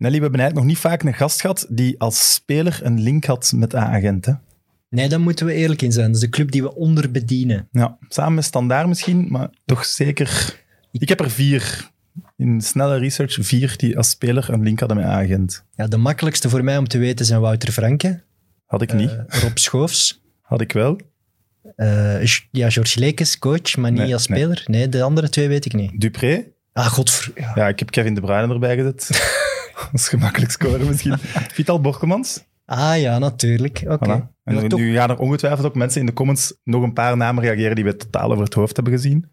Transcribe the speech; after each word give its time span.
Nelly, 0.00 0.16
we 0.16 0.22
hebben 0.22 0.40
eigenlijk 0.40 0.54
nog 0.54 0.64
niet 0.64 0.78
vaak 0.78 1.02
een 1.02 1.14
gast 1.14 1.40
gehad 1.40 1.66
die 1.68 2.00
als 2.00 2.32
speler 2.34 2.80
een 2.82 3.00
link 3.00 3.24
had 3.24 3.52
met 3.56 3.74
A-agenten. 3.74 4.40
Nee, 4.88 5.08
daar 5.08 5.20
moeten 5.20 5.46
we 5.46 5.52
eerlijk 5.52 5.82
in 5.82 5.92
zijn. 5.92 6.06
Dat 6.06 6.14
is 6.14 6.20
de 6.20 6.28
club 6.28 6.50
die 6.50 6.62
we 6.62 6.74
onderbedienen. 6.74 7.68
Ja, 7.72 7.96
samen 8.08 8.34
met 8.34 8.44
Standaard 8.44 8.88
misschien, 8.88 9.26
maar 9.30 9.48
toch 9.66 9.84
zeker... 9.84 10.58
Ik 10.92 11.08
heb 11.08 11.20
er 11.20 11.30
vier, 11.30 11.90
in 12.36 12.60
snelle 12.60 12.98
research, 12.98 13.36
vier 13.40 13.74
die 13.76 13.96
als 13.96 14.10
speler 14.10 14.50
een 14.50 14.62
link 14.62 14.78
hadden 14.78 14.96
met 14.96 15.06
A-agent. 15.06 15.64
Ja, 15.74 15.86
de 15.86 15.96
makkelijkste 15.96 16.48
voor 16.48 16.64
mij 16.64 16.76
om 16.78 16.88
te 16.88 16.98
weten 16.98 17.26
zijn 17.26 17.40
Wouter 17.40 17.72
Franke, 17.72 18.22
Had 18.66 18.82
ik 18.82 18.92
niet. 18.92 19.10
eh, 19.28 19.40
Rob 19.42 19.56
Schoofs, 19.56 20.22
Had 20.40 20.60
ik 20.60 20.72
wel. 20.72 20.98
eh, 21.76 22.24
ja, 22.50 22.70
George 22.70 22.98
Lekes, 22.98 23.38
coach, 23.38 23.76
maar 23.76 23.90
niet 23.90 24.00
Nee, 24.00 24.12
als 24.12 24.26
nee. 24.26 24.38
speler. 24.38 24.62
Nee. 24.66 24.88
de 24.88 25.02
andere 25.02 25.28
twee 25.28 25.48
weet 25.48 25.64
ik 25.64 25.72
niet. 25.72 26.00
Dupré. 26.00 26.44
Ah, 26.72 26.86
godver... 26.86 27.32
Ja. 27.34 27.52
Ja, 27.54 27.68
ik 27.68 27.78
heb 27.78 27.90
Kevin 27.90 28.14
De 28.14 28.20
Bruyne 28.20 28.52
erbij 28.52 28.76
gezet. 28.76 29.08
dat 29.92 30.00
is 30.00 30.08
gemakkelijk 30.08 30.50
scoren 30.52 30.86
misschien. 30.86 31.18
Vital 31.58 31.80
Borkelmans. 31.80 32.44
Ah 32.64 33.00
ja, 33.00 33.18
natuurlijk. 33.18 33.82
Oké. 33.88 34.06
Voilà. 34.20 34.38
En 34.44 34.54
nu, 34.54 34.68
toch- 34.68 34.78
nu 34.78 34.94
gaan 34.94 35.10
er 35.10 35.18
ongetwijfeld 35.18 35.66
ook 35.66 35.74
mensen 35.74 36.00
in 36.00 36.06
de 36.06 36.12
comments 36.12 36.54
nog 36.64 36.82
een 36.82 36.92
paar 36.92 37.16
namen 37.16 37.42
reageren 37.44 37.74
die 37.74 37.84
we 37.84 37.96
totaal 37.96 38.30
over 38.32 38.44
het 38.44 38.54
hoofd 38.54 38.74
hebben 38.76 38.92
gezien. 38.94 39.30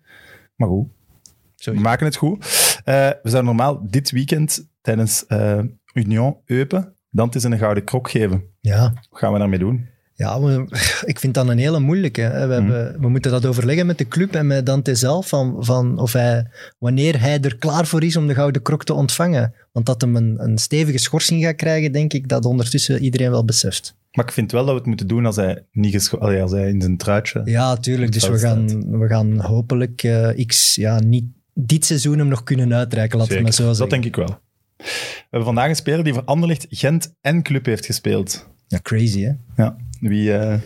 Maar 0.56 0.68
goed, 0.68 0.88
we 1.23 1.32
Sowieso. 1.56 1.86
maken 1.88 2.06
het 2.06 2.16
goed. 2.16 2.38
Eh, 2.84 2.96
we 2.96 3.30
zouden 3.30 3.56
normaal 3.56 3.80
dit 3.90 4.12
weekend 4.12 4.68
tijdens 4.82 5.26
eh, 5.26 5.60
Union 5.94 6.38
Eupen 6.46 6.94
Dantes 7.09 7.44
een 7.44 7.58
gouden 7.58 7.84
krok 7.84 8.09
geven. 8.09 8.44
Ja, 8.62 8.94
Wat 9.09 9.20
gaan 9.20 9.34
we 9.34 9.40
daarmee 9.40 9.59
doen? 9.59 9.88
Ja 10.18 10.42
we- 10.42 10.66
ik 11.12 11.20
vind 11.20 11.34
dat 11.34 11.48
een 11.48 11.58
hele 11.58 11.80
moeilijke. 11.80 12.22
hè. 12.22 12.48
We, 12.48 12.54
hebben, 12.54 13.02
we 13.02 13.10
moeten 13.10 13.32
dat 13.32 13.46
overleggen 13.46 13.86
met 13.86 13.98
de 13.98 14.08
club 14.08 14.36
en 14.36 14.48
met 14.48 14.66
Dante 14.66 14.96
zelf, 14.96 15.28
van, 15.28 15.56
van 15.60 16.00
of 16.00 16.14
hij, 16.14 16.48
wanneer 16.78 17.20
hij 17.22 17.40
er 17.42 17.58
klaar 17.58 17.86
voor 17.86 18.04
is 18.04 18.16
om 18.16 18.28
de 18.28 18.34
Gouden 18.34 18.62
Krok 18.62 18.84
te 18.84 18.94
ontvangen. 18.94 19.54
Want 19.72 19.86
dat 19.86 20.02
hem 20.02 20.16
een, 20.16 20.36
een 20.38 20.58
stevige 20.58 20.98
schorsing 20.98 21.44
gaat 21.44 21.56
krijgen, 21.56 21.92
denk 21.92 22.14
ik 22.14 22.28
dat 22.28 22.46
ondertussen 22.46 23.00
iedereen 23.04 23.32
wel 23.32 23.46
beseft. 23.46 23.96
Maar 24.12 24.26
ik 24.26 24.32
vind 24.32 24.52
wel 24.52 24.62
dat 24.62 24.72
we 24.72 24.78
het 24.78 24.88
moeten 24.88 25.08
doen 25.08 25.26
als 25.26 25.36
hij, 25.36 25.66
niet 25.72 26.09
allee, 26.20 26.42
als 26.42 26.52
hij 26.52 26.70
in 26.70 26.81
zijn 26.81 26.98
truitje... 26.98 27.42
Ja, 27.46 27.76
tuurlijk. 27.78 28.12
Dus 28.12 28.28
we 28.28 28.40
gaan, 28.40 29.00
we 29.00 29.08
gaan 29.08 29.40
hopelijk 29.40 30.04
eh, 30.04 30.46
x, 30.46 30.76
ja, 30.76 31.00
niet 31.00 31.26
dit 31.54 31.86
seizoen 31.86 32.18
hem 32.18 32.28
nog 32.28 32.44
kunnen 32.44 32.74
uitreiken, 32.74 33.18
laten 33.20 33.36
we 33.36 33.42
maar 33.42 33.54
zo 33.54 33.66
dat 33.66 33.76
zeggen. 33.76 34.02
denk 34.02 34.06
ik 34.06 34.16
wel. 34.16 34.40
We 34.78 34.84
hebben 35.22 35.44
vandaag 35.44 35.70
een 35.70 35.76
speler 35.76 36.04
die 36.04 36.14
voor 36.14 36.24
Anderlecht, 36.24 36.66
Gent 36.70 37.14
en 37.22 37.42
Club 37.44 37.66
heeft 37.66 37.86
gespeeld. 37.86 38.48
Ja, 38.68 38.80
crazy, 38.81 39.22
hè? 39.22 39.31
Ja. 39.56 39.76
Wie, 40.00 40.34
eh, 40.34 40.59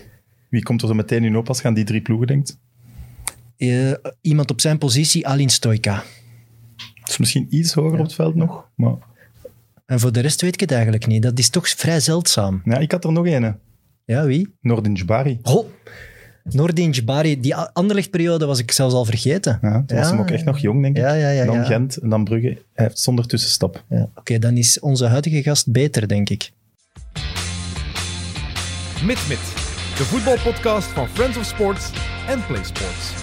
wie 0.50 0.64
komt 0.64 0.82
er 0.82 0.88
zo 0.88 0.94
meteen 0.94 1.24
in 1.24 1.36
op 1.38 1.48
als 1.48 1.62
je 1.62 1.68
aan 1.68 1.74
die 1.74 1.84
drie 1.84 2.02
ploegen 2.02 2.28
denkt? 2.28 2.60
Eh, 3.58 3.92
iemand 4.22 4.52
op 4.52 4.62
zijn 4.62 4.78
positie, 4.78 5.28
Alin 5.28 5.50
Stojka. 5.50 6.04
Het 6.94 7.10
is 7.10 7.18
misschien 7.18 7.48
iets 7.50 7.74
hoger 7.74 8.00
op 8.00 8.06
het 8.06 8.14
veld 8.14 8.36
nog. 8.36 8.70
Maar 8.76 8.96
En 9.86 10.00
voor 10.00 10.12
de 10.12 10.20
rest 10.20 10.42
weet 10.42 10.54
ik 10.54 10.60
het 10.60 10.72
eigenlijk 10.72 11.08
niet. 11.08 11.22
Dat 11.24 11.40
is 11.40 11.50
toch 11.50 11.70
vrij 11.70 12.00
zeldzaam. 12.00 12.62
ja, 12.66 12.78
ik 12.78 12.92
had 12.92 13.04
er 13.04 13.12
nog 13.12 13.28
een. 13.28 13.56
Ja, 14.06 14.26
wie? 14.26 14.56
Nordin 14.62 14.94
Jbari. 14.94 15.40
Oh, 15.44 15.68
Nordin 16.44 16.92
Jabari. 16.92 17.40
Die 17.40 17.56
Anderlecht-periode 17.56 18.46
was 18.46 18.60
ik 18.60 18.72
zelfs 18.72 18.94
al 18.94 19.06
vergeten. 19.06 19.60
Ja, 19.62 19.84
toen 19.86 19.98
was 19.98 20.10
hem 20.10 20.20
ook 20.20 20.30
echt 20.32 20.46
nog 20.46 20.58
jong, 20.60 20.82
denk 20.82 20.96
ik. 20.98 21.02
Ja, 21.04 21.14
ja, 21.14 21.30
ja. 21.30 21.46
dan. 21.46 21.66
Gent 21.66 21.98
en 21.98 22.10
dan 22.10 22.24
Brugge. 22.24 22.58
Hij 22.74 22.86
heeft 22.86 23.00
zonder 23.00 23.28
tussenstap. 23.28 23.84
Ja, 23.90 24.10
Oké, 24.16 24.40
dan 24.40 24.58
is 24.58 24.80
onze 24.80 25.06
huidige 25.06 25.44
gast 25.44 25.72
beter, 25.72 26.08
denk 26.08 26.30
ik. 26.30 26.52
MidMid, 29.06 29.40
de 29.98 30.04
voetbalpodcast 30.04 30.88
van 30.88 31.08
Friends 31.08 31.38
of 31.38 31.46
Sports 31.46 31.92
en 32.28 32.46
Play 32.46 32.64
Sports. 32.64 33.14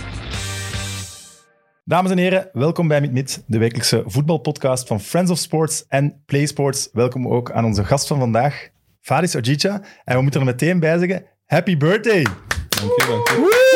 Dames 1.85 2.11
en 2.11 2.19
heren, 2.19 2.49
welkom 2.53 2.89
bij 2.89 3.01
MidMid, 3.01 3.43
de 3.47 3.59
wekelijkse 3.59 4.03
voetbalpodcast 4.07 4.87
van 4.87 5.01
Friends 5.01 5.31
of 5.31 5.39
Sports 5.39 5.85
en 5.89 6.23
Play 6.27 6.47
Sports. 6.47 6.89
Welkom 6.93 7.29
ook 7.29 7.51
aan 7.51 7.65
onze 7.65 7.85
gast 7.85 8.07
van 8.07 8.19
vandaag, 8.19 8.69
Fadis 9.01 9.37
Ojicha. 9.37 9.81
En 10.05 10.17
we 10.17 10.23
moeten 10.23 10.41
er 10.41 10.47
meteen 10.47 10.81
bij 10.81 10.99
zeggen, 10.99 11.25
happy 11.47 11.77
birthday! 11.77 12.23
Dank 12.69 12.93
je, 12.97 13.07
dank 13.09 13.29
je. 13.29 13.67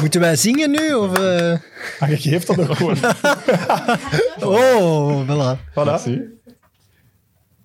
Moeten 0.00 0.20
wij 0.20 0.36
zingen 0.36 0.70
nu? 0.70 0.94
Of, 0.94 1.18
eh? 1.18 1.58
Ah, 1.98 2.08
je 2.08 2.16
geeft 2.16 2.46
dat 2.46 2.58
ook 2.58 2.76
gewoon. 2.76 2.96
Oh, 4.40 5.28
voilà. 5.28 5.58
Voilà. 5.70 6.02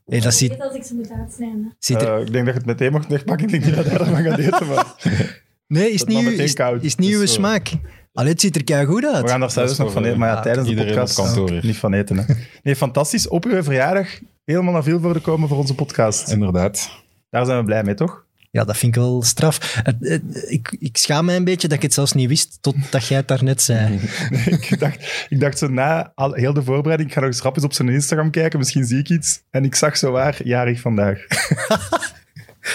Hey, 0.09 0.19
dat 0.19 0.31
Ik 0.31 0.37
ziet, 0.37 0.49
weet 0.49 0.59
dat 0.59 0.75
ik 0.75 0.83
ze 0.83 0.93
moet 0.95 1.11
uitsnijden. 1.11 1.75
ziet 1.79 2.01
er... 2.01 2.15
Eh, 2.15 2.21
ik 2.21 2.31
denk 2.31 2.45
dat 2.45 2.53
je 2.53 2.59
het 2.59 2.65
meteen 2.65 2.91
mag 2.91 3.07
wegpakken. 3.07 3.45
Ik 3.45 3.51
denk 3.51 3.65
niet 3.65 3.75
dat 3.75 3.85
hij 3.85 3.97
ervan 3.99 4.23
gaat 4.23 4.37
eten, 4.39 4.67
maar 4.67 4.95
Nee, 5.67 5.91
is 5.91 5.99
dat 5.99 6.07
niet, 6.07 6.25
uw- 6.25 6.29
is, 6.43 6.53
koud. 6.53 6.83
is 6.83 6.95
niet 6.95 7.09
Dus 7.09 7.19
uw 7.19 7.25
zo. 7.25 7.33
smaak. 7.33 7.71
Allee, 8.13 8.31
het 8.31 8.41
ziet 8.41 8.55
er 8.55 8.63
kei 8.63 8.85
goed 8.85 9.05
uit. 9.05 9.21
we 9.23 9.29
gaan 9.29 9.39
daar 9.39 9.51
zelfs 9.51 9.77
nog 9.77 9.91
van 9.91 10.01
eten. 10.01 10.13
eh, 10.13 10.19
Maar 10.19 10.29
ja, 10.29 10.41
tijdens 10.41 10.67
de 10.69 10.75
podcast 10.85 11.15
kantoor 11.15 11.51
niet 11.65 11.77
van 11.77 11.93
eten. 11.93 12.17
Hè. 12.17 12.33
Nee, 12.63 12.75
fantastisch. 12.75 13.27
Op 13.27 13.45
uw 13.45 13.63
verjaardag 13.63 14.19
helemaal 14.45 14.73
naar 14.73 14.83
veel 14.83 14.99
voor 14.99 15.21
komen 15.21 15.47
voor 15.47 15.57
onze 15.57 15.75
podcast. 15.75 16.31
Inderdaad. 16.31 16.89
Daar 17.29 17.45
zijn 17.45 17.57
we 17.59 17.63
blij 17.65 17.83
mee, 17.83 17.93
toch? 17.93 18.25
Ja, 18.51 18.63
dat 18.63 18.77
vind 18.77 18.95
ik 18.95 19.01
wel 19.01 19.23
straf. 19.23 19.79
Het- 19.83 19.95
het- 19.99 20.45
ik, 20.49 20.75
ik 20.79 20.97
schaam 20.97 21.25
me 21.25 21.33
een 21.35 21.43
beetje 21.43 21.67
dat 21.67 21.77
ik 21.77 21.83
het 21.83 21.93
zelfs 21.93 22.13
niet 22.13 22.27
wist, 22.27 22.57
totdat 22.61 23.07
jij 23.07 23.17
het 23.17 23.27
daarnet 23.27 23.61
zei. 23.61 23.99
Nee, 24.29 24.39
ik, 24.69 24.79
dacht, 24.79 25.25
ik 25.29 25.39
dacht 25.39 25.57
zo 25.57 25.67
na 25.67 26.11
al, 26.15 26.33
heel 26.33 26.53
de 26.53 26.63
voorbereiding, 26.63 27.09
ik 27.09 27.15
ga 27.15 27.21
nog 27.21 27.29
eens 27.29 27.41
rapjes 27.41 27.63
op 27.63 27.73
zijn 27.73 27.89
Instagram 27.89 28.29
kijken, 28.31 28.59
misschien 28.59 28.85
zie 28.85 28.99
ik 28.99 29.09
iets. 29.09 29.41
En 29.49 29.63
ik 29.63 29.75
zag 29.75 29.97
zo 29.97 30.11
waar, 30.11 30.39
jarig 30.43 30.79
vandaag. 30.79 31.19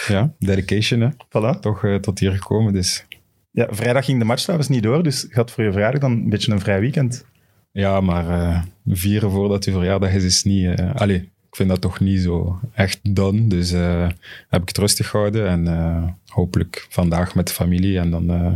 Ja, 0.08 0.32
dedication, 0.38 1.00
hè. 1.00 1.08
Voilà. 1.10 1.60
Toch 1.60 1.84
eh, 1.84 1.94
tot 1.94 2.18
hier 2.18 2.32
gekomen, 2.32 2.72
dus... 2.72 3.04
Ja, 3.50 3.66
vrijdag 3.70 4.04
ging 4.04 4.18
de 4.18 4.24
match 4.24 4.42
trouwens 4.42 4.68
niet 4.68 4.82
door, 4.82 5.02
dus 5.02 5.26
had 5.30 5.50
voor 5.50 5.64
je 5.64 5.72
verjaardag 5.72 6.00
dan 6.00 6.12
een 6.12 6.28
beetje 6.28 6.52
een 6.52 6.60
vrij 6.60 6.80
weekend. 6.80 7.24
Ja, 7.72 8.00
maar 8.00 8.28
eh, 8.28 8.62
vieren 8.86 9.30
voordat 9.30 9.64
je 9.64 9.72
verjaardag 9.72 10.10
is, 10.12 10.24
is 10.24 10.42
niet... 10.42 10.78
eh 10.78 10.94
allee, 10.94 11.32
ik 11.54 11.60
vind 11.60 11.72
dat 11.72 11.80
toch 11.80 12.00
niet 12.00 12.20
zo 12.20 12.60
echt 12.74 13.14
done. 13.14 13.46
Dus 13.46 13.72
eh, 13.72 14.08
heb 14.48 14.62
ik 14.62 14.68
het 14.68 14.78
rustig 14.78 15.08
gehouden. 15.08 15.48
En 15.48 15.66
eh, 15.68 16.08
hopelijk 16.26 16.86
vandaag 16.88 17.34
met 17.34 17.46
de 17.46 17.52
familie 17.54 17.98
en 17.98 18.10
dan 18.10 18.30
eh, 18.30 18.52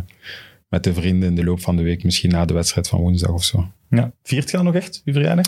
met 0.68 0.84
de 0.84 0.94
vrienden 0.94 1.28
in 1.28 1.34
de 1.34 1.44
loop 1.44 1.60
van 1.60 1.76
de 1.76 1.82
week. 1.82 2.04
Misschien 2.04 2.30
na 2.30 2.44
de 2.44 2.54
wedstrijd 2.54 2.88
van 2.88 3.00
woensdag 3.00 3.30
of 3.30 3.44
zo. 3.44 3.68
Ja. 3.90 4.12
Viert 4.22 4.50
je 4.50 4.56
dan 4.56 4.64
nog 4.66 4.74
echt, 4.74 5.02
je 5.04 5.12
verjaardag? 5.12 5.46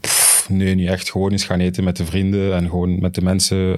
Pff, 0.00 0.48
Nee, 0.48 0.74
niet 0.74 0.88
echt. 0.88 1.10
Gewoon 1.10 1.30
eens 1.30 1.44
gaan 1.44 1.60
eten 1.60 1.84
met 1.84 1.96
de 1.96 2.04
vrienden 2.04 2.54
en 2.54 2.68
gewoon 2.68 3.00
met 3.00 3.14
de 3.14 3.22
mensen 3.22 3.76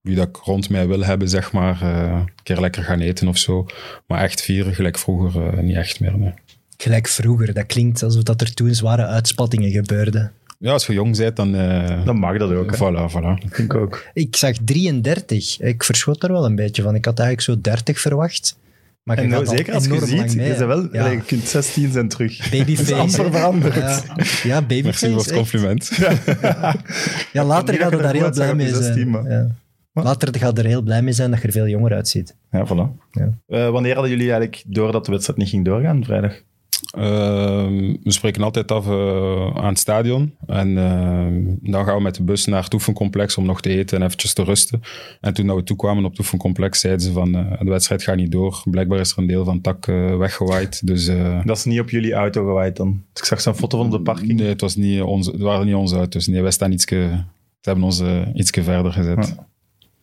wie 0.00 0.14
dat 0.16 0.28
ik 0.28 0.36
rond 0.36 0.68
mij 0.70 0.86
wil 0.86 1.04
hebben, 1.04 1.28
zeg 1.28 1.52
maar. 1.52 1.82
eh, 1.82 2.12
een 2.12 2.28
keer 2.42 2.60
lekker 2.60 2.82
gaan 2.82 3.00
eten 3.00 3.28
of 3.28 3.38
zo. 3.38 3.66
Maar 4.06 4.22
echt 4.22 4.42
vieren, 4.42 4.74
gelijk 4.74 4.98
vroeger, 4.98 5.62
niet 5.62 5.76
echt 5.76 6.00
meer. 6.00 6.18
Nee. 6.18 6.32
Gelijk 6.76 7.08
vroeger, 7.08 7.54
dat 7.54 7.66
klinkt 7.66 8.02
alsof 8.02 8.22
dat 8.22 8.40
er 8.40 8.54
toen 8.54 8.74
zware 8.74 9.06
uitspattingen 9.06 9.70
gebeurden. 9.70 10.32
Ja, 10.58 10.72
als 10.72 10.86
je 10.86 10.92
jong 10.92 11.16
bent, 11.16 11.36
dan... 11.36 11.54
eh 11.54 12.04
Dan 12.04 12.16
mag 12.18 12.38
dat 12.38 12.50
ook. 12.52 12.70
Hè. 12.70 12.76
Voilà, 12.76 13.10
voilà. 13.12 13.40
Dat 13.42 13.50
vind 13.50 13.72
ik 13.72 13.74
ook. 13.74 14.04
Ik 14.12 14.36
zag 14.36 14.52
33. 14.64 15.60
Ik 15.60 15.84
verschot 15.84 16.22
er 16.22 16.32
wel 16.32 16.44
een 16.44 16.54
beetje 16.56 16.82
van. 16.82 16.94
Ik 16.94 17.04
had 17.04 17.18
eigenlijk 17.18 17.48
zo 17.50 17.70
30 17.70 18.00
verwacht. 18.00 18.58
Maar 19.02 19.18
En 19.18 19.28
nou, 19.28 19.46
zeker 19.46 19.74
als 19.74 19.84
je 19.86 20.06
ziet, 20.06 20.36
mee, 20.36 20.48
bent 20.48 20.58
wel, 20.58 20.88
Ja. 20.92 21.06
je 21.08 21.20
kunt 21.20 21.42
16 21.48 21.92
zijn 21.92 22.08
terug. 22.08 22.38
Babyface. 22.50 22.94
Dat 22.94 23.06
is 23.06 23.14
veranderd. 23.14 23.74
Ja, 23.74 24.02
ja 24.42 24.60
babyface. 24.62 24.82
Merci 24.82 25.10
voor 25.10 25.18
het 25.18 25.32
compliment. 25.32 25.90
Ja, 27.32 27.44
later 27.44 27.74
gaat 27.74 27.90
daar 27.90 28.00
er 28.00 28.06
goed 28.08 28.20
heel 28.20 28.30
blij 28.30 28.54
mee 28.54 28.68
zijn. 28.68 28.82
16, 28.82 29.10
maar- 29.10 29.30
Ja. 29.30 29.46
Later 29.92 30.38
gaat 30.38 30.58
er 30.58 30.64
heel 30.64 30.82
blij 30.82 31.02
mee 31.02 31.12
zijn 31.12 31.30
dat 31.30 31.40
je 31.40 31.46
er 31.46 31.52
veel 31.52 31.66
jonger 31.68 31.92
uitziet. 31.92 32.34
Ja, 32.50 32.66
voilà. 32.66 33.10
Ja. 33.10 33.30
Eh, 33.46 33.70
wanneer 33.70 33.92
hadden 33.92 34.10
jullie 34.10 34.30
eigenlijk 34.30 34.62
door 34.66 34.92
dat 34.92 35.04
de 35.04 35.10
wedstrijd 35.12 35.38
niet 35.38 35.48
ging 35.48 35.64
doorgaan, 35.64 36.04
vrijdag? 36.04 36.40
Ehm, 36.80 37.94
we 38.02 38.12
spreken 38.12 38.42
altijd 38.42 38.72
af 38.72 38.86
eh, 38.86 39.56
aan 39.56 39.68
het 39.68 39.78
stadion. 39.78 40.34
En 40.46 40.78
ehm, 40.78 41.72
dan 41.72 41.84
gaan 41.84 41.96
we 41.96 42.02
met 42.02 42.14
de 42.14 42.22
bus 42.22 42.44
naar 42.46 42.64
het 42.64 42.74
oefencomplex 42.74 43.36
om 43.36 43.44
nog 43.44 43.60
te 43.60 43.68
eten 43.68 43.98
en 43.98 44.04
eventjes 44.04 44.32
te 44.32 44.44
rusten. 44.44 44.80
En 45.20 45.34
toen 45.34 45.54
we 45.54 45.62
toekwamen 45.62 46.04
op 46.04 46.10
het 46.10 46.18
oefencomplex, 46.18 46.80
zeiden 46.80 47.02
ze 47.02 47.12
van 47.12 47.34
eh, 47.34 47.58
de 47.58 47.70
wedstrijd 47.70 48.02
gaat 48.02 48.16
niet 48.16 48.32
door. 48.32 48.62
Blijkbaar 48.64 49.00
is 49.00 49.12
er 49.12 49.18
een 49.18 49.26
deel 49.26 49.44
van 49.44 49.54
het 49.54 49.62
tak 49.62 49.86
eh, 49.86 50.16
weggewaaid. 50.16 50.86
Dus 50.86 51.06
Dat 51.44 51.56
is 51.56 51.64
niet 51.64 51.80
op 51.80 51.90
jullie 51.90 52.12
auto 52.12 52.44
gewaaid 52.44 52.76
dan. 52.76 53.02
Dus 53.12 53.22
ik 53.22 53.28
zag 53.28 53.40
zo'n 53.40 53.54
foto 53.54 53.76
van 53.76 53.86
op 53.86 53.92
de 53.92 54.00
parking. 54.00 54.32
nee, 54.32 54.48
het, 54.48 54.60
was 54.60 54.76
niet 54.76 55.02
onze, 55.02 55.30
het 55.30 55.40
waren 55.40 55.66
niet 55.66 55.74
onze 55.74 55.96
auto's. 55.96 56.26
Nee, 56.26 56.42
wij 56.42 56.50
staan 56.50 56.72
ietske, 56.72 57.24
ze 57.60 57.68
hebben 57.68 57.84
ons 57.84 58.02
ietske 58.34 58.62
verder 58.62 58.92
gezet. 58.92 59.34
Ja. 59.36 59.46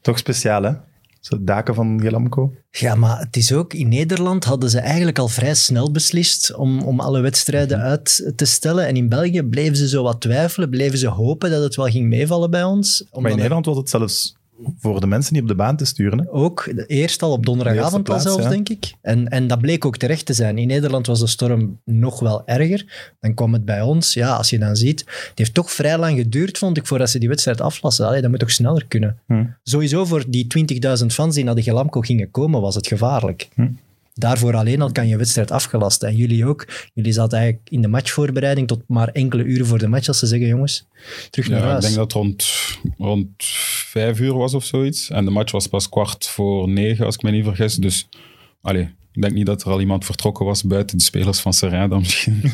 Toch 0.02 0.18
speciaal, 0.18 0.64
hè? 0.64 0.72
Zo 1.24 1.38
daken 1.44 1.76
van 1.76 2.02
Gelamco. 2.02 2.54
Ja, 2.72 2.96
maar 2.96 3.20
het 3.20 3.36
is 3.38 3.54
ook, 3.54 3.74
in 3.74 3.88
Nederland 3.88 4.44
hadden 4.44 4.70
ze 4.70 4.80
eigenlijk 4.80 5.20
al 5.20 5.28
vrij 5.28 5.54
snel 5.56 5.92
beslist 5.92 6.56
om, 6.56 6.82
om 6.82 7.00
alle 7.00 7.22
wedstrijden 7.22 7.78
Mhm. 7.78 7.88
uit 7.88 8.32
te 8.36 8.46
stellen. 8.46 8.88
En 8.88 8.96
in 8.96 9.10
België 9.10 9.44
bleven 9.44 9.76
ze 9.76 9.88
zo 9.88 10.04
wat 10.04 10.22
twijfelen, 10.22 10.70
bleven 10.70 10.98
ze 10.98 11.08
hopen 11.08 11.52
dat 11.52 11.64
het 11.64 11.76
wel 11.76 11.86
ging 11.86 12.08
meevallen 12.10 12.52
bij 12.52 12.64
ons. 12.64 13.06
Maar 13.12 13.22
in 13.24 13.30
er 13.30 13.36
Nederland 13.36 13.66
was 13.66 13.78
het 13.78 13.90
zelfs 13.90 14.36
voor 14.80 15.00
de 15.00 15.08
mensen 15.08 15.34
niet 15.34 15.42
op 15.42 15.48
de 15.48 15.56
baan 15.56 15.78
te 15.78 15.86
sturen. 15.86 16.20
Hè? 16.20 16.32
Ook, 16.32 16.74
eerst 16.88 17.22
al 17.22 17.32
op 17.32 17.46
donderdagavond 17.46 18.06
De 18.06 18.12
al 18.12 18.20
zelfs, 18.20 18.50
denk 18.50 18.70
ik. 18.70 18.94
En, 19.02 19.28
en 19.28 19.48
dat 19.48 19.62
bleek 19.62 19.86
ook 19.86 19.98
terecht 19.98 20.26
te 20.26 20.34
zijn. 20.34 20.58
In 20.58 20.68
Nederland 20.68 21.08
was 21.08 21.20
de 21.20 21.28
storm 21.28 21.80
nog 21.86 22.20
wel 22.20 22.48
erger. 22.48 23.12
Dan 23.20 23.34
kwam 23.34 23.54
het 23.54 23.66
bij 23.66 23.82
ons, 23.82 24.14
ja, 24.14 24.36
als 24.36 24.50
je 24.50 24.60
dan 24.60 24.76
ziet, 24.76 25.00
het 25.00 25.38
heeft 25.38 25.54
toch 25.54 25.72
vrij 25.72 25.98
lang 25.98 26.18
geduurd, 26.18 26.58
vond 26.58 26.78
ik, 26.78 26.88
voordat 26.88 27.10
ze 27.10 27.20
die 27.20 27.30
wedstrijd 27.30 27.62
aflassen. 27.62 28.06
Allee, 28.06 28.22
dat 28.22 28.30
moet 28.30 28.40
toch 28.40 28.52
sneller 28.52 28.86
kunnen. 28.88 29.18
Hm. 29.28 29.46
Sowieso 29.64 30.06
voor 30.06 30.24
die 30.28 30.48
20.000 31.02 31.06
fans 31.06 31.36
die 31.36 31.44
naar 31.44 31.56
de 31.56 31.64
Gelamco 31.64 32.02
gingen 32.02 32.32
komen, 32.32 32.62
was 32.62 32.76
het 32.76 32.88
gevaarlijk. 32.88 33.50
Daarvoor 34.14 34.56
alleen 34.56 34.82
al 34.82 34.92
kan 34.92 35.08
je 35.08 35.18
wedstrijd 35.18 35.52
afgelast. 35.52 36.04
En 36.04 36.16
jullie 36.16 36.46
ook. 36.46 36.68
Jullie 36.94 37.12
zaten 37.12 37.38
eigenlijk 37.38 37.70
in 37.70 37.82
de 37.82 37.88
matchvoorbereiding 37.88 38.68
tot 38.68 38.82
maar 38.88 39.08
enkele 39.08 39.44
uren 39.44 39.66
voor 39.66 39.80
de 39.80 39.88
match 39.88 40.08
als 40.08 40.20
ze 40.20 40.26
zeggen, 40.28 40.48
jongens, 40.48 40.88
terug 41.30 41.50
naar 41.50 41.58
Ja, 41.60 41.64
ik 41.66 41.72
huis. 41.72 41.84
denk 41.84 41.96
dat 41.96 42.04
het 42.04 42.14
rond, 42.14 42.46
rond 42.98 43.30
vijf 43.90 44.20
uur 44.20 44.34
was 44.34 44.54
of 44.54 44.64
zoiets. 44.66 45.10
En 45.10 45.26
de 45.26 45.32
match 45.32 45.52
was 45.52 45.68
pas 45.68 45.90
kwart 45.90 46.28
voor 46.28 46.70
negen, 46.70 47.06
als 47.06 47.16
ik 47.16 47.22
me 47.22 47.32
niet 47.32 47.44
vergis. 47.46 47.76
Dus 47.76 48.08
allee, 48.62 48.90
ik 49.14 49.22
denk 49.22 49.34
niet 49.34 49.46
dat 49.46 49.62
er 49.62 49.72
al 49.72 49.80
iemand 49.80 50.06
vertrokken 50.06 50.46
was 50.46 50.64
buiten 50.64 50.98
de 50.98 51.04
spelers 51.04 51.40
van 51.40 51.54
Serrain 51.54 51.90
dan 51.90 52.00
misschien. 52.00 52.42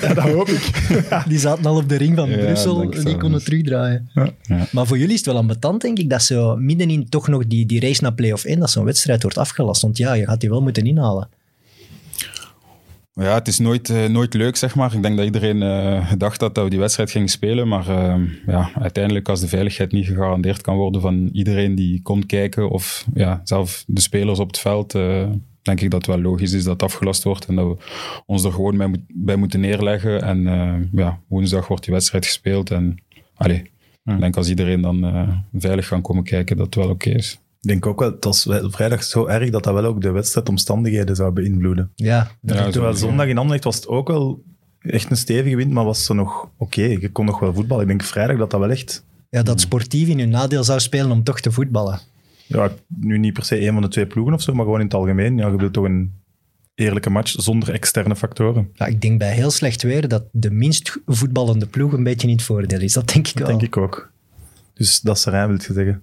Ja, 0.00 0.14
dat 0.14 0.24
hoop 0.24 0.48
ik. 0.48 0.92
Die 1.28 1.38
zaten 1.38 1.66
al 1.66 1.76
op 1.76 1.88
de 1.88 1.96
ring 1.96 2.16
van 2.16 2.30
Ja, 2.30 2.36
Brussel, 2.36 2.80
het 2.80 3.04
die 3.04 3.16
konden 3.16 3.44
terugdraaien. 3.44 4.10
Ja. 4.14 4.30
Ja. 4.42 4.66
Maar 4.72 4.86
voor 4.86 4.98
jullie 4.98 5.12
is 5.12 5.18
het 5.18 5.26
wel 5.26 5.36
ambetant, 5.36 5.80
denk 5.80 5.98
ik, 5.98 6.10
dat 6.10 6.22
zo 6.22 6.56
middenin 6.56 7.08
toch 7.08 7.28
nog 7.28 7.46
die, 7.46 7.66
die 7.66 7.80
race 7.80 8.02
naar 8.02 8.14
play-off 8.14 8.44
1, 8.44 8.58
dat 8.60 8.70
zo'n 8.70 8.84
wedstrijd 8.84 9.22
wordt 9.22 9.38
afgelast. 9.38 9.82
Want 9.82 9.96
ja, 9.96 10.12
je 10.12 10.24
gaat 10.26 10.40
die 10.40 10.50
wel 10.50 10.62
moeten 10.62 10.86
inhalen. 10.86 11.28
Ja, 13.20 13.34
het 13.34 13.48
is 13.48 13.58
nooit, 13.58 13.90
eh, 13.90 14.04
nooit 14.04 14.34
leuk, 14.34 14.56
zeg 14.56 14.74
maar. 14.74 14.94
Ik 14.94 15.02
denk 15.02 15.16
dat 15.16 15.24
iedereen 15.24 15.62
eh, 15.62 16.08
gedacht 16.08 16.40
had 16.40 16.54
dat 16.54 16.64
we 16.64 16.70
die 16.70 16.78
wedstrijd 16.78 17.10
gingen 17.10 17.28
spelen. 17.28 17.68
Maar 17.68 17.88
eh, 17.88 18.20
ja, 18.46 18.70
uiteindelijk, 18.74 19.28
als 19.28 19.40
de 19.40 19.48
veiligheid 19.48 19.92
niet 19.92 20.06
gegarandeerd 20.06 20.60
kan 20.60 20.76
worden 20.76 21.00
van 21.00 21.28
iedereen 21.32 21.74
die 21.74 22.02
komt 22.02 22.26
kijken, 22.26 22.70
of 22.70 23.06
ja, 23.14 23.40
zelf 23.44 23.84
de 23.86 24.00
spelers 24.00 24.38
op 24.38 24.46
het 24.46 24.58
veld, 24.58 24.94
eh, 24.94 25.28
denk 25.66 25.80
ik 25.80 25.90
dat 25.90 26.06
het 26.06 26.14
wel 26.14 26.24
logisch 26.24 26.52
is 26.52 26.64
dat 26.64 26.72
het 26.72 26.82
afgelast 26.82 27.22
wordt. 27.22 27.46
En 27.46 27.54
dat 27.54 27.66
we 27.66 27.76
ons 28.26 28.44
er 28.44 28.52
gewoon 28.52 28.76
bij, 28.76 28.90
bij 29.08 29.36
moeten 29.36 29.60
neerleggen. 29.60 30.22
En 30.22 30.46
eh, 30.46 30.74
ja, 30.92 31.20
woensdag 31.28 31.68
wordt 31.68 31.84
die 31.84 31.94
wedstrijd 31.94 32.26
gespeeld. 32.26 32.70
En 32.70 32.96
allee, 33.34 33.70
ik 34.04 34.20
denk 34.20 34.36
als 34.36 34.48
iedereen 34.48 34.80
dan 34.80 35.04
eh, 35.04 35.28
veilig 35.52 35.88
kan 35.88 36.02
komen 36.02 36.24
kijken, 36.24 36.56
dat 36.56 36.66
het 36.66 36.74
wel 36.74 36.88
oké 36.88 37.10
is. 37.10 37.40
Ik 37.60 37.68
denk 37.68 37.86
ook 37.86 38.00
wel, 38.00 38.10
het 38.10 38.24
was 38.24 38.46
vrijdag 38.60 39.02
zo 39.02 39.26
erg 39.26 39.50
dat 39.50 39.64
dat 39.64 39.74
wel 39.74 39.84
ook 39.84 40.00
de 40.00 40.10
wedstrijdomstandigheden 40.10 41.16
zou 41.16 41.32
beïnvloeden. 41.32 41.90
Ja, 41.94 42.30
Ja, 42.40 42.70
Terwijl 42.70 42.94
zondag 42.94 43.26
in 43.26 43.38
Anderlecht 43.38 43.64
was 43.64 43.76
het 43.76 43.88
ook 43.88 44.08
wel 44.08 44.42
echt 44.80 45.10
een 45.10 45.16
stevige 45.16 45.56
wind, 45.56 45.72
maar 45.72 45.84
was 45.84 46.04
ze 46.04 46.14
nog 46.14 46.48
oké. 46.56 46.82
Je 46.82 47.10
kon 47.10 47.24
nog 47.24 47.38
wel 47.38 47.54
voetballen. 47.54 47.82
Ik 47.82 47.88
denk 47.88 48.02
vrijdag 48.02 48.36
dat 48.36 48.50
dat 48.50 48.60
wel 48.60 48.70
echt... 48.70 49.04
ja, 49.30 49.42
dat 49.42 49.60
sportief 49.60 50.08
in 50.08 50.18
hun 50.18 50.28
nadeel 50.28 50.64
zou 50.64 50.80
spelen 50.80 51.10
om 51.10 51.22
toch 51.22 51.40
te 51.40 51.52
voetballen. 51.52 52.00
Ja, 52.46 52.70
nu 52.98 53.18
niet 53.18 53.32
per 53.32 53.44
se 53.44 53.60
een 53.66 53.72
van 53.72 53.82
de 53.82 53.88
twee 53.88 54.06
ploegen 54.06 54.34
of 54.34 54.42
zo, 54.42 54.54
maar 54.54 54.64
gewoon 54.64 54.80
in 54.80 54.86
het 54.86 54.94
algemeen. 54.94 55.36
Ja, 55.36 55.46
je 55.48 55.56
wilt 55.56 55.72
toch 55.72 55.84
een 55.84 56.12
eerlijke 56.74 57.10
match 57.10 57.34
zonder 57.38 57.72
externe 57.72 58.16
factoren. 58.16 58.70
Ja, 58.72 58.86
ik 58.86 59.00
denk 59.00 59.18
bij 59.18 59.32
heel 59.34 59.50
slecht 59.50 59.82
weer 59.82 60.08
dat 60.08 60.24
de 60.32 60.50
minst 60.50 60.98
voetballende 61.06 61.66
ploeg 61.66 61.92
een 61.92 62.02
beetje 62.04 62.28
in 62.28 62.32
het 62.34 62.42
voordeel 62.42 62.80
is. 62.80 62.92
Dat 62.92 63.08
denk 63.12 63.26
ik 63.28 63.36
Dat 63.36 63.48
wel. 63.48 63.58
denk 63.58 63.62
ik 63.74 63.76
ook. 63.76 64.12
Dus 64.74 65.00
dat 65.00 65.16
is 65.16 65.22
Serijn, 65.22 65.48
wil 65.48 65.56
je 65.56 65.72
zeggen. 65.72 66.02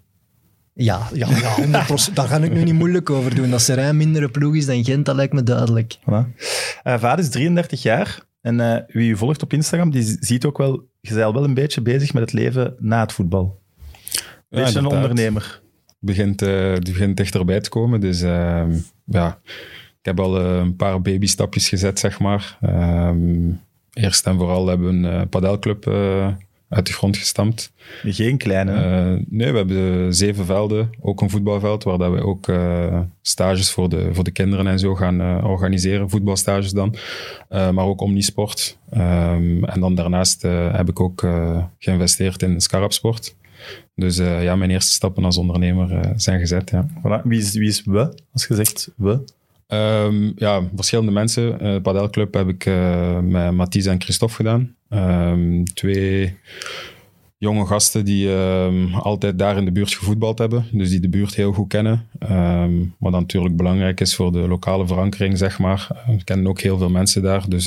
Ja, 0.73 1.07
ja, 1.13 1.27
ja 1.29 1.85
100%. 2.09 2.13
daar 2.13 2.27
ga 2.27 2.37
ik 2.37 2.53
nu 2.53 2.63
niet 2.63 2.73
moeilijk 2.73 3.09
over 3.09 3.35
doen. 3.35 3.49
Dat 3.49 3.61
Serijn 3.61 3.97
mindere 3.97 4.29
ploeg 4.29 4.55
is 4.55 4.65
dan 4.65 4.83
Gent, 4.83 5.05
dat 5.05 5.15
lijkt 5.15 5.33
me 5.33 5.43
duidelijk. 5.43 5.97
Voilà. 5.99 6.35
Eh 6.83 6.99
vader 6.99 7.19
is 7.25 7.29
33 7.29 7.81
jaar 7.81 8.19
en 8.41 8.59
eh, 8.59 8.81
wie 8.87 9.09
u 9.11 9.17
volgt 9.17 9.43
op 9.43 9.53
Instagram, 9.53 9.91
die 9.91 10.17
ziet 10.19 10.45
ook 10.45 10.57
wel, 10.57 10.71
je 11.01 11.13
bent 11.13 11.23
al 11.25 11.33
wel 11.33 11.43
een 11.43 11.53
beetje 11.53 11.81
bezig 11.81 12.13
met 12.13 12.21
het 12.23 12.33
leven 12.33 12.75
na 12.79 12.99
het 13.01 13.11
voetbal. 13.13 13.61
Ja, 14.49 14.63
Beetje 14.63 14.79
een 14.79 14.85
ondernemer. 14.85 15.61
Begint, 16.05 16.41
eh, 16.41 16.71
het 16.71 16.83
begint 16.83 17.17
dichterbij 17.17 17.59
te 17.59 17.69
komen. 17.69 17.99
Dus 17.99 18.21
ehm, 18.21 18.71
ja, 19.05 19.39
ik 19.99 20.05
heb 20.05 20.19
al 20.19 20.39
eh, 20.39 20.57
een 20.57 20.75
paar 20.75 21.01
babystapjes 21.01 21.69
gezet, 21.69 21.99
zeg 21.99 22.19
maar. 22.19 22.57
Ehm, 22.61 23.51
eerst 23.93 24.27
en 24.27 24.37
vooral 24.37 24.67
hebben 24.67 24.87
we 24.87 25.07
een 25.07 25.19
uh, 25.19 25.21
padelclub 25.29 25.87
eh, 25.87 26.27
uit 26.73 26.87
de 26.87 26.93
grond 26.93 27.17
gestampt. 27.17 27.71
Geen 28.03 28.37
kleine. 28.37 28.71
Eh, 28.71 29.25
nee, 29.29 29.51
we 29.51 29.57
hebben 29.57 30.13
zeven 30.15 30.45
velden, 30.45 30.89
ook 31.01 31.21
een 31.21 31.29
voetbalveld, 31.29 31.83
waar 31.83 31.97
dat 31.97 32.11
we 32.11 32.23
ook 32.23 32.47
eh, 32.47 32.99
stages 33.21 33.71
voor 33.71 33.89
de, 33.89 34.09
voor 34.13 34.23
de 34.23 34.31
kinderen 34.31 34.67
en 34.67 34.79
zo 34.79 34.95
gaan 34.95 35.21
eh, 35.21 35.43
organiseren, 35.43 36.09
voetbalstages 36.09 36.71
dan. 36.71 36.95
Eh, 37.49 37.69
maar 37.69 37.85
ook 37.85 38.01
omnisport. 38.01 38.77
Ehm, 38.89 39.63
en 39.63 39.79
dan 39.79 39.95
daarnaast 39.95 40.43
eh, 40.43 40.75
heb 40.75 40.89
ik 40.89 40.99
ook 40.99 41.23
eh, 41.23 41.63
geïnvesteerd 41.79 42.41
in 42.41 42.61
Scarabsport. 42.61 43.35
Dus 43.95 44.17
eh, 44.17 44.43
ja, 44.43 44.55
mijn 44.55 44.69
eerste 44.69 44.91
stappen 44.91 45.25
als 45.25 45.37
ondernemer 45.37 45.91
eh, 45.91 46.11
zijn 46.15 46.39
gezet, 46.39 46.69
ja. 46.69 46.87
Voilà. 46.89 47.21
Wie, 47.23 47.39
is, 47.39 47.53
wie 47.53 47.67
is 47.67 47.83
we, 47.83 48.13
als 48.31 48.45
je 48.47 48.55
zegt 48.55 48.91
we? 48.95 49.23
Ehm, 49.67 50.31
ja, 50.35 50.69
verschillende 50.75 51.11
mensen. 51.11 51.59
Eh 51.59 51.81
padelclub 51.81 52.33
heb 52.33 52.47
ik 52.47 52.65
met 53.21 53.51
Mathies 53.51 53.85
en 53.85 54.01
Christophe 54.01 54.35
gedaan. 54.35 54.75
Ehm, 54.89 55.63
twee 55.63 56.37
jonge 57.37 57.65
gasten 57.65 58.05
die 58.05 58.33
ehm, 58.35 58.93
altijd 58.93 59.39
daar 59.39 59.57
in 59.57 59.65
de 59.65 59.71
buurt 59.71 59.93
gevoetbald 59.93 60.37
hebben. 60.37 60.65
Dus 60.71 60.89
die 60.89 60.99
de 60.99 61.09
buurt 61.09 61.35
heel 61.35 61.53
goed 61.53 61.67
kennen. 61.67 62.07
Wat 62.99 63.11
dan 63.11 63.21
natuurlijk 63.21 63.55
belangrijk 63.55 63.99
is 63.99 64.15
voor 64.15 64.31
de 64.31 64.47
lokale 64.47 64.87
verankering, 64.87 65.37
zeg 65.37 65.59
maar. 65.59 66.03
We 66.07 66.23
kennen 66.23 66.47
ook 66.47 66.61
heel 66.61 66.77
veel 66.77 66.89
mensen 66.89 67.21
daar, 67.21 67.49
dus 67.49 67.65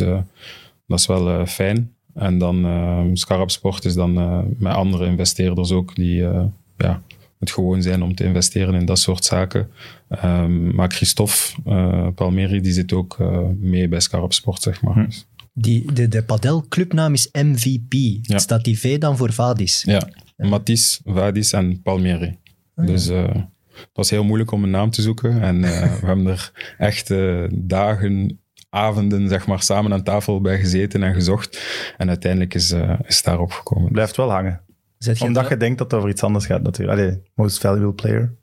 dat 0.86 0.98
is 0.98 1.06
wel 1.06 1.46
fijn. 1.46 1.95
En 2.16 2.38
dan 2.38 2.64
ehm 2.64 3.14
Scarab 3.14 3.50
Sport 3.50 3.84
is 3.84 3.94
dan 3.94 4.18
eh, 4.18 4.38
met 4.58 4.72
andere 4.72 5.06
investeerders 5.06 5.70
ook 5.72 5.94
die 5.94 6.26
eh, 6.26 6.44
ja, 6.76 7.02
het 7.38 7.50
gewoon 7.50 7.82
zijn 7.82 8.02
om 8.02 8.14
te 8.14 8.24
investeren 8.24 8.74
in 8.74 8.86
dat 8.86 8.98
soort 8.98 9.24
zaken. 9.24 9.68
Ehm, 10.08 10.74
maar 10.74 10.90
Christophe 10.90 12.12
Palmeri 12.14 12.60
die 12.60 12.72
zit 12.72 12.92
ook 12.92 13.18
mee 13.58 13.88
bij 13.88 14.00
Scarab 14.00 14.32
Sport, 14.32 14.62
zeg 14.62 14.82
maar. 14.82 14.94
Hm. 14.94 15.10
Die, 15.58 15.92
de, 15.92 16.08
de 16.08 16.22
padelclubnaam 16.22 17.12
is 17.12 17.28
MVP. 17.32 17.92
Ja. 18.22 18.38
Staat 18.38 18.64
die 18.64 18.78
V 18.78 18.98
dan 18.98 19.16
voor 19.16 19.32
Vadis? 19.32 19.82
ja, 19.86 20.08
Mathies, 20.36 21.00
Vadis 21.04 21.52
en 21.52 21.82
Palmeri. 21.82 22.38
Dus 22.74 23.08
eh, 23.08 23.34
het 23.72 23.90
was 23.92 24.10
heel 24.10 24.24
moeilijk 24.24 24.50
om 24.50 24.62
een 24.62 24.70
naam 24.70 24.90
te 24.90 25.02
zoeken. 25.02 25.42
En 25.42 25.60
we 25.60 26.06
hebben 26.06 26.26
er 26.26 26.74
echt 26.78 27.10
eh, 27.10 27.44
dagen, 27.52 28.40
avonden, 28.70 29.28
zeg 29.28 29.46
maar, 29.46 29.62
samen 29.62 29.92
aan 29.92 30.02
tafel 30.02 30.40
bij 30.40 30.58
gezeten 30.58 31.02
en 31.02 31.14
gezocht. 31.14 31.60
En 31.96 32.08
uiteindelijk 32.08 32.54
is, 32.54 32.70
eh, 32.70 32.98
is 33.06 33.16
het 33.16 33.24
daarop 33.24 33.50
gekomen. 33.50 33.92
Blijft 33.92 34.16
wel 34.16 34.30
hangen. 34.30 34.60
Zet 34.98 35.20
Omdat 35.20 35.48
je 35.48 35.56
denkt 35.56 35.78
dat 35.78 35.90
het 35.90 36.00
over 36.00 36.10
iets 36.10 36.22
anders 36.22 36.46
gaat 36.46 36.62
natuurlijk. 36.62 36.98
Allee, 36.98 37.22
most 37.34 37.58
valuable 37.58 37.92
player. 37.92 38.34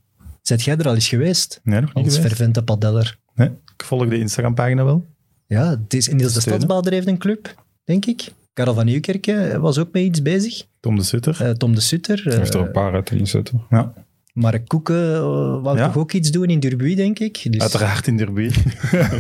zet 0.41 0.61
jij 0.63 0.77
er 0.77 0.87
al 0.87 0.93
eens 0.93 1.07
geweest? 1.07 1.59
Nee, 1.63 1.81
nog 1.81 1.93
niet 1.93 2.05
Als 2.05 2.13
geweest. 2.15 2.33
fervente 2.35 2.63
padeller. 2.63 3.17
Nee, 3.35 3.47
ik 3.77 3.83
volg 3.85 4.07
de 4.09 4.19
Instagram-pagina 4.19 4.83
wel. 4.83 5.05
Ja, 5.47 5.69
het 5.69 5.93
is, 5.93 6.09
en 6.09 6.15
Niels 6.15 6.33
de. 6.33 6.41
Stadsbader 6.41 6.93
heeft 6.93 7.07
een 7.07 7.17
club, 7.17 7.63
denk 7.83 8.05
ik. 8.05 8.27
Karel 8.53 8.73
van 8.73 8.85
Nieuwkerken 8.85 9.61
was 9.61 9.77
ook 9.77 9.89
mee 9.91 10.03
iets 10.05 10.21
bezig. 10.21 10.63
Tom 10.79 10.95
de 10.95 11.03
Sutter. 11.03 11.41
Eh, 11.41 11.49
Tom 11.49 11.75
de 11.75 11.81
Sutter. 11.81 12.21
Hij 12.23 12.37
heeft 12.37 12.53
er 12.53 12.59
eh, 12.59 12.65
een 12.65 12.71
paar 12.71 12.93
uit 12.93 13.11
in 13.11 13.17
de 13.17 13.25
zetten. 13.25 13.61
ja, 13.69 13.93
Mark 14.33 14.68
Koeken 14.68 15.13
eh, 15.15 15.19
wou 15.62 15.77
Ja. 15.77 15.85
toch 15.85 15.97
ook 15.97 16.12
iets 16.12 16.31
doen 16.31 16.45
in 16.45 16.59
Durbuy, 16.59 16.95
denk 16.95 17.19
ik. 17.19 17.51
Dus, 17.51 17.62
uiteraard 17.62 18.07
in 18.07 18.18
Derby. 18.18 18.50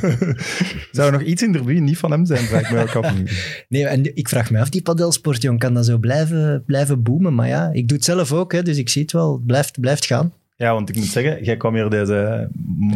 Zou 0.91 1.07
er 1.07 1.11
nog 1.11 1.21
iets 1.21 1.41
in 1.43 1.51
Derby 1.51 1.73
niet 1.79 1.97
van 1.97 2.11
hem 2.11 2.25
zijn, 2.25 2.39
vraag 2.43 2.61
ik 2.61 2.71
mij 2.71 2.81
ook 2.81 2.95
af. 2.95 3.13
Nee, 3.69 3.85
en 3.87 4.15
ik 4.17 4.29
vraag 4.29 4.51
me 4.51 4.59
af, 4.59 4.69
die 4.69 4.81
padelsport, 4.81 5.41
jong, 5.41 5.59
kan 5.59 5.73
dat 5.73 5.85
zo 5.85 5.97
blijven, 5.97 6.63
blijven 6.65 7.03
boomen? 7.03 7.35
Maar 7.35 7.47
ja, 7.47 7.69
ik 7.73 7.87
doe 7.87 7.97
het 7.97 8.05
zelf 8.05 8.31
ook, 8.31 8.51
hè, 8.51 8.61
dus 8.61 8.77
ik 8.77 8.89
zie 8.89 9.01
het 9.01 9.11
wel. 9.11 9.33
Het 9.33 9.45
blijft, 9.45 9.79
blijft 9.79 10.05
gaan. 10.05 10.33
Ja, 10.55 10.73
want 10.73 10.89
ik 10.89 10.95
moet 10.95 11.05
zeggen, 11.05 11.43
jij 11.43 11.57
kwam 11.57 11.73
hier 11.73 11.89
deze 11.89 12.49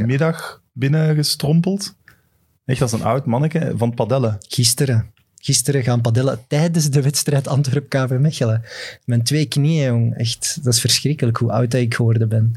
middag 0.06 0.62
binnengestrompeld. 0.74 1.96
Echt 2.65 2.82
als 2.82 2.91
een 2.91 3.03
oud 3.03 3.25
manneke 3.25 3.74
van 3.75 3.94
padellen. 3.94 4.38
Gisteren. 4.48 5.12
Gisteren 5.41 5.84
gaan 5.84 6.01
padellen 6.01 6.39
tijdens 6.48 6.89
de 6.89 7.01
wedstrijd 7.01 7.48
Antwerp-KV 7.48 8.10
Mechelen. 8.20 8.62
Mijn 9.06 9.24
twee 9.24 9.46
knieën, 9.46 9.86
jong. 9.88 10.15
Echt, 10.17 10.60
dat 10.63 10.74
is 10.74 10.79
verschrikkelijk 10.82 11.38
hoe 11.38 11.51
oud 11.51 11.72
dat 11.72 11.82
ik 11.82 11.94
geworden 11.94 12.29
ben. 12.29 12.53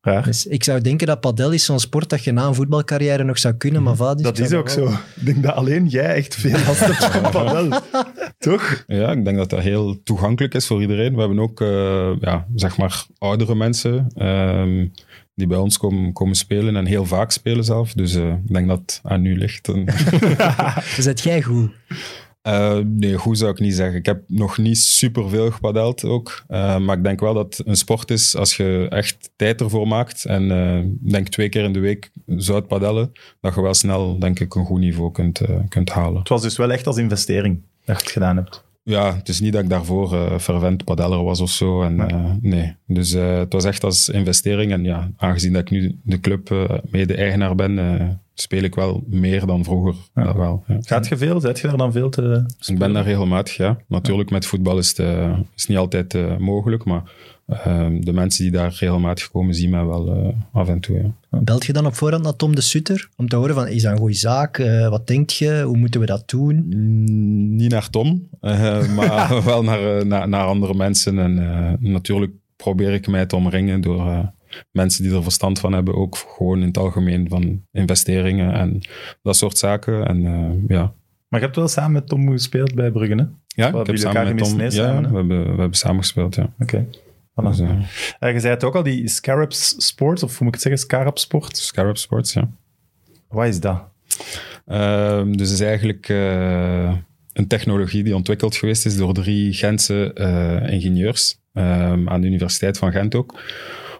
Raar. 0.00 0.24
Dus 0.24 0.46
ik 0.46 0.64
zou 0.64 0.80
denken 0.80 1.06
dat 1.06 1.20
padel 1.20 1.50
is 1.52 1.64
zo'n 1.64 1.80
sport 1.80 2.08
dat 2.10 2.24
je 2.24 2.32
na 2.32 2.46
een 2.46 2.54
voetbalcarrière 2.54 3.24
nog 3.24 3.38
zou 3.38 3.54
kunnen, 3.54 3.82
maar 3.82 3.96
vadis, 3.96 4.22
Dat 4.22 4.38
ik 4.38 4.44
is 4.44 4.52
ook 4.52 4.70
wel- 4.70 4.88
zo. 4.88 4.92
Ik 5.16 5.24
denk 5.24 5.42
dat 5.42 5.54
alleen 5.54 5.86
jij 5.86 6.14
echt 6.14 6.34
veel 6.34 6.50
last 6.66 6.80
hebt 6.86 7.04
van 7.04 7.30
padel. 7.42 7.80
Toch? 8.38 8.84
Ja, 8.86 9.10
ik 9.12 9.24
denk 9.24 9.36
dat 9.36 9.50
dat 9.50 9.60
heel 9.60 10.02
toegankelijk 10.02 10.54
is 10.54 10.66
voor 10.66 10.80
iedereen. 10.80 11.14
We 11.14 11.20
hebben 11.20 11.38
ook, 11.38 11.60
eh, 11.60 12.10
ja, 12.20 12.46
zeg 12.54 12.76
maar, 12.76 13.04
oudere 13.18 13.54
mensen 13.54 14.06
ehm, 14.14 14.86
die 15.38 15.46
bij 15.46 15.58
ons 15.58 15.78
komen, 15.78 16.12
komen 16.12 16.36
spelen 16.36 16.76
en 16.76 16.86
heel 16.86 17.04
vaak 17.04 17.30
spelen 17.30 17.64
zelf. 17.64 17.92
Dus 17.92 18.14
eh, 18.14 18.28
ik 18.28 18.52
denk 18.52 18.68
dat 18.68 18.78
het 18.78 19.00
aan 19.02 19.24
u 19.24 19.38
ligt. 19.38 19.68
En, 19.68 19.84
Zet 20.98 21.20
jij 21.20 21.42
goed? 21.42 21.70
eh, 22.42 22.78
nee, 22.84 23.16
goed 23.16 23.38
zou 23.38 23.50
ik 23.50 23.58
niet 23.58 23.74
zeggen. 23.74 23.98
Ik 23.98 24.06
heb 24.06 24.22
nog 24.26 24.58
niet 24.58 24.78
superveel 24.78 25.50
gepadeld 25.50 26.04
ook. 26.04 26.44
Eh, 26.48 26.78
maar 26.78 26.96
ik 26.96 27.04
denk 27.04 27.20
wel 27.20 27.34
dat 27.34 27.56
het 27.56 27.66
een 27.66 27.76
sport 27.76 28.10
is 28.10 28.36
als 28.36 28.56
je 28.56 28.86
echt 28.90 29.30
tijd 29.36 29.60
ervoor 29.60 29.88
maakt. 29.88 30.24
En 30.24 30.50
eh, 30.50 30.78
ik 30.78 31.10
denk 31.10 31.28
twee 31.28 31.48
keer 31.48 31.64
in 31.64 31.72
de 31.72 31.78
week 31.78 32.10
zou 32.26 32.58
het 32.58 32.68
padellen. 32.68 33.12
Dat 33.40 33.54
je 33.54 33.62
wel 33.62 33.74
snel, 33.74 34.18
denk 34.18 34.40
ik, 34.40 34.54
een 34.54 34.64
goed 34.64 34.80
niveau 34.80 35.12
kunt, 35.12 35.40
kunt 35.68 35.90
halen. 35.90 36.18
Het 36.18 36.28
was 36.28 36.42
dus 36.42 36.56
wel 36.56 36.72
echt 36.72 36.86
als 36.86 36.96
investering 36.96 37.62
dat 37.84 37.96
je 37.96 38.02
het 38.02 38.12
gedaan 38.12 38.36
hebt. 38.36 38.66
Ja, 38.88 39.14
het 39.16 39.28
is 39.28 39.40
niet 39.40 39.52
dat 39.52 39.62
ik 39.62 39.68
daarvoor 39.68 40.14
eh 40.14 40.38
fervent 40.38 40.84
padeller 40.84 41.22
was 41.24 41.40
of 41.40 41.50
zo. 41.50 41.82
En, 41.82 41.96
Nee. 41.96 42.06
eh, 42.06 42.24
nee. 42.40 42.74
Dus 42.86 43.12
eh, 43.14 43.38
het 43.38 43.52
was 43.52 43.64
echt 43.64 43.84
als 43.84 44.08
investering. 44.08 44.72
En 44.72 44.84
ja, 44.84 45.10
aangezien 45.16 45.52
dat 45.52 45.62
ik 45.62 45.70
nu 45.70 45.98
de 46.02 46.20
club 46.20 46.68
mede-eigenaar 46.90 47.54
ben, 47.54 47.78
speel 48.40 48.62
ik 48.62 48.74
wel 48.74 49.02
meer 49.06 49.46
dan 49.46 49.64
vroeger. 49.64 49.94
Ja. 50.14 50.24
Dat 50.24 50.36
wel, 50.36 50.64
ja. 50.66 50.76
Gaat 50.80 51.08
je 51.08 51.16
veel? 51.16 51.40
Zet 51.40 51.58
je 51.58 51.66
daar 51.66 51.76
dan 51.76 51.92
veel 51.92 52.08
te... 52.08 52.44
Ik 52.66 52.78
ben 52.78 52.92
daar 52.92 53.04
regelmatig, 53.04 53.56
ja. 53.56 53.78
Natuurlijk, 53.86 54.30
met 54.30 54.46
voetbal 54.46 54.78
is 54.78 54.88
het 54.88 54.98
eh, 54.98 55.38
is 55.56 55.66
niet 55.66 55.78
altijd 55.78 56.14
eh, 56.14 56.36
mogelijk, 56.36 56.84
maar 56.84 57.02
ehm, 57.46 58.00
de 58.00 58.12
mensen 58.12 58.42
die 58.42 58.52
daar 58.52 58.76
regelmatig 58.78 59.30
komen, 59.30 59.54
zien 59.54 59.70
mij 59.70 59.84
wel 59.84 60.14
eh, 60.14 60.28
af 60.52 60.68
en 60.68 60.80
toe, 60.80 60.96
ja. 60.96 61.38
Belt 61.40 61.66
je 61.66 61.72
dan 61.72 61.86
op 61.86 61.94
voorhand 61.94 62.22
naar 62.24 62.36
Tom 62.36 62.54
de 62.54 62.60
Sutter 62.60 63.08
om 63.16 63.28
te 63.28 63.36
horen 63.36 63.54
van, 63.54 63.68
is 63.68 63.82
dat 63.82 63.92
een 63.92 63.98
goede 63.98 64.14
zaak? 64.14 64.56
Wat 64.90 65.06
denk 65.06 65.30
je? 65.30 65.62
Hoe 65.66 65.76
moeten 65.76 66.00
we 66.00 66.06
dat 66.06 66.28
doen? 66.28 66.66
Mm, 66.68 67.56
Niet 67.56 67.70
naar 67.70 67.90
Tom, 67.90 68.28
maar 68.96 69.44
wel 69.44 69.62
naar, 69.62 69.98
eh, 69.98 70.04
naar, 70.04 70.28
naar 70.28 70.44
andere 70.44 70.74
mensen. 70.74 71.18
En 71.18 71.38
eh, 71.38 71.72
natuurlijk 71.78 72.32
probeer 72.56 72.92
ik 72.92 73.06
mij 73.06 73.26
te 73.26 73.36
omringen 73.36 73.80
door 73.80 74.06
eh, 74.06 74.18
mensen 74.70 75.02
die 75.02 75.14
er 75.14 75.22
verstand 75.22 75.58
van 75.58 75.72
hebben. 75.72 75.94
Ook 75.94 76.16
gewoon 76.16 76.60
in 76.60 76.66
het 76.66 76.78
algemeen 76.78 77.28
van 77.28 77.62
investeringen 77.72 78.52
en 78.52 78.80
dat 79.22 79.36
soort 79.36 79.58
zaken. 79.58 80.06
En 80.06 80.26
eh, 80.26 80.76
ja, 80.76 80.94
Maar 81.28 81.40
je 81.40 81.46
hebt 81.46 81.56
wel 81.56 81.68
samen 81.68 81.92
met 81.92 82.08
Tom 82.08 82.30
gespeeld 82.30 82.74
bij 82.74 82.90
Brugge, 82.90 83.14
hè? 83.14 83.24
ja 83.46 83.80
ik 83.80 83.86
heb 83.86 83.96
samen 83.96 84.34
met 84.34 84.44
Tom... 84.44 84.60
ja, 84.60 84.70
samen, 84.70 85.04
hè? 85.04 85.10
we, 85.10 85.16
hebben, 85.16 85.42
we 85.42 85.60
hebben 85.60 85.78
samen 85.78 86.00
gespeeld, 86.00 86.34
ja. 86.34 86.52
Oké. 86.58 86.86
Voilà. 87.40 87.48
Dus, 87.48 87.60
eh, 87.60 87.70
Eh, 88.18 88.32
je 88.32 88.40
zei 88.40 88.54
het 88.54 88.64
ook 88.64 88.74
al, 88.74 88.82
die 88.82 89.08
Scarabs 89.08 89.74
Sport, 89.86 90.22
of 90.22 90.38
hoe 90.38 90.46
moet 90.46 90.56
ik 90.56 90.62
het 90.62 90.62
zeggen, 90.62 90.80
Scarab 90.80 91.18
Sport. 91.18 91.56
Scarab 91.56 91.96
Sports, 91.96 92.32
ja. 92.32 92.50
Wat 93.28 93.46
is 93.46 93.60
dat? 93.60 93.82
Ehm, 94.66 95.32
dus 95.32 95.50
het 95.50 95.60
is 95.60 95.66
eigenlijk 95.66 96.08
een 97.32 97.46
technologie 97.46 98.02
die 98.02 98.14
ontwikkeld 98.14 98.56
geweest 98.56 98.86
is 98.86 98.96
door 98.96 99.12
drie 99.12 99.52
Gentse 99.52 100.12
ingenieurs 100.70 101.38
ehm, 101.52 102.08
aan 102.08 102.20
de 102.20 102.26
Universiteit 102.26 102.78
van 102.78 102.92
Gent 102.92 103.14
ook. 103.14 103.40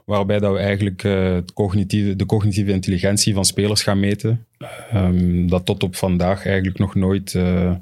Waarbij 0.09 0.39
dat 0.39 0.53
we 0.53 0.59
eigenlijk 0.59 1.05
eh, 1.05 1.33
het 1.33 1.53
cognitieve, 1.53 2.17
de 2.17 2.27
cognitieve 2.27 2.73
intelligentie 2.73 3.35
van 3.35 3.45
spelers 3.45 3.83
gaan 3.83 4.01
meten. 4.01 4.47
Ehm, 4.93 5.47
dat 5.47 5.65
tot 5.65 5.83
op 5.83 5.97
vandaag 5.97 6.47
eigenlijk 6.47 6.79
nog 6.79 6.95
nooit 6.95 7.35
eh, 7.35 7.73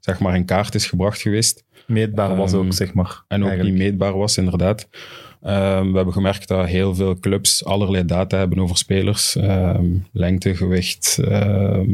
zeg 0.00 0.20
maar 0.20 0.36
in 0.36 0.44
kaart 0.44 0.74
is 0.74 0.86
gebracht 0.86 1.20
geweest. 1.20 1.64
Meetbaar 1.86 2.36
was 2.36 2.52
Ehm, 2.52 2.60
ook, 2.64 2.72
zeg 2.72 2.94
maar. 2.94 3.22
En 3.28 3.42
ook 3.42 3.48
eigenlijk. 3.48 3.76
niet 3.76 3.86
meetbaar 3.86 4.16
was, 4.16 4.36
inderdaad. 4.36 4.88
Ehm, 5.42 5.90
we 5.90 5.96
hebben 5.96 6.12
gemerkt 6.12 6.48
dat 6.48 6.66
heel 6.66 6.94
veel 6.94 7.18
clubs 7.18 7.64
allerlei 7.64 8.04
data 8.04 8.38
hebben 8.38 8.58
over 8.58 8.76
spelers. 8.76 9.36
Ehm, 9.36 9.86
lengte, 10.12 10.54
gewicht, 10.56 11.18
ehm, 11.18 11.88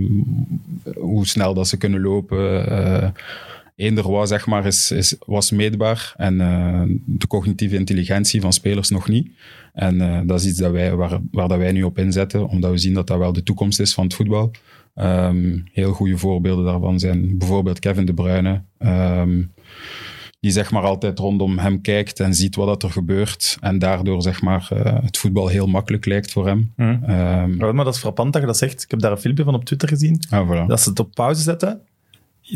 hoe 0.94 1.26
snel 1.26 1.54
dat 1.54 1.68
ze 1.68 1.76
kunnen 1.76 2.00
lopen. 2.00 2.66
eh 2.70 3.08
eender 3.76 4.10
wat, 4.10 4.28
zeg 4.28 4.46
maar, 4.46 4.66
is, 4.66 4.90
is, 4.90 5.16
was 5.26 5.50
meetbaar. 5.50 6.14
En 6.16 6.38
de 7.06 7.26
cognitieve 7.26 7.76
intelligentie 7.76 8.40
van 8.40 8.52
spelers 8.52 8.90
nog 8.90 9.08
niet. 9.08 9.28
En 9.72 10.00
eh, 10.00 10.20
dat 10.26 10.40
is 10.40 10.46
iets 10.46 10.58
dat 10.58 10.72
wij, 10.72 10.94
waar, 10.94 11.18
waar 11.30 11.48
dat 11.48 11.58
wij 11.58 11.72
nu 11.72 11.82
op 11.82 11.98
inzetten, 11.98 12.46
omdat 12.48 12.70
we 12.70 12.78
zien 12.78 12.94
dat 12.94 13.06
dat 13.06 13.18
wel 13.18 13.32
de 13.32 13.42
toekomst 13.42 13.80
is 13.80 13.94
van 13.94 14.04
het 14.04 14.14
voetbal. 14.14 14.50
Ehm, 14.94 15.58
heel 15.72 15.92
goede 15.92 16.18
voorbeelden 16.18 16.64
daarvan 16.64 16.98
zijn 16.98 17.38
bijvoorbeeld 17.38 17.78
Kevin 17.78 18.04
De 18.06 18.14
Bruyne. 18.14 18.62
ehm, 18.78 19.42
die 20.40 20.50
zeg 20.50 20.70
maar 20.70 20.82
altijd 20.82 21.18
rondom 21.18 21.58
hem 21.58 21.80
kijkt 21.80 22.20
en 22.20 22.34
ziet 22.34 22.56
wat 22.56 22.66
dat 22.66 22.82
er 22.82 22.90
gebeurt. 22.90 23.56
En 23.60 23.78
daardoor 23.78 24.22
zeg 24.22 24.42
maar 24.42 24.68
eh, 24.70 25.02
het 25.02 25.18
voetbal 25.18 25.48
heel 25.48 25.66
makkelijk 25.66 26.06
lijkt 26.06 26.32
voor 26.32 26.46
hem. 26.46 26.72
Ja, 26.76 27.46
Maar 27.46 27.84
dat 27.84 27.94
is 27.94 28.00
frappant 28.00 28.32
dat 28.32 28.40
je 28.42 28.46
dat 28.48 28.56
zegt. 28.58 28.82
Ik 28.82 28.90
heb 28.90 29.00
daar 29.00 29.10
een 29.12 29.18
filmpje 29.18 29.44
van 29.44 29.54
op 29.54 29.64
Twitter 29.64 29.88
gezien. 29.88 30.20
ah, 30.30 30.50
voilà. 30.50 30.66
Dat 30.66 30.80
ze 30.80 30.88
het 30.88 30.98
op 31.00 31.14
pauze 31.14 31.42
zetten. 31.42 31.80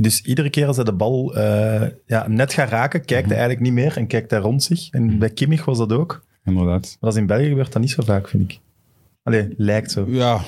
Dus 0.01 0.21
iedere 0.23 0.51
keer 0.51 0.67
als 0.67 0.77
hij 0.77 0.85
de 0.85 0.93
bal 0.93 1.37
eh, 1.37 1.89
ja, 2.07 2.29
net 2.29 2.53
gaat 2.53 2.69
raken, 2.69 3.05
kijkt 3.05 3.27
Mhm. 3.27 3.35
hij 3.35 3.39
eigenlijk 3.47 3.61
niet 3.61 3.85
meer 3.85 3.97
en 3.97 4.07
kijkt 4.07 4.31
hij 4.31 4.41
rond 4.41 4.63
zich. 4.63 4.91
En 4.91 5.19
bij 5.19 5.31
Kimmich 5.31 5.65
was 5.65 5.79
dat 5.79 5.93
ook. 5.93 6.25
Inderdaad. 6.47 6.83
Maar 6.83 6.97
dat 7.01 7.13
is 7.13 7.19
in 7.19 7.27
België 7.27 7.49
gebeurt 7.49 7.73
dat 7.73 7.83
niet 7.83 7.91
zo 7.91 8.03
vaak, 8.03 8.29
vind 8.29 8.51
ik. 8.53 8.59
Allee, 9.23 9.49
lijkt 9.57 9.91
zo. 9.91 10.05
Ja, 10.09 10.41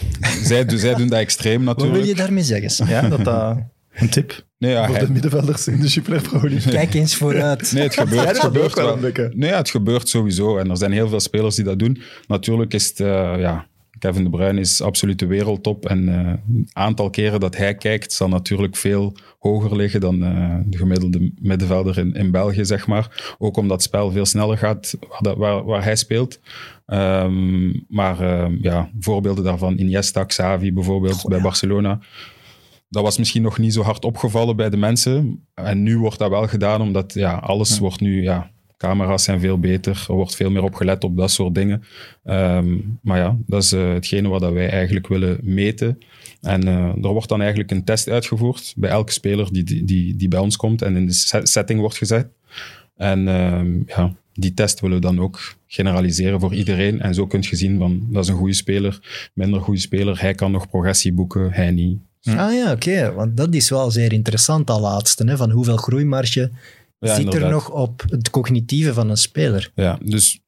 zij, 0.43 0.65
doen- 0.65 0.79
zij 0.79 0.95
doen 0.95 1.09
dat 1.09 1.19
extreem 1.19 1.65
Wat 1.65 1.77
natuurlijk. 1.77 1.99
wil 2.05 2.15
je 2.17 2.21
daarmee 2.23 2.43
zeggen? 2.43 2.87
Ja, 2.89 3.09
dat 3.09 3.25
dat... 3.25 3.59
Een 3.93 4.09
tip 4.09 4.47
Nee, 4.59 4.71
ja, 4.73 4.87
voor 4.87 4.97
hij- 4.97 5.07
de 5.07 5.13
middenvelders 5.13 5.67
in 5.69 5.81
de 5.81 5.89
League. 6.51 6.73
Kijk 6.73 6.95
eens 6.95 7.15
vooruit. 7.17 7.73
nee, 7.73 7.83
het 7.83 7.95
gebeurt, 7.95 8.29
het 8.29 8.39
gebeurt 8.39 8.75
wel. 8.75 8.99
Nee, 9.35 9.53
het 9.53 9.71
gebeurt 9.71 10.09
sowieso. 10.09 10.59
En 10.59 10.71
er 10.71 10.77
zijn 10.77 10.93
heel 10.93 11.09
veel 11.09 11.21
spelers 11.21 11.55
die 11.55 11.65
dat 11.65 11.79
doen. 11.79 12.03
Natuurlijk 12.27 12.75
is 12.75 12.89
het, 12.89 13.01
eh, 13.01 13.35
ja, 13.39 13.67
Kevin 13.99 14.25
De 14.25 14.31
Bruyne 14.31 14.61
is 14.61 14.81
absoluut 14.83 15.19
de 15.19 15.27
wereldtop. 15.27 15.87
En 15.87 16.09
eh, 16.09 16.27
het 16.59 16.71
aantal 16.75 17.11
keren 17.11 17.41
dat 17.41 17.57
hij 17.57 17.75
kijkt, 17.75 18.13
zal 18.13 18.29
natuurlijk 18.29 18.77
veel 18.77 19.13
hoger 19.39 19.77
liggen 19.77 20.01
dan 20.01 20.23
eh, 20.25 20.57
de 20.67 20.77
gemiddelde 20.79 21.33
middenvelder 21.41 21.99
in, 21.99 22.13
in 22.15 22.31
België, 22.31 22.65
zeg 22.65 22.87
maar. 22.87 23.35
Ook 23.39 23.57
omdat 23.57 23.77
het 23.77 23.87
spel 23.87 24.11
veel 24.11 24.27
sneller 24.27 24.59
gaat 24.59 24.97
waar, 25.09 25.19
dat- 25.23 25.37
waar, 25.37 25.65
waar 25.65 25.85
hij 25.85 25.97
speelt. 25.97 26.41
Ehm, 26.87 27.73
maar 27.89 28.21
ehm, 28.21 28.57
ja, 28.61 28.91
voorbeelden 29.01 29.45
daarvan, 29.45 29.79
Iniesta, 29.79 30.25
Xavi 30.25 30.73
bijvoorbeeld 30.73 31.25
bij 31.29 31.41
Barcelona. 31.41 31.99
Dat 32.89 33.03
was 33.03 33.19
misschien 33.19 33.43
nog 33.43 33.59
niet 33.59 33.73
zo 33.73 33.83
hard 33.83 34.05
opgevallen 34.05 34.57
bij 34.57 34.71
de 34.71 34.77
mensen. 34.77 35.45
En 35.55 35.83
nu 35.83 35.99
wordt 35.99 36.19
dat 36.19 36.31
wel 36.31 36.47
gedaan, 36.47 36.81
omdat 36.81 37.15
ja, 37.15 37.35
alles 37.35 37.79
wordt 37.79 38.01
nu... 38.01 38.23
Ja, 38.23 38.51
camera's 38.79 39.25
zijn 39.25 39.41
veel 39.41 39.59
beter. 39.59 40.05
Er 40.09 40.15
wordt 40.15 40.37
veel 40.37 40.51
meer 40.51 40.63
op 40.63 40.75
gelet 40.75 41.05
op 41.05 41.17
dat 41.17 41.31
soort 41.31 41.55
dingen. 41.55 41.83
Ehm, 42.25 42.77
maar 43.03 43.19
ja, 43.19 43.37
dat 43.47 43.63
is 43.63 43.73
eh, 43.73 43.93
hetgene 43.93 44.29
wat 44.29 44.41
dat 44.41 44.53
wij 44.53 44.71
eigenlijk 44.71 45.09
willen 45.09 45.39
meten. 45.43 45.99
En 46.41 46.69
eh, 46.69 47.05
er 47.05 47.13
wordt 47.13 47.29
dan 47.29 47.41
eigenlijk 47.41 47.71
een 47.71 47.85
test 47.85 48.09
uitgevoerd 48.09 48.75
bij 48.77 48.91
elke 48.91 49.13
speler 49.13 49.53
die, 49.53 49.65
die, 49.65 49.85
die, 49.85 50.17
die 50.17 50.29
bij 50.29 50.41
ons 50.41 50.57
komt 50.57 50.83
en 50.83 50.97
in 50.97 51.07
de 51.07 51.13
se- 51.13 51.47
setting 51.47 51.81
wordt 51.81 51.97
gezet. 51.97 52.29
En 52.97 53.29
ehm, 53.29 53.77
ja, 53.87 54.15
die 54.33 54.55
test 54.55 54.81
willen 54.81 54.97
we 54.97 55.03
dan 55.03 55.21
ook 55.21 55.55
generaliseren 55.67 56.41
voor 56.41 56.55
iedereen. 56.55 57.01
En 57.01 57.15
zo 57.15 57.27
kun 57.27 57.45
je 57.51 57.57
zien 57.57 57.79
van, 57.79 58.07
dat 58.11 58.25
is 58.25 58.31
een 58.31 58.37
goede 58.37 58.55
speler, 58.55 59.31
minder 59.35 59.61
goede 59.61 59.81
speler. 59.81 60.21
Hij 60.21 60.35
kan 60.35 60.51
nog 60.51 60.69
progressie 60.69 61.13
boeken, 61.13 61.53
hij 61.53 61.71
niet. 61.71 61.99
Ah 62.23 62.53
ja, 62.53 62.73
oké. 62.73 63.13
Want 63.13 63.37
dat 63.37 63.55
is 63.55 63.71
wel 63.71 63.91
zeer 63.91 64.13
interessant, 64.13 64.71
al 64.71 64.81
laatste. 64.81 65.25
Hè? 65.25 65.37
Van 65.37 65.51
hoeveel 65.51 65.77
groeimarge 65.77 66.51
Ja, 66.99 67.15
zit 67.15 67.35
er 67.35 67.51
nog 67.51 67.71
op 67.71 68.05
het 68.09 68.31
cognitieve 68.31 68.93
van 68.95 69.11
een 69.11 69.17
speler? 69.17 69.71
Ja, 69.75 69.99
dus 70.03 70.41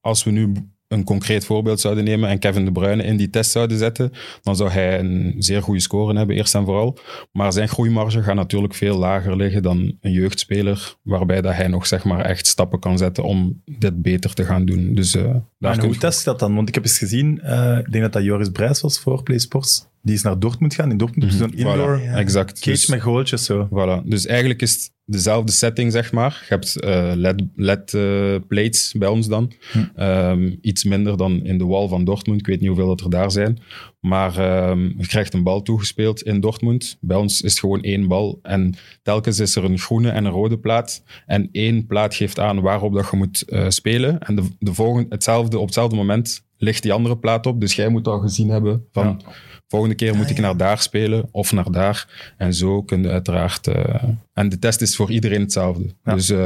als 0.00 0.24
we 0.24 0.30
nu 0.30 0.52
een 0.88 1.04
concreet 1.04 1.44
voorbeeld 1.44 1.80
zouden 1.80 2.04
nemen 2.04 2.28
en 2.28 2.38
Kevin 2.38 2.64
De 2.64 2.72
Bruyne 2.72 3.02
in 3.02 3.16
die 3.16 3.30
test 3.30 3.50
zouden 3.50 3.78
zetten, 3.78 4.12
dan 4.42 4.56
zou 4.56 4.70
hij 4.70 4.98
een 4.98 5.34
zeer 5.38 5.62
goede 5.62 5.80
score 5.80 6.16
hebben, 6.16 6.36
eerst 6.36 6.54
en 6.54 6.64
vooral. 6.64 6.98
Maar 7.32 7.52
zijn 7.52 7.68
groeimarge 7.68 8.22
gaat 8.22 8.34
natuurlijk 8.34 8.74
veel 8.74 8.98
lager 8.98 9.36
liggen 9.36 9.62
dan 9.62 9.96
een 10.00 10.12
jeugdspeler, 10.12 10.96
waarbij 11.02 11.40
dat 11.40 11.54
hij 11.54 11.68
nog 11.68 11.86
zeg 11.86 12.04
maar 12.04 12.24
echt 12.24 12.46
stappen 12.46 12.78
kan 12.80 12.98
zetten 12.98 13.24
om 13.24 13.62
dit 13.78 14.02
beter 14.02 14.34
te 14.34 14.44
gaan 14.44 14.64
doen. 14.64 14.94
Dus 14.94 15.14
eh, 15.14 15.34
daar 15.58 15.78
hoe 15.80 15.92
je- 15.92 15.98
test 15.98 16.18
je 16.18 16.24
dat 16.24 16.38
dan? 16.38 16.54
Want 16.54 16.68
ik 16.68 16.74
heb 16.74 16.84
eens 16.84 16.98
gezien, 16.98 17.40
eh, 17.40 17.78
ik 17.78 17.90
denk 17.92 18.04
dat 18.04 18.12
dat 18.12 18.22
Joris 18.24 18.48
Brijs 18.50 18.80
was 18.80 18.98
voor 18.98 19.22
Play 19.22 19.38
Sports. 19.38 19.86
Die 20.02 20.14
is 20.14 20.22
naar 20.22 20.38
Dortmund 20.38 20.74
gaan. 20.74 20.90
In 20.90 20.96
Dortmund 20.96 21.22
heb 21.32 21.32
je 21.32 21.46
zo'n 21.46 21.54
indoor 21.72 22.00
Voilà, 22.00 22.14
exact. 22.14 22.58
cage 22.58 22.70
Dus- 22.70 22.86
met 22.86 23.00
goaltjes 23.02 23.44
zo. 23.44 23.68
Voilà. 23.72 24.04
Dus 24.08 24.26
eigenlijk 24.26 24.62
is 24.62 24.72
het 24.72 24.92
dezelfde 25.06 25.52
setting, 25.52 25.92
zeg 25.92 26.12
maar. 26.12 26.38
Je 26.40 26.54
hebt 26.54 26.80
eh, 26.80 27.12
LED, 27.14 27.42
LED 27.54 27.94
eh, 27.94 28.34
plates 28.48 28.94
bij 28.98 29.08
ons 29.08 29.28
dan. 29.28 29.52
Ehm, 29.94 30.54
iets 30.60 30.84
minder 30.84 31.16
dan 31.16 31.44
in 31.44 31.58
de 31.58 31.66
wall 31.66 31.88
van 31.88 32.04
Dortmund. 32.04 32.40
Ik 32.40 32.46
weet 32.46 32.60
niet 32.60 32.68
hoeveel 32.68 32.86
dat 32.86 33.00
er 33.00 33.10
daar 33.10 33.30
zijn. 33.30 33.58
Maar 34.00 34.38
ehm, 34.38 34.80
je 34.98 35.06
krijgt 35.06 35.34
een 35.34 35.42
bal 35.42 35.62
toegespeeld 35.62 36.22
in 36.22 36.40
Dortmund. 36.40 36.98
Bij 37.00 37.16
ons 37.16 37.42
is 37.42 37.50
het 37.50 37.60
gewoon 37.60 37.82
één 37.82 38.08
bal. 38.08 38.38
En 38.42 38.74
telkens 39.02 39.38
is 39.38 39.56
er 39.56 39.64
een 39.64 39.78
groene 39.78 40.10
en 40.10 40.24
een 40.24 40.32
rode 40.32 40.58
plaat. 40.58 41.02
En 41.26 41.48
één 41.52 41.86
plaat 41.86 42.14
geeft 42.14 42.38
aan 42.38 42.60
waarop 42.60 42.94
dat 42.94 43.08
je 43.10 43.16
moet 43.16 43.42
eh, 43.42 43.68
spelen. 43.68 44.18
En 44.18 44.36
de, 44.36 44.42
de 44.58 44.74
volgende, 44.74 45.06
hetzelfde, 45.08 45.58
op 45.58 45.64
hetzelfde 45.64 45.96
moment 45.96 46.44
ligt 46.56 46.82
die 46.82 46.92
andere 46.92 47.18
plaat 47.18 47.46
op. 47.46 47.60
Dus 47.60 47.74
jij 47.74 47.88
moet 47.88 48.08
al 48.08 48.18
gezien 48.18 48.48
hebben 48.48 48.86
van... 48.92 49.22
Volgende 49.68 49.94
keer 49.94 50.16
moet 50.16 50.30
ik 50.30 50.38
naar 50.38 50.56
daar 50.56 50.78
spelen 50.78 51.28
of 51.30 51.52
naar 51.52 51.70
daar. 51.70 52.32
En 52.36 52.54
zo 52.54 52.82
kun 52.82 53.02
je 53.02 53.08
uiteraard... 53.08 53.66
eh, 53.66 54.02
en 54.34 54.48
de 54.48 54.58
test 54.58 54.80
is 54.80 54.96
voor 54.96 55.10
iedereen 55.10 55.40
hetzelfde. 55.40 55.94
Ja. 56.04 56.14
Dus 56.14 56.30
eh, 56.30 56.38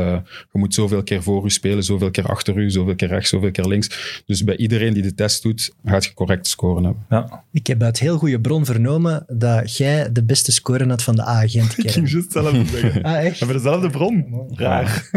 je 0.53 0.59
moet 0.59 0.75
zoveel 0.75 1.03
keer 1.03 1.23
voor 1.23 1.45
u 1.45 1.51
spelen, 1.51 1.83
zoveel 1.85 2.11
keer 2.11 2.27
achter 2.27 2.57
u, 2.57 2.71
zoveel 2.71 2.95
keer 2.95 3.09
rechts, 3.09 3.29
zoveel 3.31 3.51
keer 3.51 3.65
links. 3.67 4.23
Dus 4.27 4.45
bij 4.45 4.57
iedereen 4.57 4.95
die 4.95 5.03
de 5.03 5.15
test 5.15 5.43
doet, 5.43 5.73
gaat 5.85 6.05
je 6.05 6.15
correct 6.15 6.47
scoren 6.47 6.85
hebben. 6.85 7.07
Ja. 7.09 7.45
Ik 7.53 7.67
heb 7.67 7.83
uit 7.83 7.99
heel 7.99 8.19
goede 8.19 8.41
bron 8.41 8.65
vernomen 8.65 9.25
dat 9.29 9.77
jij 9.77 10.13
de 10.13 10.25
beste 10.25 10.53
score 10.53 10.87
had 10.89 11.03
van 11.03 11.17
de 11.17 11.23
A-agent 11.23 11.79
Ik 11.85 11.91
ging 11.91 12.11
juist 12.11 12.35
hetzelfde 12.35 12.65
zeggen. 12.65 13.03
Ah, 13.11 13.13
We 13.13 13.19
echt? 13.19 13.39
hebben 13.39 13.57
dezelfde 13.57 13.91
bron. 13.91 14.27
Raar. 14.55 15.09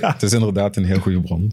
Het 0.00 0.22
is 0.22 0.32
inderdaad 0.32 0.76
een 0.76 0.84
heel 0.84 0.98
goede 1.00 1.20
bron. 1.20 1.52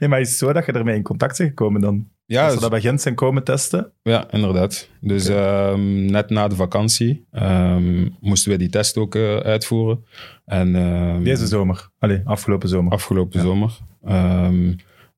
Nee, 0.00 0.08
maar 0.08 0.20
is 0.20 0.28
het 0.28 0.38
zo 0.38 0.52
dat 0.52 0.66
je 0.66 0.72
ermee 0.72 0.96
in 0.96 1.02
contact 1.02 1.38
bent 1.38 1.48
gekomen 1.48 1.80
dan? 1.80 2.08
Ja, 2.26 2.38
Als 2.38 2.46
ze 2.48 2.52
dus- 2.52 2.62
dat 2.62 2.70
bij 2.70 2.80
Gent 2.80 3.00
zijn 3.00 3.14
komen 3.14 3.44
testen? 3.44 3.92
Ja, 4.02 4.30
inderdaad. 4.30 4.88
Dus 5.00 5.28
ehm, 5.28 6.04
net 6.04 6.30
na 6.30 6.48
de 6.48 6.54
vakantie 6.54 7.24
ehm, 7.30 8.08
moesten 8.20 8.50
we 8.50 8.58
die 8.58 8.68
test 8.68 8.96
ook 8.96 9.14
eh, 9.14 9.36
uitvoeren. 9.36 10.04
En, 10.44 10.76
ehm, 10.76 11.22
Deze 11.22 11.46
zomer. 11.46 11.88
Allee, 11.98 12.20
afgelopen 12.24 12.68
zomer. 12.68 12.92
afgelopen 12.92 13.40
zomer. 13.40 13.78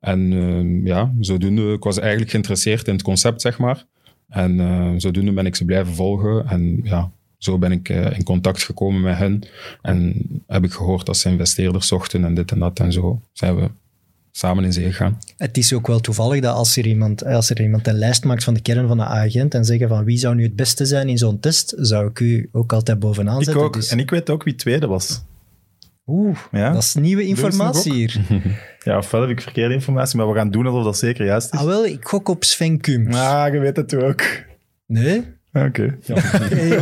En 0.00 0.80
ja, 0.84 1.12
zodoende, 1.20 1.72
ik 1.72 1.82
was 1.82 1.98
eigenlijk 1.98 2.30
geïnteresseerd 2.30 2.86
in 2.86 2.92
het 2.92 3.02
concept, 3.02 3.40
zeg 3.40 3.58
maar. 3.58 3.84
En 4.28 4.60
eh, 4.60 4.90
zodoende 4.96 5.32
ben 5.32 5.46
ik 5.46 5.56
ze 5.56 5.64
blijven 5.64 5.94
volgen. 5.94 6.46
En 6.46 6.80
ja, 6.82 7.10
zo 7.38 7.58
ben 7.58 7.72
ik 7.72 7.88
eh, 7.88 8.18
in 8.18 8.24
contact 8.24 8.62
gekomen 8.62 9.00
met 9.00 9.16
hen. 9.16 9.42
En 9.82 10.14
heb 10.46 10.64
ik 10.64 10.72
gehoord 10.72 11.06
dat 11.06 11.16
ze 11.16 11.28
investeerders 11.28 11.86
zochten 11.88 12.24
en 12.24 12.34
dit 12.34 12.52
en 12.52 12.58
dat. 12.58 12.78
En 12.80 12.92
zo 12.92 13.20
zijn 13.32 13.56
we 13.56 13.70
samen 14.34 14.64
in 14.64 14.72
zee 14.72 14.92
gaan. 14.92 15.18
Het 15.36 15.56
is 15.56 15.72
ook 15.72 15.86
wel 15.86 16.00
toevallig 16.00 16.40
dat 16.40 16.54
als 16.54 16.76
er, 16.76 16.86
iemand, 16.86 17.24
als 17.24 17.50
er 17.50 17.60
iemand 17.60 17.86
een 17.86 17.94
lijst 17.98 18.24
maakt 18.24 18.44
van 18.44 18.54
de 18.54 18.60
kern 18.62 18.88
van 18.88 18.96
de 18.96 19.04
agent 19.04 19.54
en 19.54 19.64
zeggen 19.64 19.88
van 19.88 20.04
wie 20.04 20.18
zou 20.18 20.34
nu 20.34 20.42
het 20.42 20.56
beste 20.56 20.84
zijn 20.86 21.08
in 21.08 21.18
zo'n 21.18 21.40
test, 21.40 21.74
zou 21.76 22.06
ik 22.08 22.20
u 22.20 22.48
ook 22.52 22.72
altijd 22.72 22.98
bovenaan 22.98 23.38
Ik 23.38 23.44
zetten. 23.44 23.62
ook. 23.62 23.72
Dus- 23.74 23.88
En 23.88 23.98
ik 23.98 24.10
weet 24.10 24.30
ook 24.30 24.42
wie 24.42 24.54
tweede 24.54 24.86
was. 24.86 25.22
Oeh, 26.06 26.38
Ja? 26.50 26.72
dat 26.72 26.82
is 26.82 26.94
nieuwe 26.94 27.26
informatie 27.26 27.92
hier. 27.92 28.20
Ja, 28.84 28.96
ofwel 28.98 29.20
heb 29.20 29.30
ik 29.30 29.40
verkeerde 29.40 29.74
informatie, 29.74 30.16
maar 30.16 30.28
we 30.28 30.34
gaan 30.34 30.50
doen 30.50 30.66
alsof 30.66 30.84
dat 30.84 30.98
zeker 30.98 31.26
juist 31.26 31.52
is. 31.52 31.58
Ah 31.58 31.64
wel, 31.66 31.86
ik 31.86 32.04
gok 32.04 32.28
op 32.28 32.44
Sven 32.44 32.80
Kums. 32.80 33.16
Ah, 33.16 33.52
je 33.52 33.58
weet 33.58 33.76
het 33.76 33.94
ook. 33.94 34.22
Nee? 34.86 35.24
Oké. 35.52 35.98
Hey. 36.54 36.78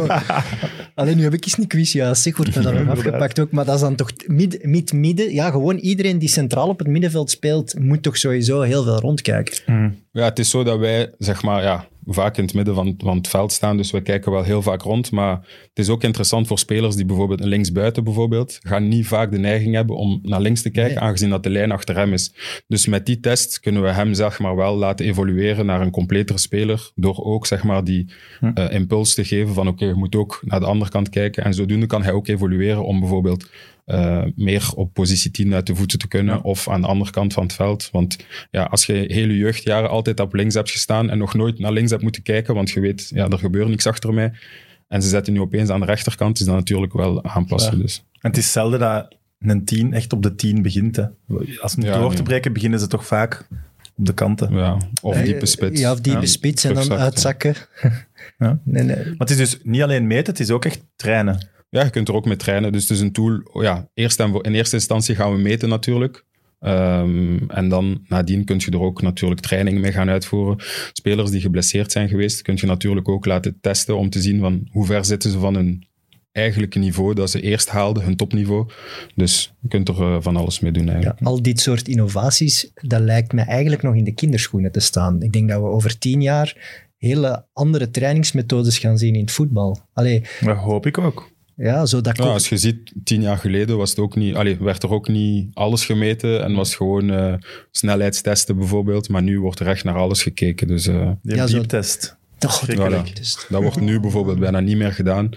Alleen 0.95 1.17
nu 1.17 1.23
heb 1.23 1.35
ik 1.35 1.45
eens 1.45 1.59
een 1.59 1.67
quiz 1.67 1.93
juist. 1.93 2.23
Zeg, 2.23 2.37
wordt 2.37 2.57
me 2.57 2.63
dan 2.63 2.73
Inderdaad. 2.77 2.97
afgepakt 2.97 3.39
ook. 3.41 3.51
Maar 3.51 3.65
dat 3.65 3.75
is 3.75 3.81
dan 3.81 3.95
toch 3.95 4.11
mid- 4.27 4.65
mid-midden. 4.65 5.33
Ja, 5.35 5.51
gewoon 5.51 5.77
iedereen 5.77 6.19
die 6.19 6.29
centraal 6.29 6.69
op 6.69 6.79
het 6.79 6.89
middenveld 6.89 7.31
speelt, 7.31 7.79
moet 7.79 8.03
toch 8.03 8.17
sowieso 8.17 8.61
heel 8.61 8.83
veel 8.83 8.99
rondkijken. 9.01 9.95
Ja, 10.13 10.25
het 10.25 10.39
is 10.39 10.51
zo 10.51 10.65
dat 10.65 10.79
wij, 10.79 11.11
zeg 11.19 11.43
maar, 11.43 11.63
ja, 11.63 11.87
vaak 12.07 12.37
in 12.37 12.45
het 12.45 12.55
midden 12.55 12.75
van, 12.75 12.95
van 12.99 13.17
het 13.17 13.29
veld 13.29 13.53
staan, 13.53 13.77
dus 13.77 13.91
we 13.91 14.01
kijken 14.01 14.33
wel 14.33 14.43
heel 14.43 14.63
vaak 14.63 14.83
rond. 14.83 15.11
Maar 15.11 15.35
het 15.69 15.79
is 15.79 15.89
ook 15.89 16.03
interessant 16.03 16.47
voor 16.47 16.59
spelers 16.59 16.97
die 16.97 17.05
bijvoorbeeld 17.05 17.41
een 17.41 17.49
linksbuiten 17.49 18.05
bijvoorbeeld, 18.05 18.59
gaan 18.63 18.89
niet 18.89 19.07
vaak 19.07 19.31
de 19.31 19.39
neiging 19.39 19.75
hebben 19.75 19.97
om 19.97 20.19
naar 20.23 20.41
links 20.41 20.63
te 20.63 20.71
kijken, 20.71 20.95
Nee. 20.95 21.03
aangezien 21.05 21.31
dat 21.31 21.43
de 21.43 21.51
lijn 21.51 21.73
achter 21.73 21.97
hem 21.97 22.13
is. 22.13 22.33
Dus 22.67 22.87
met 22.87 23.07
die 23.07 23.21
test 23.21 23.61
kunnen 23.61 23.83
we 23.83 23.89
hem, 23.89 24.15
zeg 24.15 24.39
maar, 24.39 24.57
wel 24.57 24.77
laten 24.77 25.07
evolueren 25.07 25.67
naar 25.67 25.81
een 25.81 25.91
completere 25.91 26.39
speler, 26.39 26.91
door 26.95 27.25
ook, 27.25 27.47
zeg 27.47 27.63
maar, 27.63 27.85
die 27.85 28.13
eh, 28.55 28.73
impuls 28.73 29.15
te 29.15 29.25
geven 29.25 29.55
van, 29.55 29.69
oké, 29.69 29.85
je 29.85 29.95
moet 29.95 30.15
ook 30.17 30.41
naar 30.45 30.61
de 30.61 30.67
andere 30.67 30.91
kant 30.91 31.09
kijken. 31.09 31.45
En 31.45 31.55
zodoende 31.55 31.87
kan 31.87 32.03
hij 32.03 32.13
ook 32.13 32.29
evolueren 32.29 32.85
om 32.85 33.01
bijvoorbeeld 33.01 33.49
eh, 33.91 34.23
meer 34.37 34.71
op 34.75 34.93
positie 34.95 35.31
10 35.31 35.55
uit 35.55 35.67
de 35.67 35.75
voeten 35.75 35.99
te 35.99 36.09
kunnen, 36.09 36.43
of 36.43 36.69
aan 36.69 36.81
de 36.81 36.87
andere 36.87 37.11
kant 37.11 37.33
van 37.33 37.43
het 37.43 37.53
veld. 37.53 37.89
Want 37.93 38.17
ja, 38.51 38.63
als 38.65 38.87
je 38.87 38.93
hele 38.93 39.37
jeugdjaren 39.37 39.91
altijd 39.91 40.21
op 40.21 40.35
links 40.35 40.55
hebt 40.55 40.71
gestaan 40.71 41.11
en 41.11 41.19
nog 41.19 41.35
nooit 41.35 41.59
naar 41.59 41.73
links 41.73 41.91
hebt 41.91 42.03
moeten 42.03 42.23
kijken, 42.23 42.55
want 42.55 42.71
je 42.71 42.81
weet, 42.81 43.11
ja, 43.15 43.29
er 43.29 43.39
gebeurt 43.39 43.69
niks 43.69 43.87
achter 43.87 44.15
mij. 44.15 44.33
En 44.89 45.03
ze 45.03 45.09
zetten 45.09 45.33
nu 45.33 45.41
opeens 45.41 45.69
aan 45.69 45.81
de 45.81 45.87
rechterkant, 45.87 46.41
is 46.41 46.47
dat 46.47 46.55
natuurlijk 46.55 46.93
wel 46.93 47.25
aanpassen. 47.25 47.77
Ja. 47.77 47.83
Dus. 47.83 48.05
En 48.21 48.31
het 48.31 48.37
is 48.37 48.53
zelden 48.53 48.79
dat 48.79 49.17
een 49.39 49.65
10 49.65 49.93
echt 49.93 50.13
op 50.13 50.23
de 50.23 50.35
10 50.35 50.63
begint. 50.63 50.97
Hè. 50.97 51.05
Als 51.61 51.75
Ja, 51.79 51.99
door 51.99 52.15
te 52.15 52.23
breken, 52.23 52.53
beginnen 52.53 52.81
ze 52.81 52.87
toch 52.87 53.07
vaak 53.07 53.47
op 53.97 54.07
de 54.07 54.15
kanten. 54.15 54.55
Ja, 54.55 54.77
of 55.03 55.17
Eh, 55.17 55.25
diepe 55.25 55.47
spits. 55.47 55.81
Ja, 55.81 55.93
of 55.93 56.01
diepe 56.01 56.21
Ja, 56.21 56.27
spits 56.27 56.65
en 56.65 56.75
dan 56.75 56.93
uitzakken. 56.93 57.55
Ja. 58.39 58.59
Nee, 58.65 58.83
nee. 58.83 58.97
Maar 59.05 59.15
het 59.19 59.31
is 59.31 59.37
dus 59.37 59.59
niet 59.63 59.83
alleen 59.83 60.07
meten, 60.07 60.33
het 60.33 60.41
is 60.41 60.51
ook 60.51 60.65
echt 60.65 60.87
trainen. 60.97 61.49
Ja, 61.71 61.85
je 61.85 61.91
kunt 61.91 62.09
er 62.09 62.15
ook 62.15 62.25
mee 62.25 62.37
trainen. 62.37 62.73
Dus 62.73 62.83
het 62.83 62.91
is 62.91 63.01
een 63.01 63.13
tool. 63.13 63.63
Ja, 63.63 63.89
eerst 63.95 64.21
en 64.21 64.31
voor, 64.31 64.45
in 64.45 64.55
eerste 64.55 64.77
instantie 64.77 65.15
gaan 65.15 65.33
we 65.33 65.39
meten 65.39 65.69
natuurlijk. 65.69 66.25
Ehm, 66.61 67.39
en 67.49 67.69
dan 67.69 68.05
nadien 68.09 68.45
kun 68.45 68.57
je 68.59 68.71
er 68.71 68.81
ook 68.81 69.03
natuurlijk 69.03 69.41
training 69.41 69.81
mee 69.81 69.93
gaan 69.93 70.09
uitvoeren. 70.09 70.57
Spelers 70.93 71.31
die 71.31 71.41
geblesseerd 71.41 71.93
zijn 71.93 72.09
geweest, 72.09 72.43
kun 72.43 72.57
je 72.61 72.67
natuurlijk 72.67 73.09
ook 73.09 73.27
laten 73.27 73.59
testen 73.61 73.97
om 73.97 74.11
te 74.11 74.21
zien 74.21 74.41
van 74.41 74.69
hoe 74.71 74.87
ver 74.87 75.05
zitten 75.05 75.31
ze 75.31 75.39
van 75.39 75.55
hun 75.55 75.89
eigenlijke 76.33 76.79
niveau 76.79 77.15
dat 77.15 77.31
ze 77.31 77.41
eerst 77.41 77.69
haalden, 77.69 78.03
hun 78.03 78.17
topniveau. 78.17 78.69
Dus 79.15 79.55
je 79.61 79.69
kunt 79.69 79.89
er 79.89 80.01
eh, 80.01 80.17
van 80.21 80.37
alles 80.37 80.61
mee 80.61 80.73
doen 80.73 80.89
eigenlijk. 80.89 81.21
Ja, 81.21 81.27
al 81.27 81.43
dit 81.43 81.61
soort 81.61 81.89
innovaties, 81.89 82.71
dat 82.75 83.01
lijkt 83.01 83.33
me 83.33 83.43
eigenlijk 83.43 83.83
nog 83.83 83.95
in 83.95 84.05
de 84.05 84.15
kinderschoenen 84.15 84.73
te 84.73 84.81
staan. 84.81 85.23
Ik 85.23 85.33
denk 85.33 85.49
dat 85.49 85.61
we 85.61 85.67
over 85.67 85.99
tien 85.99 86.23
jaar 86.23 86.79
hele 86.97 87.47
andere 87.53 87.91
trainingsmethodes 87.91 88.79
gaan 88.79 88.99
zien 88.99 89.15
in 89.15 89.21
het 89.21 89.31
voetbal. 89.31 89.79
Allee, 89.93 90.23
Dat 90.41 90.57
hoop 90.57 90.87
ik 90.87 90.99
ook. 90.99 91.31
Ja, 91.63 91.87
zo 91.87 92.01
dat 92.01 92.17
Ja, 92.17 92.25
als 92.25 92.49
je 92.49 92.57
ziet, 92.57 92.93
tien 93.05 93.21
jaar 93.23 93.37
geleden 93.39 93.77
was 93.77 93.91
het 93.91 93.99
ook 93.99 94.17
niet, 94.17 94.35
allee, 94.35 94.57
werd 94.61 94.83
er 94.83 94.91
ook 94.91 95.09
niet 95.09 95.49
alles 95.55 95.85
gemeten 95.85 96.43
en 96.45 96.55
was 96.55 96.75
gewoon 96.75 97.11
eh, 97.11 97.35
snelheidstesten 97.71 98.57
bijvoorbeeld. 98.57 99.09
Maar 99.09 99.23
nu 99.23 99.41
wordt 99.41 99.61
er 99.61 99.67
echt 99.67 99.85
naar 99.85 99.97
alles 99.97 100.23
gekeken. 100.23 100.67
Dus 100.67 100.87
eh, 100.87 101.11
Die 101.23 101.35
Ja, 101.37 101.47
zo- 101.47 101.57
dieptest. 101.59 102.19
Oh, 102.47 102.51
Schrikkelijk. 102.53 103.09
Voilà. 103.11 103.13
dus- 103.13 103.47
dat 103.49 103.63
wordt 103.63 103.81
nu 103.81 104.01
bijvoorbeeld 104.01 104.39
bijna 104.39 104.61
niet 104.61 104.77
meer 104.77 104.93
gedaan. 104.93 105.29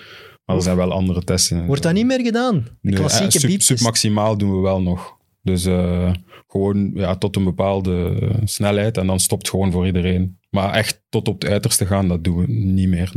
Maar 0.45 0.55
er 0.55 0.61
zijn 0.61 0.75
wel 0.75 0.91
andere 0.91 1.23
testen. 1.23 1.65
Wordt 1.65 1.83
dat 1.83 1.93
niet 1.93 2.05
meer 2.05 2.21
gedaan? 2.21 2.53
De 2.55 2.69
Nee, 2.81 2.93
eh, 2.93 2.99
klassieke 2.99 3.39
sub, 3.39 3.61
submaximaal 3.61 4.37
doen 4.37 4.55
we 4.55 4.61
wel 4.61 4.81
nog. 4.81 5.17
Dus 5.41 5.65
eh, 5.65 6.11
gewoon 6.47 6.91
ja, 6.93 7.15
tot 7.15 7.35
een 7.35 7.43
bepaalde 7.43 8.17
snelheid 8.43 8.97
en 8.97 9.07
dan 9.07 9.19
stopt 9.19 9.49
gewoon 9.49 9.71
voor 9.71 9.85
iedereen. 9.85 10.37
Maar 10.49 10.73
echt 10.73 11.01
tot 11.09 11.27
op 11.27 11.41
het 11.41 11.51
uiterste 11.51 11.85
gaan, 11.85 12.07
dat 12.07 12.23
doen 12.23 12.37
we 12.37 12.47
niet 12.51 12.87
meer. 12.89 13.11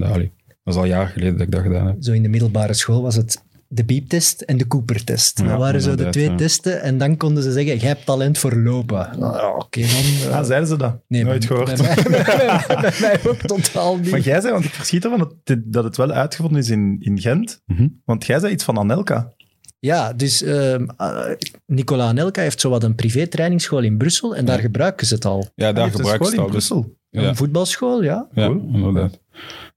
Dat 0.66 0.74
is 0.74 0.80
al 0.80 0.86
jaren 0.86 1.08
geleden 1.08 1.32
dat 1.36 1.46
ik 1.46 1.52
dat 1.52 1.62
gedaan 1.62 1.86
heb. 1.86 1.96
Zo 2.00 2.12
in 2.12 2.22
de 2.22 2.28
middelbare 2.28 2.74
school 2.74 3.02
was 3.02 3.14
het 3.16 3.42
de 3.68 3.84
beeptest 3.84 4.40
en 4.40 4.56
de 4.56 4.66
Cooper-test. 4.66 5.38
Ja, 5.38 5.46
dat 5.48 5.58
waren 5.58 5.80
zo 5.80 5.94
de 5.94 6.08
twee 6.08 6.30
ja. 6.30 6.34
testen 6.36 6.82
en 6.82 6.98
dan 6.98 7.16
konden 7.16 7.42
ze 7.42 7.52
zeggen, 7.52 7.76
jij 7.78 7.88
hebt 7.88 8.04
talent 8.06 8.38
voor 8.38 8.54
lopen. 8.56 9.08
Nou, 9.18 9.36
ja, 9.36 9.54
Oké, 9.54 9.80
dan... 9.80 9.88
eh, 10.30 10.34
Ah, 10.38 10.44
zeiden 10.44 10.68
ze 10.68 10.76
dat? 10.76 10.96
nee, 11.08 11.24
Nooit 11.24 11.38
bij- 11.38 11.48
gehoord. 11.48 11.76
Bij 11.82 11.94
mij, 12.10 12.24
bij, 12.24 12.44
mij- 12.46 12.80
bij 12.80 12.92
mij 13.00 13.20
ook 13.30 13.36
totaal 13.38 13.96
niet. 13.96 14.10
Maar 14.10 14.20
jij 14.20 14.40
zei, 14.40 14.52
want 14.52 14.64
ik 14.64 14.70
verschiet 14.70 15.04
ervan 15.04 15.18
dat, 15.44 15.56
dat 15.64 15.84
het 15.84 15.96
wel 15.96 16.10
uitgevonden 16.10 16.60
is 16.60 16.70
in, 16.70 16.96
in 17.00 17.20
Gent. 17.20 17.62
Mhm. 17.66 17.88
Want 18.04 18.26
jij 18.26 18.38
zei 18.38 18.52
iets 18.52 18.64
van 18.64 18.78
Anelka. 18.78 19.32
Ja, 19.78 20.12
dus 20.12 20.42
ehm 20.42 20.86
uh, 21.00 21.18
Nicola 21.66 22.08
Anelka 22.08 22.42
heeft 22.42 22.60
zowat 22.60 22.82
een 22.84 22.94
privé-trainingsschool 22.94 23.82
in 23.82 23.96
Brussel 23.96 24.36
en 24.36 24.44
daar 24.44 24.58
gebruiken 24.58 25.06
ze 25.06 25.14
het 25.14 25.24
al. 25.24 25.46
Ja, 25.54 25.72
daar 25.72 25.90
gebruiken 25.90 26.26
ze 26.26 26.32
in 26.32 26.38
het 26.38 26.46
al. 26.48 26.54
Dus, 26.54 26.66
Brussel. 26.68 26.96
Ja. 27.10 27.22
Een 27.22 27.36
voetbalschool, 27.36 28.02
ja. 28.02 28.28
ja, 28.32 28.46
Cool. 28.46 28.70
inderdaad. 28.72 29.18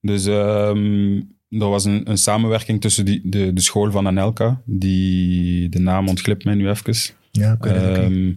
Dus 0.01 0.25
ehm, 0.25 1.21
er 1.49 1.69
was 1.69 1.85
een, 1.85 2.09
een 2.09 2.17
samenwerking 2.17 2.81
tussen 2.81 3.05
die, 3.05 3.21
de, 3.23 3.53
de 3.53 3.62
school 3.62 3.91
van 3.91 4.07
Anelka, 4.07 4.62
die 4.65 5.69
de 5.69 5.79
naam 5.79 6.07
ontglipt 6.07 6.43
mij 6.43 6.55
nu 6.55 6.69
even. 6.69 7.15
Ja, 7.31 7.57
niet. 7.62 7.71
Ehm, 7.71 8.33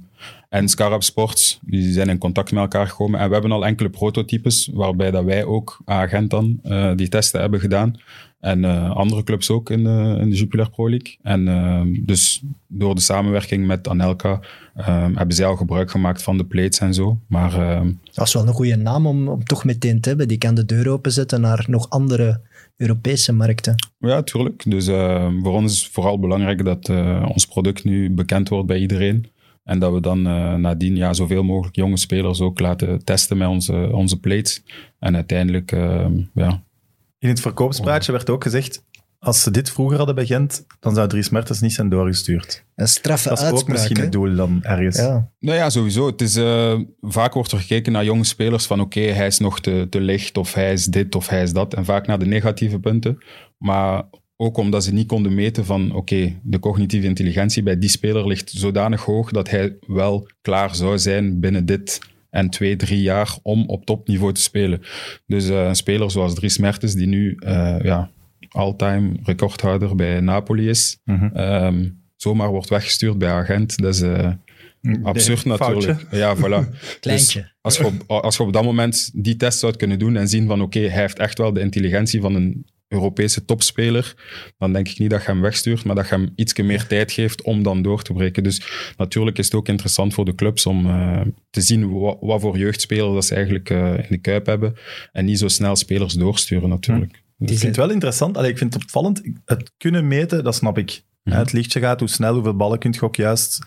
en 0.53 0.69
Scarab 0.69 1.03
Sports, 1.03 1.59
die 1.63 1.93
zijn 1.93 2.09
in 2.09 2.19
contact 2.19 2.53
met 2.53 2.61
elkaar 2.61 2.87
gekomen. 2.87 3.21
En 3.21 3.27
we 3.27 3.33
hebben 3.33 3.53
al 3.53 3.67
enkele 3.67 3.91
prototypes, 3.91 4.71
waarbij 4.73 5.11
dat 5.11 5.25
wij 5.25 5.45
ook 5.45 5.81
Gent 5.87 6.31
dan 6.31 6.59
eh, 6.63 6.93
die 6.97 7.09
testen 7.09 7.41
hebben 7.41 7.61
gedaan. 7.61 7.95
En 8.41 8.65
eh, 8.65 8.91
andere 8.91 9.23
clubs 9.23 9.51
ook 9.51 9.71
in 9.71 9.85
de, 9.85 10.17
in 10.21 10.31
de 10.31 10.37
Jupiler 10.37 10.71
Pro 10.71 10.91
League. 10.91 11.17
En 11.23 11.49
ehm, 11.49 12.05
dus 12.05 12.43
door 12.67 12.95
de 12.95 13.01
samenwerking 13.01 13.67
met 13.67 13.89
Anelka 13.89 14.41
ehm, 14.75 15.15
hebben 15.15 15.37
zij 15.37 15.47
al 15.47 15.57
gebruik 15.57 15.91
gemaakt 15.91 16.23
van 16.23 16.37
de 16.37 16.45
plates 16.45 16.79
en 16.79 16.95
zo. 16.95 17.19
Maar 17.27 17.55
ehm, 17.55 17.93
Dat 18.13 18.27
is 18.27 18.33
wel 18.33 18.47
een 18.47 18.55
goede 18.55 18.77
naam 18.77 19.07
om, 19.07 19.29
om 19.29 19.45
toch 19.45 19.65
meteen 19.65 20.01
te 20.01 20.09
hebben. 20.09 20.29
Die 20.29 20.39
kan 20.39 20.55
de 20.55 20.65
deur 20.65 20.89
openzetten 20.89 21.41
naar 21.41 21.65
nog 21.69 21.91
andere 21.91 22.41
Europese 22.77 23.33
markten. 23.33 23.75
ja, 23.99 24.23
tuurlijk. 24.23 24.63
Dus 24.67 24.87
voor 25.43 25.53
ons 25.53 25.73
is 25.73 25.89
vooral 25.89 26.19
belangrijk 26.19 26.65
dat 26.65 26.89
eh, 26.89 27.29
ons 27.29 27.47
product 27.47 27.85
nu 27.85 28.11
bekend 28.11 28.49
wordt 28.49 28.67
bij 28.67 28.79
iedereen. 28.79 29.31
En 29.65 29.79
dat 29.79 29.93
we 29.93 30.01
dan 30.01 30.27
eh, 30.27 30.55
nadien 30.55 30.97
ja, 30.97 31.13
zoveel 31.13 31.43
mogelijk 31.43 31.77
jonge 31.77 31.97
spelers 31.97 32.41
ook 32.41 32.61
laten 32.61 33.05
testen 33.05 33.37
met 33.37 33.49
onze, 33.49 33.89
onze 33.93 34.21
plates. 34.21 34.63
En 34.99 35.15
uiteindelijk, 35.15 35.73
ehm, 35.73 36.21
ja, 36.35 36.63
In 37.19 37.29
het 37.29 37.41
verkoopspraatje 37.41 38.13
werd 38.13 38.31
ook 38.31 38.43
gezegd, 38.43 38.85
als 39.23 39.43
ze 39.43 39.51
dit 39.51 39.71
vroeger 39.71 39.97
hadden 39.97 40.15
bij 40.15 40.27
Gent, 40.27 40.67
dan 40.81 40.95
zou 40.95 41.09
Dries 41.09 41.29
Mertens 41.29 41.61
niet 41.61 41.73
zijn 41.73 41.89
doorgestuurd. 41.89 42.65
Een 42.75 42.89
straffe 42.89 43.29
Dat 43.29 43.43
is 43.43 43.51
ook 43.51 43.69
misschien 43.69 43.97
hè? 43.97 44.03
het 44.03 44.13
doel 44.13 44.35
dan 44.35 44.63
ergens. 44.63 44.97
Ja. 44.97 45.31
Nou 45.39 45.57
ja, 45.57 45.71
sowieso. 45.71 46.07
Het 46.07 46.21
is, 46.21 46.37
eh, 46.37 46.79
vaak 47.01 47.35
wordt 47.35 47.53
er 47.53 47.59
gekeken 47.59 47.93
naar 47.93 48.05
jonge 48.05 48.25
spelers 48.25 48.67
van 48.67 48.81
oké, 48.81 49.01
hij 49.01 49.27
is 49.27 49.39
nog 49.39 49.61
te, 49.61 49.87
te 49.91 50.01
licht 50.01 50.37
of 50.37 50.55
hij 50.55 50.73
is 50.73 50.85
dit 50.85 51.15
of 51.15 51.29
hij 51.29 51.43
is 51.43 51.53
dat. 51.53 51.75
En 51.75 51.85
vaak 51.85 52.07
naar 52.07 52.19
de 52.19 52.27
negatieve 52.27 52.79
punten. 52.79 53.19
Maar 53.59 54.05
ook 54.43 54.57
omdat 54.57 54.85
ze 54.85 54.93
niet 54.93 55.07
konden 55.07 55.35
meten 55.35 55.65
van 55.65 55.95
oké, 55.95 56.33
de 56.43 56.59
cognitieve 56.59 57.07
intelligentie 57.07 57.63
bij 57.63 57.79
die 57.79 57.89
speler 57.89 58.27
ligt 58.27 58.51
zodanig 58.51 59.05
hoog 59.05 59.31
dat 59.31 59.51
hij 59.51 59.77
wel 59.87 60.29
klaar 60.41 60.75
zou 60.75 60.99
zijn 60.99 61.41
binnen 61.41 61.67
dit 61.67 61.99
en 62.31 62.51
twee, 62.51 62.77
drie 62.77 63.03
jaar 63.03 63.37
om 63.43 63.65
op 63.69 63.85
topniveau 63.85 64.33
te 64.33 64.43
spelen. 64.43 64.81
Dus 65.27 65.49
eh, 65.49 65.67
een 65.67 65.75
speler 65.77 66.11
zoals 66.11 66.35
Dries 66.35 66.59
Mertens, 66.59 66.95
die 66.95 67.07
nu 67.07 67.35
eh, 67.39 67.77
ja, 67.83 68.11
all-time 68.49 69.13
recordhouder 69.23 69.95
bij 69.97 70.21
Napoli 70.21 70.69
is, 70.69 70.99
Mhm. 71.05 71.25
ehm, 71.37 71.89
zomaar 72.17 72.49
wordt 72.51 72.69
weggestuurd 72.69 73.19
bij 73.19 73.31
agent. 73.31 73.77
Dat 73.79 73.95
is... 73.95 74.01
eh, 74.03 74.31
Absurd 75.03 75.39
foutje. 75.41 75.65
natuurlijk. 75.75 76.07
Ja, 76.11 76.37
voilà. 76.37 76.69
Kleintje. 77.01 77.41
Dus 77.41 77.53
als, 77.61 77.77
je 77.77 77.87
op, 77.87 78.11
als 78.11 78.37
je 78.37 78.43
op 78.43 78.53
dat 78.53 78.65
moment 78.65 79.11
die 79.15 79.37
test 79.37 79.59
zou 79.59 79.77
kunnen 79.77 79.99
doen 79.99 80.17
en 80.17 80.29
zien 80.29 80.47
van 80.47 80.63
oké, 80.63 80.79
hij 80.81 81.01
heeft 81.01 81.19
echt 81.19 81.39
wel 81.39 81.53
de 81.53 81.61
intelligentie 81.61 82.21
van 82.21 82.35
een 82.35 82.67
Europese 82.93 83.45
topspeler, 83.45 84.15
dan 84.59 84.73
denk 84.73 84.89
ik 84.89 84.99
niet 84.99 85.11
dat 85.11 85.21
je 85.21 85.27
hem 85.31 85.41
wegstuurt, 85.41 85.85
maar 85.85 85.95
dat 85.95 86.09
je 86.09 86.15
hem 86.15 86.33
iets 86.37 86.55
meer 86.55 86.87
tijd 86.87 87.13
geeft 87.13 87.43
om 87.43 87.63
dan 87.63 87.83
door 87.83 88.03
te 88.03 88.13
breken. 88.13 88.43
Dus 88.43 88.63
natuurlijk 88.97 89.39
is 89.39 89.45
het 89.45 89.55
ook 89.55 89.69
interessant 89.69 90.15
voor 90.15 90.25
de 90.25 90.35
clubs 90.35 90.67
om 90.67 90.87
eh, 90.87 91.21
te 91.51 91.61
zien 91.61 91.91
wa- 91.99 92.17
wat 92.21 92.41
voor 92.41 92.59
jeugdspelers 92.59 93.15
dat 93.15 93.25
ze 93.25 93.35
eigenlijk 93.35 93.71
eh, 93.71 93.95
in 93.99 94.07
de 94.09 94.19
kuip 94.19 94.47
hebben 94.47 94.75
en 95.13 95.25
niet 95.25 95.39
zo 95.39 95.49
snel 95.49 95.77
spelers 95.77 96.15
doorsturen 96.15 96.69
natuurlijk. 96.69 97.23
Ik 97.39 97.49
vind 97.49 97.63
het 97.63 97.77
wel 97.77 97.91
interessant. 97.91 98.37
Allee, 98.37 98.51
ik 98.51 98.59
vind 98.59 98.75
het 98.75 98.83
opvallend. 98.83 99.23
Het 99.45 99.73
kunnen 99.77 100.09
meten, 100.09 100.45
dat 100.45 100.55
snap 100.55 100.79
ik. 100.79 101.03
Mhm. 101.25 101.37
Het 101.37 101.53
lichtje 101.53 101.81
gaat, 101.81 102.01
hoe 102.01 102.09
snel, 102.09 102.35
hoeveel 102.35 102.57
ballen 102.57 102.79
kun 102.79 102.93
je 102.93 103.03
ook 103.03 103.17
juist. 103.17 103.59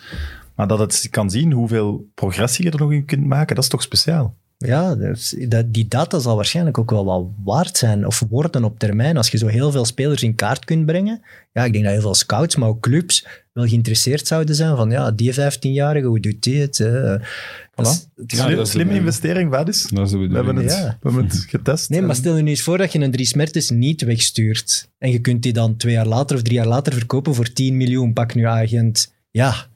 Maar 0.55 0.67
dat 0.67 0.79
het 0.79 1.07
kan 1.09 1.29
zien 1.29 1.51
hoeveel 1.51 2.09
progressie 2.13 2.65
je 2.65 2.71
er 2.71 2.79
nog 2.79 2.91
in 2.91 3.05
kunt 3.05 3.25
maken, 3.25 3.55
dat 3.55 3.63
is 3.63 3.69
toch 3.69 3.81
speciaal. 3.81 4.35
Ja, 4.57 4.95
dus 4.95 5.35
dat, 5.47 5.73
die 5.73 5.87
data 5.87 6.19
zal 6.19 6.35
waarschijnlijk 6.35 6.77
ook 6.77 6.89
wel 6.89 7.05
wat 7.05 7.25
waard 7.43 7.77
zijn 7.77 8.05
of 8.05 8.23
worden 8.29 8.63
op 8.63 8.79
termijn. 8.79 9.17
Als 9.17 9.29
je 9.29 9.37
zo 9.37 9.47
heel 9.47 9.71
veel 9.71 9.85
spelers 9.85 10.23
in 10.23 10.35
kaart 10.35 10.65
kunt 10.65 10.85
brengen. 10.85 11.21
Ja, 11.53 11.63
ik 11.63 11.71
denk 11.71 11.83
dat 11.83 11.93
heel 11.93 12.01
veel 12.01 12.13
scouts, 12.15 12.55
maar 12.55 12.69
ook 12.69 12.79
clubs 12.81 13.25
wel 13.53 13.67
geïnteresseerd 13.67 14.27
zouden 14.27 14.55
zijn 14.55 14.75
van 14.75 14.89
ja, 14.91 15.11
die 15.11 15.33
15-jarige, 15.33 16.05
hoe 16.07 16.19
doet 16.19 16.43
die 16.43 16.61
het? 16.61 16.77
hè? 16.77 17.17
Dat 17.75 17.87
is- 17.87 18.07
het 18.15 18.31
Ja, 18.31 18.65
slimme 18.65 18.93
investering, 18.93 19.53
Vadis. 19.53 19.87
Dat 19.87 20.05
is 20.07 20.13
We 20.13 20.29
hebben 20.31 20.55
het, 20.55 20.71
Ja. 20.71 20.97
we 21.01 21.09
hebben 21.09 21.25
het 21.25 21.45
getest. 21.49 21.89
Nee, 21.89 22.01
maar 22.01 22.15
stel 22.15 22.35
je 22.35 22.43
nu 22.43 22.49
eens 22.49 22.61
voor 22.61 22.77
dat 22.77 22.91
je 22.91 22.99
een 22.99 23.11
Dries 23.11 23.33
Mertens 23.33 23.69
niet 23.69 24.01
wegstuurt. 24.01 24.89
En 24.97 25.11
je 25.11 25.19
kunt 25.19 25.43
die 25.43 25.53
dan 25.53 25.77
twee 25.77 25.93
jaar 25.93 26.07
later 26.07 26.35
of 26.35 26.41
drie 26.41 26.55
jaar 26.57 26.67
later 26.67 26.93
verkopen 26.93 27.35
voor 27.35 27.53
10 27.53 27.77
miljoen. 27.77 28.13
Pak 28.13 28.35
nu 28.35 28.45
agent. 28.47 29.13
Ja, 29.31 29.67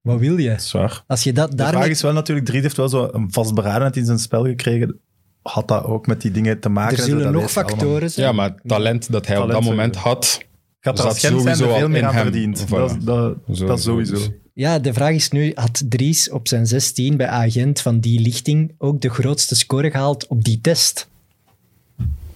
wat 0.00 0.18
wil 0.18 0.36
je? 0.38 0.54
Zwaar. 0.58 1.04
Als 1.06 1.22
je 1.22 1.32
dat 1.32 1.50
De 1.50 1.56
vraag 1.56 1.70
daarmee... 1.72 1.90
is 1.90 2.02
wel 2.02 2.12
natuurlijk, 2.12 2.46
Dries 2.46 2.62
heeft 2.62 2.76
wel 2.76 2.88
zo 2.88 3.08
een 3.12 3.32
vastberadenheid 3.32 3.96
in 3.96 4.04
zijn 4.04 4.18
spel 4.18 4.44
gekregen. 4.44 4.98
Had 5.42 5.68
dat 5.68 5.84
ook 5.84 6.06
met 6.06 6.20
die 6.20 6.30
dingen 6.30 6.60
te 6.60 6.68
maken? 6.68 6.96
Er 6.96 7.02
zullen 7.02 7.18
nog 7.18 7.26
allemaal. 7.26 7.48
factoren 7.48 8.10
zijn. 8.10 8.26
Ja, 8.26 8.32
maar 8.32 8.48
het 8.50 8.60
talent 8.66 9.12
dat 9.12 9.26
hij 9.26 9.38
op 9.38 9.50
dat 9.50 9.62
moment 9.62 9.94
sowieso. 9.94 10.14
had, 10.14 10.40
Gaat 10.80 10.98
zat 10.98 11.16
zijn 11.16 11.32
er 11.32 11.38
sowieso 11.40 11.64
veel 11.64 11.82
al 11.82 11.88
meer 11.88 11.98
in 12.00 12.06
aan 12.06 12.14
hem. 12.14 12.22
verdiend. 12.22 12.64
Voilà. 12.66 12.68
Dat, 12.68 13.04
dat, 13.04 13.36
Zo- 13.52 13.66
dat 13.66 13.80
sowieso. 13.82 14.16
Ja, 14.54 14.78
de 14.78 14.92
vraag 14.92 15.14
is 15.14 15.30
nu, 15.30 15.52
had 15.54 15.82
Dries 15.88 16.30
op 16.30 16.48
zijn 16.48 16.66
16 16.66 17.16
bij 17.16 17.26
agent 17.26 17.80
van 17.80 18.00
die 18.00 18.20
lichting 18.20 18.74
ook 18.78 19.00
de 19.00 19.08
grootste 19.10 19.54
score 19.56 19.90
gehaald 19.90 20.26
op 20.26 20.44
die 20.44 20.60
test? 20.60 21.08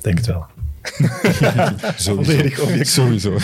Denk 0.00 0.16
het 0.16 0.26
wel. 0.26 0.46
sowieso. 1.96 2.22
Volledig 2.22 2.60
objectief. 2.60 2.88
Sowieso. 2.88 3.34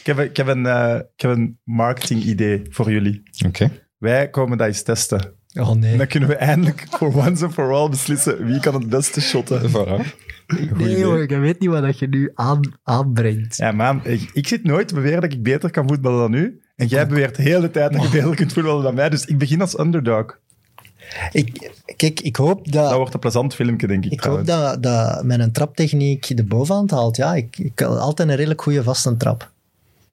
Ik 0.00 0.06
heb, 0.16 0.18
een- 0.18 0.24
ik 0.24 0.36
heb 0.36 0.46
een, 0.46 0.66
eh, 0.66 0.94
ik 0.94 1.20
heb 1.20 1.30
een 1.30 1.58
marketing-idee 1.64 2.62
voor 2.70 2.90
jullie. 2.92 3.22
Oké. 3.46 3.70
Wij 3.98 4.28
komen 4.30 4.58
dat 4.58 4.66
eens 4.66 4.82
testen. 4.82 5.32
Oh 5.60 5.70
En 5.70 5.78
nee. 5.78 5.96
dan 5.96 6.06
kunnen 6.06 6.28
we 6.28 6.34
eindelijk 6.36 6.86
voor 6.90 7.14
once 7.14 7.44
and 7.44 7.52
for 7.54 7.72
all 7.72 7.88
beslissen 7.88 8.44
wie 8.46 8.60
kan 8.60 8.74
het 8.74 8.88
beste 8.88 9.20
shotten. 9.20 9.70
Voilà. 9.70 10.04
Nee, 10.76 10.98
jongen, 10.98 11.28
je 11.28 11.38
weet 11.38 11.60
niet 11.60 11.68
wat 11.70 11.82
dat 11.82 11.98
je 11.98 12.08
nu 12.08 12.30
aan, 12.34 12.60
aanbrengt. 12.82 13.56
Ja, 13.56 13.72
man, 13.72 14.00
ik, 14.04 14.30
ik 14.32 14.48
zit 14.48 14.64
nooit 14.64 14.88
te 14.88 14.94
beweren 14.94 15.20
dat 15.20 15.32
ik 15.32 15.42
beter 15.42 15.70
kan 15.70 15.88
voetballen 15.88 16.18
dan 16.30 16.40
u. 16.40 16.60
En 16.76 16.86
jij 16.86 17.06
beweert 17.06 17.36
de 17.36 17.42
hele 17.42 17.70
tijd 17.70 17.92
dat 17.92 18.02
je 18.02 18.08
beter 18.08 18.34
kunt 18.34 18.52
voetballen 18.52 18.82
dan 18.82 18.94
mij. 18.94 19.08
Dus 19.08 19.24
ik 19.24 19.38
begin 19.38 19.60
als 19.60 19.78
underdog. 19.78 20.38
Ik, 21.32 21.70
kijk, 21.96 22.20
ik 22.20 22.36
hoop 22.36 22.72
Dat 22.72 22.88
dat, 22.88 22.96
wordt 22.96 23.14
een 23.14 23.20
plezant 23.20 23.54
filmpje, 23.54 23.86
denk 23.86 24.04
ik. 24.04 24.12
ik 24.12 24.20
hoop 24.24 24.46
dat, 24.46 24.82
dat 24.82 25.24
mijn 25.24 25.52
traptechniek 25.52 26.36
de 26.36 26.44
bovenhand 26.44 26.90
haalt. 26.90 27.16
Ja, 27.16 27.34
ik, 27.34 27.58
ik 27.58 27.78
had 27.78 27.98
altijd 27.98 28.28
een 28.28 28.34
redelijk 28.36 28.62
goede 28.62 28.82
vaste 28.82 29.16
trap. 29.16 29.50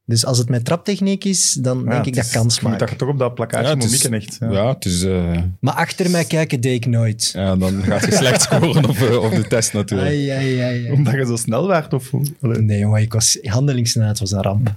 Dus 0.08 0.26
als 0.26 0.38
het 0.38 0.50
met 0.50 0.66
traptechniek 0.66 1.24
is, 1.24 1.58
dan 1.62 1.82
Ja, 1.86 1.90
denk 1.90 2.06
ik 2.06 2.16
dat 2.16 2.26
is- 2.26 2.32
kans 2.32 2.56
je 2.56 2.62
moet 2.62 2.72
dat 2.72 2.80
maken. 2.80 2.96
je 2.96 3.00
toch 3.00 3.10
op 3.14 3.20
dat 3.20 3.34
plakkaatje 3.36 3.68
Ja, 3.70 3.76
moet 3.76 3.92
mikken, 3.92 4.14
echt. 4.14 4.38
Ja. 4.40 4.52
Ja, 4.52 4.68
het 4.74 4.86
is... 4.86 5.04
eh, 5.04 5.38
Maar 5.60 5.74
achter 5.74 6.10
mij 6.10 6.24
kijken 6.26 6.62
deed 6.62 6.74
ik 6.76 6.86
nooit. 6.86 7.30
ja, 7.34 7.56
dan 7.56 7.84
gaat 7.84 8.06
je 8.06 8.12
slecht 8.12 8.42
scoren 8.52 8.90
op, 8.90 8.96
eh, 8.98 9.24
op 9.24 9.32
de 9.36 9.48
test 9.48 9.74
natuurlijk. 9.74 10.10
Ai, 10.10 10.30
ai, 10.30 10.60
ai, 10.60 10.86
ai. 10.86 10.92
Omdat 10.92 11.14
je 11.14 11.26
zo 11.26 11.36
snel 11.36 11.68
werd, 11.68 11.94
of 11.94 12.10
hoe? 12.10 12.26
Nee, 12.40 12.80
jongen, 12.80 13.02
ik 13.02 13.14
was, 13.14 13.38
handelingssnelheid 13.42 14.20
was 14.20 14.32
een 14.32 14.42
ramp. 14.42 14.74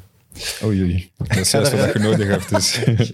Oei, 0.65 0.83
oei. 0.83 1.11
Dat 1.17 1.37
is 1.37 1.51
juist 1.51 1.73
wat 1.81 1.93
je 1.93 1.99
nodig 1.99 2.29
hebt. 2.29 2.49
Dus. 2.49 2.79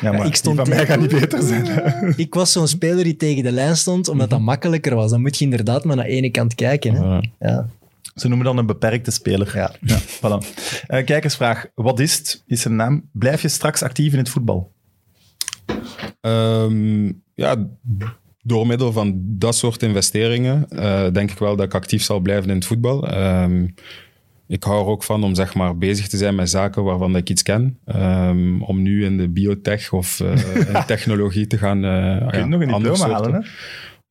Ja, 0.00 0.12
maar 0.12 0.26
ik 0.32 0.36
stond 0.36 0.56
die 0.56 0.66
van 0.66 0.74
mij 0.74 0.86
gaat 0.86 1.00
niet 1.00 1.20
beter 1.20 1.42
zijn. 1.42 1.66
Ik 2.16 2.34
was 2.34 2.52
zo'n 2.52 2.68
speler 2.68 3.04
die 3.04 3.16
tegen 3.16 3.42
de 3.42 3.52
lijn 3.52 3.76
stond, 3.76 4.08
omdat 4.08 4.30
dat 4.30 4.40
makkelijker 4.40 4.94
was. 4.94 5.10
Dan 5.10 5.20
moet 5.20 5.38
je 5.38 5.44
inderdaad 5.44 5.84
maar 5.84 5.96
naar 5.96 6.04
ene 6.04 6.30
kant 6.30 6.54
kijken. 6.54 6.94
Hè? 6.94 7.04
Ja. 7.04 7.22
Ja. 7.38 7.68
Ze 8.14 8.28
noemen 8.28 8.46
dan 8.46 8.58
een 8.58 8.66
beperkte 8.66 9.10
speler. 9.10 9.50
Ja. 9.54 9.74
Ja, 9.80 10.00
voilà. 10.00 10.46
Eh, 10.86 11.04
kijkersvraag. 11.04 11.66
Wat 11.74 12.00
is 12.00 12.18
het? 12.18 12.42
Is 12.46 12.60
zijn 12.60 12.76
naam. 12.76 13.08
Blijf 13.12 13.42
je 13.42 13.48
straks 13.48 13.82
actief 13.82 14.12
in 14.12 14.18
het 14.18 14.28
voetbal? 14.28 14.72
Ehm, 16.20 17.12
ja, 17.34 17.68
door 18.42 18.66
middel 18.66 18.92
van 18.92 19.20
dat 19.24 19.54
soort 19.54 19.82
investeringen 19.82 20.68
eh, 20.68 21.06
denk 21.12 21.30
ik 21.30 21.38
wel 21.38 21.56
dat 21.56 21.66
ik 21.66 21.74
actief 21.74 22.02
zal 22.02 22.20
blijven 22.20 22.48
in 22.50 22.56
het 22.56 22.66
voetbal. 22.66 23.08
Ehm, 23.08 23.66
ik 24.46 24.62
hou 24.64 24.80
er 24.80 24.86
ook 24.90 25.02
van 25.02 25.24
om 25.24 25.34
zeg 25.34 25.54
maar, 25.54 25.76
bezig 25.78 26.08
te 26.08 26.16
zijn 26.16 26.34
met 26.34 26.50
zaken 26.50 26.84
waarvan 26.84 27.16
ik 27.16 27.30
iets 27.30 27.42
ken. 27.42 27.78
Ehm, 27.84 28.62
om 28.62 28.82
nu 28.82 29.04
in 29.04 29.16
de 29.16 29.28
biotech 29.28 29.92
of 29.92 30.20
eh, 30.20 30.66
in 30.74 30.84
technologie 30.86 31.46
te 31.46 31.58
gaan. 31.58 31.84
eh 31.84 32.28
Kun 32.28 32.38
je 32.38 32.44
nog 32.46 32.60
een 32.60 32.66
diploma 32.68 32.94
soorten- 32.94 33.12
halen, 33.12 33.32
hè? 33.34 33.48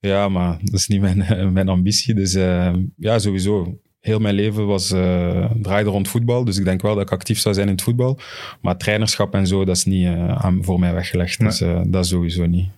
Ja, 0.10 0.30
maar 0.30 0.58
dat 0.63 0.80
is 0.80 0.88
niet 0.88 1.02
mijn, 1.02 1.22
eh, 1.22 1.48
mijn 1.48 1.70
ambitie. 1.70 2.13
Dus 2.13 2.34
eh, 2.34 2.74
ja, 2.98 3.20
sowieso. 3.20 3.78
Heel 4.00 4.20
mijn 4.20 4.36
leven 4.36 4.65
was, 4.67 4.91
eh, 4.91 5.52
draaide 5.62 5.89
rond 5.89 6.08
voetbal. 6.08 6.44
Dus 6.44 6.58
ik 6.58 6.65
denk 6.65 6.82
wel 6.82 6.94
dat 6.96 7.04
ik 7.04 7.12
actief 7.12 7.39
zou 7.39 7.56
zijn 7.56 7.67
in 7.67 7.74
het 7.74 7.82
voetbal. 7.84 8.20
Maar 8.62 8.78
trainerschap 8.78 9.34
en 9.34 9.48
zo, 9.48 9.65
dat 9.65 9.76
is 9.76 9.84
niet 9.86 10.06
eh, 10.06 10.36
aan, 10.46 10.63
voor 10.63 10.80
mij 10.80 10.94
weggelegd. 10.94 11.39
Nee. 11.39 11.48
Dus 11.50 11.62
eh, 11.62 11.82
dat 11.88 12.08
sowieso 12.08 12.46
niet. 12.46 12.70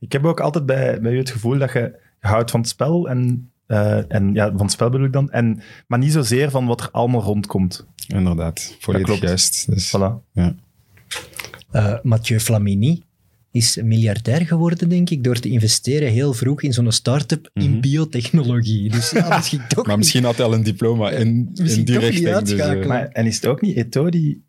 Ik 0.00 0.12
heb 0.12 0.24
ook 0.24 0.40
altijd 0.40 0.66
bij, 0.66 1.00
bij 1.00 1.12
u 1.12 1.18
het 1.18 1.30
gevoel 1.30 1.58
dat 1.58 1.72
je, 1.72 1.78
je 2.20 2.26
houdt 2.28 2.50
van 2.50 2.60
het 2.60 2.68
spel. 2.68 3.08
En, 3.08 3.50
eh, 3.66 4.12
en 4.12 4.34
ja, 4.34 4.50
van 4.50 4.60
het 4.60 4.70
spel 4.70 4.90
bedoel 4.90 5.06
ik 5.06 5.12
dan. 5.12 5.30
En, 5.30 5.62
maar 5.86 5.98
niet 5.98 6.12
zozeer 6.12 6.50
van 6.50 6.66
wat 6.66 6.80
er 6.80 6.88
allemaal 6.90 7.22
rondkomt. 7.22 7.86
Inderdaad, 8.06 8.76
volledig 8.80 9.20
juist. 9.20 9.66
Dus, 9.70 9.96
Voilà. 9.96 10.42
Eh, 11.70 11.94
Mathieu 12.02 12.40
Flamini 12.40 13.02
is 13.50 13.76
miljardair 13.82 14.46
geworden, 14.46 14.88
denk 14.88 15.10
ik, 15.10 15.24
door 15.24 15.38
te 15.38 15.48
investeren 15.48 16.10
heel 16.10 16.32
vroeg 16.32 16.62
in 16.62 16.72
zo'n 16.72 16.92
start-up 16.92 17.50
in 17.52 17.80
biotechnologie. 17.80 18.90
Dus 18.90 19.10
ja, 19.10 19.36
misschien 19.36 19.60
toch 19.68 19.78
Mhm. 19.78 19.88
Maar 19.88 19.98
misschien 19.98 20.24
had 20.24 20.36
hij 20.36 20.46
al 20.46 20.54
een 20.54 20.62
diploma 20.62 21.10
in, 21.10 21.50
in 21.54 21.64
die 21.64 21.64
toch 21.64 21.86
niet 21.86 21.88
richting. 21.88 22.38
Dus, 22.38 22.52
eh, 22.52 22.86
Maar, 22.86 23.08
en 23.08 23.26
is 23.26 23.34
het 23.34 23.46
ook 23.46 23.60
niet 23.60 23.76
Eto 23.76 24.10
die 24.10 24.42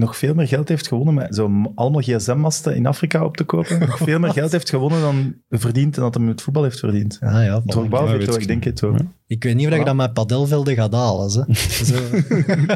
nog 0.00 0.16
veel 0.16 0.34
meer 0.34 0.48
geld 0.48 0.68
heeft 0.68 0.88
gewonnen 0.88 1.14
met 1.14 1.34
zo 1.34 1.50
allemaal 1.74 2.00
gsm-masten 2.00 2.76
in 2.76 2.86
Afrika 2.86 3.24
op 3.24 3.36
te 3.36 3.44
kopen? 3.44 3.78
nog 3.78 3.96
veel 3.96 4.18
meer 4.18 4.32
geld 4.40 4.52
heeft 4.52 4.70
gewonnen 4.70 5.00
dan 5.00 5.34
verdiend 5.48 5.96
en 5.96 6.02
dat 6.02 6.14
hij 6.14 6.24
met 6.24 6.42
voetbal 6.42 6.62
heeft 6.62 6.78
verdiend. 6.78 7.18
Ah, 7.20 7.44
ja, 7.44 7.62
voilà. 7.62 7.64
Eto'o? 7.66 8.06
weet 8.06 8.36
Ik 8.36 8.46
denk 8.46 8.64
Eto. 8.64 8.92
Ja. 8.92 9.12
Ik 9.26 9.44
weet 9.44 9.54
niet 9.54 9.66
of 9.66 9.78
je 9.78 9.84
dat 9.84 9.94
met 9.94 10.12
padelvelden 10.12 10.74
gaat 10.74 10.92
halen. 10.92 11.30
Hè. 11.30 11.54
Zo. 11.84 11.98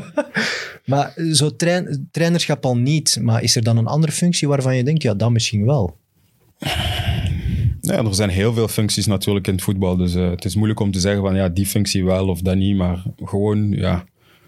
maar 0.95 1.15
zo 1.33 1.57
train, 1.57 2.09
trainerschap 2.11 2.65
al 2.65 2.77
niet. 2.77 3.19
Maar 3.23 3.43
is 3.43 3.57
er 3.57 3.63
dan 3.63 3.77
een 3.77 3.87
andere 3.87 4.13
functie 4.13 4.49
waarvan 4.49 4.77
je 4.77 4.85
denkt, 4.85 5.03
ja, 5.03 5.15
dat 5.15 5.31
misschien 5.31 5.65
wel? 5.65 5.97
ja, 7.81 8.05
er 8.05 8.15
zijn 8.15 8.31
heel 8.31 8.53
veel 8.53 8.69
functies 8.69 9.07
natuurlijk 9.07 9.47
in 9.47 9.55
het 9.55 9.63
voetbal. 9.63 9.97
Dus 9.97 10.15
eh, 10.15 10.31
het 10.31 10.45
is 10.45 10.55
moeilijk 10.55 10.81
om 10.81 10.91
te 10.91 11.01
zeggen 11.01 11.23
van 11.23 11.35
ja, 11.35 11.49
die 11.49 11.67
functie 11.67 12.05
wel 12.05 12.29
of 12.29 12.41
dat 12.41 12.57
niet. 12.57 12.77
Maar 12.77 13.03
gewoon, 13.17 13.71
ja, 13.71 14.05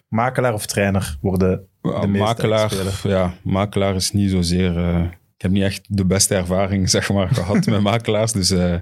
Makelaar 0.09 0.55
of 0.55 0.67
trainer 0.67 1.17
worden 1.21 1.67
de 2.01 2.07
makelaar, 2.07 2.72
ja, 3.03 3.35
makelaar 3.42 3.94
is 3.94 4.12
niet 4.12 4.31
zozeer. 4.31 4.77
eh, 4.79 5.03
ik 5.37 5.42
heb 5.42 5.51
niet 5.51 5.62
echt 5.62 5.87
de 5.88 6.05
beste 6.05 6.35
ervaring 6.35 6.90
zeg 6.96 7.12
maar, 7.12 7.29
gehad 7.29 7.66
met 7.66 7.81
makelaars. 7.81 8.33
Dus 8.33 8.51
eh, 8.51 8.75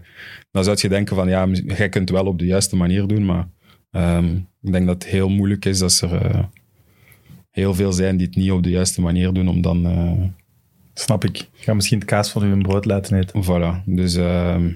dan 0.51 0.65
zou 0.65 0.77
je 0.81 0.89
denken 0.89 1.17
van 1.17 1.29
ja, 1.29 1.47
jij 1.47 1.89
kunt 1.89 2.09
het 2.09 2.19
wel 2.19 2.27
op 2.27 2.39
de 2.39 2.47
juiste 2.47 2.77
manier 2.77 3.07
doen. 3.07 3.25
Maar 3.25 3.49
ehm, 3.91 4.37
ik 4.63 4.73
denk 4.73 4.87
dat 4.87 5.03
het 5.03 5.13
heel 5.13 5.29
moeilijk 5.29 5.65
is 5.65 5.79
dat 5.79 6.01
er 6.01 6.27
eh, 6.27 6.45
heel 7.51 7.75
veel 7.75 7.93
zijn 7.93 8.17
die 8.17 8.27
het 8.27 8.37
niet 8.37 8.51
op 8.51 8.63
de 8.63 8.71
juiste 8.71 9.01
manier 9.01 9.33
doen. 9.33 9.49
Om 9.49 9.63
dan. 9.63 10.33
Snap 10.95 11.25
ik. 11.25 11.39
Ik 11.39 11.49
ga 11.65 11.75
misschien 11.75 11.99
het 11.99 12.09
kaas 12.09 12.31
van 12.31 12.43
uw 12.43 12.61
brood 12.61 12.85
laten 12.85 13.19
eten. 13.19 13.45
voilà. 13.45 13.85
Dus 13.85 14.15
ehm, 14.17 14.71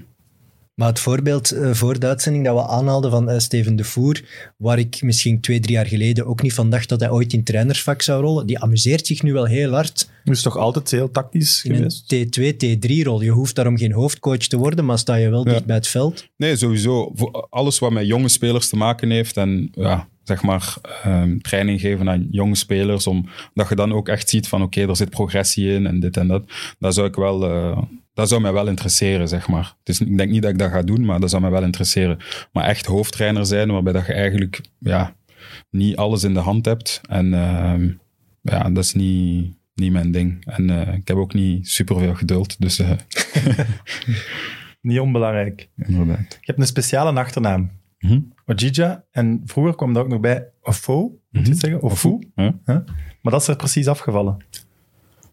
Maar 0.79 0.87
het 0.87 0.99
voorbeeld 0.99 1.51
eh, 1.51 1.71
voor 1.73 1.99
de 1.99 2.07
uitzending 2.07 2.45
dat 2.45 2.55
we 2.55 2.67
aanhaalden 2.67 3.11
van 3.11 3.29
eh, 3.29 3.39
Steven 3.39 3.75
de 3.75 3.83
Voer, 3.83 4.21
waar 4.57 4.79
ik 4.79 5.01
misschien 5.01 5.41
twee, 5.41 5.59
drie 5.59 5.75
jaar 5.75 5.85
geleden 5.85 6.25
ook 6.25 6.41
niet 6.41 6.53
van 6.53 6.69
dacht 6.69 6.89
dat 6.89 6.99
hij 6.99 7.09
ooit 7.11 7.33
in 7.33 7.43
trainersvak 7.43 8.01
zou 8.01 8.21
rollen, 8.21 8.45
die 8.45 8.59
amuseert 8.59 9.07
zich 9.07 9.21
nu 9.21 9.33
wel 9.33 9.45
heel 9.45 9.71
hard 9.71 10.09
Dus 10.23 10.37
is 10.37 10.43
toch 10.43 10.57
altijd 10.57 10.91
heel 10.91 11.11
tactisch 11.11 11.63
in 11.63 11.75
geweest? 11.75 12.11
een 12.11 12.27
T2, 12.27 12.53
T3-rol. 12.53 13.21
Je 13.21 13.31
hoeft 13.31 13.55
daarom 13.55 13.77
geen 13.77 13.91
hoofdcoach 13.91 14.37
te 14.37 14.57
worden, 14.57 14.85
maar 14.85 14.97
sta 14.97 15.15
je 15.15 15.29
wel 15.29 15.47
Ja. 15.47 15.51
dicht 15.53 15.65
bij 15.65 15.75
het 15.75 15.87
veld. 15.87 16.27
Nee, 16.37 16.55
sowieso. 16.55 17.11
Voor 17.15 17.47
alles 17.49 17.79
wat 17.79 17.91
met 17.91 18.07
jonge 18.07 18.29
spelers 18.29 18.69
te 18.69 18.75
maken 18.77 19.09
heeft 19.09 19.37
en 19.37 19.69
ja, 19.71 20.07
zeg 20.23 20.41
maar 20.41 20.75
ehm, 21.03 21.37
training 21.39 21.79
geven 21.79 22.09
aan 22.09 22.27
jonge 22.31 22.55
spelers, 22.55 23.07
om, 23.07 23.29
dat 23.53 23.69
je 23.69 23.75
dan 23.75 23.93
ook 23.93 24.07
echt 24.07 24.29
ziet 24.29 24.47
van 24.47 24.61
oké, 24.61 24.87
er 24.87 24.95
zit 24.95 25.09
progressie 25.09 25.73
in 25.73 25.87
en 25.87 25.99
dit 25.99 26.17
en 26.17 26.27
dat. 26.27 26.43
Dat 26.79 26.93
zou 26.93 27.07
ik 27.07 27.15
wel, 27.15 27.45
eh, 27.49 27.81
dat 28.19 28.29
zou 28.29 28.41
mij 28.41 28.53
wel 28.53 28.67
interesseren, 28.67 29.27
zeg 29.27 29.47
maar. 29.47 29.75
Dus 29.83 29.99
ik 30.01 30.17
denk 30.17 30.31
niet 30.31 30.41
dat 30.41 30.51
ik 30.51 30.57
dat 30.57 30.71
ga 30.71 30.81
doen, 30.81 31.05
maar 31.05 31.19
dat 31.19 31.29
zou 31.29 31.41
mij 31.41 31.51
wel 31.51 31.63
interesseren. 31.63 32.17
Maar 32.53 32.63
echt 32.63 32.85
hoofdtrainer 32.85 33.45
zijn, 33.45 33.71
waarbij 33.71 33.93
dat 33.93 34.05
je 34.05 34.13
eigenlijk 34.13 34.61
ja, 34.79 35.15
niet 35.69 35.95
alles 35.95 36.23
in 36.23 36.33
de 36.33 36.39
hand 36.39 36.65
hebt. 36.65 37.01
En 37.09 37.33
ehm, 37.33 37.89
ja, 38.41 38.69
dat 38.69 38.83
is 38.83 38.93
niet, 38.93 39.55
niet 39.75 39.91
mijn 39.91 40.11
ding. 40.11 40.45
En 40.45 40.69
eh, 40.69 40.93
ik 40.93 41.07
heb 41.07 41.17
ook 41.17 41.33
niet 41.33 41.69
superveel 41.69 42.15
geduld, 42.15 42.61
dus 42.61 42.79
eh, 42.79 42.91
Niet 44.81 44.99
onbelangrijk. 44.99 45.69
inderdaad. 45.75 46.31
Je 46.31 46.45
hebt 46.45 46.59
een 46.59 46.67
speciale 46.67 47.19
achternaam. 47.19 47.71
Mhm. 47.99 48.19
Ojija. 48.45 49.03
En 49.11 49.41
vroeger 49.45 49.75
kwam 49.75 49.93
dat 49.93 50.03
ook 50.03 50.09
nog 50.09 50.19
bij 50.19 50.47
Ofo, 50.61 51.19
moet 51.31 51.45
je 51.45 51.51
het 51.51 51.59
zeggen? 51.59 51.81
Ofu. 51.81 52.19
Ja. 52.35 52.59
Huh? 52.65 52.77
Maar 53.21 53.31
dat 53.31 53.41
is 53.41 53.47
er 53.47 53.55
precies 53.55 53.87
afgevallen. 53.87 54.37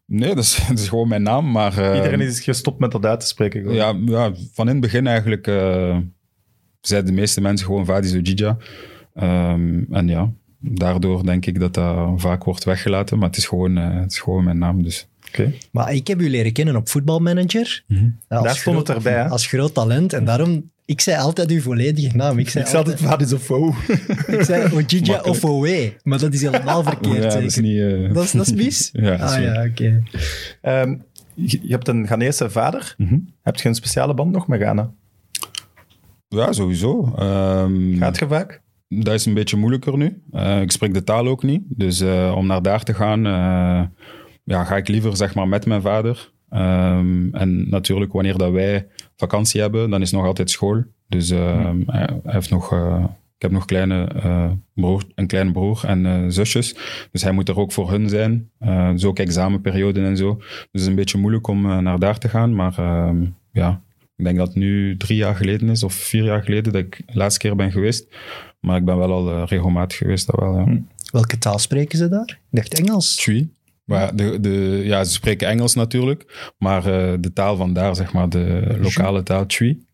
Nee, 0.06 0.34
dat 0.34 0.44
is, 0.44 0.64
dat 0.68 0.78
is 0.78 0.88
gewoon 0.88 1.08
mijn 1.08 1.22
naam, 1.22 1.50
maar... 1.50 1.78
eh, 1.78 1.96
Iedereen 1.96 2.20
is 2.20 2.40
gestopt 2.40 2.78
met 2.78 2.92
dat 2.92 3.06
uit 3.06 3.20
te 3.20 3.26
spreken. 3.26 3.60
gewoon. 3.60 3.76
Ja, 3.76 3.94
ja, 4.04 4.32
van 4.52 4.66
in 4.66 4.72
het 4.72 4.82
begin 4.82 5.06
eigenlijk 5.06 5.46
uh, 5.46 5.98
zeiden 6.80 7.10
de 7.14 7.20
meeste 7.20 7.40
mensen 7.40 7.66
gewoon 7.66 7.84
Vadis 7.84 8.14
Ojija. 8.14 8.56
Um, 9.14 9.86
en 9.90 10.08
ja, 10.08 10.32
daardoor 10.60 11.24
denk 11.24 11.46
ik 11.46 11.60
dat 11.60 11.74
dat 11.74 12.20
vaak 12.20 12.44
wordt 12.44 12.64
weggelaten, 12.64 13.18
maar 13.18 13.28
het 13.28 13.36
is 13.36 13.46
gewoon, 13.46 13.78
uh, 13.78 14.00
het 14.00 14.12
is 14.12 14.18
gewoon 14.18 14.44
mijn 14.44 14.58
naam. 14.58 14.82
Dus. 14.82 15.08
Okay. 15.38 15.58
Maar 15.70 15.94
ik 15.94 16.06
heb 16.06 16.20
u 16.20 16.30
leren 16.30 16.52
kennen 16.52 16.76
op 16.76 16.88
voetbalmanager. 16.88 17.84
Mm 17.86 17.96
-hmm. 17.96 18.18
Daar 18.28 18.56
stond 18.56 18.78
het 18.78 18.88
erbij. 18.96 19.12
Hè? 19.12 19.28
Als 19.28 19.46
groot 19.46 19.74
talent. 19.74 20.12
En 20.12 20.24
daarom 20.24 20.70
Ik 20.84 21.00
zei 21.00 21.18
altijd 21.18 21.50
uw 21.50 21.60
volledige 21.60 22.16
naam. 22.16 22.38
Ik 22.38 22.48
zei, 22.48 22.64
Ik 22.64 22.74
altijd, 22.74 23.00
Vadis 23.00 23.32
of 23.32 23.50
O. 23.50 23.68
ik 24.26 24.42
zei 24.42 24.72
Ojija 24.72 25.00
Makkelijk. 25.12 25.26
of 25.26 25.44
Owe, 25.44 25.92
maar 26.02 26.18
dat 26.18 26.32
is 26.32 26.42
helemaal 26.42 26.82
verkeerd. 26.82 27.22
ja, 27.22 27.28
dat 27.28 27.42
is 27.42 27.56
niet... 27.56 27.78
eh, 27.80 28.14
dat, 28.14 28.24
is, 28.24 28.30
dat 28.30 28.46
is 28.46 28.52
mis? 28.52 28.90
Ja, 28.92 29.14
ah 29.14 29.42
ja, 29.42 29.64
oké. 29.64 30.02
Ehm, 30.62 30.94
je, 31.34 31.58
je 31.62 31.72
hebt 31.72 31.88
een 31.88 32.06
Ghanese 32.06 32.50
vader. 32.50 32.94
Mhm. 32.98 33.18
Heb 33.42 33.56
je 33.56 33.68
een 33.68 33.74
speciale 33.74 34.14
band 34.14 34.32
nog 34.32 34.46
met 34.48 34.60
Ghana? 34.60 34.90
Ja, 36.28 36.52
sowieso. 36.52 37.12
Ehm, 37.18 37.96
Gaat 37.98 38.18
je 38.18 38.26
vaak? 38.28 38.62
Dat 38.88 39.14
is 39.14 39.26
een 39.26 39.34
beetje 39.34 39.56
moeilijker 39.56 39.96
nu. 39.96 40.22
Eh, 40.32 40.60
ik 40.60 40.72
spreek 40.72 40.94
de 40.94 41.04
taal 41.04 41.26
ook 41.26 41.42
niet. 41.42 41.62
Dus 41.68 42.00
eh, 42.00 42.34
om 42.36 42.46
naar 42.46 42.62
daar 42.62 42.82
te 42.82 42.94
gaan, 42.94 43.26
eh, 43.26 43.82
ja, 44.46 44.64
ga 44.64 44.76
ik 44.76 44.88
liever 44.88 45.16
zeg 45.16 45.34
maar, 45.34 45.48
met 45.48 45.66
mijn 45.66 45.82
vader. 45.82 46.30
Ehm, 46.48 47.34
en 47.34 47.68
natuurlijk, 47.68 48.12
wanneer 48.12 48.38
dat 48.38 48.52
wij 48.52 48.86
vakantie 49.16 49.60
hebben, 49.60 49.90
dan 49.90 50.02
is 50.02 50.10
nog 50.10 50.24
altijd 50.24 50.50
school. 50.50 50.82
Dus 51.08 51.30
ehm, 51.30 51.80
hij, 51.86 52.08
hij 52.22 52.32
heeft 52.32 52.50
nog, 52.50 52.72
eh, 52.72 53.04
ik 53.36 53.42
heb 53.42 53.50
nog 53.50 53.64
kleine, 53.64 54.04
eh, 54.04 54.50
broer, 54.74 55.04
een 55.14 55.26
kleine 55.26 55.52
broer 55.52 55.80
en 55.86 56.06
eh, 56.06 56.24
zusjes. 56.28 56.76
Dus 57.12 57.22
hij 57.22 57.32
moet 57.32 57.48
er 57.48 57.58
ook 57.58 57.72
voor 57.72 57.90
hun 57.90 58.08
zijn. 58.08 58.50
Dus 58.92 59.04
ook 59.04 59.18
examenperioden 59.18 60.04
en 60.04 60.16
zo. 60.16 60.34
Dus 60.34 60.66
het 60.72 60.80
is 60.80 60.86
een 60.86 60.94
beetje 60.94 61.18
moeilijk 61.18 61.46
om 61.46 61.82
naar 61.82 61.98
daar 61.98 62.18
te 62.18 62.28
gaan. 62.28 62.54
Maar 62.54 62.78
ehm, 62.78 63.24
ja, 63.52 63.82
ik 64.16 64.24
denk 64.24 64.36
dat 64.36 64.46
het 64.46 64.56
nu 64.56 64.96
drie 64.96 65.16
jaar 65.16 65.34
geleden 65.34 65.68
is, 65.68 65.82
of 65.82 65.94
vier 65.94 66.24
jaar 66.24 66.42
geleden, 66.42 66.72
dat 66.72 66.82
ik 66.82 67.02
de 67.06 67.18
laatste 67.18 67.40
keer 67.40 67.56
ben 67.56 67.72
geweest. 67.72 68.06
Maar 68.60 68.76
ik 68.76 68.84
ben 68.84 68.96
wel 68.98 69.12
al 69.12 69.44
regelmatig 69.44 69.98
geweest, 69.98 70.26
dat 70.26 70.40
wel. 70.40 70.58
Ja. 70.58 70.78
Welke 71.12 71.38
taal 71.38 71.58
spreken 71.58 71.98
ze 71.98 72.08
daar? 72.08 72.28
Ik 72.28 72.38
dacht 72.50 72.78
Engels. 72.78 73.16
Twi. 73.16 73.48
Maar 73.86 74.16
de, 74.16 74.40
de, 74.40 74.80
ja, 74.84 75.04
ze 75.04 75.12
spreken 75.12 75.48
Engels 75.48 75.74
natuurlijk, 75.74 76.52
maar 76.58 76.86
eh, 76.86 77.14
de 77.20 77.32
taal 77.32 77.56
van 77.56 77.72
daar, 77.72 77.96
zeg 77.96 78.12
maar, 78.12 78.28
de 78.28 78.76
lokale 78.80 79.22
taal 79.22 79.46
Twi. 79.46 79.84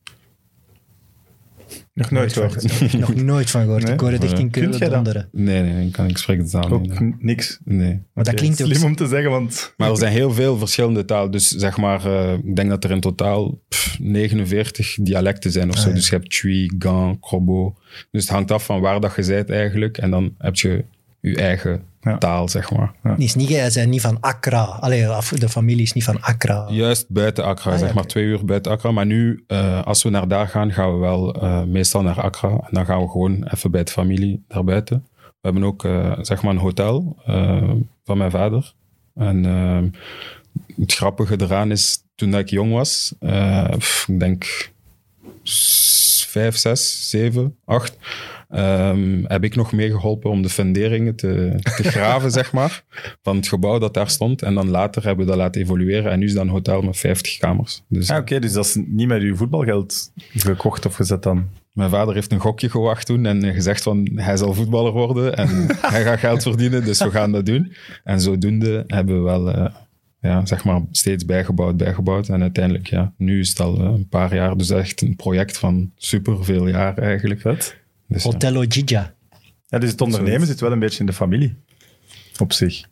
Nog 1.95 2.11
nooit 2.11 2.33
gehoord. 2.33 2.63
Heb 2.63 2.93
ik 2.93 2.99
nog 3.09 3.15
nooit 3.15 3.51
van 3.51 3.63
gehoord. 3.63 3.83
Nee? 3.83 3.93
Ik 3.93 4.01
hoor 4.01 4.11
het 4.11 4.25
echt 4.25 4.39
in 4.39 4.51
Keulen 4.51 4.91
donderen. 4.91 5.29
Nee, 5.33 5.63
nee, 5.63 5.87
ik, 5.87 5.93
kan, 5.93 6.09
ik 6.09 6.19
spreek 6.19 6.39
de 6.39 6.51
taal 6.51 6.79
niet. 6.79 7.01
Nee. 7.01 7.15
niks. 7.19 7.59
Nee. 7.65 8.03
Maar 8.15 8.25
dat 8.25 8.35
klinkt 8.35 8.63
ook... 8.63 8.69
Slim 8.69 8.85
om 8.85 8.97
te 8.97 9.07
zeggen, 9.07 9.31
want... 9.31 9.75
Maar 9.77 9.91
er 9.91 9.97
zijn 9.97 10.13
heel 10.13 10.33
veel 10.33 10.59
verschillende 10.59 11.05
talen. 11.05 11.31
Dus 11.31 11.49
zeg 11.49 11.77
maar, 11.77 12.07
eh, 12.07 12.33
ik 12.33 12.57
denk 12.57 12.69
dat 12.69 12.85
er 12.85 12.91
in 12.91 13.01
totaal 13.01 13.61
pff, 13.69 13.99
49 14.01 14.97
dialecten 15.01 15.51
zijn 15.51 15.69
of 15.69 15.77
zo. 15.77 15.83
Ah, 15.83 15.89
ja. 15.89 15.95
Dus 15.95 16.09
je 16.09 16.15
hebt 16.15 16.31
Twi, 16.31 16.71
Gan, 16.79 17.19
Krobo. 17.21 17.77
Dus 18.11 18.23
het 18.23 18.31
hangt 18.31 18.51
af 18.51 18.65
van 18.65 18.81
waar 18.81 19.01
dat 19.01 19.17
je 19.17 19.27
bent 19.27 19.51
eigenlijk. 19.51 19.99
En 19.99 20.11
dan 20.11 20.35
heb 20.39 20.57
je 20.57 20.85
je 21.21 21.37
eigen 21.37 21.83
Ja. 22.03 22.19
taal, 22.19 22.49
zeg 22.49 22.71
maar. 22.73 22.93
Die 23.03 23.25
is 23.27 23.35
niet, 23.35 23.49
hij 23.49 23.71
zijn 23.71 23.89
niet 23.89 24.01
van 24.01 24.21
Accra. 24.21 24.63
Allee, 24.63 25.07
de 25.39 25.49
familie 25.49 25.83
is 25.83 25.93
niet 25.93 26.05
van 26.05 26.21
Accra. 26.21 26.67
Juist 26.71 27.07
buiten 27.09 27.45
Accra, 27.45 27.71
Ah, 27.73 27.79
ja, 27.79 27.85
zeg 27.85 27.95
maar 27.95 28.07
twee 28.07 28.25
uur 28.25 28.45
buiten 28.45 28.73
Accra. 28.73 28.91
Maar 28.91 29.07
nu, 29.07 29.45
eh, 29.47 29.83
als 29.83 30.03
we 30.03 30.11
naar 30.11 30.29
daar 30.29 30.49
gaan, 30.49 30.73
gaan 30.73 30.93
we 30.93 30.99
wel 30.99 31.35
eh, 31.35 31.63
meestal 31.63 32.03
naar 32.03 32.21
Accra. 32.21 32.49
En 32.49 32.69
dan 32.71 32.85
gaan 32.85 33.01
we 33.01 33.09
gewoon 33.09 33.45
even 33.45 33.71
bij 33.71 33.85
de 33.85 33.91
familie 33.91 34.45
daarbuiten. 34.49 35.07
We 35.17 35.49
hebben 35.49 35.65
ook 35.65 35.85
eh, 35.85 36.13
zeg 36.21 36.43
maar 36.43 36.53
een 36.53 36.59
hotel 36.59 37.17
van 38.05 38.19
mijn 38.19 38.31
vader. 38.31 38.73
En 39.15 39.47
eh, 39.47 40.01
het 40.81 40.95
grappige 40.95 41.41
eraan 41.41 41.71
is, 41.71 42.03
toen 42.15 42.35
ik 42.35 42.51
jong 42.51 42.73
was, 42.73 43.15
pff, 43.79 44.09
ik 44.09 44.21
denk 44.21 44.71
vijf, 46.33 46.57
zes, 46.57 47.11
zeven, 47.11 47.57
acht, 47.65 47.97
ehm, 48.49 49.25
heb 49.25 49.45
ik 49.45 49.57
nog 49.57 49.73
meegeholpen 49.73 50.31
om 50.31 50.43
de 50.43 50.49
funderingen 50.49 51.15
te, 51.17 51.53
te 51.77 51.83
graven, 51.93 52.31
zeg 52.31 52.53
maar, 52.53 52.85
van 53.23 53.37
het 53.37 53.49
gebouw 53.49 53.79
dat 53.79 53.95
daar 53.95 54.11
stond. 54.11 54.43
En 54.43 54.55
dan 54.55 54.71
later 54.71 55.05
hebben 55.05 55.25
we 55.25 55.31
dat 55.31 55.41
laten 55.41 55.61
evolueren. 55.61 56.13
En 56.13 56.19
nu 56.19 56.27
is 56.27 56.35
dat 56.35 56.43
een 56.43 56.49
hotel 56.49 56.83
met 56.83 56.97
50 56.97 57.39
kamers. 57.39 57.83
Dus 57.89 58.11
Ah, 58.11 58.19
Oké, 58.19 58.39
dus 58.39 58.53
dat 58.53 58.65
is 58.65 58.77
niet 58.87 59.09
met 59.09 59.23
uw 59.23 59.37
voetbalgeld 59.37 60.13
gekocht 60.35 60.87
of 60.87 60.95
gezet 60.95 61.23
dan? 61.23 61.49
mijn 61.73 61.91
vader 61.91 62.15
heeft 62.15 62.33
een 62.33 62.41
gokje 62.41 62.71
gewacht 62.71 63.07
toen 63.07 63.27
en 63.27 63.55
gezegd 63.55 63.83
van 63.83 64.09
hij 64.15 64.37
zal 64.37 64.55
voetballer 64.55 64.93
worden 64.93 65.37
en 65.37 65.49
hij 65.95 66.03
gaat 66.03 66.19
geld 66.19 66.43
verdienen, 66.43 66.85
dus 66.85 67.03
we 67.03 67.11
gaan 67.11 67.33
dat 67.33 67.47
doen. 67.47 67.73
En 68.05 68.21
zodoende 68.21 68.85
hebben 68.87 69.17
we 69.17 69.23
wel 69.23 69.51
eh, 69.51 69.75
ja, 70.23 70.47
zeg 70.47 70.65
maar 70.65 70.81
steeds 70.91 71.25
bijgebouwd, 71.25 71.77
bijgebouwd. 71.77 72.29
En 72.29 72.43
uiteindelijk, 72.43 72.87
ja, 72.87 73.13
nu 73.17 73.41
is 73.41 73.49
het 73.49 73.61
al 73.61 73.79
eh, 73.79 73.85
een 73.85 74.09
paar 74.09 74.35
jaar, 74.35 74.57
dus 74.57 74.71
echt 74.71 75.01
een 75.03 75.17
project 75.17 75.59
van 75.59 75.93
super 75.97 76.45
veel 76.45 76.69
jaar 76.69 76.99
eigenlijk. 76.99 77.41
Vet. 77.41 77.77
Dus, 78.09 78.23
ja. 78.23 78.31
Hotel 78.31 78.57
Ojija. 78.57 79.15
Ja, 79.67 79.79
dus 79.79 79.91
het 79.91 80.01
ondernemen 80.01 80.47
zit 80.47 80.61
wel 80.61 80.73
een 80.73 80.79
beetje 80.79 81.01
in 81.01 81.07
de 81.07 81.13
familie. 81.13 81.55
Op 82.39 82.53
zich. 82.53 82.85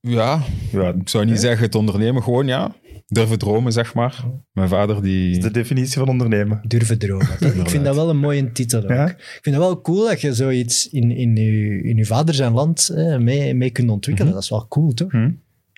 Ja, 0.00 0.42
Ja, 0.72 0.88
ik 0.88 1.08
zou 1.08 1.24
niet 1.24 1.40
zeggen 1.40 1.64
het 1.64 1.74
ondernemen, 1.74 2.22
gewoon 2.22 2.46
ja, 2.46 2.74
durven 3.06 3.38
dromen, 3.38 3.72
zeg 3.72 3.94
maar. 3.94 4.24
Mijn 4.52 4.68
vader 4.68 5.02
die... 5.02 5.38
de 5.38 5.50
definitie 5.50 5.98
van 5.98 6.08
ondernemen. 6.08 6.60
Durven 6.66 6.98
dromen. 6.98 7.26
Dat- 7.40 7.54
ik 7.54 7.68
vind 7.68 7.84
dat 7.84 7.94
wel 7.94 8.10
een 8.10 8.18
mooie 8.18 8.52
titel 8.52 8.82
ook. 8.82 8.88
Ja? 8.88 9.08
Ik 9.08 9.38
vind 9.42 9.56
het 9.56 9.64
wel 9.64 9.80
cool 9.80 10.06
dat 10.06 10.20
je 10.20 10.34
zoiets 10.34 10.88
in, 10.88 11.10
in, 11.10 11.36
je, 11.36 11.82
in 11.82 11.96
je 11.96 12.04
vader 12.06 12.34
zijn 12.34 12.52
land 12.52 12.88
eh, 12.88 13.16
mee, 13.18 13.54
mee 13.54 13.70
kunt 13.70 13.90
ontwikkelen. 13.90 14.32
Dat 14.32 14.42
is 14.42 14.48
wel 14.50 14.66
cool, 14.68 14.92
toch? 14.94 15.10
Hm. 15.12 15.30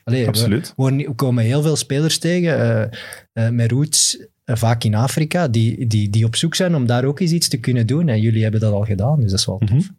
Allee, 0.05 0.27
Absoluut. 0.29 0.73
We, 0.77 1.13
komen 1.17 1.45
heel 1.45 1.63
veel 1.63 1.77
spelers 1.77 2.19
tegen, 2.19 2.59
eh, 2.61 3.47
eh, 3.47 3.53
met 3.53 3.71
roots 3.71 4.27
eh, 4.45 4.57
vaak 4.57 4.85
in 4.85 4.95
Afrika, 4.95 5.49
die, 5.49 5.87
die, 5.87 6.11
die 6.11 6.25
op 6.25 6.37
zoek 6.37 6.55
zijn 6.55 6.75
om 6.75 6.87
daar 6.87 7.05
ook 7.05 7.21
eens 7.21 7.31
iets 7.33 7.49
te 7.49 7.57
kunnen 7.61 7.87
doen. 7.87 8.09
En 8.09 8.21
jullie 8.21 8.43
hebben 8.43 8.61
dat 8.61 8.73
al 8.73 8.85
gedaan, 8.85 9.21
dus 9.21 9.31
dat 9.31 9.39
is 9.39 9.47
wel 9.47 9.59
tof. 9.59 9.91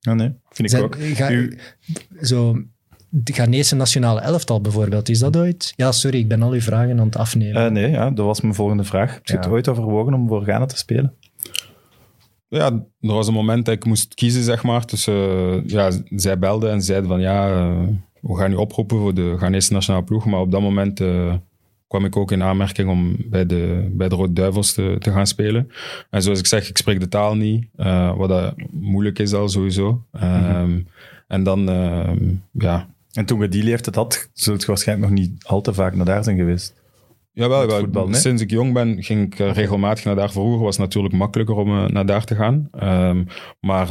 Ja, 0.00 0.14
nee, 0.14 0.28
vind 0.50 0.58
ik 0.58 0.68
Zijn- 0.68 0.82
ook. 0.82 0.96
ga- 1.00 1.30
U- 1.30 1.58
Zo, 2.22 2.62
de 3.08 3.32
Ghanese 3.32 3.74
nationale 3.76 4.20
elftal 4.20 4.60
bijvoorbeeld, 4.60 5.08
is 5.08 5.18
dat 5.18 5.36
ooit? 5.36 5.72
Ja, 5.76 5.92
sorry, 5.92 6.18
ik 6.18 6.28
ben 6.28 6.42
al 6.42 6.50
uw 6.52 6.60
vragen 6.60 6.98
aan 6.98 7.06
het 7.06 7.16
afnemen. 7.16 7.64
eh, 7.64 7.70
nee, 7.70 7.90
ja, 7.90 8.10
dat 8.10 8.26
was 8.26 8.40
mijn 8.40 8.54
volgende 8.54 8.84
vraag. 8.84 9.14
Heb 9.14 9.26
je 9.26 9.36
het 9.36 9.46
ooit 9.46 9.68
overwogen 9.68 10.14
om 10.14 10.28
voor 10.28 10.42
Ghana 10.42 10.66
te 10.66 10.76
spelen? 10.76 11.12
Ja, 12.48 12.66
er 13.00 13.12
was 13.12 13.26
een 13.28 13.34
moment 13.34 13.64
dat 13.64 13.74
ik 13.74 13.84
moest 13.84 14.14
kiezen, 14.14 14.42
zeg 14.42 14.62
maar. 14.62 14.84
Tussen, 14.84 15.14
eh, 15.14 15.66
ja, 15.66 15.90
zij 16.16 16.38
belden 16.38 16.70
en 16.70 16.82
zeiden 16.82 17.08
van 17.08 17.20
ja, 17.20 17.50
eh, 17.50 17.82
we 18.26 18.36
gaan 18.36 18.52
u 18.52 18.54
oproepen 18.54 18.98
voor 18.98 19.14
de 19.14 19.34
Ghanese 19.38 19.72
nationale 19.72 20.04
ploeg. 20.04 20.24
Maar 20.24 20.40
op 20.40 20.50
dat 20.50 20.60
moment 20.60 21.00
eh, 21.00 21.34
kwam 21.88 22.04
ik 22.04 22.16
ook 22.16 22.32
in 22.32 22.42
aanmerking 22.42 22.88
om 22.90 23.16
bij 23.18 23.46
de, 23.46 23.88
bij 23.92 24.08
de 24.08 24.14
Rode 24.14 24.32
Duivels 24.32 24.72
te, 24.72 24.96
te 24.98 25.10
gaan 25.10 25.26
spelen. 25.26 25.70
En 26.10 26.22
zoals 26.22 26.38
ik 26.38 26.46
zeg, 26.46 26.68
ik 26.68 26.76
spreek 26.76 27.00
de 27.00 27.08
taal 27.08 27.36
niet, 27.36 27.66
eh, 27.76 28.16
wat 28.16 28.28
dat 28.28 28.54
moeilijk 28.70 29.18
is 29.18 29.32
al 29.32 29.48
sowieso. 29.48 30.02
Ehm, 30.12 30.80
En 31.28 31.42
dan, 31.42 31.68
ehm, 31.68 32.34
ja, 32.52 32.88
En 33.12 33.24
toen 33.24 33.40
je 33.40 33.48
die 33.48 33.62
leeftijd 33.62 33.96
had, 33.96 34.30
zult 34.32 34.60
je 34.60 34.66
waarschijnlijk 34.66 35.10
nog 35.10 35.18
niet 35.18 35.44
al 35.44 35.60
te 35.60 35.74
vaak 35.74 35.94
naar 35.94 36.04
daar 36.04 36.24
zijn 36.24 36.36
geweest. 36.36 36.74
Jawel, 37.32 37.66
wel. 37.66 37.78
voetbal, 37.78 38.08
nee? 38.08 38.20
sinds 38.20 38.42
ik 38.42 38.50
jong 38.50 38.72
ben 38.72 39.02
ging 39.02 39.32
ik 39.32 39.38
eh, 39.38 39.52
regelmatig 39.52 40.04
naar 40.04 40.14
daar. 40.14 40.30
Vroeger 40.30 40.64
was 40.64 40.76
het 40.76 40.84
natuurlijk 40.84 41.14
makkelijker 41.14 41.54
om 41.54 41.92
naar 41.92 42.06
daar 42.06 42.24
te 42.24 42.34
gaan. 42.34 42.68
Ehm, 42.72 43.24
maar 43.60 43.88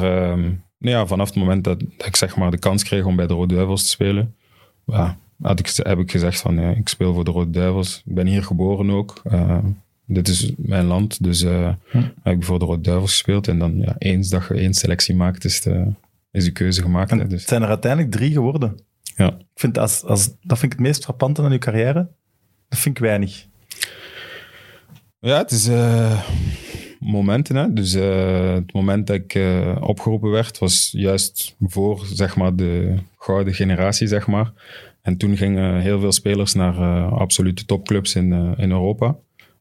ja, 0.91 1.05
vanaf 1.05 1.27
het 1.27 1.37
moment 1.37 1.63
dat, 1.63 1.79
dat 1.97 2.07
ik 2.07 2.15
zeg 2.15 2.35
maar 2.35 2.51
de 2.51 2.57
kans 2.57 2.83
kreeg 2.83 3.05
om 3.05 3.15
bij 3.15 3.27
de 3.27 3.33
Rode 3.33 3.53
Duivels 3.55 3.83
te 3.83 3.89
spelen, 3.89 4.35
ja, 4.85 5.17
had 5.41 5.59
ik, 5.59 5.71
heb 5.75 5.99
ik 5.99 6.11
gezegd 6.11 6.41
van 6.41 6.55
ja, 6.55 6.69
ik 6.69 6.89
speel 6.89 7.13
voor 7.13 7.23
de 7.23 7.31
Rode 7.31 7.49
Duivels. 7.51 8.01
Ik 8.05 8.13
ben 8.15 8.27
hier 8.27 8.43
geboren 8.43 8.89
ook. 8.89 9.21
Ehm, 9.23 9.65
dit 10.05 10.27
is 10.27 10.51
mijn 10.57 10.85
land, 10.85 11.23
dus 11.23 11.41
eh, 11.43 11.69
Hm. 11.89 12.01
heb 12.23 12.35
ik 12.35 12.43
voor 12.43 12.59
de 12.59 12.65
Rode 12.65 12.81
Duivels 12.81 13.11
gespeeld. 13.11 13.47
En 13.47 13.59
dan 13.59 13.77
ja, 13.77 13.95
eens 13.97 14.29
dat 14.29 14.45
je 14.47 14.53
één 14.53 14.73
selectie 14.73 15.15
maakt, 15.15 15.45
is, 15.45 15.61
de, 15.61 15.85
is 16.31 16.43
de 16.43 16.51
keuze 16.51 16.81
gemaakt. 16.81 17.11
En 17.11 17.19
hè. 17.19 17.27
Dus, 17.27 17.39
het 17.39 17.49
zijn 17.49 17.61
er 17.61 17.67
uiteindelijk 17.67 18.11
drie 18.11 18.31
geworden. 18.31 18.79
ja. 19.15 19.27
Ik 19.27 19.59
vind 19.59 19.77
als, 19.77 20.03
als, 20.03 20.25
dat 20.41 20.59
vind 20.59 20.71
ik 20.71 20.77
het 20.79 20.87
meest 20.87 21.03
frappante 21.03 21.41
aan 21.41 21.51
uw 21.51 21.57
carrière. 21.57 22.09
Dat 22.69 22.79
vind 22.79 22.97
ik 22.97 23.03
weinig. 23.03 23.45
Ja, 25.19 25.37
het 25.37 25.51
is 25.51 25.67
eh, 25.67 26.23
momenten. 27.05 27.55
Hè? 27.55 27.73
Dus 27.73 27.93
eh, 27.93 28.53
het 28.53 28.73
moment 28.73 29.07
dat 29.07 29.15
ik 29.15 29.35
eh, 29.35 29.77
opgeroepen 29.79 30.29
werd, 30.29 30.59
was 30.59 30.89
juist 30.91 31.55
voor 31.59 32.05
zeg 32.05 32.35
maar, 32.35 32.55
de 32.55 32.95
gouden 33.17 33.53
generatie. 33.53 34.07
Zeg 34.07 34.27
maar. 34.27 34.51
En 35.03 35.17
toen 35.17 35.37
gingen 35.37 35.81
heel 35.81 35.99
veel 35.99 36.11
spelers 36.11 36.53
naar 36.53 36.77
eh, 36.77 37.11
absolute 37.11 37.65
topclubs 37.65 38.15
in, 38.15 38.33
eh, 38.33 38.51
in 38.57 38.71
Europa. 38.71 39.15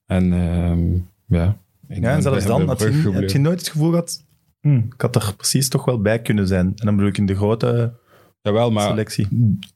En 0.06 0.32
ehm, 0.32 0.92
ja, 1.26 1.56
ik 1.88 2.02
Ja, 2.02 2.14
en 2.14 2.22
zelfs 2.22 2.46
dan 2.46 2.66
had 2.66 2.80
je, 2.80 3.10
heb 3.12 3.30
je 3.30 3.38
nooit 3.38 3.58
het 3.58 3.68
gevoel 3.68 3.90
gehad, 3.90 4.24
hm, 4.60 4.76
ik 4.76 5.00
had 5.00 5.16
er 5.16 5.34
precies 5.36 5.68
toch 5.68 5.84
wel 5.84 6.00
bij 6.00 6.22
kunnen 6.22 6.46
zijn. 6.46 6.66
En 6.66 6.86
dan 6.86 6.94
bedoel 6.94 7.10
ik 7.10 7.18
in 7.18 7.26
de 7.26 7.34
grote 7.34 7.92
Jawel, 8.42 8.70
maar 8.70 8.88
selectie. 8.88 9.28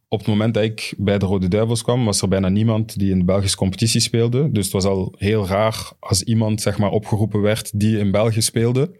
Op 0.09 0.19
het 0.19 0.29
moment 0.29 0.55
dat 0.55 0.63
ik 0.63 0.95
bij 0.97 1.19
de 1.19 1.27
Rode 1.27 1.49
Duivels 1.49 1.83
kwam, 1.83 2.05
was 2.05 2.23
er 2.23 2.29
bijna 2.29 2.49
niemand 2.49 2.99
die 2.99 3.11
in 3.11 3.19
de 3.19 3.25
Belgische 3.25 3.57
competitie 3.57 4.01
speelde. 4.01 4.51
Dus 4.53 4.65
het 4.65 4.73
was 4.73 4.85
al 4.85 5.15
heel 5.19 5.47
raar 5.47 5.91
als 5.99 6.23
iemand 6.23 6.61
zeg 6.61 6.79
maar, 6.79 6.91
opgeroepen 6.91 7.41
werd 7.41 7.81
die 7.81 7.99
in 7.99 8.11
België 8.11 8.43
speelde. 8.43 8.91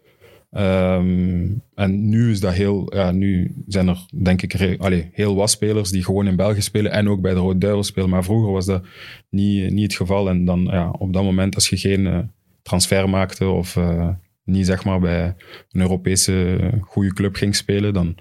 Ehm, 0.51 1.47
en 1.75 2.09
nu 2.09 2.31
is 2.31 2.39
dat 2.39 2.53
heel, 2.53 2.95
ja, 2.95 3.11
nu 3.11 3.55
zijn 3.67 3.87
er 3.87 4.05
denk 4.23 4.41
ik 4.41 4.79
allee, 4.79 5.09
heel 5.13 5.35
wat 5.35 5.49
spelers 5.49 5.89
die 5.89 6.03
gewoon 6.03 6.27
in 6.27 6.35
België 6.35 6.61
spelen 6.61 6.91
en 6.91 7.09
ook 7.09 7.21
bij 7.21 7.33
de 7.33 7.39
Rode 7.39 7.57
Duivels 7.57 7.87
spelen. 7.87 8.09
Maar 8.09 8.23
vroeger 8.23 8.51
was 8.51 8.65
dat 8.65 8.83
niet, 9.29 9.71
niet 9.71 9.83
het 9.83 9.95
geval. 9.95 10.29
En 10.29 10.45
dan 10.45 10.67
ja, 10.71 10.89
op 10.89 11.13
dat 11.13 11.23
moment, 11.23 11.55
als 11.55 11.69
je 11.69 11.77
geen 11.77 12.07
eh, 12.07 12.19
transfer 12.61 13.09
maakte 13.09 13.47
of 13.47 13.75
eh, 13.75 14.09
niet 14.43 14.65
zeg 14.65 14.85
maar 14.85 14.99
bij 14.99 15.35
een 15.71 15.81
Europese 15.81 16.55
eh, 16.55 16.81
goede 16.81 17.13
club 17.13 17.35
ging 17.35 17.55
spelen, 17.55 17.93
dan 17.93 18.15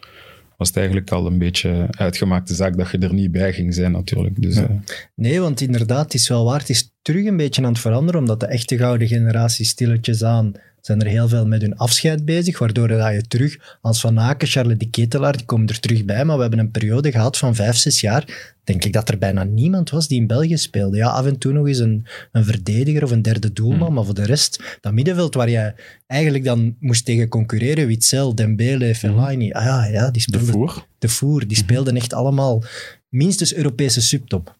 was 0.56 0.68
het 0.68 0.76
eigenlijk 0.76 1.10
al 1.10 1.26
een 1.26 1.38
beetje 1.38 1.86
uitgemaakte 1.90 2.54
zaak 2.54 2.76
dat 2.76 2.90
je 2.90 2.98
er 2.98 3.14
niet 3.14 3.32
bij 3.32 3.52
ging 3.52 3.74
zijn 3.74 3.92
natuurlijk. 3.92 4.42
Dus, 4.42 4.54
Ja. 4.56 4.62
eh, 4.62 4.70
Nee, 5.14 5.40
want 5.40 5.60
inderdaad, 5.60 6.04
het 6.04 6.14
is 6.14 6.28
wel 6.28 6.44
waar. 6.44 6.58
Het 6.60 6.68
is 6.70 6.90
terug 7.02 7.24
een 7.24 7.36
beetje 7.36 7.62
aan 7.62 7.68
het 7.72 7.78
veranderen, 7.78 8.20
omdat 8.20 8.40
de 8.40 8.46
echte 8.46 8.76
gouden 8.78 9.08
generatie 9.08 9.64
stilletjes 9.64 10.24
aan 10.24 10.52
zijn 10.86 11.00
er 11.00 11.06
heel 11.06 11.28
veel 11.28 11.46
met 11.46 11.60
hun 11.60 11.76
afscheid 11.76 12.24
bezig, 12.24 12.58
waardoor 12.58 12.88
dat 12.88 13.12
je 13.12 13.26
terug, 13.26 13.78
als 13.80 14.00
Van 14.00 14.20
Aken, 14.20 14.48
Charles 14.48 14.78
de 14.78 14.90
Ketelaar, 14.90 15.36
die 15.36 15.46
komen 15.46 15.66
er 15.66 15.80
terug 15.80 16.04
bij, 16.04 16.24
maar 16.24 16.36
we 16.36 16.42
hebben 16.42 16.60
een 16.60 16.70
periode 16.70 17.10
gehad 17.10 17.38
van 17.38 17.54
vijf, 17.54 17.76
zes 17.76 18.00
jaar, 18.00 18.54
denk 18.64 18.84
ik 18.84 18.92
dat 18.92 19.08
er 19.08 19.18
bijna 19.18 19.44
niemand 19.44 19.90
was 19.90 20.08
die 20.08 20.20
in 20.20 20.26
België 20.26 20.56
speelde. 20.56 20.96
Ja, 20.96 21.08
af 21.08 21.26
en 21.26 21.38
toe 21.38 21.52
nog 21.52 21.66
eens 21.66 21.78
een, 21.78 22.06
een 22.32 22.44
verdediger 22.44 23.02
of 23.02 23.10
een 23.10 23.22
derde 23.22 23.52
doelman, 23.52 23.92
maar 23.92 24.04
voor 24.04 24.14
de 24.14 24.24
rest, 24.24 24.78
dat 24.80 24.92
middenveld 24.92 25.34
waar 25.34 25.50
jij 25.50 25.74
eigenlijk 26.06 26.44
dan 26.44 26.76
moest 26.80 27.04
tegen 27.04 27.28
concurreren, 27.28 27.86
Witzel, 27.86 28.34
Dembele, 28.34 28.94
Fellaini, 28.94 29.52
ah 29.52 29.64
ja, 29.64 29.84
ja, 29.84 30.04
die 30.04 30.12
De 30.12 30.20
speelden... 30.20 30.48
voer. 30.48 30.86
De 30.98 31.08
Voer, 31.08 31.46
die 31.46 31.56
speelden 31.56 31.96
echt 31.96 32.12
allemaal 32.12 32.62
minstens 33.08 33.54
Europese 33.54 34.02
subtop. 34.02 34.56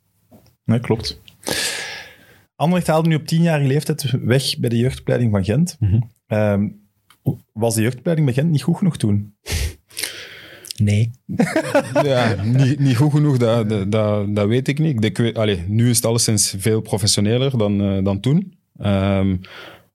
Nee, 0.65 0.81
klopt. 0.81 1.21
Anderlecht 2.57 2.87
haalde 2.87 3.09
nu 3.09 3.15
op 3.15 3.27
tienjarige 3.27 3.69
leeftijd 3.69 4.11
weg 4.11 4.59
bij 4.59 4.69
de 4.69 4.77
jeugdopleiding 4.79 5.31
van 5.31 5.45
Gent. 5.45 5.77
Mhm. 5.81 5.99
Ehm, 6.27 6.69
was 7.53 7.75
de 7.75 7.83
jeugdopleiding 7.83 8.27
bij 8.29 8.37
Gent 8.37 8.51
niet 8.51 8.63
goed 8.63 8.77
genoeg 8.77 8.97
toen? 8.97 9.35
Nee. 10.77 11.11
Ja, 12.03 12.43
niet, 12.43 12.79
niet 12.79 12.97
goed 12.97 13.11
genoeg, 13.11 13.37
dat, 13.37 13.69
dat, 13.69 14.37
dat, 14.37 14.47
weet 14.47 14.69
ik 14.69 14.79
niet. 14.79 15.05
Ik 15.05 15.37
allee, 15.37 15.65
nu 15.69 15.91
is 15.91 15.97
het 15.97 16.05
alleszins 16.05 16.55
veel 16.59 16.81
professioneler 16.81 17.59
dan, 17.59 17.81
eh, 17.81 18.05
dan 18.05 18.21
toen. 18.21 18.55
Ehm 18.79 19.37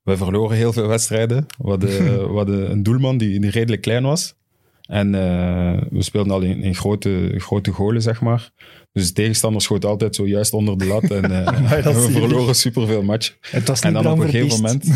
we 0.04 0.17
verloren 0.17 0.58
heel 0.58 0.74
veel 0.74 0.88
wedstrijden. 0.88 1.46
We 1.58 1.70
hadden, 1.70 1.89
we 2.32 2.38
hadden 2.38 2.72
een 2.72 2.84
doelman 2.84 3.17
die, 3.17 3.39
die 3.39 3.50
redelijk 3.50 3.82
klein 3.82 4.04
was. 4.04 4.36
En 4.82 5.15
eh, 5.15 5.82
we 5.89 6.04
speelden 6.04 6.34
al 6.34 6.41
in, 6.41 6.63
in 6.63 6.76
grote, 6.76 7.34
grote 7.38 7.72
golen, 7.72 8.02
zeg 8.02 8.22
maar. 8.22 8.52
Dus 8.91 9.08
de 9.08 9.13
tegenstander 9.13 9.62
schoot 9.62 9.86
altijd 9.86 10.15
zo 10.15 10.28
juist 10.28 10.54
onder 10.54 10.78
de 10.78 10.86
lat. 10.86 11.04
En 11.04 11.32
eh, 11.46 11.84
we 11.84 12.10
verloren 12.12 12.56
superveel 12.56 13.04
matchen. 13.04 13.36
Het 13.41 13.67
was 13.67 13.82
En 13.82 13.94
niet 13.94 14.04
dan 14.04 14.12
op 14.12 14.20
een 14.20 14.30
gegeven 14.30 14.62
moment. 14.62 14.86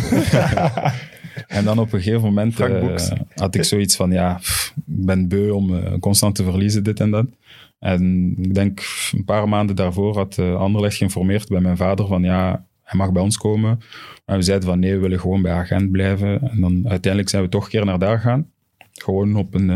en 1.48 1.64
dan 1.64 1.80
op 1.80 1.94
een 1.94 2.02
gegeven 2.02 2.22
moment 2.22 2.60
eh, 2.60 2.96
had 3.36 3.56
ik 3.56 3.64
zoiets 3.64 3.96
van: 3.96 4.12
ja, 4.12 4.34
pff, 4.34 4.74
ik 4.76 5.06
ben 5.06 5.28
beu 5.28 5.50
om 5.50 5.76
eh, 5.76 5.94
constant 6.00 6.36
te 6.36 6.44
verliezen, 6.44 6.84
dit 6.84 7.00
en 7.00 7.12
dat. 7.12 7.26
En 7.80 8.34
ik 8.38 8.54
denk 8.54 8.82
een 9.12 9.26
paar 9.26 9.50
maanden 9.50 9.76
daarvoor 9.76 10.18
had 10.18 10.38
uh, 10.38 10.56
Anderlecht 10.56 10.96
geïnformeerd 10.96 11.48
bij 11.48 11.62
mijn 11.62 11.78
vader 11.78 12.08
van 12.08 12.24
ja, 12.24 12.66
hij 12.84 12.98
mag 12.98 13.12
bij 13.12 13.22
ons 13.22 13.38
komen. 13.38 13.80
En 14.26 14.36
we 14.36 14.42
zeiden 14.42 14.68
van 14.68 14.80
nee, 14.80 14.94
we 14.94 15.00
willen 15.00 15.20
gewoon 15.20 15.42
bij 15.42 15.52
agent 15.52 15.92
blijven. 15.92 16.42
En 16.42 16.62
dan 16.62 16.90
uiteindelijk 16.90 17.30
zijn 17.30 17.44
we 17.44 17.50
toch 17.50 17.64
een 17.64 17.70
keer 17.70 17.86
naar 17.86 18.00
daar 18.00 18.18
gegaan. 18.18 18.50
Gewoon 18.92 19.36
op 19.36 19.54
een, 19.54 19.70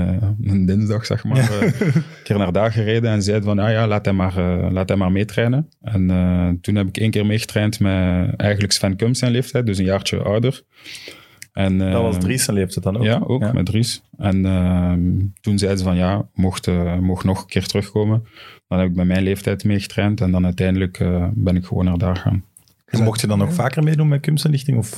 een 0.43 0.65
dinsdag, 0.65 1.05
zeg 1.05 1.23
maar. 1.23 1.37
Ja. 1.37 1.61
een 1.61 2.03
keer 2.23 2.37
naar 2.37 2.51
daar 2.51 2.71
gereden 2.71 3.11
en 3.11 3.23
zeiden 3.23 3.45
van 3.45 3.57
ja, 3.57 3.69
ja 3.69 3.87
laat, 3.87 4.05
hem 4.05 4.15
maar, 4.15 4.33
laat 4.71 4.89
hem 4.89 4.97
maar 4.97 5.11
meetrainen. 5.11 5.69
En 5.81 6.57
toen 6.61 6.75
heb 6.75 6.87
ik 6.87 6.97
één 6.97 7.11
keer 7.11 7.25
meegetraind 7.25 7.79
met 7.79 8.35
eigenlijk 8.35 8.71
Sven 8.71 8.95
Kump 8.95 9.15
zijn 9.15 9.31
leeftijd, 9.31 9.65
dus 9.65 9.77
een 9.77 9.85
jaartje 9.85 10.17
ouder. 10.17 10.63
En, 11.59 11.77
dat 11.77 12.01
was 12.01 12.17
Dries 12.17 12.43
zijn 12.43 12.57
leeftijd 12.57 12.83
dan 12.83 12.97
ook? 12.97 13.03
Ja, 13.03 13.21
ook 13.27 13.41
ja. 13.41 13.51
met 13.53 13.65
Dries. 13.65 14.01
En 14.17 14.45
ehm, 14.45 14.99
toen 15.41 15.57
zeiden 15.57 15.79
ze 15.79 15.85
van 15.85 15.95
ja, 15.95 16.27
mocht, 16.33 16.67
mocht 16.99 17.23
nog 17.23 17.41
een 17.41 17.47
keer 17.47 17.65
terugkomen. 17.65 18.23
Dan 18.67 18.79
heb 18.79 18.87
ik 18.87 18.95
bij 18.95 19.05
mijn 19.05 19.23
leeftijd 19.23 19.63
meegetraind 19.63 20.21
en 20.21 20.31
dan 20.31 20.45
uiteindelijk 20.45 20.99
eh, 20.99 21.27
ben 21.33 21.55
ik 21.55 21.65
gewoon 21.65 21.85
naar 21.85 21.97
daar 21.97 22.15
gaan. 22.15 22.43
En 22.85 23.03
mocht 23.03 23.21
je 23.21 23.27
dan 23.27 23.37
nog 23.37 23.53
vaker 23.53 23.83
meedoen 23.83 24.07
met 24.07 24.21
Kumsenlichting? 24.21 24.77
Of? 24.77 24.97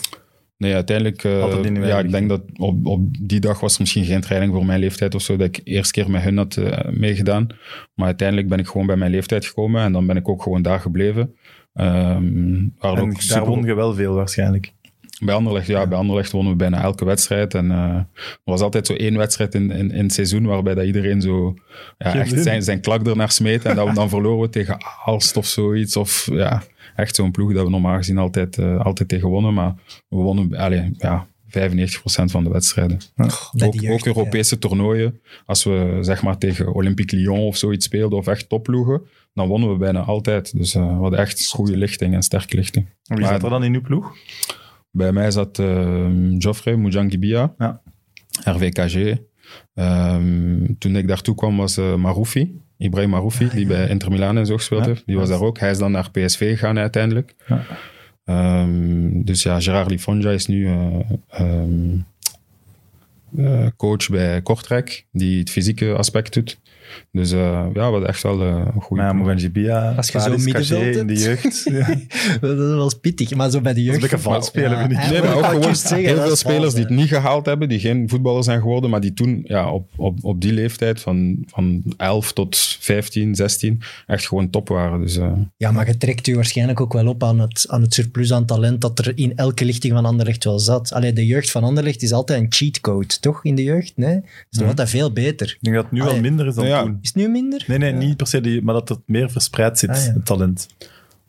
Nee, 0.58 0.74
uiteindelijk. 0.74 1.24
Uh, 1.24 1.88
ja, 1.88 2.00
ik 2.00 2.12
denk 2.12 2.30
dat 2.30 2.42
op, 2.58 2.86
op 2.86 3.02
die 3.20 3.40
dag 3.40 3.60
was 3.60 3.74
er 3.74 3.82
misschien 3.82 4.06
geen 4.06 4.22
training 4.22 4.54
voor 4.54 4.66
mijn 4.66 4.80
leeftijd 4.80 5.16
of 5.16 5.22
zo. 5.22 5.38
Dat 5.38 5.48
ik 5.48 5.62
eerst 5.64 5.92
keer 5.92 6.12
met 6.12 6.22
hun 6.22 6.38
had 6.38 6.56
uh, 6.56 6.78
meegedaan. 6.90 7.48
Maar 7.94 8.06
uiteindelijk 8.06 8.48
ben 8.48 8.60
ik 8.60 8.68
gewoon 8.68 8.88
bij 8.88 8.96
mijn 8.96 9.12
leeftijd 9.12 9.46
gekomen 9.46 9.82
en 9.82 9.92
dan 9.92 10.06
ben 10.08 10.18
ik 10.18 10.30
ook 10.30 10.44
gewoon 10.44 10.62
daar 10.62 10.80
gebleven. 10.80 11.36
Um, 11.74 12.74
en 12.80 12.90
ook 12.90 13.12
daar 13.14 13.22
super... 13.22 13.46
won 13.46 13.64
je 13.64 13.74
wel 13.74 13.94
veel 13.94 14.14
waarschijnlijk. 14.14 14.74
Bij 15.24 15.36
Anderlecht, 15.36 15.68
ja, 15.68 15.88
bij 15.88 15.98
Anderlecht 15.98 16.32
wonnen 16.32 16.52
we 16.52 16.58
bijna 16.58 16.82
elke 16.82 17.06
wedstrijd. 17.06 17.54
En 17.54 17.66
uh, 17.66 17.96
er 17.96 18.08
was 18.44 18.62
altijd 18.62 18.88
zo 18.88 18.94
één 18.94 19.18
wedstrijd 19.18 19.56
in, 19.56 19.72
in, 19.72 19.92
in 19.92 20.04
het 20.04 20.14
seizoen 20.14 20.46
waarbij 20.46 20.74
dat 20.74 20.86
iedereen 20.86 21.22
zo 21.22 21.56
ja, 21.98 22.16
echt 22.16 22.42
zijn, 22.42 22.64
zijn 22.64 22.82
klak 22.82 23.08
er 23.08 23.16
naar 23.16 23.32
smeet. 23.32 23.66
En 23.66 23.76
dan, 23.76 23.94
dan 24.00 24.10
verloren 24.10 24.42
we 24.42 24.50
tegen 24.50 24.78
Aalst 25.06 25.38
of 25.38 25.46
zoiets. 25.46 25.96
Of 25.96 26.30
ja, 26.32 26.64
echt 26.96 27.16
zo'n 27.16 27.32
ploeg 27.32 27.54
dat 27.54 27.64
we 27.64 27.70
normaal 27.70 27.98
gezien 27.98 28.18
altijd, 28.18 28.58
uh, 28.58 28.86
altijd 28.86 29.10
tegen 29.10 29.30
wonnen. 29.30 29.54
Maar 29.54 29.74
we 30.08 30.16
wonnen 30.16 30.56
allez, 30.56 30.90
ja, 30.98 31.28
95% 31.48 31.54
van 32.04 32.44
de 32.44 32.50
wedstrijden. 32.50 33.00
Ja, 33.16 33.30
ook, 33.66 33.74
jeugd, 33.74 34.08
ook, 34.08 34.16
Europese 34.16 34.54
ja. 34.54 34.60
toernooien. 34.60 35.22
Als 35.46 35.64
we 35.64 35.98
zeg 36.02 36.22
maar 36.22 36.38
tegen 36.38 36.74
Olympique 36.74 37.18
Lyon 37.18 37.40
of 37.40 37.58
zoiets 37.58 37.86
speelden 37.86 38.18
of 38.18 38.28
echt 38.28 38.50
topploegen, 38.50 39.02
dan 39.34 39.48
wonnen 39.48 39.72
we 39.72 39.78
bijna 39.78 40.00
altijd. 40.00 40.58
Dus 40.58 40.76
uh, 40.76 40.88
we 40.88 41.02
hadden 41.02 41.20
echt 41.20 41.48
goede 41.48 41.78
lichting 41.78 42.14
en 42.14 42.22
sterke 42.22 42.56
lichting. 42.56 42.88
En 43.06 43.18
wie 43.18 43.26
zat 43.26 43.44
er 43.44 43.50
dan 43.50 43.64
in 43.64 43.74
uw 43.74 43.82
ploeg? 43.82 44.16
Bij 44.92 45.12
mij 45.12 45.32
zat 45.32 45.60
uh, 45.60 46.38
Joffrey 46.38 46.76
Mujangibia, 46.76 47.54
ja. 47.58 47.82
RVKG. 48.44 49.18
Um, 49.74 50.78
toen 50.78 50.96
ik 50.96 51.08
daartoe 51.08 51.36
kwam 51.36 51.58
was 51.58 51.78
uh, 51.78 51.96
Maroufi, 51.96 52.60
Ibrahim 52.78 53.10
Maroufi, 53.10 53.50
die 53.54 53.66
bij 53.66 53.88
Inter 53.88 54.12
Milan 54.12 54.38
en 54.38 54.46
zo 54.46 54.58
gespeeld 54.58 54.86
heeft. 54.86 55.06
Die 55.06 55.18
was 55.18 55.30
daar 55.30 55.42
ook. 55.42 55.60
Hij 55.60 55.72
is 55.72 55.78
dan 55.78 55.92
naar 55.92 56.12
PSV 56.12 56.50
gegaan 56.50 56.78
uiteindelijk. 56.78 57.36
Um, 58.26 59.26
dus 59.26 59.44
ja, 59.44 59.60
Gerard 59.60 59.90
Lifonja 59.90 60.32
is 60.32 60.46
nu 60.46 60.68
uh, 60.68 61.00
um, 61.40 62.06
coach 63.78 64.10
bij 64.10 64.42
Kortrijk, 64.42 65.06
die 65.12 65.40
het 65.40 65.50
fysieke 65.50 65.94
aspect 65.94 66.34
doet. 66.34 66.61
Dus 67.12 67.32
uh, 67.32 67.40
ja, 67.40 67.72
we 67.72 67.80
hadden 67.80 68.08
echt 68.08 68.24
wel 68.24 68.42
uh, 68.42 68.48
een 68.76 68.82
goede 68.82 69.04
ja, 69.04 69.14
Mugangibia, 69.14 69.92
Als 69.92 70.08
je 70.08 70.20
zo'n 70.20 70.44
middenveld 70.44 70.96
in 70.96 71.08
de 71.08 71.16
jeugd. 71.16 71.64
ja. 71.72 71.88
dat 72.42 72.52
is 72.60 72.74
wel 72.74 72.92
pittig, 73.02 73.36
maar 73.36 73.50
zo 73.50 73.62
bij 73.62 73.74
de 73.74 73.84
jeugd... 73.84 74.02
Dat 74.02 74.10
is 74.10 74.12
een 74.16 74.20
vals 74.20 74.46
spelen, 74.46 74.78
vind 74.80 74.92
ik. 74.92 75.10
Nee, 75.10 75.22
maar 75.22 75.36
ook 75.36 75.46
gewoon 75.46 75.76
zeggen, 75.76 76.08
heel 76.08 76.22
veel 76.22 76.36
spelers 76.36 76.74
die 76.74 76.84
het 76.84 76.94
niet 76.94 77.08
gehaald 77.08 77.46
hebben, 77.46 77.70
die 77.70 77.80
geen 77.80 78.10
voetballer 78.10 78.44
zijn 78.44 78.60
geworden, 78.62 78.90
maar 78.90 79.02
die 79.02 79.14
toen 79.14 79.42
ja, 79.44 79.72
op, 79.72 79.90
op, 79.96 80.18
op 80.22 80.42
die 80.42 80.54
leeftijd 80.54 81.02
van, 81.02 81.44
van 81.48 81.84
11 81.98 82.34
tot 82.34 82.58
15, 82.80 83.36
16 83.36 83.82
echt 84.08 84.28
gewoon 84.28 84.50
top 84.50 84.68
waren. 84.70 85.02
Dus, 85.02 85.18
uh... 85.18 85.32
Ja, 85.58 85.72
maar 85.72 85.88
je 85.88 85.98
trekt 85.98 86.28
u 86.28 86.36
waarschijnlijk 86.36 86.82
ook 86.82 86.94
wel 86.94 87.08
op 87.08 87.24
aan 87.24 87.40
het, 87.40 87.66
aan 87.70 87.82
het 87.82 87.94
surplus 87.94 88.34
aan 88.34 88.46
talent 88.46 88.82
dat 88.82 89.00
er 89.00 89.12
in 89.16 89.36
elke 89.36 89.66
lichting 89.66 89.94
van 89.94 90.06
Anderlecht 90.06 90.44
wel 90.44 90.60
zat. 90.60 90.94
Allee, 90.94 91.14
de 91.14 91.26
jeugd 91.26 91.52
van 91.52 91.64
Anderlecht 91.64 92.02
is 92.02 92.12
altijd 92.12 92.42
een 92.42 92.46
cheatcode, 92.50 93.20
toch? 93.20 93.46
In 93.46 93.56
de 93.56 93.64
jeugd, 93.64 93.94
nee? 93.96 94.16
Is 94.16 94.24
Mhm. 94.24 94.60
toch 94.60 94.68
altijd 94.68 94.90
veel 94.90 95.12
beter. 95.14 95.48
Ik 95.48 95.58
denk 95.62 95.76
dat 95.76 95.86
het 95.86 95.94
nu 95.94 96.02
Allee. 96.02 96.14
wel 96.14 96.22
minder 96.22 96.48
is 96.48 96.56
dan 96.56 96.68
ja. 96.68 96.81
Is 97.02 97.08
het 97.08 97.16
nu 97.16 97.28
minder? 97.28 97.64
Nee, 97.68 97.78
nee, 97.78 97.94
niet 97.94 98.18
per 98.18 98.28
se, 98.28 98.42
die, 98.42 98.62
maar 98.62 98.74
dat 98.74 98.90
het 98.90 99.00
meer 99.06 99.32
verspreid 99.32 99.80
zit, 99.80 99.90
Ah, 99.90 100.06
ja. 100.06 100.14
het 100.14 100.26
talent. 100.26 100.68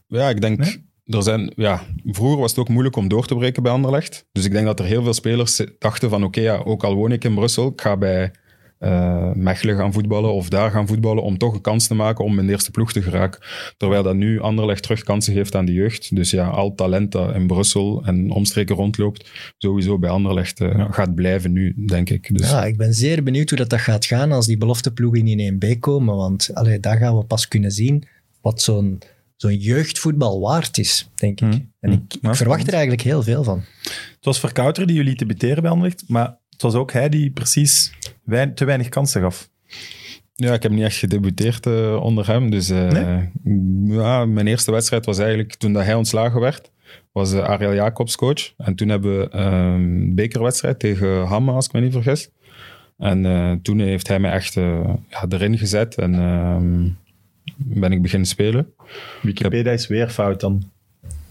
Ja, 0.07 0.29
ik 0.29 0.41
denk... 0.41 0.59
Nee? 0.59 0.91
Er 1.05 1.23
zijn, 1.23 1.53
ja, 1.57 1.81
vroeger 2.05 2.39
was 2.39 2.51
het 2.51 2.61
ook 2.61 2.69
moeilijk 2.69 2.97
om 2.97 3.09
door 3.09 3.27
te 3.27 3.35
breken 3.35 3.63
bij 3.63 3.73
Anderlecht. 3.73 4.27
Dus 4.33 4.45
ik 4.45 4.53
denk 4.53 4.67
dat 4.67 4.79
er 4.79 4.85
heel 4.85 5.03
veel 5.03 5.15
spelers 5.15 5.61
dachten 5.79 6.11
van 6.11 6.25
oké, 6.25 6.41
ja, 6.41 6.57
ook 6.57 6.85
al 6.85 6.95
woon 6.95 7.13
ik 7.13 7.25
in 7.25 7.35
Brussel, 7.35 7.69
ik 7.69 7.81
ga 7.81 7.97
bij 7.97 8.31
uh, 8.85 9.33
Mechelen 9.35 9.77
gaan 9.77 9.93
voetballen 9.93 10.33
of 10.33 10.49
daar 10.49 10.71
gaan 10.71 10.87
voetballen 10.87 11.23
om 11.23 11.39
toch 11.39 11.55
een 11.55 11.61
kans 11.61 11.87
te 11.87 11.95
maken 11.95 12.25
om 12.25 12.39
in 12.39 12.47
de 12.47 12.53
eerste 12.53 12.71
ploeg 12.71 12.93
te 12.93 13.03
geraken. 13.03 13.41
Terwijl 13.77 14.03
dat 14.03 14.15
nu 14.15 14.41
Anderlecht 14.41 14.83
terug 14.83 15.03
kansen 15.03 15.35
geeft 15.35 15.55
aan 15.55 15.65
de 15.65 15.73
jeugd. 15.73 16.17
Dus 16.17 16.31
ja, 16.31 16.49
al 16.49 16.75
talent 16.75 17.13
dat 17.13 17.35
in 17.35 17.47
Brussel 17.47 18.03
en 18.05 18.31
omstreken 18.31 18.77
rondloopt, 18.77 19.31
sowieso 19.59 19.99
bij 19.99 20.11
Anderlecht 20.11 20.61
uh, 20.61 20.73
ja. 20.77 20.89
gaat 20.91 21.15
blijven 21.15 21.53
nu, 21.53 21.75
denk 21.87 22.11
ik. 22.11 22.37
Dus. 22.37 22.51
Ja, 22.51 22.65
ik 22.65 22.77
ben 22.77 22.95
zeer 22.95 23.23
benieuwd 23.23 23.49
hoe 23.49 23.59
dat, 23.59 23.71
dat 23.71 23.81
gaat 23.81 24.07
gaan 24.07 24.33
als 24.33 24.47
die 24.47 24.59
belofteploegen 24.59 25.27
in 25.27 25.61
1B 25.61 25.79
komen, 25.79 26.17
want 26.17 26.51
allee, 26.55 26.81
daar 26.81 26.97
gaan 26.97 27.17
we 27.17 27.25
pas 27.25 27.49
kunnen 27.49 27.71
zien 27.71 28.05
wat 28.41 28.63
zo'n 28.63 28.99
zo'n 29.37 29.57
jeugdvoetbal 29.57 30.41
waard 30.41 30.79
is, 30.79 31.11
denk 31.15 31.41
ik. 31.41 31.47
Mm. 31.47 31.73
En 31.81 31.93
ik, 31.93 32.15
ik 32.15 32.19
Ja, 32.23 32.35
verwacht 32.35 32.67
er 32.67 32.73
eigenlijk 32.73 33.03
heel 33.03 33.23
veel 33.23 33.45
van. 33.45 33.63
Het 33.83 34.25
was 34.25 34.41
Verkouter 34.41 34.87
die 34.87 34.97
jullie 34.97 35.17
debuteren 35.17 35.63
bij 35.63 35.71
Anderlecht, 35.71 36.05
maar 36.09 36.39
het 36.51 36.63
was 36.63 36.75
ook 36.75 36.93
hij 36.93 37.09
die 37.09 37.31
precies 37.31 37.93
wein, 38.25 38.55
te 38.55 38.65
weinig 38.65 38.89
kansen 38.89 39.21
gaf. 39.21 39.51
Ja, 40.35 40.53
ik 40.53 40.63
heb 40.63 40.73
niet 40.73 40.83
echt 40.83 40.97
gedebuteerd 40.97 41.67
uh, 41.67 42.03
onder 42.03 42.27
hem. 42.27 42.51
Dus 42.51 42.71
uh, 42.71 42.89
nee? 42.89 43.31
ja, 43.97 44.25
mijn 44.25 44.47
eerste 44.47 44.71
wedstrijd 44.71 45.07
was 45.07 45.19
eigenlijk 45.19 45.55
toen 45.55 45.73
dat 45.73 45.85
hij 45.85 45.95
ontslagen 45.95 46.41
werd. 46.41 46.71
Was 47.13 47.33
uh, 47.33 47.45
Ariel 47.45 47.75
Jacobs 47.75 48.17
coach. 48.17 48.53
En 48.57 48.75
toen 48.75 48.89
hebben 48.89 49.19
we 49.19 49.35
een 49.35 50.09
uh, 50.09 50.15
bekerwedstrijd 50.15 50.79
tegen 50.79 51.27
Hamme, 51.27 51.53
als 51.53 51.67
ik 51.67 51.73
me 51.73 51.81
niet 51.81 51.93
vergis. 51.93 52.31
En 52.99 53.25
uh, 53.25 53.53
toen 53.63 53.79
heeft 53.79 54.09
hij 54.09 54.19
me 54.19 54.29
echt 54.29 54.55
ja, 54.55 55.25
erin 55.29 55.59
gezet 55.59 55.95
en 55.95 56.15
ehm, 56.15 56.89
ben 57.57 57.93
ik 57.93 58.03
beginnen 58.03 58.29
spelen. 58.29 58.73
Wikipedia 59.23 59.71
heb... 59.71 59.79
is 59.79 59.87
weer 59.87 60.09
fout 60.09 60.41
dan. 60.41 60.63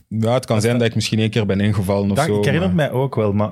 Ja, 0.08 0.34
het 0.34 0.46
kan 0.46 0.56
dat 0.56 0.66
zijn 0.66 0.78
dat 0.78 0.88
ik 0.88 0.96
misschien 0.96 1.20
één 1.20 1.30
keer 1.30 1.46
ben 1.46 1.60
ingevallen 1.60 2.10
of 2.10 2.18
dat, 2.18 2.26
zo. 2.26 2.38
Ik 2.38 2.46
herinner 2.46 2.74
maar... 2.74 2.90
mij 2.90 2.92
ook 2.92 3.16
wel, 3.16 3.34
maar... 3.34 3.52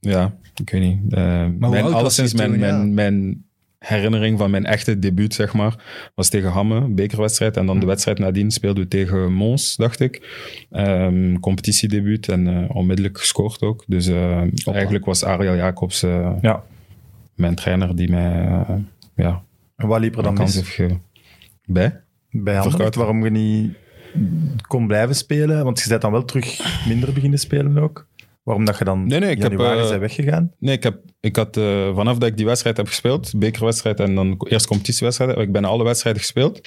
Ja, 0.00 0.34
ik 0.60 0.70
weet 0.70 0.80
niet. 0.80 0.98
Uh, 1.12 1.46
mijn, 1.58 1.84
alleszins 1.84 2.34
mijn, 2.34 2.50
toen, 2.50 2.58
mijn, 2.58 2.86
ja. 2.86 2.92
mijn 2.92 3.44
herinnering 3.78 4.38
van 4.38 4.50
mijn 4.50 4.66
echte 4.66 4.98
debuut, 4.98 5.34
zeg 5.34 5.54
maar, 5.54 5.84
was 6.14 6.28
tegen 6.28 6.50
Hamme, 6.50 6.88
bekerwedstrijd. 6.88 7.56
En 7.56 7.66
dan 7.66 7.80
de 7.80 7.86
wedstrijd 7.86 8.18
nadien 8.18 8.50
speelden 8.50 8.82
we 8.82 8.88
tegen 8.88 9.32
Mons, 9.32 9.76
dacht 9.76 10.00
ik. 10.00 10.28
Um, 10.70 11.40
competitiedebuut 11.40 12.28
en 12.28 12.46
uh, 12.46 12.76
onmiddellijk 12.76 13.18
gescoord 13.18 13.62
ook. 13.62 13.84
Dus 13.86 14.08
uh, 14.08 14.42
eigenlijk 14.64 15.04
was 15.04 15.24
Ariel 15.24 15.56
Jacobs 15.56 16.00
ja. 16.00 16.62
mijn 17.34 17.54
trainer 17.54 17.96
die 17.96 18.10
mij 18.10 18.64
ja, 19.14 19.42
en 19.78 19.88
wat 19.88 20.00
liep 20.00 20.16
er 20.16 20.22
dan 20.22 20.34
kans 20.34 20.56
mis? 20.56 20.76
heeft. 20.76 20.94
Bij? 21.64 22.00
Bij 22.30 22.60
Anderlecht, 22.60 22.94
waarom 22.94 23.24
je 23.24 23.30
niet... 23.30 23.76
kon 24.66 24.86
blijven 24.86 25.14
spelen? 25.14 25.64
Want 25.64 25.80
je 25.80 25.88
bent 25.88 26.02
dan 26.02 26.12
wel 26.12 26.24
terug 26.24 26.84
minder 26.88 27.12
beginnen 27.12 27.38
spelen 27.38 27.78
ook. 27.78 28.06
Waarom 28.48 28.64
dat 28.66 28.78
je 28.78 28.84
dan 28.84 29.06
Nee, 29.06 29.20
nee, 29.20 29.30
ik 29.30 29.36
in 29.36 29.42
heb, 29.42 29.50
januari 29.52 29.80
eh, 29.80 29.88
bent 29.88 30.00
weggegaan? 30.00 30.52
Nee, 30.58 30.74
ik, 30.76 30.82
heb, 30.82 30.98
ik 31.20 31.36
had 31.36 31.56
eh, 31.56 31.94
vanaf 31.94 32.18
dat 32.18 32.28
ik 32.28 32.36
die 32.36 32.46
wedstrijd 32.46 32.76
heb 32.76 32.86
gespeeld, 32.86 33.32
bekerwedstrijd 33.36 34.00
en 34.00 34.14
dan 34.14 34.44
eerst 34.48 34.66
competitiewedstrijd, 34.66 35.30
heb 35.30 35.40
ik 35.40 35.52
bijna 35.52 35.68
alle 35.68 35.84
wedstrijden 35.84 36.22
gespeeld. 36.22 36.60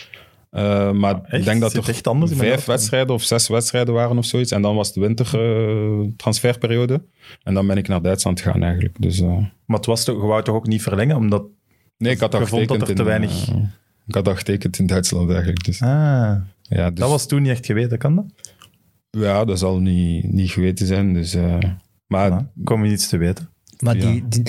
Eh, 0.50 0.92
maar 0.92 1.14
Ah, 1.16 1.40
ik 1.40 1.44
denk 1.44 1.62
dat 1.62 1.74
er 1.74 1.90
echt 1.90 2.08
anders 2.08 2.32
in 2.32 2.38
vijf 2.38 2.66
wedstrijden 2.66 3.14
of 3.14 3.24
zes 3.24 3.48
wedstrijden 3.48 3.94
waren 3.94 4.18
of 4.18 4.26
zoiets. 4.26 4.52
En 4.52 4.62
dan 4.62 4.76
was 4.76 4.94
de 4.94 5.00
wintertransferperiode. 5.00 7.02
en 7.44 7.54
dan 7.54 7.68
ben 7.68 7.78
ik 7.78 7.88
naar 7.88 8.02
Duitsland 8.02 8.42
gegaan 8.42 8.64
eigenlijk. 8.64 8.96
Dus, 9.00 9.22
Maar 9.22 9.52
het 9.78 9.86
was 9.86 10.04
toch, 10.04 10.22
je 10.22 10.28
wou 10.28 10.44
toch 10.44 10.56
ook 10.56 10.68
niet 10.68 10.82
verlengen? 10.82 11.16
Omdat... 11.16 11.44
nee, 11.98 12.12
ik 12.14 12.20
had 12.20 12.32
dat 12.32 12.50
vond 12.50 12.68
dat 12.68 12.78
getekend 12.78 12.90
er 12.90 12.96
te 12.96 13.02
in, 13.02 13.08
weinig- 13.08 13.48
eh, 13.50 13.56
ik 14.08 14.16
had 14.16 14.26
dat 14.26 14.38
getekend 14.38 14.80
in 14.80 14.88
Duitsland 14.88 15.30
eigenlijk. 15.30 15.64
Dus, 15.64 15.82
Ah, 15.82 15.88
ja, 16.62 16.90
dus, 16.90 17.00
dat 17.00 17.10
was 17.10 17.28
toen 17.28 17.42
niet 17.42 17.52
echt 17.52 17.66
geweten, 17.66 17.98
kan 17.98 18.16
dat? 18.16 18.26
Ja, 19.18 19.46
dat 19.46 19.60
zal 19.60 19.80
niet, 19.80 20.32
niet 20.34 20.52
geweten 20.52 20.86
zijn. 20.88 21.14
Dus, 21.14 21.34
eh, 21.34 21.58
maar 22.08 22.30
Ja, 22.30 22.52
kom 22.64 22.86
je 22.86 22.92
iets 22.92 23.08
te 23.10 23.18
weten. 23.18 23.50
Maar 23.80 23.98
Ja. 23.98 24.12
die, 24.12 24.24
die, 24.28 24.44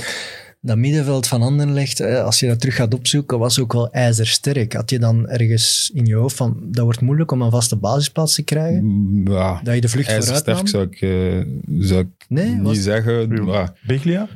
dat 0.60 0.76
middenveld 0.76 1.26
van 1.26 1.42
Anderlecht, 1.42 2.00
eh, 2.00 2.24
als 2.24 2.40
je 2.40 2.46
dat 2.46 2.60
terug 2.60 2.74
gaat 2.74 2.94
opzoeken, 2.94 3.38
was 3.38 3.58
ook 3.60 3.72
wel 3.72 3.90
ijzersterk. 3.92 4.72
Had 4.72 4.90
je 4.90 4.98
dan 4.98 5.28
ergens 5.28 5.90
in 5.94 6.04
je 6.04 6.14
hoofd 6.14 6.36
van, 6.36 6.56
dat 6.70 6.84
wordt 6.84 7.00
moeilijk 7.00 7.30
om 7.30 7.42
een 7.42 7.50
vaste 7.50 7.76
basisplaats 7.76 8.34
te 8.34 8.42
krijgen? 8.42 8.84
mm, 8.84 9.28
ja, 9.32 9.60
Dat 9.62 9.74
je 9.74 9.80
de 9.80 9.88
vlucht 9.88 10.12
vooruit 10.12 10.26
nam? 10.46 10.54
ijzersterk 10.56 10.68
zou 10.68 10.84
ik, 10.84 11.00
eh, 11.00 11.46
zou 11.86 12.00
ik 12.00 12.24
Nee, 12.28 12.48
niet 12.54 12.62
was- 12.62 12.82
zeggen. 12.82 13.44
Maar, 13.44 13.72
Biglia? 13.86 14.28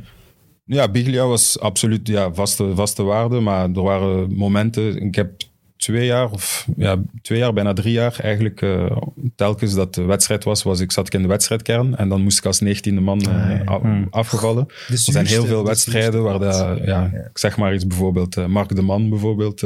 Ja, 0.65 0.91
Biglia 0.91 1.27
was 1.27 1.61
absoluut 1.61 2.09
ja, 2.09 2.33
vaste, 2.35 2.75
vaste 2.75 3.03
waarde, 3.03 3.41
maar 3.41 3.65
er 3.71 3.83
waren 3.83 4.35
momenten. 4.35 4.97
Ik 5.03 5.15
heb 5.15 5.43
twee 5.87 6.07
jaar, 6.07 6.31
of 6.31 6.67
ja, 6.77 6.97
twee 7.23 7.39
jaar, 7.39 7.53
bijna 7.53 7.73
drie 7.73 7.93
jaar 7.93 8.19
eigenlijk, 8.21 8.63
eh, 8.63 8.97
telkens 9.35 9.75
dat 9.75 9.95
de 9.95 10.03
wedstrijd 10.03 10.45
was, 10.45 10.63
was 10.63 10.81
ik, 10.81 10.93
zat 10.93 11.07
ik 11.07 11.15
in 11.15 11.23
de 11.23 11.29
wedstrijdkern 11.29 11.97
en 11.97 12.09
dan 12.09 12.23
moest 12.23 12.39
ik 12.39 12.45
als 12.45 12.61
negentiende 12.61 13.01
man 13.01 13.21
eh, 13.21 13.61
Ah, 13.65 13.81
Hmm. 13.83 14.07
afgevallen. 14.11 14.67
Er 14.89 14.99
zijn 14.99 15.27
heel 15.27 15.45
veel 15.45 15.63
de 15.63 15.69
wedstrijden 15.69 16.23
waar 16.23 16.39
dat, 16.39 16.55
ja, 16.55 16.77
Ja. 16.85 17.05
ik 17.31 17.39
zeg 17.39 17.57
maar 17.57 17.75
iets, 17.75 17.87
bijvoorbeeld 17.87 18.37
eh, 18.37 18.47
Mark 18.47 18.75
de 18.77 18.83
Man 18.83 19.09
bijvoorbeeld 19.09 19.61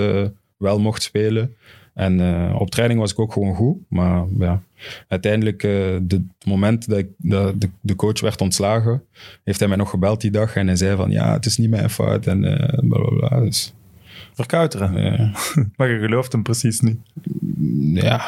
wel 0.57 0.79
mocht 0.81 1.03
spelen. 1.03 1.55
En 1.95 2.21
eh, 2.21 2.61
op 2.61 2.71
training 2.71 3.01
was 3.01 3.13
ik 3.13 3.19
ook 3.19 3.33
gewoon 3.33 3.55
goed. 3.55 3.77
Maar 3.89 4.25
ja, 4.39 4.63
uiteindelijk, 5.09 5.63
eh, 5.63 5.71
de, 6.03 6.05
het 6.39 6.47
moment 6.47 6.89
dat, 6.89 6.99
ik, 6.99 7.09
dat 7.17 7.61
de, 7.61 7.69
de 7.81 7.95
coach 7.97 8.21
werd 8.21 8.41
ontslagen, 8.41 9.03
heeft 9.45 9.59
hij 9.59 9.69
mij 9.69 9.77
nog 9.77 9.91
gebeld 9.91 10.21
die 10.21 10.31
dag. 10.31 10.57
En 10.57 10.67
hij 10.67 10.77
zei 10.77 10.97
van, 10.97 11.11
ja, 11.11 11.33
het 11.33 11.47
is 11.47 11.57
niet 11.59 11.71
mijn 11.71 11.91
fout. 11.91 12.27
En 12.27 12.45
eh 12.45 12.79
bla 12.89 12.99
bla 12.99 13.29
bla. 13.29 13.41
Dus, 13.41 13.73
Verkouteren. 14.35 14.97
eh, 14.97 15.35
Maar 15.77 15.89
je 15.91 15.99
gelooft 15.99 16.33
hem 16.33 16.43
precies 16.43 16.81
niet. 16.81 16.99
ja. 18.03 18.23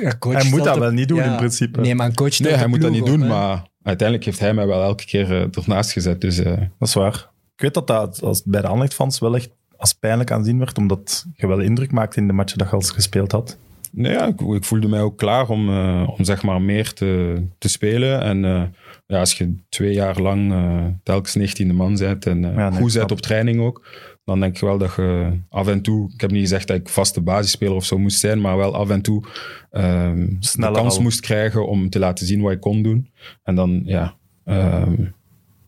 Ja, 0.00 0.16
coach 0.18 0.34
Hij 0.42 0.50
moet 0.50 0.64
dat 0.64 0.74
de- 0.74 0.80
wel 0.80 0.90
niet 0.90 1.08
doen 1.08 1.18
ja. 1.18 1.30
in 1.30 1.36
principe. 1.36 1.80
Nee, 1.80 1.94
maar 1.94 2.06
een 2.06 2.14
coach 2.14 2.38
Nee, 2.38 2.52
hij 2.54 2.66
moet 2.66 2.80
dat 2.80 2.90
niet 2.90 3.06
doen. 3.06 3.20
hè. 3.20 3.28
Maar 3.28 3.62
uiteindelijk 3.82 4.26
heeft 4.28 4.40
hij 4.40 4.54
mij 4.54 4.66
wel 4.66 4.82
elke 4.82 5.04
keer 5.04 5.30
eh, 5.40 5.46
ernaast 5.64 5.92
gezet. 5.92 6.20
Dus 6.20 6.38
eh, 6.38 6.56
Dat 6.78 6.88
is 6.88 6.94
waar. 6.94 7.28
Ik 7.56 7.62
weet 7.62 7.74
dat 7.74 7.86
dat 7.86 8.22
als, 8.22 8.42
bij 8.44 8.60
de 8.60 8.66
Anderlecht-fans 8.66 9.18
wel 9.18 9.34
echt 9.36 9.50
als 9.76 9.92
pijnlijk 9.92 10.30
aanzien 10.30 10.58
werd, 10.58 10.78
omdat 10.78 11.26
je 11.34 11.46
wel 11.46 11.58
indruk 11.60 11.92
maakte 11.92 12.20
in 12.20 12.26
de 12.26 12.32
matchen 12.32 12.58
dat 12.58 12.68
je 12.70 12.74
al 12.74 12.80
gespeeld 12.80 13.32
had. 13.32 13.56
Nee, 13.92 14.12
ja, 14.12 14.26
ik, 14.26 14.40
ik 14.40 14.64
voelde 14.64 14.88
mij 14.88 15.00
ook 15.00 15.18
klaar 15.18 15.48
om, 15.48 15.68
eh, 15.68 16.08
om 16.18 16.24
zeg 16.24 16.42
maar 16.42 16.62
meer 16.62 16.92
te, 16.92 17.42
te 17.58 17.68
spelen. 17.68 18.20
En 18.22 18.44
eh, 18.44 18.62
ja, 19.06 19.18
als 19.18 19.38
je 19.38 19.54
twee 19.68 19.92
jaar 19.94 20.20
lang 20.20 20.52
eh, 20.52 20.84
telkens 21.02 21.38
19e 21.62 21.74
man 21.74 21.96
bent 21.96 22.26
en 22.26 22.40
Ja, 22.40 22.68
nee, 22.68 22.80
goed 22.80 22.92
bent 22.94 23.10
op 23.12 23.20
training 23.20 23.60
ook, 23.60 23.86
dan 24.28 24.40
denk 24.40 24.54
ik 24.54 24.60
wel 24.60 24.78
dat 24.78 24.94
je 24.94 25.32
af 25.48 25.68
en 25.68 25.82
toe, 25.82 26.10
ik 26.14 26.20
heb 26.20 26.30
niet 26.30 26.40
gezegd 26.40 26.66
dat 26.66 26.76
ik 26.76 26.88
vaste 26.88 27.20
basisspeler 27.20 27.74
of 27.74 27.84
zo 27.84 27.98
moest 27.98 28.18
zijn, 28.18 28.40
maar 28.40 28.56
wel 28.56 28.74
af 28.74 28.90
en 28.90 29.02
toe 29.02 29.24
ehm, 29.70 30.26
de 30.38 30.70
kans 30.72 30.96
al. 30.96 31.02
moest 31.02 31.20
krijgen 31.20 31.68
om 31.68 31.90
te 31.90 31.98
laten 31.98 32.26
zien 32.26 32.40
wat 32.40 32.52
ik 32.52 32.60
kon 32.60 32.82
doen. 32.82 33.10
En 33.42 33.54
dan, 33.54 33.82
ja... 33.84 34.14
ehm, 34.44 34.94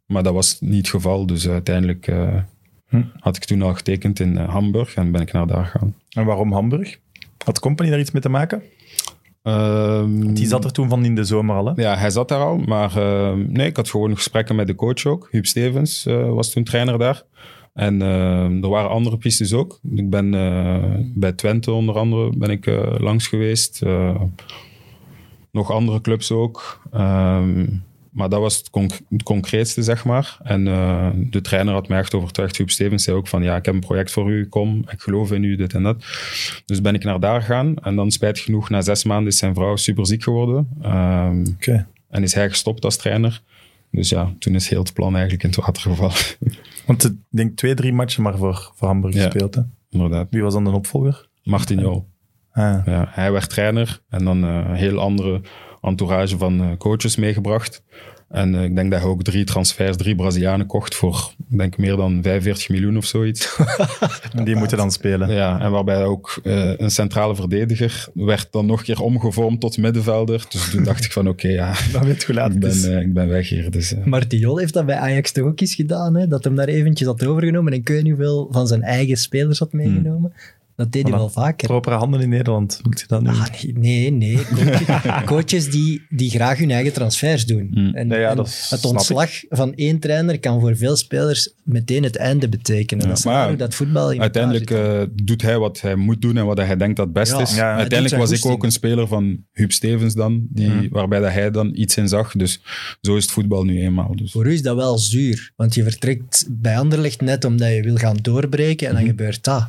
maar 0.06 0.22
dat 0.22 0.34
was 0.34 0.60
niet 0.60 0.76
het 0.76 0.88
geval, 0.88 1.26
dus 1.26 1.48
uiteindelijk 1.48 2.06
eh, 2.06 2.36
Hm. 2.88 3.02
had 3.20 3.36
ik 3.36 3.44
toen 3.44 3.62
al 3.62 3.74
getekend 3.74 4.20
in 4.20 4.38
eh, 4.38 4.48
Hamburg 4.48 4.94
en 4.94 5.12
ben 5.12 5.20
ik 5.20 5.32
naar 5.32 5.46
daar 5.46 5.64
gegaan. 5.64 5.94
En 6.10 6.24
waarom 6.24 6.52
Hamburg? 6.52 6.98
Had 7.44 7.58
Company 7.58 7.90
daar 7.90 7.98
iets 8.00 8.10
mee 8.10 8.22
te 8.22 8.28
maken? 8.28 8.62
Ehm, 9.42 10.32
Die 10.32 10.46
zat 10.46 10.64
er 10.64 10.72
toen 10.72 10.88
van 10.88 11.04
in 11.04 11.14
de 11.14 11.24
zomer 11.24 11.56
al, 11.56 11.66
hè? 11.66 11.72
Ja, 11.82 11.96
hij 11.96 12.10
zat 12.10 12.28
daar 12.28 12.40
al, 12.40 12.56
maar 12.56 12.92
nee, 13.36 13.66
ik 13.66 13.76
had 13.76 13.90
gewoon 13.90 14.16
gesprekken 14.16 14.56
met 14.56 14.66
de 14.66 14.74
coach 14.74 15.04
ook. 15.06 15.28
Huub 15.30 15.46
Stevens 15.46 16.06
eh, 16.06 16.28
was 16.28 16.50
toen 16.50 16.64
trainer 16.64 16.98
daar. 16.98 17.22
En 17.74 18.02
eh, 18.02 18.62
er 18.62 18.68
waren 18.68 18.90
andere 18.90 19.16
pistes 19.16 19.52
ook. 19.52 19.80
Ik 19.94 20.10
ben 20.10 20.34
eh, 20.34 20.84
bij 21.14 21.32
Twente 21.32 21.72
onder 21.72 21.98
andere 21.98 22.36
ben 22.36 22.50
ik 22.50 22.66
eh, 22.66 22.94
langs 22.98 23.26
geweest. 23.26 23.82
Eh, 23.82 24.20
nog 25.50 25.70
andere 25.70 26.00
clubs 26.00 26.32
ook. 26.32 26.82
Ehm, 26.92 27.66
maar 28.10 28.28
dat 28.28 28.40
was 28.40 28.56
het, 28.56 28.70
conc- 28.70 29.00
het 29.08 29.22
concreetste, 29.22 29.82
zeg 29.82 30.04
maar. 30.04 30.38
En 30.42 30.64
de 31.30 31.40
trainer 31.40 31.72
had 31.74 31.88
mij 31.88 31.98
echt 31.98 32.14
overtuigd. 32.14 32.56
Huub 32.56 32.70
Stevens 32.70 33.04
zei 33.04 33.16
ook 33.16 33.28
van, 33.28 33.42
ja, 33.42 33.56
ik 33.56 33.64
heb 33.64 33.74
een 33.74 33.80
project 33.80 34.10
voor 34.10 34.30
u, 34.30 34.46
kom, 34.48 34.84
ik 34.90 35.00
geloof 35.00 35.32
in 35.32 35.42
u, 35.44 35.56
dit 35.56 35.74
en 35.74 35.82
dat. 35.82 36.04
Dus 36.66 36.80
ben 36.80 36.94
ik 36.94 37.04
naar 37.04 37.20
daar 37.20 37.40
gegaan. 37.40 37.76
En 37.76 37.96
dan, 37.96 38.10
spijtig 38.10 38.44
genoeg, 38.44 38.68
na 38.70 38.80
zes 38.80 39.04
maanden 39.04 39.32
is 39.32 39.38
zijn 39.38 39.54
vrouw 39.54 39.76
super 39.76 40.06
ziek 40.06 40.22
geworden. 40.22 40.68
Ehm, 40.82 41.44
en 42.08 42.22
is 42.22 42.34
hij 42.34 42.48
gestopt 42.48 42.84
als 42.84 42.96
trainer. 42.96 43.42
Dus 43.90 44.08
ja, 44.08 44.32
toen 44.38 44.54
is 44.54 44.68
heel 44.68 44.80
het 44.82 44.92
plan 44.92 45.12
eigenlijk 45.12 45.42
in 45.42 45.48
het 45.50 45.58
water 45.58 45.82
gevallen. 45.82 46.14
Want 46.86 47.04
ik 47.04 47.12
denk 47.30 47.56
twee, 47.56 47.74
drie 47.74 47.92
matchen 47.92 48.22
maar 48.22 48.36
voor, 48.36 48.72
voor 48.74 48.88
Hamburg 48.88 49.14
Ja. 49.14 49.22
gespeeld, 49.24 49.54
hè? 49.54 49.62
Inderdaad. 49.90 50.26
Wie 50.30 50.42
was 50.42 50.52
dan 50.54 50.64
de 50.64 50.70
opvolger? 50.70 51.28
Martin 51.42 51.78
Jol. 51.80 52.08
Ah, 52.52 52.86
Ja, 52.86 53.06
hij 53.10 53.32
werd 53.32 53.50
trainer 53.50 54.00
en 54.08 54.24
dan 54.24 54.44
eh, 54.44 54.54
een 54.54 54.74
heel 54.74 54.98
andere 54.98 55.40
entourage 55.80 56.38
van 56.38 56.60
eh, 56.60 56.76
coaches 56.76 57.16
meegebracht. 57.16 57.82
En 58.30 58.54
eh, 58.54 58.64
ik 58.64 58.76
denk 58.76 58.90
dat 58.90 59.00
hij 59.00 59.08
ook 59.08 59.22
drie 59.22 59.44
transfers, 59.44 59.96
drie 59.96 60.14
Brazilianen 60.14 60.66
kocht 60.66 60.94
voor, 60.94 61.32
ik 61.50 61.58
denk 61.58 61.78
meer 61.78 61.96
dan 61.96 62.22
45 62.22 62.68
miljoen 62.68 62.96
of 62.96 63.04
zoiets. 63.04 63.56
en 64.32 64.44
die 64.48 64.56
moeten 64.56 64.76
dan 64.76 64.90
spelen. 64.90 65.30
ja, 65.30 65.60
en 65.60 65.70
waarbij 65.70 66.04
ook 66.04 66.40
eh, 66.42 66.78
een 66.78 66.90
centrale 66.90 67.34
verdediger 67.34 68.08
werd 68.14 68.48
dan 68.50 68.66
nog 68.66 68.78
een 68.78 68.84
keer 68.84 69.00
omgevormd 69.00 69.60
tot 69.60 69.78
middenvelder. 69.78 70.46
Dus 70.48 70.70
toen 70.70 70.84
dacht 70.84 71.04
ik 71.04 71.12
van 71.12 71.28
oké, 71.28 71.48
ja, 71.48 71.74
Dan 71.92 72.04
weet 72.04 72.20
je 72.20 72.26
hoe 72.26 72.34
laat 72.34 72.52
ik 72.52 72.60
ben, 72.60 72.84
eh, 72.84 73.00
ik 73.00 73.12
ben 73.12 73.28
weg 73.28 73.48
hier. 73.48 73.70
Dus, 73.70 73.94
eh, 73.94 74.04
Martiol 74.04 74.58
heeft 74.58 74.74
dat 74.74 74.86
bij 74.86 74.96
Ajax 74.96 75.32
toch 75.32 75.44
ook 75.44 75.60
eens 75.60 75.74
gedaan, 75.74 76.16
hè? 76.16 76.26
dat 76.26 76.44
hem 76.44 76.54
daar 76.54 76.68
eventjes 76.68 77.08
had 77.08 77.26
overgenomen 77.26 77.72
en 77.72 77.78
ik 77.78 77.88
weet 77.88 78.02
niet 78.02 78.12
hoeveel 78.12 78.48
van 78.50 78.66
zijn 78.66 78.82
eigen 78.82 79.16
spelers 79.16 79.58
had 79.58 79.72
meegenomen. 79.72 80.32
Dat 80.80 80.92
deed 80.92 81.02
hij 81.02 81.12
wel 81.12 81.28
vaker. 81.28 81.68
Propere 81.68 81.94
handen 81.96 82.20
in 82.20 82.28
Nederland. 82.28 82.80
Moet 82.82 83.00
je 83.00 83.06
dat 83.06 83.22
nu? 83.22 83.28
Ah, 83.28 83.46
nee, 83.62 84.10
nee, 84.10 84.10
nee. 84.10 84.44
Coaches, 84.44 85.24
coaches 85.32 85.70
die, 85.70 86.02
die 86.08 86.30
graag 86.30 86.58
hun 86.58 86.70
eigen 86.70 86.92
transfers 86.92 87.46
doen. 87.46 87.70
Hmm. 87.72 87.94
En, 87.94 88.08
ja, 88.08 88.36
het 88.68 88.84
ontslag 88.84 89.30
van 89.48 89.74
één 89.74 89.98
trainer 89.98 90.40
kan 90.40 90.60
voor 90.60 90.76
veel 90.76 90.96
spelers 90.96 91.52
meteen 91.64 92.02
het 92.02 92.16
einde 92.16 92.48
betekenen. 92.48 93.02
Ja, 93.02 93.08
dat 93.08 93.18
is 93.18 93.24
maar 93.24 93.34
raar 93.34 93.42
ja, 93.42 93.48
hoe 93.48 93.58
dat 93.58 93.74
voetbal 93.74 94.10
in 94.12 94.20
Uiteindelijk 94.20 94.70
eh, 94.70 95.02
doet 95.12 95.42
hij 95.42 95.58
wat 95.58 95.80
hij 95.80 95.94
moet 95.96 96.22
doen 96.22 96.36
en 96.36 96.46
wat 96.46 96.58
hij 96.58 96.76
denkt 96.76 96.96
dat 96.96 97.04
het 97.04 97.14
best 97.14 97.32
Ja, 97.32 97.40
is. 97.40 97.58
Uiteindelijk 97.58 98.20
was 98.22 98.30
ik 98.30 98.46
ook 98.46 98.64
een 98.64 98.72
speler 98.72 99.06
van 99.06 99.44
Huub 99.52 99.72
Stevens 99.72 100.14
dan, 100.14 100.46
die, 100.50 100.68
Mhm. 100.68 100.88
waarbij 100.90 101.20
dat 101.20 101.32
hij 101.32 101.50
dan 101.50 101.70
iets 101.74 101.96
in 101.96 102.08
zag. 102.08 102.32
Dus 102.32 102.60
zo 103.00 103.16
is 103.16 103.22
het 103.22 103.32
voetbal 103.32 103.64
nu 103.64 103.80
eenmaal. 103.80 104.16
Dus. 104.16 104.32
Voor 104.32 104.46
u 104.46 104.52
is 104.52 104.62
dat 104.62 104.76
wel 104.76 104.98
zuur, 104.98 105.52
want 105.56 105.74
je 105.74 105.82
vertrekt 105.82 106.46
bij 106.50 106.78
Anderlecht 106.78 107.20
net 107.20 107.44
omdat 107.44 107.68
je 107.74 107.82
wil 107.82 107.96
gaan 107.96 108.16
doorbreken 108.22 108.86
en 108.88 108.92
dan 108.92 109.02
Mhm. 109.02 109.10
gebeurt 109.10 109.44
dat. 109.44 109.68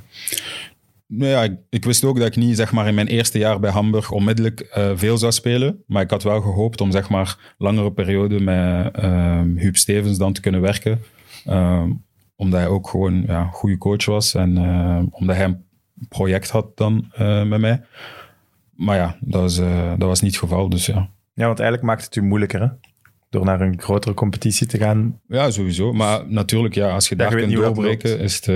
Nou 1.14 1.32
ja, 1.32 1.44
ik, 1.44 1.54
ik 1.70 1.86
wist 1.86 2.04
ook 2.04 2.18
dat 2.18 2.28
ik 2.28 2.36
niet 2.36 2.56
zeg 2.56 2.72
maar, 2.72 2.88
in 2.88 2.96
mijn 2.96 3.08
eerste 3.08 3.38
jaar 3.38 3.60
bij 3.60 3.72
Hamburg 3.72 4.12
onmiddellijk 4.12 4.60
eh, 4.60 4.92
veel 4.96 5.18
zou 5.18 5.32
spelen. 5.32 5.84
Maar 5.88 6.02
ik 6.02 6.10
had 6.10 6.24
wel 6.24 6.42
gehoopt 6.42 6.82
om 6.82 6.92
zeg 6.92 7.10
maar, 7.10 7.54
langere 7.58 7.92
periode 7.92 8.40
met 8.40 8.96
ehm 8.96 9.58
Huub 9.58 9.78
Stevens 9.78 10.18
dan 10.18 10.34
te 10.34 10.42
kunnen 10.42 10.62
werken. 10.62 11.02
Ehm, 11.46 11.92
omdat 12.36 12.60
hij 12.60 12.70
ook 12.70 12.90
gewoon 12.90 13.24
ja, 13.28 13.42
een 13.42 13.52
goede 13.52 13.78
coach 13.78 14.06
was 14.06 14.34
en 14.34 14.58
eh, 14.58 15.02
omdat 15.12 15.36
hij 15.36 15.46
een 15.46 15.64
project 16.10 16.50
had 16.50 16.78
dan 16.78 17.12
eh, 17.14 17.44
met 17.44 17.60
mij. 17.60 17.82
Maar 18.76 18.98
ja, 18.98 19.18
dat 19.20 19.42
was, 19.42 19.56
dat 19.98 20.08
was 20.08 20.22
niet 20.22 20.32
het 20.32 20.40
geval. 20.40 20.70
Dus 20.70 20.86
ja. 20.86 21.10
Ja, 21.34 21.46
want 21.46 21.60
eigenlijk 21.60 21.90
maakt 21.90 22.04
het 22.04 22.16
u 22.16 22.22
moeilijker, 22.22 22.62
hè? 22.62 22.68
Door 23.30 23.46
naar 23.46 23.62
een 23.62 23.82
grotere 23.82 24.14
competitie 24.14 24.68
te 24.68 24.78
gaan. 24.78 25.20
Ja, 25.28 25.50
sowieso. 25.52 25.94
Maar 25.94 26.28
natuurlijk, 26.28 26.76
ja, 26.76 26.94
als 26.94 27.10
je 27.10 27.16
daar 27.16 27.36
kunt 27.36 27.52
doorbreken, 27.52 28.20
is 28.20 28.36
het, 28.36 28.48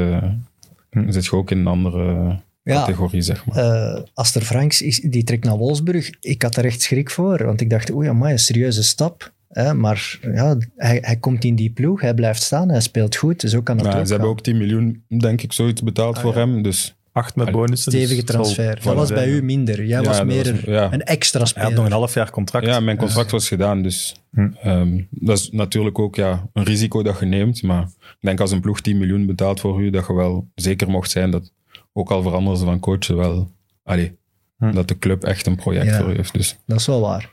Hm. 0.96 1.12
zit 1.12 1.26
je 1.26 1.32
ook 1.32 1.52
in 1.52 1.58
een 1.58 1.68
andere 1.68 2.38
Ja, 2.74 2.76
categorie, 2.80 3.22
zeg 3.22 3.46
maar. 3.46 3.58
eh, 3.58 4.02
Aster 4.14 4.42
Franks 4.42 4.82
is, 4.82 5.00
die 5.00 5.24
trekt 5.24 5.44
naar 5.44 5.58
Wolfsburg. 5.58 6.10
Ik 6.22 6.42
had 6.42 6.56
er 6.56 6.66
echt 6.66 6.82
schrik 6.82 7.10
voor, 7.10 7.46
want 7.46 7.62
ik 7.62 7.70
dacht, 7.70 7.92
oei, 7.94 8.08
amai, 8.10 8.32
een 8.32 8.40
serieuze 8.40 8.84
stap. 8.84 9.34
Hè, 9.50 9.74
maar 9.74 10.20
ja, 10.22 10.58
hij, 10.76 10.98
hij 11.02 11.16
komt 11.18 11.44
in 11.44 11.56
die 11.56 11.70
ploeg, 11.70 12.02
hij 12.02 12.14
blijft 12.14 12.42
staan, 12.44 12.70
hij 12.70 12.82
speelt 12.82 13.16
goed, 13.16 13.40
dus 13.42 13.52
zo 13.52 13.62
kan 13.62 13.78
dat 13.78 13.86
Ja, 13.86 14.00
ook 14.00 14.06
ze 14.06 14.12
hebben 14.12 14.30
ook 14.30 14.42
10 14.42 14.58
miljoen, 14.58 15.04
denk 15.08 15.42
ik, 15.42 15.54
zoiets 15.54 15.84
betaald 15.84 16.16
Ah, 16.16 16.22
voor 16.22 16.34
ja. 16.34 16.40
hem. 16.40 16.62
Dus 16.62 16.96
Acht 17.12 17.36
met 17.36 17.52
bonussen. 17.52 17.92
dus 17.92 18.02
Stevige 18.04 18.24
transfer. 18.26 18.80
Dat 18.84 18.96
was 18.96 19.10
bij 19.14 19.28
u 19.30 19.44
minder. 19.44 19.86
Jij 19.86 20.02
Ja, 20.02 20.08
was 20.08 20.24
meer 20.24 20.52
was- 20.52 20.62
ja. 20.66 20.94
een 20.94 21.04
extra 21.04 21.40
Hij 21.40 21.48
speler. 21.48 21.68
had 21.68 21.76
nog 21.78 21.86
een 21.86 21.92
half 21.92 22.14
jaar 22.14 22.30
contract. 22.30 22.66
ja, 22.66 22.80
mijn 22.80 22.98
contract 22.98 23.32
was 23.32 23.48
gedaan. 23.48 23.82
Dus 23.82 24.16
Hm. 24.32 24.48
ehm, 24.62 25.02
dat 25.10 25.38
is 25.38 25.50
natuurlijk 25.52 26.00
ook 26.00 26.16
ja, 26.16 26.50
een 26.54 26.64
risico 26.64 27.04
dat 27.04 27.20
je 27.20 27.26
neemt. 27.26 27.64
Maar 27.64 27.84
ik 28.00 28.18
denk 28.20 28.40
als 28.40 28.52
een 28.52 28.62
ploeg 28.62 28.82
10 28.82 28.98
miljoen 28.98 29.26
betaalt 29.26 29.60
voor 29.60 29.82
u, 29.84 29.90
dat 29.90 30.08
je 30.08 30.14
wel 30.14 30.48
zeker 30.56 30.90
mocht 30.90 31.12
zijn 31.12 31.32
dat 31.32 31.52
ook 31.98 32.12
al 32.12 32.22
veranderen 32.22 32.58
ze 32.60 32.66
van 32.66 32.80
coach, 32.80 33.08
wel 33.08 33.52
allee, 33.84 34.18
Hm. 34.58 34.72
Dat 34.74 34.88
de 34.88 35.00
club 35.00 35.24
echt 35.24 35.48
een 35.48 35.56
project 35.56 35.86
Ja. 35.86 36.00
voor 36.02 36.10
heeft. 36.14 36.34
Dus. 36.34 36.58
Dat 36.66 36.80
is 36.80 36.86
wel 36.86 37.02
waar. 37.02 37.30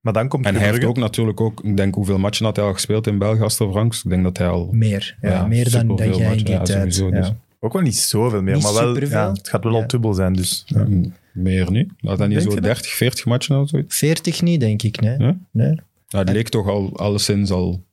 Maar 0.00 0.12
dan 0.12 0.28
komt 0.28 0.46
En 0.46 0.54
hij 0.54 0.70
heeft 0.70 0.84
ook 0.84 0.96
natuurlijk 0.96 1.40
ook, 1.40 1.60
ik 1.64 1.76
denk 1.76 1.94
hoeveel 1.94 2.18
matchen 2.18 2.44
had 2.44 2.56
hij 2.56 2.64
al 2.64 2.72
gespeeld 2.72 3.06
in 3.06 3.18
België, 3.18 3.40
Aster 3.42 3.70
Franks. 3.70 4.04
Ik 4.04 4.10
denk 4.10 4.22
dat 4.22 4.38
hij 4.38 4.48
al 4.48 4.68
Meer. 4.72 5.16
Ja, 5.20 5.30
Ja, 5.30 5.46
meer 5.46 5.70
dan, 5.70 5.86
dan 5.96 6.14
jij 6.16 6.30
in 6.36 6.44
die 6.44 6.48
ja, 6.48 6.62
tijd. 6.62 6.94
sowieso, 6.94 7.10
dus. 7.10 7.32
Ook 7.60 7.72
wel 7.72 7.82
niet 7.82 7.96
zoveel 7.96 8.42
meer, 8.42 8.54
Niet 8.54 8.62
maar 8.62 8.72
wel, 8.72 8.94
het 8.94 9.48
gaat 9.48 9.64
wel 9.64 9.74
al 9.74 9.86
dubbel 9.86 10.14
zijn. 10.14 10.32
Dus, 10.32 10.62
ja. 10.66 10.84
Mm, 10.84 11.14
meer 11.32 11.70
nu. 11.70 11.88
Had 11.98 12.18
hij 12.18 12.26
niet 12.28 12.42
zo 12.42 12.48
je 12.48 12.54
dat? 12.54 12.64
30, 12.64 12.90
40 12.92 13.24
matchen 13.24 13.60
of 13.60 13.68
zoiets? 13.68 13.96
40 13.96 14.42
niet, 14.42 14.60
denk 14.60 14.82
ik. 14.82 15.00
Nee. 15.00 15.18
Ja? 15.18 15.36
nee. 15.50 15.74
Ja, 16.06 16.18
het 16.18 16.30
leek 16.30 16.48
toch 16.48 16.68
al 16.68 16.96
alleszins 16.98 17.50
al 17.50 17.84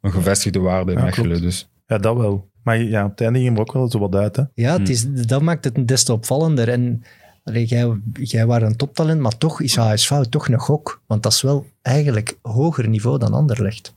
een 0.00 0.12
gevestigde 0.12 0.58
waarde 0.58 0.92
in 0.92 0.98
Ja, 0.98 1.04
Mechelen. 1.04 1.40
Dus. 1.40 1.68
ja, 1.86 1.98
dat 1.98 2.16
wel. 2.16 2.50
Maar 2.62 2.82
ja, 2.82 3.04
op 3.04 3.10
het 3.10 3.20
einde 3.20 3.38
ging 3.38 3.54
er 3.54 3.60
ook 3.60 3.72
wel 3.72 3.90
zo 3.90 3.98
wat 3.98 4.14
uit. 4.14 4.36
Hè. 4.36 4.42
Ja, 4.54 4.78
het 4.78 4.88
is, 4.88 5.06
dat 5.08 5.42
maakt 5.42 5.64
het 5.64 5.88
des 5.88 6.04
te 6.04 6.12
opvallender. 6.12 6.68
En 6.68 7.04
allee, 7.44 7.64
jij, 7.66 7.92
jij 8.12 8.46
was 8.46 8.62
een 8.62 8.76
toptalent, 8.76 9.20
maar 9.20 9.38
toch 9.38 9.60
is 9.60 9.76
HSV 9.76 10.20
toch 10.30 10.48
een 10.48 10.58
gok. 10.58 11.00
Want 11.06 11.22
dat 11.22 11.32
is 11.32 11.42
wel 11.42 11.66
eigenlijk 11.82 12.38
hoger 12.42 12.88
niveau 12.88 13.18
dan 13.18 13.32
Anderlecht. 13.32 13.94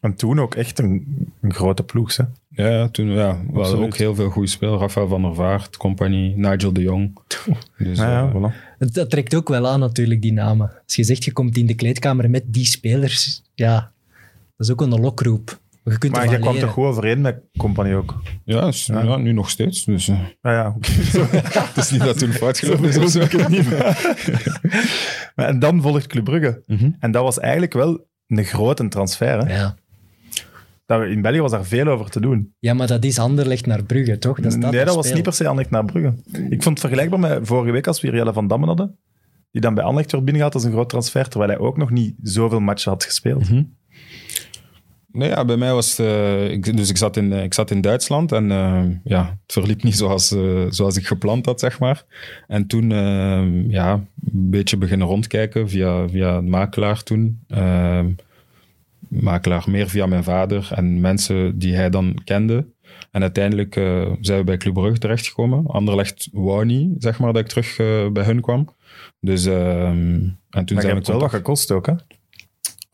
En 0.00 0.14
toen 0.14 0.40
ook 0.40 0.54
echt 0.54 0.78
een, 0.78 1.06
een 1.40 1.54
grote 1.54 1.82
ploeg. 1.82 2.16
Hè. 2.16 2.24
Ja, 2.48 2.88
toen 2.88 3.06
ja, 3.10 3.38
we 3.52 3.58
hadden 3.60 3.82
ook 3.84 3.96
heel 3.96 4.14
veel 4.14 4.30
goede 4.30 4.48
spelers. 4.48 4.80
Rafael 4.80 5.08
van 5.08 5.22
der 5.22 5.34
Vaart, 5.34 5.76
compagnie, 5.76 6.36
Nigel 6.36 6.72
de 6.72 6.80
Jong. 6.82 7.18
Dus, 7.78 7.98
Ja, 7.98 8.10
ja, 8.10 8.26
eh, 8.28 8.34
voilà. 8.34 8.54
Het- 8.78 8.94
Dat 8.94 9.10
trekt 9.10 9.34
ook 9.34 9.48
wel 9.48 9.66
aan 9.68 9.80
natuurlijk, 9.80 10.22
die 10.22 10.32
namen. 10.32 10.70
Als 10.84 10.96
je 10.96 11.04
zegt, 11.04 11.24
je 11.24 11.32
komt 11.32 11.56
in 11.56 11.66
de 11.66 11.74
kleedkamer 11.74 12.30
met 12.30 12.42
die 12.46 12.64
spelers, 12.64 13.42
ja, 13.54 13.92
dat 14.56 14.66
is 14.66 14.72
ook 14.72 14.80
een 14.80 15.00
lokroep. 15.00 15.60
Je 15.90 15.98
kunt 15.98 16.12
Maar 16.12 16.28
jij 16.28 16.38
kwam 16.38 16.58
toch 16.58 16.70
goed 16.70 16.84
overeen 16.84 17.20
met 17.20 17.40
Compagnie 17.58 17.94
ook? 17.94 18.14
ja, 18.44 18.66
is- 18.66 18.86
Ja. 18.86 19.02
ja, 19.02 19.16
nu 19.16 19.32
nog 19.32 19.50
steeds. 19.50 19.84
Dus 19.84 20.08
eh, 20.08 20.18
Ah 20.40 20.52
ja, 20.52 20.76
het 21.68 21.76
is 21.76 21.90
niet 21.90 22.00
dat 22.02 22.18
toen 22.18 22.32
fout 22.32 22.58
gelopen 22.58 22.88
is 22.88 23.12
zo. 23.12 23.20
Maar 25.34 25.46
en 25.48 25.58
dan 25.58 25.82
volgt 25.82 26.06
Club 26.06 26.24
Brugge. 26.24 26.62
Mhm. 26.66 26.90
En 26.98 27.10
dat 27.10 27.22
was 27.22 27.38
eigenlijk 27.38 27.72
wel 27.72 28.06
een 28.26 28.44
grote 28.44 28.88
transfer. 28.88 29.46
Hè? 29.46 29.56
Ja. 29.56 29.76
Dat, 30.86 31.02
in 31.02 31.22
België 31.22 31.40
was 31.40 31.50
daar 31.50 31.64
veel 31.64 31.86
over 31.86 32.10
te 32.10 32.20
doen. 32.20 32.54
ja, 32.58 32.74
maar 32.74 32.86
dat 32.86 33.04
is 33.04 33.18
Anderlecht 33.18 33.66
naar 33.66 33.82
Brugge, 33.84 34.18
toch? 34.18 34.40
Dat 34.40 34.56
nee, 34.56 34.84
dat 34.84 34.94
was 34.94 35.12
niet 35.12 35.22
per 35.22 35.32
se 35.32 35.42
Anderlecht 35.48 35.70
naar 35.70 35.84
Brugge. 35.84 36.14
Ik 36.32 36.62
vond 36.62 36.64
het 36.64 36.80
vergelijkbaar 36.80 37.18
met 37.20 37.38
vorige 37.42 37.72
week 37.72 37.86
als 37.86 38.00
we 38.00 38.10
Jelle 38.10 38.32
van 38.32 38.46
Dammen 38.48 38.68
hadden. 38.68 38.98
Die 39.50 39.60
dan 39.60 39.74
bij 39.74 39.82
Anderlecht 39.84 40.12
werd 40.12 40.24
binnengehaald 40.24 40.54
als 40.62 40.64
een 40.64 40.76
groot 40.76 40.88
transfer, 40.88 41.28
terwijl 41.28 41.50
hij 41.50 41.60
ook 41.60 41.76
nog 41.76 41.90
niet 41.90 42.14
zoveel 42.22 42.60
matchen 42.60 42.90
had 42.90 43.04
gespeeld. 43.04 43.50
Mhm. 43.50 43.62
Nee, 45.16 45.28
ja, 45.28 45.44
bij 45.44 45.56
mij 45.56 45.72
was 45.72 45.96
het, 45.96 46.06
eh, 46.06 46.50
ik, 46.50 46.76
dus 46.76 46.90
ik 46.90 46.96
zat 46.96 47.16
in, 47.16 47.32
eh, 47.32 47.42
ik 47.42 47.54
zat 47.54 47.70
in 47.70 47.80
Duitsland 47.80 48.32
en 48.32 48.50
eh, 48.50 48.84
ja, 49.04 49.38
het 49.42 49.52
verliep 49.52 49.82
niet 49.82 49.96
zoals, 49.96 50.34
zoals 50.68 50.96
ik 50.96 51.06
gepland 51.06 51.46
had, 51.46 51.60
zeg 51.60 51.78
maar. 51.78 52.04
En 52.46 52.66
toen 52.66 52.92
eh, 52.92 53.70
ja, 53.70 53.92
een 53.92 54.50
beetje 54.50 54.76
beginnen 54.76 55.06
rondkijken 55.06 55.68
via, 55.68 56.08
via 56.08 56.36
een 56.36 56.50
makelaar 56.50 57.02
toen. 57.02 57.40
Eh, 57.48 58.04
makelaar 59.08 59.64
meer 59.66 59.88
via 59.88 60.06
mijn 60.06 60.24
vader 60.24 60.68
en 60.74 61.00
mensen 61.00 61.58
die 61.58 61.74
hij 61.74 61.90
dan 61.90 62.20
kende. 62.24 62.66
En 63.10 63.22
uiteindelijk 63.22 63.74
zijn 64.20 64.38
we 64.38 64.44
bij 64.44 64.56
Club 64.56 64.74
Brugge 64.74 64.98
terechtgekomen. 64.98 65.66
Anderlecht 65.66 66.28
wou 66.32 66.64
niet, 66.64 66.90
zeg 66.98 67.18
maar, 67.18 67.32
dat 67.32 67.42
ik 67.42 67.48
terug 67.48 67.76
bij 68.12 68.24
hun 68.24 68.40
kwam. 68.40 68.68
Dus, 69.20 69.46
eh, 69.46 69.88
en 69.88 70.38
toen 70.50 70.50
Maar 70.50 70.64
zijn 70.66 70.78
we 70.78 70.88
hebt 70.88 71.06
wel 71.06 71.20
wat 71.20 71.30
gekost 71.30 71.70
ook, 71.70 71.86
hè? 71.86 71.92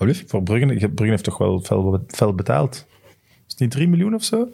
Olief? 0.02 0.24
Voor 0.26 0.42
Brugge, 0.42 0.66
Brugge 0.88 1.04
heeft 1.12 1.24
toch 1.24 1.38
wel 1.38 1.60
fel, 1.60 2.04
fel 2.06 2.34
betaald. 2.34 2.86
Is 3.20 3.42
het 3.46 3.58
niet 3.58 3.70
3 3.70 3.88
miljoen 3.88 4.14
of 4.14 4.24
zo? 4.24 4.48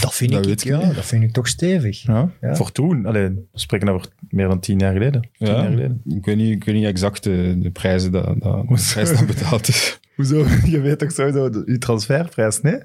Dat 0.00 0.14
vind, 0.14 0.30
Dat 0.32 0.40
ik, 0.40 0.46
weet 0.48 0.60
ik 0.64 0.66
ja, 0.66 0.86
niet. 0.86 0.94
dat 0.94 1.04
vind 1.04 1.22
ik 1.22 1.32
toch 1.32 1.48
stevig. 1.48 2.02
Ja. 2.02 2.30
Ja. 2.40 2.54
Voor 2.56 2.72
toen. 2.72 3.06
Alleen, 3.06 3.48
we 3.52 3.58
spreken 3.58 3.88
over 3.88 4.06
meer 4.28 4.48
dan 4.48 4.60
tien 4.60 4.78
jaar 4.78 4.92
geleden. 4.92 5.20
Tien 5.20 5.46
Ja, 5.48 5.52
jaar 5.54 5.70
geleden. 5.70 6.02
ik 6.08 6.24
weet 6.24 6.36
niet, 6.36 6.50
ik 6.54 6.64
weet 6.64 6.74
niet 6.74 6.84
exact 6.84 7.22
de, 7.22 7.54
de 7.58 7.70
prijzen 7.70 8.12
dat, 8.12 8.24
dat, 8.40 8.68
de 8.68 8.84
prijs 8.92 9.12
dat 9.16 9.26
betaald 9.26 9.68
is. 9.68 10.00
Hoezo? 10.16 10.46
Je 10.64 10.80
weet 10.80 10.98
toch 10.98 11.12
sowieso 11.12 11.50
de- 11.50 11.62
je 11.66 11.78
transferprijs, 11.78 12.60
nee? 12.60 12.78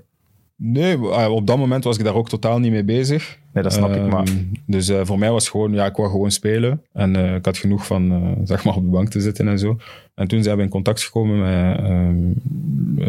Nee, 0.59 0.93
eh, 1.11 1.31
op 1.31 1.47
dat 1.47 1.57
moment 1.57 1.83
was 1.83 1.97
ik 1.97 2.03
daar 2.03 2.15
ook 2.15 2.29
totaal 2.29 2.59
niet 2.59 2.71
mee 2.71 2.83
bezig. 2.83 3.39
Nee, 3.53 3.63
dat 3.63 3.73
snap 3.73 3.89
ik, 3.89 3.95
Ehm, 3.95 4.07
maar... 4.09 4.27
Dus 4.65 4.89
eh, 4.89 5.01
voor 5.03 5.19
mij 5.19 5.31
was 5.31 5.43
het 5.43 5.51
gewoon, 5.51 5.73
ja, 5.73 5.85
ik 5.85 5.95
wou 5.95 6.09
gewoon 6.09 6.31
spelen. 6.31 6.81
En 6.93 7.15
eh, 7.15 7.35
ik 7.35 7.45
had 7.45 7.57
genoeg 7.57 7.85
van, 7.85 8.11
eh, 8.11 8.31
zeg 8.43 8.63
maar, 8.63 8.75
op 8.75 8.83
de 8.83 8.89
bank 8.89 9.09
te 9.09 9.21
zitten 9.21 9.47
en 9.47 9.59
zo. 9.59 9.77
En 10.15 10.27
toen 10.27 10.43
zijn 10.43 10.57
we 10.57 10.63
in 10.63 10.69
contact 10.69 11.03
gekomen 11.03 11.39
met 11.39 11.77
ehm, 11.77 12.31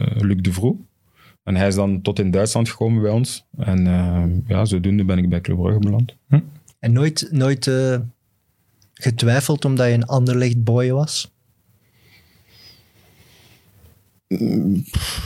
eh, 0.00 0.20
Luc 0.20 0.36
de 0.40 0.52
Vroe. 0.52 0.76
En 1.42 1.56
hij 1.56 1.66
is 1.68 1.74
dan 1.74 2.02
tot 2.02 2.18
in 2.18 2.30
Duitsland 2.30 2.68
gekomen 2.68 3.02
bij 3.02 3.10
ons. 3.10 3.44
En 3.58 3.86
ehm, 3.86 4.30
ja, 4.46 4.64
zodoende 4.64 5.04
ben 5.04 5.18
ik 5.18 5.28
bij 5.28 5.40
Club 5.40 5.56
Brugge 5.56 5.78
beland. 5.78 6.14
En 6.78 6.92
nooit, 6.92 7.28
nooit 7.30 7.66
eh, 7.66 7.96
getwijfeld 8.94 9.64
omdat 9.64 9.86
je 9.86 9.92
een 9.92 10.06
Anderlecht 10.06 10.64
boy 10.64 10.90
was? 10.90 11.32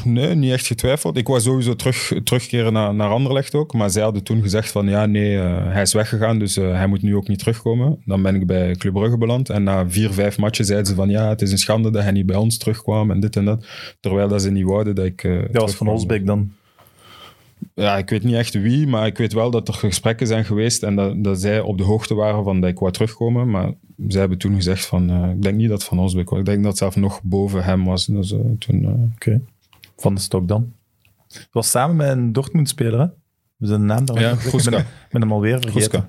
Nee, 0.04 0.34
niet 0.34 0.52
echt 0.52 0.66
getwijfeld. 0.66 1.16
Ik 1.16 1.26
wou 1.26 1.40
sowieso 1.40 1.76
terug, 1.76 2.12
terugkeren 2.24 2.72
naar, 2.72 2.94
naar 2.94 3.10
Anderlecht 3.10 3.54
ook. 3.54 3.72
Maar 3.72 3.90
zij 3.90 4.02
hadden 4.02 4.22
toen 4.22 4.42
gezegd 4.42 4.70
van 4.70 4.88
ja, 4.88 5.06
nee, 5.06 5.38
eh, 5.38 5.72
hij 5.72 5.82
is 5.82 5.92
weggegaan, 5.92 6.38
dus 6.38 6.56
eh, 6.56 6.72
hij 6.72 6.86
moet 6.86 7.02
nu 7.02 7.16
ook 7.16 7.28
niet 7.28 7.38
terugkomen. 7.38 8.02
Dan 8.04 8.22
ben 8.22 8.34
ik 8.34 8.46
bij 8.46 8.74
Club 8.76 8.92
Brugge 8.92 9.18
beland. 9.18 9.50
En 9.50 9.62
na 9.62 9.88
vier, 9.90 10.12
vijf 10.12 10.38
matchen 10.38 10.64
zeiden 10.64 10.86
ze 10.86 10.94
van 10.94 11.08
ja, 11.08 11.28
het 11.28 11.42
is 11.42 11.52
een 11.52 11.58
schande 11.58 11.90
dat 11.90 12.02
hij 12.02 12.12
niet 12.12 12.26
bij 12.26 12.36
ons 12.36 12.58
terugkwam 12.58 13.10
en 13.10 13.20
dit 13.20 13.36
en 13.36 13.44
dat. 13.44 13.66
Terwijl 14.00 14.28
dat 14.28 14.42
ze 14.42 14.50
niet 14.50 14.64
wouden 14.64 14.94
dat 14.94 15.04
ik... 15.04 15.24
eh, 15.24 15.38
Dat 15.52 15.62
was 15.62 15.74
van. 15.74 15.88
Olsbeek 15.88 16.26
dan. 16.26 16.52
Ja, 17.74 17.96
ik 17.98 18.10
weet 18.10 18.22
niet 18.22 18.34
echt 18.34 18.54
wie, 18.54 18.86
maar 18.86 19.06
ik 19.06 19.18
weet 19.18 19.32
wel 19.32 19.50
dat 19.50 19.68
er 19.68 19.74
gesprekken 19.74 20.26
zijn 20.26 20.44
geweest 20.44 20.82
en 20.82 20.96
dat, 20.96 21.24
dat 21.24 21.40
zij 21.40 21.60
op 21.60 21.78
de 21.78 21.84
hoogte 21.84 22.14
waren 22.14 22.44
van 22.44 22.60
dat 22.60 22.70
ik 22.70 22.78
wou 22.78 22.92
terugkomen. 22.92 23.50
Maar 23.50 23.72
zij 24.08 24.20
hebben 24.20 24.38
toen 24.38 24.54
gezegd 24.54 24.86
van, 24.86 25.10
eh, 25.10 25.30
ik 25.30 25.42
denk 25.42 25.56
niet 25.56 25.68
dat 25.68 25.78
het 25.78 25.88
van 25.88 25.98
Olsbeek 25.98 26.30
was. 26.30 26.38
Ik 26.38 26.44
denk 26.44 26.58
dat 26.58 26.68
het 26.68 26.78
zelf 26.78 26.96
nog 26.96 27.20
boven 27.22 27.64
hem 27.64 27.84
was. 27.84 28.06
Dus, 28.06 28.32
eh, 28.32 28.38
toen, 28.58 28.84
eh, 28.84 28.90
Oké. 29.14 29.40
Van 29.96 30.14
de 30.14 30.20
stok 30.20 30.48
dan. 30.48 30.72
Het 31.28 31.48
was 31.50 31.70
samen 31.70 31.96
met 31.96 32.08
een 32.08 32.32
Dortmund-speler, 32.32 33.00
hè? 33.00 33.06
Zijn 33.58 33.80
de 33.80 33.86
naam 33.86 34.04
daar 34.04 34.20
Ja, 34.20 34.30
Ik 34.52 34.70
ben, 35.10 35.20
hem 35.20 35.32
alweer 35.32 35.60
vergeten. 35.60 36.08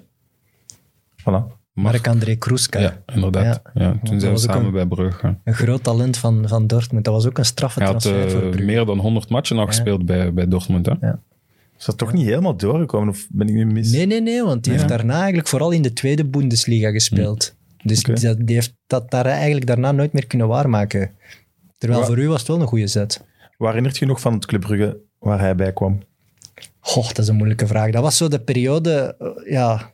Voilà. 1.22 1.62
Marc-André 1.74 2.36
Kroeska. 2.36 2.80
Ja, 2.80 3.04
inderdaad. 3.14 3.62
Ja. 3.74 4.00
toen 4.04 4.20
zijn 4.20 4.34
we 4.34 4.40
samen 4.40 4.66
een- 4.66 4.72
bij 4.72 4.86
Brugge. 4.86 5.38
Een 5.44 5.54
groot 5.54 5.84
talent 5.84 6.18
van, 6.18 6.48
van 6.48 6.68
Dortmund. 6.68 7.06
Dat 7.06 7.14
was 7.14 7.26
ook 7.28 7.38
een 7.38 7.46
straffe 7.46 7.80
Hij 7.80 7.88
had 7.88 8.02
transfer 8.02 8.30
voor 8.32 8.42
eh, 8.42 8.48
Brugge. 8.50 8.66
meer 8.66 8.86
dan 8.86 8.98
100 9.00 9.30
matchen 9.30 9.58
al 9.58 9.66
gespeeld 9.66 10.06
bij, 10.06 10.34
bij 10.34 10.48
Dortmund. 10.48 10.86
Hè? 10.86 11.12
Is 11.84 11.90
dat 11.90 11.98
toch 11.98 12.14
niet 12.14 12.26
helemaal 12.26 12.56
doorgekomen? 12.56 13.10
Of 13.10 13.28
ben 13.30 13.48
ik 13.48 13.54
nu 13.54 13.66
mis? 13.66 13.92
Nee, 13.92 14.06
nee, 14.06 14.22
nee, 14.22 14.44
want 14.44 14.64
die 14.64 14.72
Ja. 14.74 14.78
heeft 14.78 14.90
daarna 14.92 15.18
eigenlijk 15.18 15.48
vooral 15.48 15.72
in 15.72 15.82
de 15.82 15.94
tweede 15.94 16.26
Bundesliga 16.26 16.92
gespeeld. 16.92 17.54
Dus 17.84 18.00
Oké. 18.00 18.20
dat, 18.20 18.38
die 18.40 18.56
heeft 18.56 18.74
dat 18.88 19.12
daar 19.12 19.26
eigenlijk 19.26 19.66
daarna 19.66 19.92
nooit 19.92 20.14
meer 20.14 20.28
kunnen 20.28 20.48
waarmaken. 20.48 21.12
Terwijl 21.78 22.02
Wa- 22.02 22.06
voor 22.08 22.18
u 22.20 22.28
was 22.28 22.40
het 22.40 22.48
wel 22.48 22.62
een 22.62 22.68
goede 22.68 22.88
zet. 22.88 23.22
Waar 23.58 23.68
herinnert 23.70 23.98
je 23.98 24.06
nog 24.06 24.22
van 24.22 24.34
het 24.34 24.46
Club 24.46 24.62
Brugge 24.62 24.98
waar 25.20 25.40
hij 25.40 25.56
bij 25.56 25.74
kwam? 25.74 26.00
Goh, 26.80 27.08
dat 27.08 27.18
is 27.18 27.28
een 27.28 27.36
moeilijke 27.36 27.68
vraag. 27.68 27.92
Dat 27.92 28.02
was 28.04 28.18
zo 28.18 28.28
de 28.28 28.40
periode, 28.40 29.16
eh, 29.20 29.52
ja, 29.52 29.92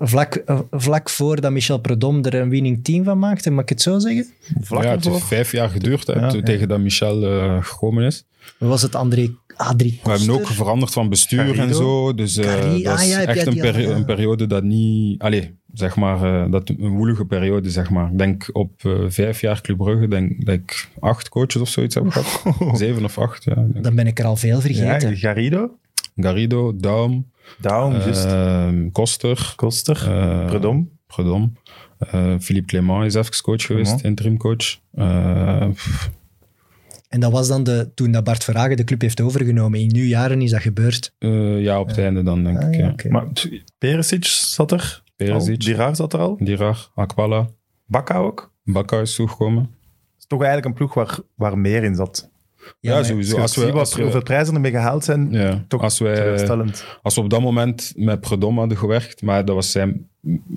vlak, 0.00 0.34
eh, 0.34 0.60
vlak 0.70 1.10
voordat 1.10 1.52
Michel 1.52 1.78
Predom 1.78 2.24
er 2.24 2.34
een 2.34 2.48
winning 2.48 2.84
team 2.84 3.04
van 3.04 3.18
maakte, 3.18 3.50
mag 3.50 3.62
ik 3.62 3.68
het 3.68 3.82
zo 3.82 3.98
zeggen? 3.98 4.26
Vlak 4.60 4.82
ja, 4.82 4.88
het 4.90 4.96
ervoor? 4.98 5.12
heeft 5.12 5.26
vijf 5.26 5.52
jaar 5.52 5.68
geduurd 5.68 6.06
hè, 6.06 6.12
Ja, 6.12 6.28
to- 6.28 6.36
ja. 6.36 6.42
tegen 6.42 6.68
dat 6.68 6.78
Michel 6.80 7.22
eh, 7.24 7.62
gekomen 7.64 8.04
is. 8.04 8.24
Was 8.58 8.82
het 8.82 8.94
André 8.94 9.30
Adrie 9.56 10.00
We 10.02 10.10
hebben 10.10 10.30
ook 10.30 10.46
veranderd 10.46 10.92
van 10.92 11.08
bestuur 11.08 11.58
en 11.58 11.74
zo. 11.74 12.14
Dus 12.14 12.36
eh, 12.36 12.44
Garri- 12.48 12.82
dat 12.82 12.96
ah, 12.96 13.02
is 13.02 13.08
ja, 13.08 13.18
heb 13.18 13.28
echt 13.28 13.46
een, 13.46 13.56
peri- 13.56 14.04
periode 14.04 14.46
dat 14.46 14.62
niet... 14.62 15.20
Allee, 15.22 15.54
zeg 15.72 15.96
maar, 15.96 16.44
eh, 16.44 16.50
dat 16.50 16.68
een 16.68 16.88
woelige 16.88 17.24
periode, 17.24 17.70
zeg 17.70 17.90
maar. 17.90 18.10
Ik 18.10 18.18
denk 18.18 18.48
op 18.52 18.84
eh, 18.84 18.92
vijf 19.08 19.40
jaar 19.40 19.60
Club 19.60 19.76
Brugge, 19.76 20.08
denk 20.08 20.46
dat 20.46 20.54
ik 20.54 20.88
acht 21.00 21.28
coaches 21.28 21.60
of 21.60 21.68
zoiets 21.68 21.94
heb 21.94 22.04
gehad. 22.08 22.78
Zeven 22.78 23.04
of 23.04 23.18
acht, 23.18 23.44
ja. 23.44 23.54
denk. 23.54 23.84
Dan 23.84 23.94
ben 23.94 24.06
ik 24.06 24.18
er 24.18 24.24
al 24.24 24.36
veel 24.36 24.60
vergeten. 24.60 25.10
Ja, 25.10 25.16
Garrido, 25.16 25.70
Garrido, 26.16 26.76
Daum, 26.76 27.30
Daum, 27.58 27.92
juist. 27.92 28.24
ehm, 28.24 28.90
Koster, 28.90 29.52
Koster, 29.56 29.98
Predom. 30.46 30.90
Predom. 31.06 31.56
Eh, 31.98 32.34
Philippe 32.40 32.66
Clément 32.68 33.04
is 33.04 33.14
even 33.14 33.42
coach 33.42 33.66
geweest, 33.66 34.00
interim 34.00 34.36
coach. 34.36 34.78
En 37.08 37.20
dat 37.20 37.32
was 37.32 37.48
dan 37.48 37.64
de, 37.64 37.90
toen 37.94 38.10
dat 38.12 38.24
Bart 38.24 38.44
Verhagen 38.44 38.76
de 38.76 38.84
club 38.84 39.00
heeft 39.00 39.20
overgenomen. 39.20 39.80
In 39.80 39.90
nu 39.92 40.04
jaren 40.06 40.42
is 40.42 40.50
dat 40.50 40.60
gebeurd. 40.60 41.14
eh, 41.18 41.60
ja, 41.62 41.80
op 41.80 41.86
het 41.86 41.98
einde 41.98 42.22
dan, 42.22 42.44
denk 42.44 42.62
Ah, 42.62 42.72
ik. 42.72 43.02
ja. 43.02 43.10
Maar 43.10 43.24
Perisic 43.78 44.24
zat 44.24 44.72
er. 44.72 45.02
Perisic. 45.16 45.50
Al. 45.50 45.58
Diraar 45.58 45.96
zat 45.96 46.12
er 46.12 46.18
al. 46.18 46.36
Dirar, 46.40 46.90
Akpala, 46.94 47.48
Bakka 47.86 48.16
ook. 48.18 48.52
Bakka 48.64 49.00
is 49.00 49.14
toegekomen. 49.14 49.62
Het 49.62 50.18
is 50.18 50.26
toch 50.26 50.42
eigenlijk 50.42 50.68
een 50.68 50.74
ploeg 50.74 50.94
waar, 50.94 51.18
waar 51.34 51.58
meer 51.58 51.84
in 51.84 51.94
zat. 51.94 52.30
Ja, 52.80 53.02
sowieso. 53.02 53.38
Als 53.38 53.56
we, 53.56 53.72
we, 53.72 53.78
als, 53.78 53.94
we, 53.94 54.02
hoeveel 54.02 54.22
prijzen 54.22 54.54
ermee 54.54 54.70
gehaald 54.70 55.04
zijn, 55.04 55.30
ja, 55.32 55.64
toch 55.68 55.82
als, 55.82 55.98
wij, 55.98 56.14
teleurstellend. 56.14 56.84
als 57.02 57.14
we 57.14 57.20
op 57.20 57.30
dat 57.30 57.40
moment 57.40 57.92
met 57.96 58.20
Predom 58.20 58.58
hadden 58.58 58.78
gewerkt, 58.78 59.22
maar 59.22 59.44
dat 59.44 59.54
was 59.54 59.70
zijn 59.70 60.08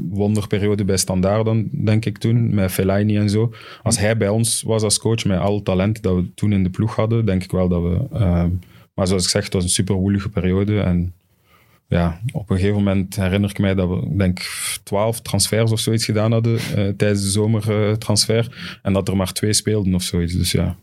wonderperiode 0.10 0.86
bij 0.86 0.98
Standaard 0.98 1.46
dan, 1.46 1.70
denk 1.72 2.06
ik 2.06 2.18
toen, 2.18 2.54
met 2.54 2.72
Fellaini 2.72 3.18
en 3.18 3.30
zo. 3.30 3.54
Als 3.84 4.00
hij 4.00 4.18
bij 4.18 4.30
ons 4.30 4.62
was 4.62 4.84
als 4.84 5.00
coach, 5.00 5.26
met 5.26 5.40
al 5.40 5.56
het 5.56 5.66
talent 5.66 6.02
dat 6.02 6.16
we 6.16 6.34
toen 6.34 6.54
in 6.54 6.64
de 6.64 6.70
ploeg 6.70 6.96
hadden, 6.96 7.26
denk 7.26 7.44
ik 7.44 7.52
wel 7.52 7.68
dat 7.68 7.82
we... 7.82 8.08
ehm, 8.14 8.50
maar 8.94 9.08
zoals 9.08 9.24
ik 9.24 9.30
zeg, 9.30 9.44
het 9.44 9.54
was 9.54 9.64
een 9.64 9.70
super 9.70 9.96
woelige 9.96 10.30
periode 10.30 10.80
en 10.80 11.14
ja, 11.88 12.22
op 12.32 12.50
een 12.50 12.56
gegeven 12.56 12.78
moment 12.78 13.16
herinner 13.16 13.50
ik 13.50 13.60
mij 13.60 13.76
dat 13.76 13.90
we, 13.90 14.18
denk 14.18 14.40
12 14.84 15.22
transfers 15.22 15.72
of 15.72 15.80
zoiets 15.80 16.06
gedaan 16.06 16.32
hadden 16.32 16.56
eh, 16.56 16.88
tijdens 16.88 17.22
de 17.22 17.30
zomertransfer. 17.30 18.80
en 18.82 18.94
dat 18.94 19.08
er 19.08 19.16
maar 19.16 19.34
twee 19.34 19.54
speelden 19.54 19.96
of 19.96 20.04
zoiets. 20.04 20.34
Dus 20.34 20.52
ja, 20.52 20.78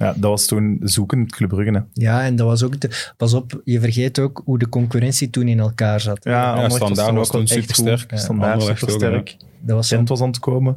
Ja, 0.00 0.14
dat 0.16 0.30
was 0.30 0.46
toen 0.46 0.78
zoeken 0.82 1.26
Club 1.26 1.48
Brugge. 1.48 1.72
hè. 1.72 1.80
Ja, 1.92 2.24
en 2.24 2.36
dat 2.36 2.46
was 2.46 2.62
ook... 2.62 2.80
De, 2.80 3.12
pas 3.16 3.34
op, 3.34 3.60
je 3.64 3.80
vergeet 3.80 4.18
ook 4.18 4.42
hoe 4.44 4.58
de 4.58 4.68
concurrentie 4.68 5.30
toen 5.30 5.48
in 5.48 5.58
elkaar 5.60 6.00
zat. 6.00 6.24
Ja, 6.24 6.52
Anderlecht 6.52 6.74
Standaard 6.74 7.14
was 7.14 7.30
toen 7.30 7.46
supersterk. 7.46 8.10
Ja, 8.10 8.16
Standaard 8.16 8.62
supersterk. 8.62 9.36
Dat 9.60 9.76
was, 9.76 9.88
Gent 9.88 10.08
was 10.08 10.20
aan 10.20 10.28
het 10.28 10.38
komen. 10.38 10.76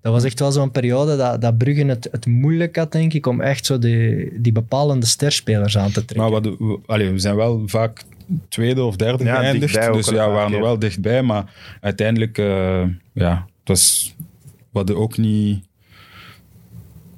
dat 0.00 0.12
was 0.12 0.24
echt 0.24 0.40
wel 0.40 0.52
zo'n 0.52 0.70
periode 0.70 1.16
dat, 1.16 1.40
dat 1.40 1.58
Brugge 1.58 1.84
het, 1.84 2.08
het 2.10 2.26
moeilijk 2.26 2.76
had, 2.76 2.92
denk 2.92 3.12
ik, 3.12 3.26
om 3.26 3.40
echt 3.40 3.66
zo 3.66 3.78
die, 3.78 4.32
die 4.40 4.52
bepalende 4.52 5.06
sterspelers 5.06 5.78
aan 5.78 5.90
te 5.90 6.04
trekken. 6.04 6.16
Maar 6.16 6.30
wat, 6.30 6.44
we, 6.58 6.78
allee, 6.86 7.10
we 7.10 7.18
zijn 7.18 7.36
wel 7.36 7.62
vaak 7.66 8.02
tweede 8.48 8.82
of 8.82 8.96
derde 8.96 9.24
Ja, 9.24 9.36
geëindigd. 9.36 9.92
Dus 9.92 10.08
ja, 10.08 10.28
we 10.28 10.34
waren 10.34 10.52
er 10.52 10.60
wel 10.60 10.78
dichtbij. 10.78 11.22
Maar 11.22 11.52
uiteindelijk, 11.80 12.38
eh, 12.38 12.82
ja, 13.12 13.46
het 13.58 13.68
was... 13.68 14.14
We 14.46 14.78
hadden 14.80 14.96
ook 14.96 15.16
niet... 15.16 15.64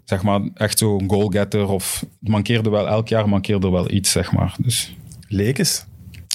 Zeg 0.07 0.22
maar, 0.22 0.40
echt 0.54 0.78
zo'n 0.78 1.11
goalgetter. 1.11 1.68
Of 1.68 2.04
het 2.20 2.28
mankeerde 2.28 2.70
wel, 2.70 2.88
elk 2.88 3.09
jaar 3.09 3.28
mankeerde 3.28 3.66
er 3.66 3.72
wel 3.72 3.90
iets, 3.90 4.11
zeg 4.11 4.32
maar. 4.32 4.54
Dus 4.61 4.96
Lekes. 5.28 5.86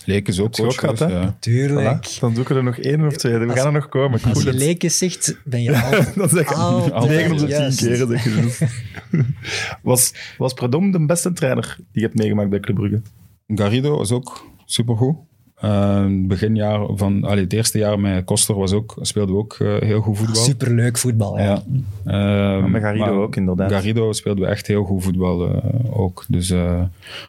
Lekens 0.06 0.40
ook 0.40 0.56
je 0.56 0.64
ook 0.64 0.68
coach 0.76 0.80
gehad, 0.98 1.12
ja. 1.12 1.36
Tuurlijk. 1.40 2.08
Voilà. 2.08 2.20
Dan 2.20 2.36
zoeken 2.36 2.54
we 2.54 2.60
er 2.60 2.64
nog 2.66 2.78
één 2.78 3.06
of 3.08 3.16
twee. 3.16 3.38
We 3.38 3.46
Als- 3.46 3.54
gaan 3.60 3.66
er 3.66 3.72
nog 3.72 3.90
komen. 3.90 4.12
Als 4.24 4.44
voel 4.44 4.54
je 4.54 4.90
zegt, 4.90 5.38
ben 5.44 5.62
je 5.62 5.82
al... 5.82 6.04
Dan 6.16 6.30
zeg 6.30 6.42
ik 6.42 6.52
Altijd 6.52 7.10
9 7.12 7.32
op 7.32 7.38
de 7.38 7.46
10 7.46 7.48
juist. 7.56 7.80
keren. 7.80 8.08
Zeg 8.08 8.24
je 8.24 8.42
dus. 8.42 8.62
was, 9.84 10.14
was 10.38 10.54
Predom 10.54 10.92
de 10.92 11.06
beste 11.06 11.34
trainer 11.34 11.76
die 11.78 11.86
je 11.92 12.02
hebt 12.02 12.16
meegemaakt 12.18 12.50
bij 12.50 12.60
Club 12.60 12.76
Brugge? 12.76 13.02
Garrido 13.48 13.98
was 13.98 14.12
ook 14.12 14.46
supergoed. 14.66 15.16
Uh, 15.64 16.06
beginjaar 16.10 16.88
van, 16.96 17.24
allee, 17.24 17.44
het 17.44 17.54
eerste 17.54 17.78
jaar 17.78 18.00
met 18.00 18.26
Koster 18.26 18.56
was 18.56 18.72
ook, 18.74 18.96
speelde 19.02 19.34
ook 19.34 19.54
eh, 19.60 19.78
heel 19.80 20.02
goed 20.02 20.18
voetbal. 20.18 20.36
Superleuk 20.44 20.98
voetbal, 20.98 21.38
ja. 21.40 21.64
Ja. 22.06 22.58
Ehm, 22.60 22.72
met 22.72 22.82
Garrido 22.82 23.06
maar 23.06 23.14
ook, 23.14 23.36
inderdaad. 23.36 23.72
Garrido 23.72 24.12
speelde 24.14 24.46
echt 24.46 24.68
heel 24.68 24.84
goed 24.84 25.04
voetbal 25.04 25.48
eh, 25.56 26.00
ook. 26.00 26.26
Dus, 26.28 26.50
eh, 26.50 26.82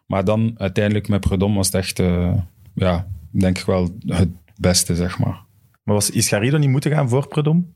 maar 0.07 0.25
dan 0.25 0.55
uiteindelijk 0.57 1.09
met 1.09 1.21
Predom 1.21 1.55
was 1.55 1.67
het 1.67 1.75
echt, 1.75 1.99
eh, 1.99 2.33
ja, 2.75 3.07
denk 3.31 3.59
ik 3.59 3.65
wel 3.65 3.89
het 4.07 4.29
beste, 4.57 4.97
zeg 4.97 5.19
maar. 5.19 5.41
Maar 5.83 5.95
was, 5.95 6.11
is 6.11 6.29
Garrido 6.29 6.59
niet 6.59 6.71
moeten 6.71 6.91
gaan 6.91 7.09
voor 7.09 7.29
Predom? 7.29 7.73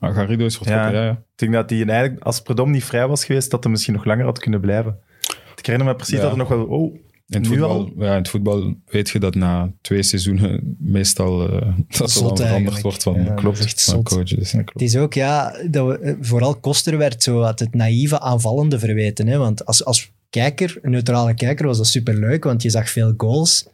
Maar 0.00 0.12
Garrido 0.14 0.44
is 0.44 0.56
vertrokken, 0.56 0.92
Ja. 0.92 0.98
ja. 0.98 1.04
ja. 1.04 1.10
Ik 1.10 1.18
denk 1.34 1.52
dat 1.52 1.70
hij 1.70 1.84
eigenlijk, 1.86 2.24
als 2.24 2.40
Predom 2.40 2.70
niet 2.70 2.84
vrij 2.84 3.08
was 3.08 3.24
geweest, 3.24 3.50
dat 3.50 3.62
hij 3.62 3.72
misschien 3.72 3.94
nog 3.94 4.04
langer 4.04 4.24
had 4.24 4.38
kunnen 4.38 4.60
blijven. 4.60 4.98
Ik 5.56 5.66
herinner 5.66 5.92
me 5.92 5.96
precies 5.96 6.16
Ja. 6.16 6.22
dat 6.22 6.30
er 6.32 6.38
nog 6.38 6.48
wel... 6.48 6.64
Oh, 6.64 6.98
In 7.28 7.40
het, 7.40 7.42
Nu 7.42 7.48
voetbal, 7.48 7.70
al? 7.70 7.92
ja, 7.96 8.10
in 8.10 8.18
het 8.18 8.28
voetbal 8.28 8.74
weet 8.86 9.10
je 9.10 9.18
dat 9.18 9.34
na 9.34 9.72
twee 9.80 10.02
seizoenen 10.02 10.76
meestal 10.78 11.48
eh, 11.48 11.72
dat 11.98 12.14
er 12.14 12.22
dan 12.22 12.36
veranderd 12.36 12.80
wordt 12.80 13.02
van, 13.02 13.24
Ja, 13.24 13.34
klopt. 13.34 13.84
van 13.84 14.02
coaches. 14.02 14.50
ja, 14.50 14.58
Het 14.64 14.82
is 14.82 14.96
ook, 14.96 15.14
ja, 15.14 15.56
dat 15.70 15.86
we, 15.86 15.98
eh, 15.98 16.14
vooral 16.20 16.54
Koster 16.54 16.98
werd 16.98 17.22
zo 17.22 17.38
wat 17.38 17.58
het 17.58 17.74
naïeve 17.74 18.20
aanvallende 18.20 18.78
verweten. 18.78 19.26
Hè? 19.26 19.38
Want 19.38 19.66
als, 19.66 19.84
als 19.84 20.10
kijker, 20.30 20.78
een 20.82 20.90
neutrale 20.90 21.34
kijker, 21.34 21.66
was 21.66 21.76
dat 21.76 21.86
superleuk, 21.86 22.44
want 22.44 22.62
je 22.62 22.70
zag 22.70 22.90
veel 22.90 23.14
goals. 23.16 23.66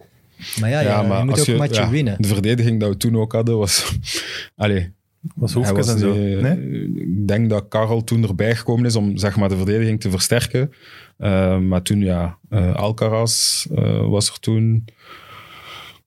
Maar 0.60 0.70
ja, 0.70 0.80
ja, 0.80 1.18
je 1.18 1.24
moet 1.24 1.50
ook 1.50 1.56
matchen 1.56 1.84
ja, 1.84 1.90
winnen. 1.90 2.22
De 2.22 2.28
verdediging 2.28 2.80
dat 2.80 2.88
we 2.88 2.96
toen 2.96 3.16
ook 3.16 3.32
hadden 3.32 3.58
was... 3.58 3.96
Allee, 4.56 4.92
was 5.34 5.54
hij 5.54 5.62
Hoefkes 5.62 5.88
en 5.88 5.98
zo. 5.98 6.14
Nee? 6.14 6.84
Ik 6.94 7.28
denk 7.28 7.50
dat 7.50 7.68
Karel 7.68 8.04
toen 8.04 8.22
erbij 8.28 8.56
gekomen 8.56 8.84
is 8.84 8.96
om 8.96 9.16
zeg 9.16 9.36
maar, 9.36 9.48
de 9.48 9.56
verdediging 9.56 10.00
te 10.00 10.10
versterken. 10.10 10.72
Eh, 11.16 11.58
maar 11.58 11.82
toen, 11.82 12.00
ja, 12.00 12.38
eh, 12.48 12.74
Alcaraz 12.74 13.66
eh, 13.66 14.08
was 14.08 14.28
er 14.28 14.38
toen. 14.40 14.84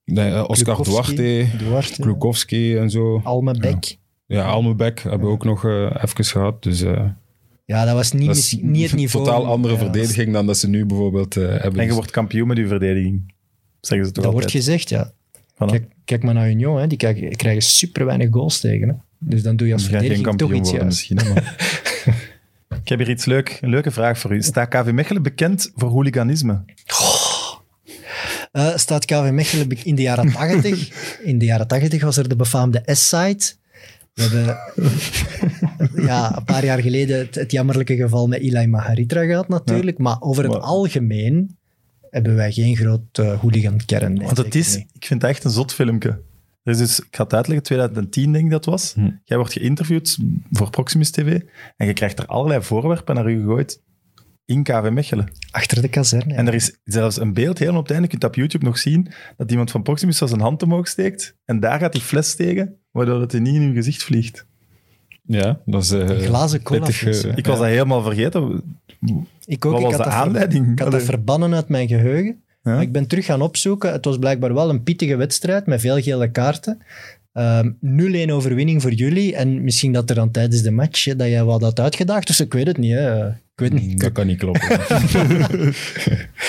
Nee, 0.04 0.46
Oscar 0.48 0.82
Duarte, 0.82 1.46
Duarte, 1.58 2.00
Klukowski 2.00 2.76
en 2.76 2.90
zo. 2.90 3.20
Almebek. 3.24 3.96
Ja, 4.26 4.44
Almebek 4.44 5.00
hebben 5.00 5.28
we 5.28 5.34
ook 5.34 5.44
nog 5.44 5.64
even 5.64 6.24
gehad. 6.24 6.62
Dus 6.62 6.82
eh, 6.82 7.04
Ja, 7.64 7.84
dat 7.84 7.94
was 7.94 8.12
niet, 8.12 8.26
dat 8.26 8.36
is 8.36 8.42
misschien 8.42 8.70
niet 8.70 8.90
het 8.90 9.00
niveau. 9.00 9.24
totaal 9.26 9.46
andere 9.46 9.74
Ja, 9.74 9.80
verdediging 9.80 10.32
dan 10.32 10.46
dat 10.46 10.56
ze 10.56 10.68
nu 10.68 10.86
bijvoorbeeld 10.86 11.34
hebben. 11.34 11.80
En 11.80 11.86
je 11.86 11.92
wordt 11.92 12.10
kampioen 12.10 12.46
met 12.46 12.56
je 12.56 12.66
verdediging. 12.66 13.34
Zeggen 13.80 14.06
ze 14.06 14.12
toch 14.12 14.24
Dat 14.24 14.32
wordt 14.32 14.50
gezegd, 14.50 14.88
ja. 14.88 15.12
Voilà. 15.54 15.66
Kijk, 15.66 15.88
kijk 16.04 16.22
maar 16.22 16.34
naar 16.34 16.50
Union, 16.50 16.78
hè. 16.78 16.86
die 16.86 16.98
krijgen, 16.98 17.36
krijgen 17.36 17.62
super 17.62 18.04
weinig 18.04 18.28
goals 18.30 18.60
tegen. 18.60 18.88
Hè. 18.88 18.94
Dus 19.18 19.42
dan 19.42 19.56
doe 19.56 19.66
je 19.66 19.72
als 19.72 19.84
verdediging 19.84 20.36
toch 20.36 20.52
iets 20.52 20.70
worden 20.70 20.86
juist. 20.86 21.10
misschien. 21.10 21.18
Ik 22.82 22.88
heb 22.88 22.98
hier 22.98 23.10
iets 23.10 23.24
leuk, 23.24 23.58
een 23.60 23.68
leuke 23.70 23.90
vraag 23.90 24.18
voor 24.18 24.34
u. 24.34 24.42
Staat 24.42 24.68
KV 24.68 24.90
Mechelen 24.92 25.22
bekend 25.22 25.72
voor 25.74 25.88
hooliganisme? 25.88 26.64
Eh, 28.52 28.76
staat 28.76 29.04
KV 29.04 29.30
Mechelen 29.32 29.68
in 29.84 29.94
de 29.94 30.02
jaren 30.02 30.32
80. 30.32 31.18
in 31.22 31.38
de 31.38 31.44
jaren 31.44 31.66
80 31.68 32.02
was 32.02 32.16
er 32.16 32.28
de 32.28 32.36
befaamde 32.36 32.82
S-side. 32.86 33.44
We 34.14 34.22
hebben 34.22 34.56
ja, 36.08 36.36
een 36.36 36.44
paar 36.44 36.64
jaar 36.64 36.78
geleden 36.82 37.18
het, 37.18 37.34
het 37.34 37.50
jammerlijke 37.52 37.96
geval 37.96 38.26
met 38.26 38.40
Ilai 38.40 38.66
Maharitra 38.66 39.24
gehad 39.24 39.48
natuurlijk. 39.48 39.98
Maar 39.98 40.16
over 40.20 40.42
het 40.42 40.52
Maar- 40.52 40.60
algemeen 40.62 41.56
hebben 42.10 42.34
wij 42.34 42.52
geen 42.52 42.76
groot 42.76 43.18
uh, 43.20 43.40
hooligan-kern. 43.40 44.22
Want 44.22 44.36
het 44.36 44.54
is, 44.54 44.76
niet. 44.76 44.86
ik 44.92 45.06
vind 45.06 45.22
het 45.22 45.30
echt 45.30 45.44
een 45.44 45.50
zot 45.50 45.74
filmpje. 45.74 46.20
Er 46.66 46.72
is 46.72 46.78
dus, 46.78 47.00
ik 47.00 47.16
ga 47.16 47.22
het 47.22 47.34
uitleggen, 47.34 47.64
2010 47.64 48.32
denk 48.32 48.44
ik 48.44 48.50
dat 48.50 48.64
was. 48.64 48.92
Hm. 48.94 49.10
Jij 49.24 49.36
wordt 49.36 49.52
geïnterviewd 49.52 50.18
voor 50.50 50.70
Proximus 50.70 51.10
TV 51.10 51.40
en 51.76 51.86
je 51.86 51.92
krijgt 51.92 52.18
er 52.18 52.26
allerlei 52.26 52.62
voorwerpen 52.62 53.14
naar 53.14 53.30
u 53.30 53.38
gegooid 53.38 53.82
in 54.44 54.62
KV 54.62 54.88
Mechelen. 54.92 55.28
Achter 55.50 55.82
de 55.82 55.88
kazerne. 55.88 56.32
ja. 56.32 56.38
En 56.38 56.46
er 56.46 56.54
is 56.54 56.78
zelfs 56.84 57.20
een 57.20 57.32
beeld, 57.32 57.58
helemaal 57.58 57.80
op 57.80 57.86
het 57.86 57.92
einde, 57.96 58.08
je 58.10 58.18
kunt 58.18 58.30
op 58.30 58.34
YouTube 58.38 58.64
nog 58.64 58.78
zien, 58.78 59.12
dat 59.36 59.50
iemand 59.50 59.70
van 59.70 59.82
Proximus 59.82 60.18
zijn 60.18 60.40
hand 60.40 60.62
omhoog 60.62 60.88
steekt 60.88 61.36
en 61.44 61.60
daar 61.60 61.78
gaat 61.78 61.92
die 61.92 62.00
fles 62.02 62.34
tegen, 62.34 62.76
waardoor 62.90 63.20
het 63.20 63.32
niet 63.32 63.54
in 63.54 63.62
uw 63.62 63.74
gezicht 63.74 64.02
vliegt. 64.04 64.46
Ja, 65.22 65.60
dat 65.64 65.82
is... 65.82 65.90
eh, 65.90 66.00
Een 66.00 66.20
glazen 66.20 66.62
cola. 66.62 66.86
Ik 67.36 67.46
was 67.46 67.58
dat 67.58 67.66
helemaal 67.66 68.02
vergeten. 68.02 68.62
ik 69.44 69.64
ook, 69.64 69.72
Wat 69.72 69.80
ik 69.80 69.86
was 69.86 69.94
had 69.96 70.04
de 70.04 70.10
ver- 70.10 70.20
aanleiding? 70.20 70.70
Ik 70.72 70.78
had 70.78 70.90
dat 70.92 71.02
verbannen 71.02 71.54
uit 71.54 71.68
mijn 71.68 71.88
geheugen. 71.88 72.44
Ja? 72.66 72.80
Ik 72.80 72.92
ben 72.92 73.06
terug 73.06 73.24
gaan 73.24 73.42
opzoeken. 73.42 73.92
Het 73.92 74.04
was 74.04 74.18
blijkbaar 74.18 74.54
wel 74.54 74.70
een 74.70 74.82
pittige 74.82 75.16
wedstrijd 75.16 75.66
met 75.66 75.80
veel 75.80 76.00
gele 76.00 76.30
kaarten. 76.30 76.78
Ehm 77.32 77.70
0-1 78.28 78.30
overwinning 78.30 78.82
voor 78.82 78.92
jullie. 78.92 79.36
En 79.36 79.64
misschien 79.64 79.92
dat 79.92 80.08
er 80.10 80.16
dan 80.16 80.30
tijdens 80.30 80.62
de 80.62 80.70
match 80.70 81.04
hè, 81.04 81.16
dat 81.16 81.28
jij 81.28 81.44
wat 81.44 81.62
had 81.62 81.80
uitgedaagd. 81.80 82.26
Dus 82.26 82.40
ik 82.40 82.52
weet 82.52 82.66
het 82.66 82.78
niet. 82.78 82.92
Hè. 82.92 83.28
Ik 83.28 83.34
weet 83.54 83.72
niet. 83.72 84.00
Dat 84.00 84.12
kan 84.12 84.26
niet 84.26 84.38
kloppen. 84.38 84.68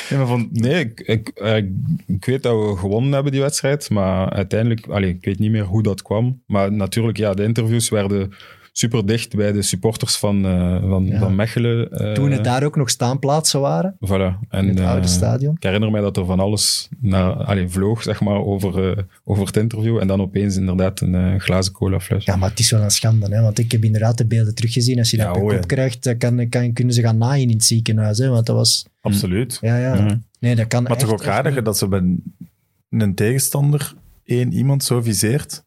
Maar 0.09 0.27
van, 0.27 0.49
Nee, 0.51 0.79
ik, 0.79 0.99
ik, 0.99 1.29
eh, 1.29 1.55
ik, 1.55 1.69
ik 2.07 2.25
weet 2.25 2.43
dat 2.43 2.53
we 2.53 2.77
gewonnen 2.77 3.11
hebben 3.11 3.31
die 3.31 3.41
wedstrijd, 3.41 3.89
maar 3.89 4.29
uiteindelijk, 4.29 4.87
allee, 4.87 5.09
ik 5.09 5.25
weet 5.25 5.39
niet 5.39 5.51
meer 5.51 5.63
hoe 5.63 5.83
dat 5.83 6.01
kwam. 6.01 6.41
Maar 6.45 6.71
natuurlijk, 6.71 7.17
ja, 7.17 7.33
de 7.33 7.43
interviews 7.43 7.89
werden 7.89 8.33
super 8.77 9.05
dicht 9.05 9.35
bij 9.35 9.51
de 9.51 9.61
supporters 9.61 10.17
van, 10.17 10.45
eh, 10.45 10.89
van, 10.89 11.05
Ja. 11.05 11.19
van 11.19 11.35
Mechelen. 11.35 11.91
eh, 11.91 12.11
Toen 12.13 12.31
het 12.31 12.43
daar 12.43 12.63
ook 12.63 12.75
nog 12.75 12.89
staanplaatsen 12.89 13.59
waren. 13.59 13.95
Voilà. 14.05 14.47
En, 14.49 14.63
In 14.63 14.67
het 14.67 14.79
eh, 14.79 14.89
oude 14.89 15.07
stadion. 15.07 15.55
Ik 15.55 15.63
herinner 15.63 15.91
mij 15.91 16.01
dat 16.01 16.17
er 16.17 16.25
van 16.25 16.39
alles 16.39 16.89
naar, 17.01 17.31
allee, 17.33 17.67
vloog, 17.69 18.03
zeg 18.03 18.21
maar, 18.21 18.35
over, 18.45 18.89
eh, 18.97 19.03
over 19.23 19.45
het 19.45 19.57
interview. 19.57 19.97
En 19.97 20.07
dan 20.07 20.21
opeens 20.21 20.55
inderdaad 20.55 21.01
een 21.01 21.39
glazen 21.41 21.73
colafles. 21.73 22.25
Ja, 22.25 22.35
maar 22.35 22.49
het 22.49 22.59
is 22.59 22.71
wel 22.71 22.81
een 22.81 22.91
schande. 22.91 23.35
Hè? 23.35 23.41
Want 23.41 23.59
ik 23.59 23.71
heb 23.71 23.83
inderdaad 23.83 24.17
de 24.17 24.25
beelden 24.25 24.55
teruggezien. 24.55 24.97
Als 24.97 25.09
je 25.11 25.17
dat 25.17 25.35
Ja, 25.35 25.41
oh 25.41 25.49
kop 25.49 25.67
krijgt, 25.67 26.03
dan 26.03 26.17
kan, 26.17 26.49
kan, 26.49 26.73
kunnen 26.73 26.93
ze 26.93 27.01
gaan 27.01 27.17
naaien 27.17 27.49
in 27.49 27.55
het 27.55 27.63
ziekenhuis. 27.65 28.17
Hè? 28.17 28.27
Want 28.29 28.45
dat 28.45 28.55
was... 28.55 28.85
absoluut. 29.01 29.57
Ja, 29.61 29.77
ja. 29.77 29.93
Mhm. 30.01 30.15
Nee, 30.39 30.55
dat 30.55 30.67
kan 30.67 30.83
Maar 30.83 30.91
echt, 30.91 30.99
toch 31.01 31.11
ook 31.11 31.23
raar 31.23 31.63
dat 31.63 31.77
ze 31.77 31.87
bij 31.87 32.15
een 32.89 33.15
tegenstander 33.15 33.93
één 34.23 34.53
iemand 34.53 34.83
zo 34.83 35.01
viseert. 35.01 35.63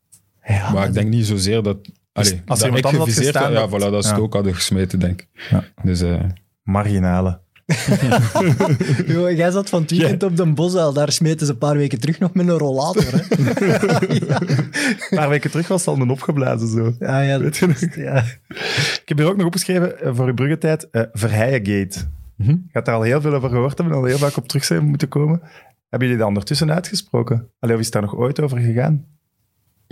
Ja, 0.47 0.73
maar 0.73 0.87
ik 0.89 0.95
denk 0.95 1.09
niet 1.11 1.27
zozeer 1.27 1.63
dat... 1.63 1.79
Allee, 2.27 2.43
als 2.47 2.61
er 2.61 2.67
iemand 2.67 2.85
anders 2.85 3.05
had 3.05 3.25
gestaan, 3.25 3.55
had, 3.55 3.71
ja, 3.71 3.79
voilà, 3.79 3.91
dat 3.91 4.03
ze 4.05 4.09
ja. 4.09 4.15
het 4.15 4.25
ook 4.25 4.35
hadden 4.35 4.55
gesmeten, 4.55 4.99
denk 4.99 5.21
ik. 5.21 5.29
Ja. 5.51 5.65
Dus 5.83 6.01
eh, 6.01 6.21
Marginale. 6.63 7.41
Yo, 9.07 9.33
jij 9.33 9.51
zat 9.51 9.69
van 9.69 9.81
het 9.81 9.91
weekend 9.91 10.23
op 10.23 10.37
de 10.37 10.47
bosuil. 10.47 10.93
Daar 10.93 11.13
smeten 11.13 11.47
ze 11.47 11.53
een 11.53 11.59
paar 11.59 11.77
weken 11.77 12.01
terug 12.01 12.19
nog 12.19 12.35
met 12.35 12.49
een 12.49 12.59
rollator. 12.59 13.05
Hè? 13.07 13.17
ja. 14.27 14.41
Een 14.41 15.17
paar 15.17 15.29
weken 15.29 15.51
terug 15.51 15.69
was 15.69 15.87
het 15.87 15.95
al 15.95 16.03
een 16.03 16.11
opgeblazen 16.11 16.69
zo. 16.69 16.95
Ja, 16.99 17.21
ja, 17.21 17.41
Weet 17.41 17.57
je 17.57 17.67
nog? 17.67 17.79
ja. 17.95 18.25
Ik 18.49 19.03
heb 19.05 19.19
hier 19.19 19.27
ook 19.27 19.37
nog 19.37 19.47
opgeschreven 19.47 20.01
eh, 20.01 20.15
voor 20.15 20.27
uw 20.27 20.35
bruggetijd, 20.35 20.89
uh, 20.93 21.03
Verheijengate. 21.13 21.99
Mhm. 22.37 22.51
Je 22.51 22.69
gaat 22.73 22.85
daar 22.85 22.95
al 22.95 23.03
heel 23.03 23.21
veel 23.21 23.35
over 23.35 23.49
gehoord 23.49 23.79
hebben, 23.79 23.97
al 23.97 24.05
heel 24.05 24.19
vaak 24.19 24.37
op 24.37 24.49
terug 24.49 24.65
zijn 24.65 24.85
moeten 24.85 25.09
komen. 25.09 25.41
Hebben 25.89 26.09
jullie 26.09 26.23
dat 26.23 26.29
ondertussen 26.29 26.73
uitgesproken? 26.73 27.51
Allee, 27.59 27.75
of 27.75 27.81
is 27.81 27.91
daar 27.91 28.03
nog 28.03 28.17
ooit 28.17 28.41
over 28.41 28.59
gegaan? 28.59 29.05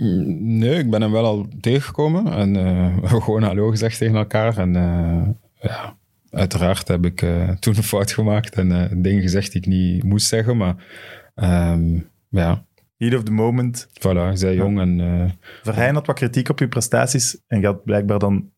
Nee, 0.03 0.77
ik 0.77 0.89
ben 0.89 1.01
hem 1.01 1.11
wel 1.11 1.25
al 1.25 1.47
tegengekomen 1.61 2.33
en 2.33 2.55
eh, 2.55 3.11
gewoon 3.23 3.43
hallo 3.43 3.69
gezegd 3.69 3.97
tegen 3.97 4.15
elkaar. 4.15 4.57
En 4.57 4.75
eh, 4.75 5.27
ja, 5.61 5.95
uiteraard 6.31 6.87
heb 6.87 7.05
ik 7.05 7.21
eh, 7.21 7.49
toen 7.49 7.75
een 7.75 7.83
fout 7.83 8.11
gemaakt 8.11 8.55
en 8.55 9.01
dingen 9.01 9.21
gezegd 9.21 9.51
die 9.51 9.61
ik 9.61 9.67
niet 9.67 10.03
moest 10.03 10.27
zeggen. 10.27 10.57
Maar 10.57 10.75
ehm, 11.35 11.99
ja, 12.29 12.65
Heat 12.97 13.13
of 13.15 13.23
the 13.23 13.31
moment. 13.31 13.87
voilà, 13.99 14.31
ik 14.31 14.37
zei 14.37 14.55
jong 14.55 14.79
en 14.79 15.37
Verheyen 15.63 15.93
had 15.93 16.05
wat 16.07 16.15
kritiek 16.15 16.49
op 16.49 16.59
uw 16.59 16.67
prestaties 16.67 17.37
en 17.47 17.59
je 17.59 17.65
had 17.65 17.83
blijkbaar 17.83 18.19
dan 18.19 18.49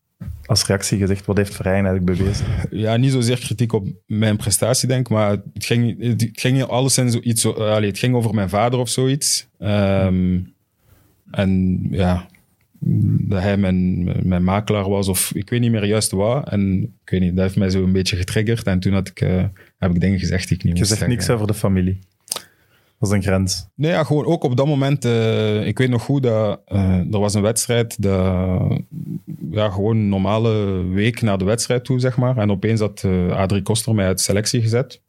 als 0.46 0.66
reactie 0.66 0.98
gezegd? 0.98 1.26
Wat 1.26 1.36
heeft 1.36 1.54
Verheyen 1.54 1.86
eigenlijk 1.86 2.18
bewezen? 2.18 2.46
Ja, 2.70 2.96
niet 2.96 3.12
zozeer 3.12 3.38
kritiek 3.38 3.72
op 3.72 3.86
mijn 4.06 4.36
prestatie, 4.36 4.88
denk 4.88 5.00
ik, 5.00 5.08
maar 5.12 5.30
het 5.30 5.64
ging, 5.64 6.02
het 6.02 6.28
ging 6.32 6.62
alleszins 6.62 7.16
iets, 7.16 7.42
zo- 7.42 7.50
allee, 7.52 7.88
het 7.88 7.98
ging 7.98 8.14
over 8.14 8.34
mijn 8.34 8.48
vader 8.48 8.78
of 8.78 8.88
zoiets. 8.88 9.48
Ehm, 9.58 10.40
en 11.32 11.80
ja, 11.90 12.26
dat 13.18 13.42
hij 13.42 13.56
mijn, 13.56 14.04
mijn 14.28 14.44
makelaar 14.44 14.88
was, 14.88 15.08
of 15.08 15.32
ik 15.34 15.50
weet 15.50 15.60
niet 15.60 15.70
meer 15.70 15.84
juist 15.84 16.10
wat. 16.10 16.48
En 16.48 16.82
ik 16.82 17.10
weet 17.10 17.20
niet, 17.20 17.34
dat 17.34 17.44
heeft 17.44 17.56
mij 17.56 17.70
zo 17.70 17.82
een 17.82 17.92
beetje 17.92 18.16
getriggerd. 18.16 18.66
En 18.66 18.80
toen 18.80 18.92
had 18.92 19.08
ik, 19.08 19.20
eh, 19.20 19.44
heb 19.78 19.90
ik 19.94 20.00
dingen 20.00 20.18
gezegd 20.18 20.48
die 20.48 20.56
ik 20.56 20.64
niet 20.64 20.78
Je 20.78 20.84
zegt 20.84 21.06
niks 21.06 21.30
over 21.30 21.46
de 21.46 21.54
familie. 21.54 21.98
Dat 22.98 23.10
is 23.10 23.16
een 23.16 23.22
grens. 23.22 23.66
Nee, 23.74 23.90
ja, 23.90 24.04
gewoon 24.04 24.24
ook 24.24 24.44
op 24.44 24.56
dat 24.56 24.66
moment. 24.66 25.04
eh, 25.04 25.66
ik 25.66 25.78
weet 25.78 25.88
nog 25.90 26.02
goed 26.02 26.22
dat 26.22 26.60
eh, 26.66 26.98
er 26.98 27.18
was 27.18 27.34
een 27.34 27.42
wedstrijd. 27.42 28.02
Dat, 28.02 28.80
ja, 29.50 29.70
gewoon 29.70 29.96
een 29.96 30.08
normale 30.08 30.82
week 30.88 31.22
na 31.22 31.36
de 31.36 31.44
wedstrijd 31.44 31.84
toe, 31.84 32.00
zeg 32.00 32.16
maar. 32.16 32.36
En 32.36 32.50
opeens 32.50 32.80
had 32.80 33.04
Adrie 33.30 33.62
Koster 33.62 33.94
mij 33.94 34.06
uit 34.06 34.20
selectie 34.20 34.62
gezet. 34.62 35.00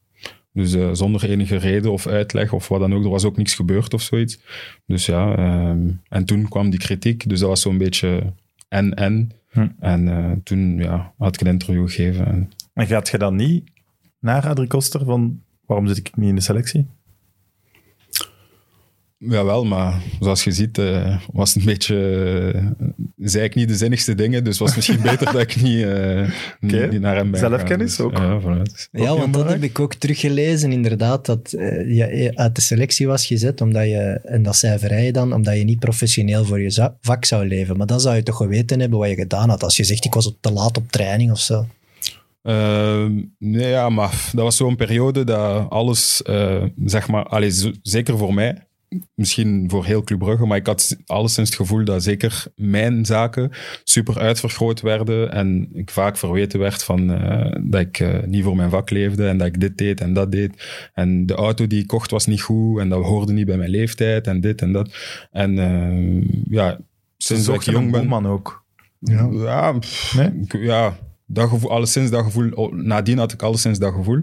Dus 0.54 0.74
eh, 0.74 0.89
zonder 0.91 1.30
enige 1.30 1.56
reden 1.56 1.91
of 1.91 2.08
uitleg 2.08 2.54
of 2.54 2.68
wat 2.68 2.80
dan 2.80 2.93
ook. 2.93 3.04
Er 3.04 3.10
was 3.10 3.26
ook 3.26 3.38
niks 3.38 3.56
gebeurd 3.56 3.93
of 3.93 4.01
zoiets. 4.01 4.39
Dus 4.86 5.06
ja, 5.06 5.36
ehm, 5.36 5.89
en 6.10 6.26
toen 6.26 6.47
kwam 6.47 6.70
die 6.70 6.80
kritiek. 6.80 7.30
Dus 7.30 7.39
dat 7.39 7.49
was 7.49 7.62
zo'n 7.62 7.78
beetje 7.78 8.34
en-en. 8.68 9.32
Hm. 9.49 9.68
En 9.80 10.08
eh, 10.08 10.32
toen 10.43 10.78
ja, 10.78 11.14
had 11.18 11.36
ik 11.36 11.41
een 11.41 11.54
interview 11.54 11.88
gegeven. 11.88 12.26
En, 12.26 12.49
En 12.74 12.88
gaat 12.88 13.10
je 13.10 13.18
dan 13.18 13.36
niet 13.36 13.72
naar 14.20 14.47
Adrie 14.47 14.68
Koster 14.68 15.06
van 15.06 15.41
waarom 15.66 15.88
zit 15.88 15.97
ik 15.97 16.16
niet 16.16 16.30
in 16.30 16.36
de 16.36 16.41
selectie? 16.41 16.88
Jawel, 19.28 19.65
maar 19.65 20.01
zoals 20.19 20.43
je 20.43 20.51
ziet, 20.51 20.78
eh, 20.78 21.17
was 21.32 21.53
het 21.53 21.57
een 21.63 21.69
beetje. 21.69 21.95
eh, 22.55 22.86
zei 23.17 23.43
ik 23.43 23.55
niet 23.55 23.67
de 23.67 23.76
zinnigste 23.76 24.15
dingen, 24.15 24.43
dus 24.43 24.57
was 24.57 24.67
het 24.67 24.76
misschien 24.76 25.01
beter 25.11 25.32
dat 25.32 25.41
ik 25.41 25.61
niet, 25.61 25.84
eh, 25.84 26.30
niet, 26.59 26.74
Oké. 26.74 26.88
niet 26.88 27.01
naar 27.01 27.15
hem 27.15 27.32
ben. 27.32 27.39
Zelfkennis 27.39 27.99
ook. 27.99 28.17
Ja, 28.17 28.39
vanuit. 28.39 28.89
Ja, 28.91 29.17
want 29.17 29.34
dat 29.34 29.49
heb 29.49 29.63
ik 29.63 29.80
ook 29.80 29.93
teruggelezen, 29.93 30.71
inderdaad, 30.71 31.26
dat 31.26 31.53
eh, 31.53 31.95
je 31.97 32.32
uit 32.36 32.55
de 32.55 32.61
selectie 32.61 33.07
was 33.07 33.26
gezet, 33.26 33.61
omdat 33.61 33.84
je, 33.84 34.19
en 34.24 34.43
dat 34.43 34.55
zei 34.55 34.80
Verheyen 34.80 35.13
dan, 35.13 35.34
omdat 35.34 35.57
je 35.57 35.63
niet 35.63 35.80
professioneel 35.80 36.45
voor 36.45 36.59
je 36.61 36.69
za- 36.69 36.97
vak 37.01 37.26
zou 37.26 37.47
leven. 37.47 37.78
Maar 37.78 37.88
dan 37.88 37.99
zou 37.99 38.15
je 38.15 38.24
toch 38.24 38.38
geweten 38.38 38.80
hebben 38.80 38.99
wat 38.99 39.09
je 39.09 39.15
gedaan 39.15 39.49
had, 39.49 39.63
als 39.63 39.78
je 39.78 39.84
zegt, 39.84 40.05
ik 40.05 40.13
was 40.13 40.34
te 40.41 40.51
laat 40.51 40.78
op 40.78 40.91
training 40.91 41.32
of 41.32 41.39
zo. 41.39 41.65
Ehm, 42.43 43.11
nee, 43.39 43.69
ja, 43.69 43.89
maar 43.89 44.30
dat 44.34 44.43
was 44.43 44.57
zo'n 44.57 44.76
periode 44.76 45.24
dat 45.24 45.69
alles, 45.69 46.21
eh, 46.21 46.63
zeg 46.86 47.07
maar, 47.07 47.24
allee, 47.26 47.51
zo- 47.51 47.71
zeker 47.82 48.17
voor 48.17 48.34
mij, 48.34 48.67
misschien 49.16 49.70
voor 49.70 49.86
heel 49.86 50.04
Club 50.04 50.20
Brugge, 50.20 50.46
maar 50.46 50.58
ik 50.58 50.66
had 50.68 50.98
alleszins 51.06 51.50
het 51.50 51.58
gevoel 51.58 51.86
dat 51.86 52.04
zeker 52.04 52.46
mijn 52.56 53.06
zaken 53.06 53.52
super 53.84 54.20
uitvergroot 54.20 54.82
werden 54.82 55.32
en 55.32 55.70
ik 55.74 55.89
vaak 55.91 56.18
verweten 56.18 56.60
werd 56.60 56.84
van 56.84 57.12
eh, 57.14 57.56
dat 57.62 57.82
ik 57.82 58.00
eh, 58.00 58.24
niet 58.26 58.44
voor 58.44 58.56
mijn 58.56 58.70
vak 58.70 58.89
leefde 58.89 59.28
en 59.28 59.38
dat 59.38 59.48
ik 59.48 59.60
dit 59.60 59.78
deed 59.78 60.02
en 60.02 60.14
dat 60.14 60.32
deed. 60.32 60.64
En 60.94 61.26
de 61.26 61.34
auto 61.36 61.68
die 61.68 61.82
ik 61.82 61.88
kocht 61.88 62.12
was 62.12 62.26
niet 62.26 62.41
goed 62.41 62.80
en 62.80 62.89
dat 62.89 63.04
hoorde 63.04 63.34
niet 63.34 63.46
bij 63.46 63.58
mijn 63.58 63.70
leeftijd 63.70 64.28
en 64.28 64.41
dit 64.41 64.62
en 64.62 64.72
dat. 64.72 64.96
En 65.32 65.58
eh, 65.60 66.28
ja, 66.50 66.80
sinds 67.18 67.48
ik 67.48 67.62
jong 67.62 67.91
ben... 67.91 68.08
man 68.08 68.28
ook. 68.28 68.66
Ja, 69.00 69.72
pff, 69.80 70.16
Nee? 70.16 70.32
ik- 70.41 70.54
ja 70.62 70.98
dat 71.26 71.50
gevoel, 71.50 71.72
alleszins 71.72 72.10
dat 72.10 72.24
gevoel. 72.24 72.70
Nadien 72.74 73.18
had 73.18 73.34
ik 73.34 73.41
alleszins 73.41 73.80
dat 73.80 73.94
gevoel. 73.94 74.20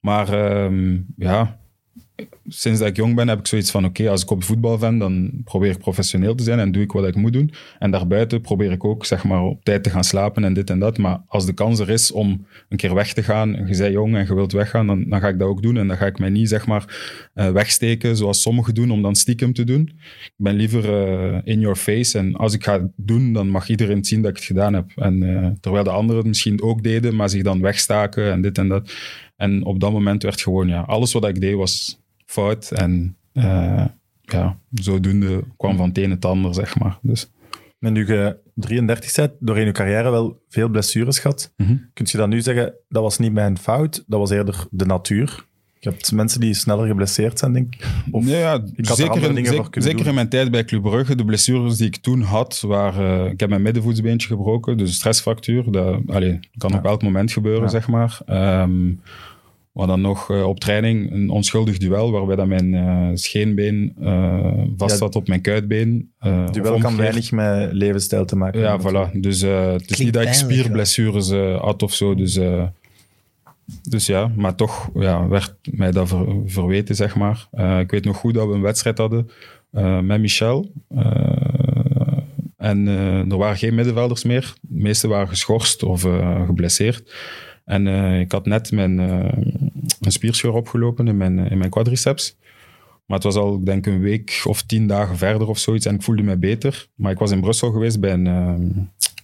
Maar 0.00 0.28
ehm, 0.32 0.98
ja, 1.16 1.58
sinds 2.48 2.78
dat 2.78 2.88
ik 2.88 2.96
jong 2.96 3.14
ben 3.14 3.28
heb 3.28 3.38
ik 3.38 3.46
zoiets 3.46 3.70
van: 3.70 3.84
oké, 3.84 4.08
als 4.08 4.22
ik 4.22 4.30
op 4.30 4.44
voetbal 4.44 4.78
ben, 4.78 4.98
dan 4.98 5.30
probeer 5.44 5.70
ik 5.70 5.78
professioneel 5.78 6.34
te 6.34 6.42
zijn 6.42 6.58
en 6.58 6.72
doe 6.72 6.82
ik 6.82 6.92
wat 6.92 7.06
ik 7.06 7.14
moet 7.14 7.32
doen. 7.32 7.52
En 7.78 7.90
daarbuiten 7.90 8.40
probeer 8.40 8.72
ik 8.72 8.84
ook 8.84 9.04
zeg 9.04 9.24
maar, 9.24 9.42
op 9.42 9.64
tijd 9.64 9.82
te 9.82 9.90
gaan 9.90 10.04
slapen 10.04 10.44
en 10.44 10.54
dit 10.54 10.70
en 10.70 10.78
dat. 10.78 10.98
Maar 10.98 11.22
als 11.26 11.46
de 11.46 11.52
kans 11.52 11.78
er 11.78 11.90
is 11.90 12.12
om 12.12 12.46
een 12.68 12.76
keer 12.76 12.94
weg 12.94 13.12
te 13.12 13.22
gaan, 13.22 13.54
en 13.54 13.66
je 13.66 13.76
bent 13.76 13.92
jong 13.92 14.16
en 14.16 14.26
je 14.26 14.34
wilt 14.34 14.52
weggaan, 14.52 14.86
dan, 14.86 15.08
dan 15.08 15.20
ga 15.20 15.28
ik 15.28 15.38
dat 15.38 15.48
ook 15.48 15.62
doen. 15.62 15.76
En 15.76 15.88
dan 15.88 15.96
ga 15.96 16.06
ik 16.06 16.18
mij 16.18 16.30
niet 16.30 16.48
zeg 16.48 16.66
maar, 16.66 16.84
eh, 17.34 17.50
wegsteken 17.50 18.16
zoals 18.16 18.42
sommigen 18.42 18.74
doen 18.74 18.90
om 18.90 19.02
dan 19.02 19.14
stiekem 19.14 19.52
te 19.52 19.64
doen. 19.64 19.92
Ik 20.24 20.32
ben 20.36 20.54
liever 20.54 20.84
eh, 20.84 21.40
in 21.44 21.60
your 21.60 21.76
face. 21.76 22.18
En 22.18 22.34
als 22.34 22.54
ik 22.54 22.64
ga 22.64 22.88
doen, 22.96 23.32
dan 23.32 23.48
mag 23.48 23.68
iedereen 23.68 24.04
zien 24.04 24.22
dat 24.22 24.30
ik 24.30 24.36
het 24.36 24.46
gedaan 24.46 24.74
heb. 24.74 24.92
En, 24.96 25.22
eh, 25.22 25.50
terwijl 25.60 25.84
de 25.84 25.90
anderen 25.90 26.16
het 26.16 26.26
misschien 26.26 26.62
ook 26.62 26.82
deden, 26.82 27.16
maar 27.16 27.28
zich 27.28 27.42
dan 27.42 27.60
wegstaken 27.60 28.32
en 28.32 28.40
dit 28.40 28.58
en 28.58 28.68
dat. 28.68 28.92
En 29.36 29.64
op 29.64 29.80
dat 29.80 29.92
moment 29.92 30.22
werd 30.22 30.40
gewoon, 30.40 30.68
ja, 30.68 30.80
alles 30.80 31.12
wat 31.12 31.28
ik 31.28 31.40
deed 31.40 31.54
was 31.54 32.02
fout. 32.34 32.70
En 32.70 33.16
eh, 33.32 33.84
ja, 34.22 34.58
zodoende 34.70 35.44
kwam 35.56 35.76
van 35.76 35.88
het 35.88 35.98
een 35.98 36.10
het 36.10 36.24
ander, 36.24 36.54
zeg 36.54 36.78
maar. 36.78 36.98
Dus, 37.02 37.30
En 37.80 37.92
nu 37.92 38.06
je 38.06 38.36
33 38.54 39.14
bent, 39.14 39.32
doorheen 39.38 39.66
je 39.66 39.72
carrière 39.72 40.10
wel 40.10 40.42
veel 40.48 40.68
blessures 40.68 41.18
gehad. 41.18 41.52
Mhm. 41.56 41.76
Kun 41.92 42.06
je 42.08 42.16
dan 42.16 42.28
nu 42.28 42.40
zeggen, 42.40 42.74
dat 42.88 43.02
was 43.02 43.18
niet 43.18 43.32
mijn 43.32 43.58
fout, 43.58 44.04
dat 44.06 44.18
was 44.20 44.30
eerder 44.30 44.66
de 44.70 44.84
natuur? 44.86 45.44
Je 45.78 45.90
hebt 45.90 46.12
mensen 46.12 46.40
die 46.40 46.54
sneller 46.54 46.86
geblesseerd 46.86 47.38
zijn, 47.38 47.52
denk 47.52 47.74
ik. 47.74 47.86
Of 48.10 48.24
nee, 48.24 48.38
ja, 48.38 48.54
ik 48.54 48.86
had 48.86 48.98
er 48.98 49.04
zeker, 49.04 49.36
in, 49.38 49.46
zeker, 49.82 49.96
doen. 49.96 50.06
in 50.06 50.14
mijn 50.14 50.28
tijd 50.28 50.50
bij 50.50 50.64
Club 50.64 50.82
Brugge, 50.82 51.14
de 51.14 51.24
blessures 51.24 51.76
die 51.76 51.86
ik 51.86 51.96
toen 51.96 52.20
had, 52.22 52.60
waren... 52.60 53.30
ik 53.30 53.40
heb 53.40 53.48
mijn 53.48 53.62
middenvoetsbeentje 53.62 54.28
gebroken, 54.28 54.76
dus 54.76 54.88
een 54.88 54.94
stressfractuur. 54.94 55.72
Dat 55.72 56.00
allee, 56.06 56.40
kan 56.56 56.70
Ja. 56.70 56.76
op 56.78 56.84
elk 56.84 57.02
moment 57.02 57.32
gebeuren, 57.32 57.62
Ja. 57.62 57.68
zeg 57.68 57.88
maar. 57.88 58.20
Ehm 58.26 58.92
maar 59.74 59.86
dan 59.86 60.00
nog 60.00 60.30
eh, 60.30 60.46
op 60.48 60.60
training 60.60 61.12
een 61.12 61.30
onschuldig 61.30 61.78
duel, 61.78 62.10
waarbij 62.10 62.36
dat 62.36 62.46
mijn 62.46 62.74
eh, 62.74 63.08
scheenbeen 63.14 63.94
eh, 64.00 64.52
vast 64.76 64.92
Ja. 64.92 64.96
zat 64.98 65.16
op 65.16 65.28
mijn 65.28 65.40
kuitbeen. 65.40 66.10
eh, 66.18 66.50
duel 66.50 66.78
kan 66.78 66.96
weinig 66.96 67.32
met 67.32 67.72
levensstijl 67.72 68.24
te 68.24 68.36
maken 68.36 68.60
Ja, 68.60 68.78
hebben. 68.80 69.08
voilà. 69.10 69.20
Dus 69.20 69.42
eh, 69.42 69.72
het 69.72 69.90
is 69.90 69.98
niet 69.98 70.12
dat 70.12 70.22
ik 70.22 70.32
spierblessures 70.32 71.30
eh, 71.30 71.60
had 71.60 71.82
of 71.82 71.94
zo. 71.94 72.14
Dus, 72.14 72.36
eh, 72.36 72.62
dus 73.88 74.06
ja, 74.06 74.30
maar 74.36 74.54
toch 74.54 74.90
ja, 74.94 75.28
werd 75.28 75.54
mij 75.70 75.90
dat 75.90 76.08
ver- 76.08 76.26
verweten, 76.46 76.94
zeg 76.94 77.16
maar. 77.16 77.46
Eh, 77.50 77.78
ik 77.78 77.90
weet 77.90 78.04
nog 78.04 78.16
goed 78.16 78.34
dat 78.34 78.48
we 78.48 78.54
een 78.54 78.60
wedstrijd 78.60 78.98
hadden 78.98 79.30
eh, 79.70 80.00
met 80.00 80.20
Michel. 80.20 80.70
Eh, 80.88 82.18
en 82.56 82.88
eh, 82.88 83.18
er 83.30 83.36
waren 83.36 83.56
geen 83.56 83.74
middenvelders 83.74 84.24
meer. 84.24 84.54
De 84.60 84.80
meeste 84.82 85.08
waren 85.08 85.28
geschorst 85.28 85.82
of 85.82 86.04
eh, 86.04 86.46
geblesseerd. 86.46 87.14
En 87.64 87.86
eh, 87.86 88.20
ik 88.20 88.32
had 88.32 88.46
net 88.46 88.72
mijn, 88.72 89.00
eh, 89.00 89.42
een 90.00 90.12
spierscheur 90.12 90.52
opgelopen 90.52 91.08
in 91.08 91.16
mijn, 91.16 91.38
in 91.38 91.58
mijn 91.58 91.70
quadriceps. 91.70 92.36
Maar 93.06 93.16
het 93.16 93.26
was 93.26 93.34
al, 93.36 93.54
ik 93.54 93.66
denk, 93.66 93.86
een 93.86 94.00
week 94.00 94.40
of 94.44 94.62
tien 94.62 94.86
dagen 94.86 95.16
verder 95.16 95.48
of 95.48 95.58
zoiets. 95.58 95.86
En 95.86 95.94
ik 95.94 96.02
voelde 96.02 96.22
me 96.22 96.36
beter. 96.36 96.86
Maar 96.94 97.12
ik 97.12 97.18
was 97.18 97.30
in 97.30 97.40
Brussel 97.40 97.70
geweest 97.70 98.00
bij, 98.00 98.12
een, 98.12 98.26
ehm, 98.26 98.62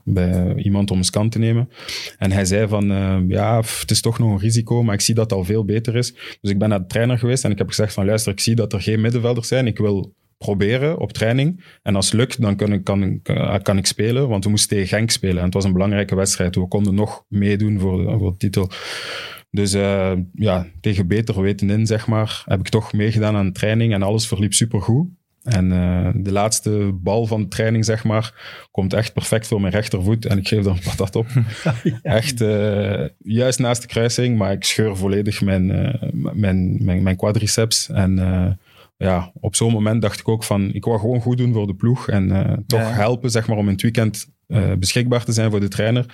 bij 0.05 0.55
iemand 0.55 0.91
om 0.91 0.99
een 0.99 1.05
scan 1.05 1.28
te 1.28 1.38
nemen. 1.38 1.68
En 2.18 2.32
hij 2.32 2.45
zei 2.45 2.68
van, 2.68 2.91
eh, 2.91 3.18
ja, 3.28 3.57
het 3.57 3.91
is 3.91 4.01
toch 4.01 4.18
nog 4.18 4.30
een 4.30 4.38
risico, 4.38 4.82
maar 4.82 4.95
ik 4.95 5.01
zie 5.01 5.14
dat 5.14 5.30
het 5.30 5.38
al 5.38 5.45
veel 5.45 5.64
beter 5.64 5.97
is. 5.97 6.14
Dus 6.41 6.51
ik 6.51 6.59
ben 6.59 6.68
naar 6.68 6.80
de 6.80 6.86
trainer 6.86 7.18
geweest 7.18 7.45
en 7.45 7.51
ik 7.51 7.59
heb 7.59 7.68
gezegd 7.68 7.95
van, 7.95 8.07
luister, 8.07 8.32
ik 8.32 8.41
zie 8.41 8.55
dat 8.55 8.72
er 8.72 8.82
geen 8.82 9.01
middenvelders 9.01 9.49
zijn. 9.49 9.66
Ik 9.66 9.78
wil 9.78 10.14
proberen 10.45 10.99
op 10.99 11.12
training. 11.12 11.64
En 11.82 11.97
als 11.97 12.05
het 12.05 12.14
lukt, 12.14 12.41
dan 12.41 12.57
kan 12.57 12.72
ik, 12.72 12.84
kan, 12.84 13.03
ik, 13.03 13.28
eh, 13.28 13.55
kan 13.62 13.78
ik 13.78 13.86
spelen. 13.86 14.28
Want 14.28 14.45
we 14.45 14.51
moesten 14.51 14.68
tegen 14.68 14.88
Genk 14.88 15.11
spelen. 15.11 15.38
En 15.38 15.45
het 15.45 15.55
was 15.55 15.64
een 15.64 15.72
belangrijke 15.72 16.14
wedstrijd. 16.14 16.55
We 16.55 16.68
konden 16.68 16.95
nog 16.95 17.24
meedoen 17.28 17.80
voor 17.80 17.97
de, 17.97 18.18
voor 18.18 18.30
de 18.30 18.36
titel. 18.36 18.70
Dus 19.51 19.72
eh, 19.72 20.12
ja, 20.32 20.66
tegen 20.80 21.07
beter 21.07 21.41
weten 21.41 21.70
in, 21.70 21.86
zeg 21.86 22.07
maar, 22.07 22.43
heb 22.45 22.61
ik 22.61 22.68
toch 22.68 22.93
meegedaan 22.93 23.36
aan 23.36 23.47
de 23.47 23.53
training 23.53 23.93
en 23.93 24.03
alles 24.03 24.26
verliep 24.26 24.53
supergoed. 24.53 25.09
En 25.43 25.72
eh, 25.72 26.09
de 26.14 26.32
laatste 26.32 26.99
bal 27.03 27.26
van 27.26 27.43
de 27.43 27.49
training, 27.49 27.84
zeg 27.84 28.05
maar, 28.05 28.34
komt 28.70 28.93
echt 28.93 29.12
perfect 29.12 29.47
voor 29.47 29.61
mijn 29.61 29.72
rechtervoet 29.72 30.26
en 30.26 30.38
ik 30.38 30.49
geef 30.49 30.64
er 30.64 30.70
een 30.70 30.82
patat 30.97 31.16
op. 31.16 31.26
Echt 32.03 32.38
juist 33.18 33.59
naast 33.59 33.82
de 33.82 33.88
kruising, 33.88 34.38
maar 34.38 34.53
ik 34.53 34.64
scheur 34.64 34.97
volledig 34.97 35.41
mijn, 35.41 35.66
mijn, 36.12 36.84
mijn, 36.84 37.03
mijn 37.03 37.16
quadriceps. 37.16 37.88
En 37.88 38.18
ja, 39.09 39.32
op 39.40 39.55
zo'n 39.57 39.72
moment 39.72 40.03
dacht 40.03 40.20
ik 40.20 40.28
ook 40.28 40.44
van, 40.44 40.74
ik 40.74 40.84
wou 40.84 40.98
gewoon 40.98 41.20
goed 41.20 41.38
doen 41.38 41.53
voor 41.53 41.66
de 41.66 41.74
ploeg 41.74 42.09
en 42.09 42.30
eh, 42.46 42.57
toch 42.66 42.80
Ja. 42.80 42.86
helpen, 42.90 43.30
zeg 43.30 43.48
maar, 43.48 43.57
om 43.57 43.66
in 43.66 43.72
het 43.72 43.82
weekend 43.82 44.28
eh, 44.46 44.72
beschikbaar 44.78 45.24
te 45.24 45.32
zijn 45.32 45.51
voor 45.51 45.61
de 45.61 45.68
trainer. 45.68 46.07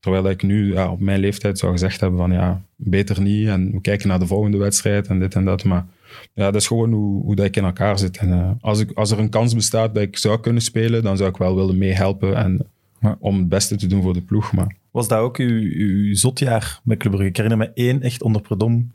Terwijl 0.00 0.30
ik 0.30 0.42
nu 0.42 0.72
ja, 0.72 0.90
op 0.90 1.00
mijn 1.00 1.20
leeftijd 1.20 1.58
zou 1.58 1.72
gezegd 1.72 2.00
hebben 2.00 2.18
van 2.18 2.32
ja, 2.32 2.62
beter 2.76 3.20
niet. 3.20 3.48
En 3.48 3.70
we 3.72 3.80
kijken 3.80 4.08
naar 4.08 4.18
de 4.18 4.26
volgende 4.26 4.56
wedstrijd 4.58 5.06
en 5.06 5.18
dit 5.18 5.34
en 5.34 5.44
dat. 5.44 5.64
Maar 5.64 5.86
ja, 6.34 6.44
dat 6.44 6.60
is 6.60 6.66
gewoon 6.66 6.92
hoe, 6.92 7.22
hoe 7.22 7.34
dat 7.36 7.46
ik 7.46 7.56
in 7.56 7.64
elkaar 7.64 7.98
zit. 7.98 8.16
En 8.16 8.32
eh, 8.32 8.50
als, 8.60 8.80
ik, 8.80 8.90
als 8.94 9.10
er 9.10 9.18
een 9.18 9.28
kans 9.30 9.54
bestaat 9.54 9.94
dat 9.94 10.02
ik 10.02 10.16
zou 10.16 10.40
kunnen 10.40 10.62
spelen, 10.62 11.02
dan 11.02 11.16
zou 11.16 11.30
ik 11.30 11.36
wel 11.36 11.56
willen 11.56 11.78
meehelpen. 11.78 12.36
En 12.36 12.66
Ja. 13.00 13.16
om 13.20 13.36
het 13.38 13.48
beste 13.48 13.76
te 13.76 13.86
doen 13.86 14.02
voor 14.02 14.12
de 14.12 14.20
ploeg. 14.22 14.52
Maar 14.52 14.76
Was 14.90 15.08
dat 15.08 15.18
ook 15.18 15.36
uw, 15.36 15.60
uw 15.74 16.14
zotjaar 16.14 16.80
met 16.84 16.98
Club 16.98 17.12
Brugge? 17.12 17.28
Ik 17.30 17.36
herinner 17.36 17.58
me 17.66 17.70
één 17.74 18.02
echt 18.02 18.22
onder 18.22 18.42
Predom, 18.42 18.92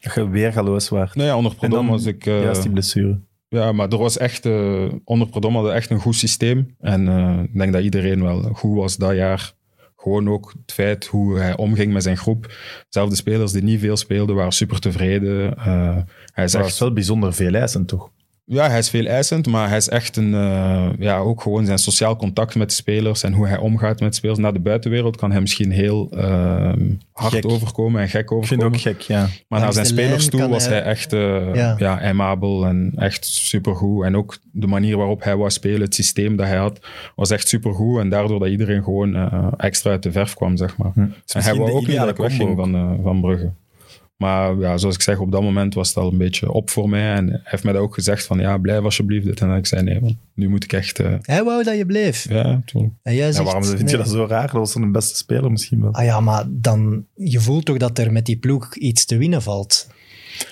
dat 0.00 0.14
je 0.14 0.28
weergaloos 0.28 0.88
was. 0.88 1.14
nou 1.14 1.28
ja, 1.28 1.36
onder 1.36 1.54
Prodom 1.54 1.88
was 1.88 2.04
ik... 2.04 2.26
eh, 2.26 2.42
Juist 2.42 2.62
die 2.62 2.70
blessure. 2.70 3.20
Ja, 3.48 3.72
maar 3.72 3.88
er 3.88 3.98
was 3.98 4.18
echt, 4.18 4.46
eh, 4.46 4.84
onder 5.04 5.28
Prodom 5.28 5.52
hadden 5.54 5.70
we 5.70 5.76
echt 5.78 5.90
een 5.90 5.98
goed 6.00 6.14
systeem. 6.14 6.74
En 6.80 7.08
eh, 7.08 7.42
ik 7.42 7.58
denk 7.58 7.72
dat 7.72 7.82
iedereen 7.82 8.22
wel 8.22 8.42
goed 8.42 8.76
was 8.76 8.96
dat 8.96 9.14
jaar. 9.14 9.52
Gewoon 9.96 10.28
ook 10.28 10.52
het 10.62 10.72
feit 10.72 11.06
hoe 11.06 11.38
hij 11.38 11.56
omging 11.56 11.92
met 11.92 12.02
zijn 12.02 12.16
groep. 12.16 12.52
Zelfs 12.88 13.10
de 13.10 13.16
spelers 13.16 13.52
die 13.52 13.62
niet 13.62 13.80
veel 13.80 13.96
speelden, 13.96 14.36
waren 14.36 14.52
super 14.52 14.80
tevreden. 14.80 15.56
Eh, 15.56 15.96
hij 16.32 16.48
was 16.48 16.78
wel 16.78 16.92
bijzonder 16.92 17.32
veel 17.34 17.54
eisen, 17.54 17.86
toch? 17.86 18.10
Ja, 18.52 18.68
hij 18.68 18.78
is 18.78 18.90
veel 18.90 19.04
eisend, 19.06 19.46
maar 19.46 19.68
hij 19.68 19.76
is 19.76 19.88
echt 19.88 20.16
een, 20.16 20.34
eh, 20.34 20.88
ja, 20.98 21.18
ook 21.18 21.40
gewoon 21.42 21.66
zijn 21.66 21.78
sociaal 21.78 22.16
contact 22.16 22.54
met 22.54 22.68
de 22.68 22.74
spelers 22.74 23.22
en 23.22 23.32
hoe 23.32 23.46
hij 23.46 23.58
omgaat 23.58 24.00
met 24.00 24.14
spelers 24.14 24.38
naar 24.38 24.52
de 24.52 24.58
buitenwereld 24.60 25.16
kan 25.16 25.30
hij 25.30 25.40
misschien 25.40 25.70
heel 25.70 26.08
eh, 26.10 26.72
hard 27.12 27.32
Gek. 27.34 27.50
overkomen 27.50 28.00
en 28.00 28.08
gek 28.08 28.20
Ik 28.22 28.28
vind 28.28 28.42
overkomen. 28.42 28.72
ook 28.74 28.80
gek, 28.80 29.00
ja. 29.00 29.18
Maar 29.18 29.28
naar 29.48 29.60
Langs 29.60 29.74
zijn 29.74 29.86
spelerstoel 29.86 30.40
kan 30.40 30.50
was 30.50 30.64
hij- 30.66 30.74
hij 30.74 30.82
echt 30.82 31.12
eh, 31.12 31.54
Ja. 31.54 31.74
ja. 31.78 32.00
aimabel 32.00 32.66
en 32.66 32.92
echt 32.96 33.24
supergoed. 33.26 34.04
En 34.04 34.16
ook 34.16 34.38
de 34.52 34.66
manier 34.66 34.96
waarop 34.96 35.22
hij 35.22 35.36
wou 35.36 35.50
spelen, 35.50 35.80
het 35.80 35.94
systeem 35.94 36.36
dat 36.36 36.46
hij 36.46 36.56
had, 36.58 36.80
was 37.16 37.30
echt 37.30 37.48
supergoed. 37.48 38.00
En 38.00 38.08
daardoor 38.08 38.38
dat 38.38 38.48
iedereen 38.48 38.82
gewoon 38.82 39.14
eh, 39.16 39.46
extra 39.56 39.90
uit 39.90 40.02
de 40.02 40.12
verf 40.12 40.34
kwam, 40.34 40.56
zeg 40.56 40.76
maar. 40.76 40.92
En 40.94 41.14
hij 41.26 41.54
wou 41.54 41.70
ook 41.70 41.86
niet 41.86 41.96
dat 41.96 42.08
ik 42.08 42.16
wegging 42.16 42.56
van, 42.56 42.98
van 43.02 43.20
Brugge. 43.20 43.50
Maar 44.20 44.58
ja, 44.58 44.76
zoals 44.78 44.94
ik 44.94 45.02
zeg, 45.02 45.18
op 45.18 45.32
dat 45.32 45.42
moment 45.42 45.74
was 45.74 45.88
het 45.88 45.96
al 45.96 46.10
een 46.12 46.18
beetje 46.18 46.52
op 46.52 46.70
voor 46.70 46.88
mij. 46.88 47.12
En 47.14 47.28
hij 47.28 47.40
heeft 47.44 47.64
mij 47.64 47.72
dat 47.72 47.82
ook 47.82 47.94
gezegd 47.94 48.24
van, 48.26 48.38
ja, 48.38 48.58
blijf 48.58 48.82
alsjeblieft. 48.82 49.24
dit. 49.26 49.40
En 49.40 49.48
dan 49.48 49.56
ik 49.56 49.66
zei, 49.66 49.82
nee, 49.82 50.00
want 50.00 50.14
nu 50.34 50.48
moet 50.48 50.64
ik 50.64 50.72
echt... 50.72 50.98
eh, 50.98 51.14
Hij 51.22 51.44
wou 51.44 51.62
dat 51.64 51.76
je 51.76 51.86
bleef. 51.86 52.28
ja, 52.28 52.62
toen. 52.64 52.96
En 53.02 53.14
jij 53.14 53.26
Ja, 53.26 53.32
zegt, 53.32 53.44
waarom 53.44 53.64
vind 53.64 53.90
je 53.90 53.96
dat 53.96 54.08
zo 54.08 54.26
raar? 54.28 54.42
Dat 54.42 54.50
was 54.52 54.72
dan 54.72 54.82
een 54.82 54.92
beste 54.92 55.16
speler 55.16 55.50
misschien 55.50 55.80
wel. 55.82 55.92
Ah 55.92 56.04
ja, 56.04 56.20
maar 56.20 56.44
dan, 56.48 57.04
je 57.14 57.40
voelt 57.40 57.64
toch 57.64 57.76
dat 57.76 57.98
er 57.98 58.12
met 58.12 58.26
die 58.26 58.36
ploeg 58.38 58.74
iets 58.76 59.04
te 59.04 59.16
winnen 59.16 59.42
valt? 59.42 59.88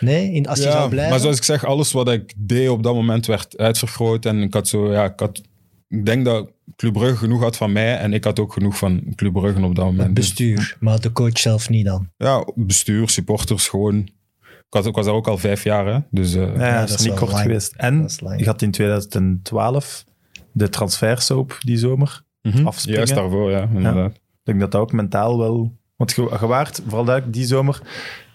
Nee, 0.01 0.33
in, 0.33 0.47
als 0.49 0.59
je 0.59 0.64
Ja, 0.64 0.71
zou 0.73 0.89
blijven? 0.89 1.11
Maar 1.11 1.21
zoals 1.21 1.37
ik 1.37 1.43
zeg, 1.45 1.64
alles 1.64 1.93
wat 1.93 2.09
ik 2.11 2.33
deed 2.37 2.69
op 2.69 2.83
dat 2.83 2.95
moment 2.95 3.27
werd 3.27 3.57
uitvergroot. 3.59 4.27
En 4.27 4.43
ik 4.43 4.55
had 4.55 4.69
zo, 4.69 4.93
ja, 4.93 5.05
ik 5.05 5.21
had... 5.21 5.43
Ik 5.89 6.07
denk 6.07 6.25
dat 6.25 6.51
Club 6.77 6.93
Brugge 6.93 7.16
genoeg 7.16 7.41
had 7.43 7.57
van 7.57 7.73
mij 7.73 7.97
en 7.97 8.12
ik 8.12 8.25
had 8.25 8.39
ook 8.41 8.53
genoeg 8.53 8.79
van 8.79 9.12
Club 9.14 9.33
Brugge 9.33 9.62
op 9.64 9.75
dat 9.75 9.85
moment. 9.85 10.03
het 10.05 10.14
bestuur, 10.14 10.77
maar 10.81 11.01
de 11.01 11.12
coach 11.12 11.39
zelf 11.39 11.69
niet 11.69 11.85
dan. 11.87 12.11
ja, 12.16 12.47
bestuur, 12.55 13.09
supporters, 13.09 13.69
gewoon... 13.69 13.97
Ik, 14.41 14.75
had, 14.75 14.87
ik 14.87 14.95
was 14.95 15.05
daar 15.05 15.14
ook 15.14 15.27
al 15.29 15.39
vijf 15.39 15.64
jaar, 15.64 15.87
hè. 15.87 15.99
Dus 16.11 16.35
eh, 16.35 16.43
Ja, 16.43 16.49
Ja, 16.66 16.79
dat 16.81 16.89
dat 16.89 16.99
is 16.99 17.07
niet 17.07 17.14
kort 17.14 17.31
lang. 17.31 17.43
geweest. 17.43 17.75
En 17.77 18.09
je 18.37 18.45
had 18.45 18.62
in 18.62 18.71
2012 18.71 20.05
de 20.53 20.69
transfersoap 20.69 21.57
die 21.61 21.77
zomer. 21.77 22.23
mhm, 22.43 22.66
afspringen. 22.66 22.99
juist 22.99 23.14
daarvoor, 23.14 23.51
ja, 23.51 23.69
inderdaad. 23.75 24.11
Ik 24.14 24.21
denk 24.43 24.61
dat 24.61 24.73
dat 24.73 24.81
ook 24.81 24.93
mentaal 24.93 25.39
wel... 25.39 25.77
Want 25.97 26.12
je, 26.12 26.37
je 26.41 26.47
waart, 26.47 26.81
vooral 26.87 27.05
duidelijk, 27.05 27.37
die 27.37 27.47
zomer 27.47 27.81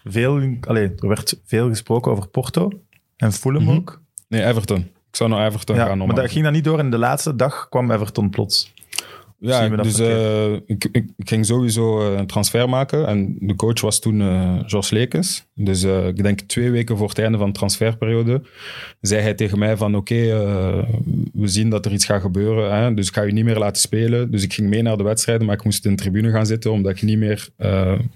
veel... 0.03 0.55
Allee, 0.61 0.91
er 0.99 1.07
werd 1.07 1.41
veel 1.45 1.67
gesproken 1.69 2.11
over 2.11 2.27
Porto 2.27 2.69
en 3.17 3.31
Fulham 3.33 3.63
Mhm. 3.63 3.75
ook. 3.75 4.01
Nee, 4.27 4.43
Everton. 4.45 4.87
Ik 5.13 5.19
zou 5.19 5.29
naar 5.29 5.47
Everton 5.47 5.75
Ja, 5.75 5.81
gaan. 5.81 5.89
maar 5.89 5.97
normaal. 5.97 6.15
dat 6.15 6.31
ging 6.31 6.43
dan 6.43 6.53
niet 6.53 6.63
door 6.63 6.79
en 6.79 6.89
de 6.89 6.97
laatste 6.97 7.35
dag 7.35 7.69
kwam 7.69 7.91
Everton 7.91 8.29
plots. 8.29 8.73
Ja, 9.39 9.69
dus 9.69 9.99
eh, 9.99 10.53
ik, 10.53 10.89
ik, 10.91 11.05
ik 11.17 11.29
ging 11.29 11.45
sowieso 11.45 11.99
eh, 12.11 12.17
een 12.17 12.27
transfer 12.27 12.69
maken. 12.69 13.07
En 13.07 13.35
de 13.39 13.55
coach 13.55 13.81
was 13.81 13.99
toen 13.99 14.21
eh 14.21 14.59
Jos 14.65 14.89
Lekens. 14.89 15.45
Dus 15.55 15.83
ik 15.83 16.23
denk 16.23 16.39
twee 16.39 16.71
weken 16.71 16.97
voor 16.97 17.09
het 17.09 17.19
einde 17.19 17.37
van 17.37 17.47
de 17.47 17.53
transferperiode 17.53 18.41
zei 19.01 19.21
hij 19.21 19.33
tegen 19.33 19.59
mij 19.59 19.77
van 19.77 19.95
oké, 19.95 20.15
we 21.33 21.47
zien 21.47 21.69
dat 21.69 21.85
er 21.85 21.91
iets 21.91 22.05
gaat 22.05 22.21
gebeuren. 22.21 22.75
Hè, 22.75 22.93
dus 22.93 23.07
ik 23.07 23.13
ga 23.13 23.21
je 23.21 23.31
niet 23.33 23.45
meer 23.45 23.57
laten 23.57 23.81
spelen. 23.81 24.31
Dus 24.31 24.43
ik 24.43 24.53
ging 24.53 24.69
mee 24.69 24.81
naar 24.81 24.97
de 24.97 25.03
wedstrijden, 25.03 25.45
maar 25.45 25.55
ik 25.55 25.63
moest 25.63 25.85
in 25.85 25.91
de 25.95 26.01
tribune 26.01 26.31
gaan 26.31 26.45
zitten 26.45 26.71
omdat 26.71 26.91
ik 26.91 27.01
niet 27.01 27.17
meer 27.17 27.49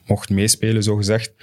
mocht 0.06 0.30
meespelen, 0.30 0.84
zo 0.84 0.96
gezegd. 0.96 1.34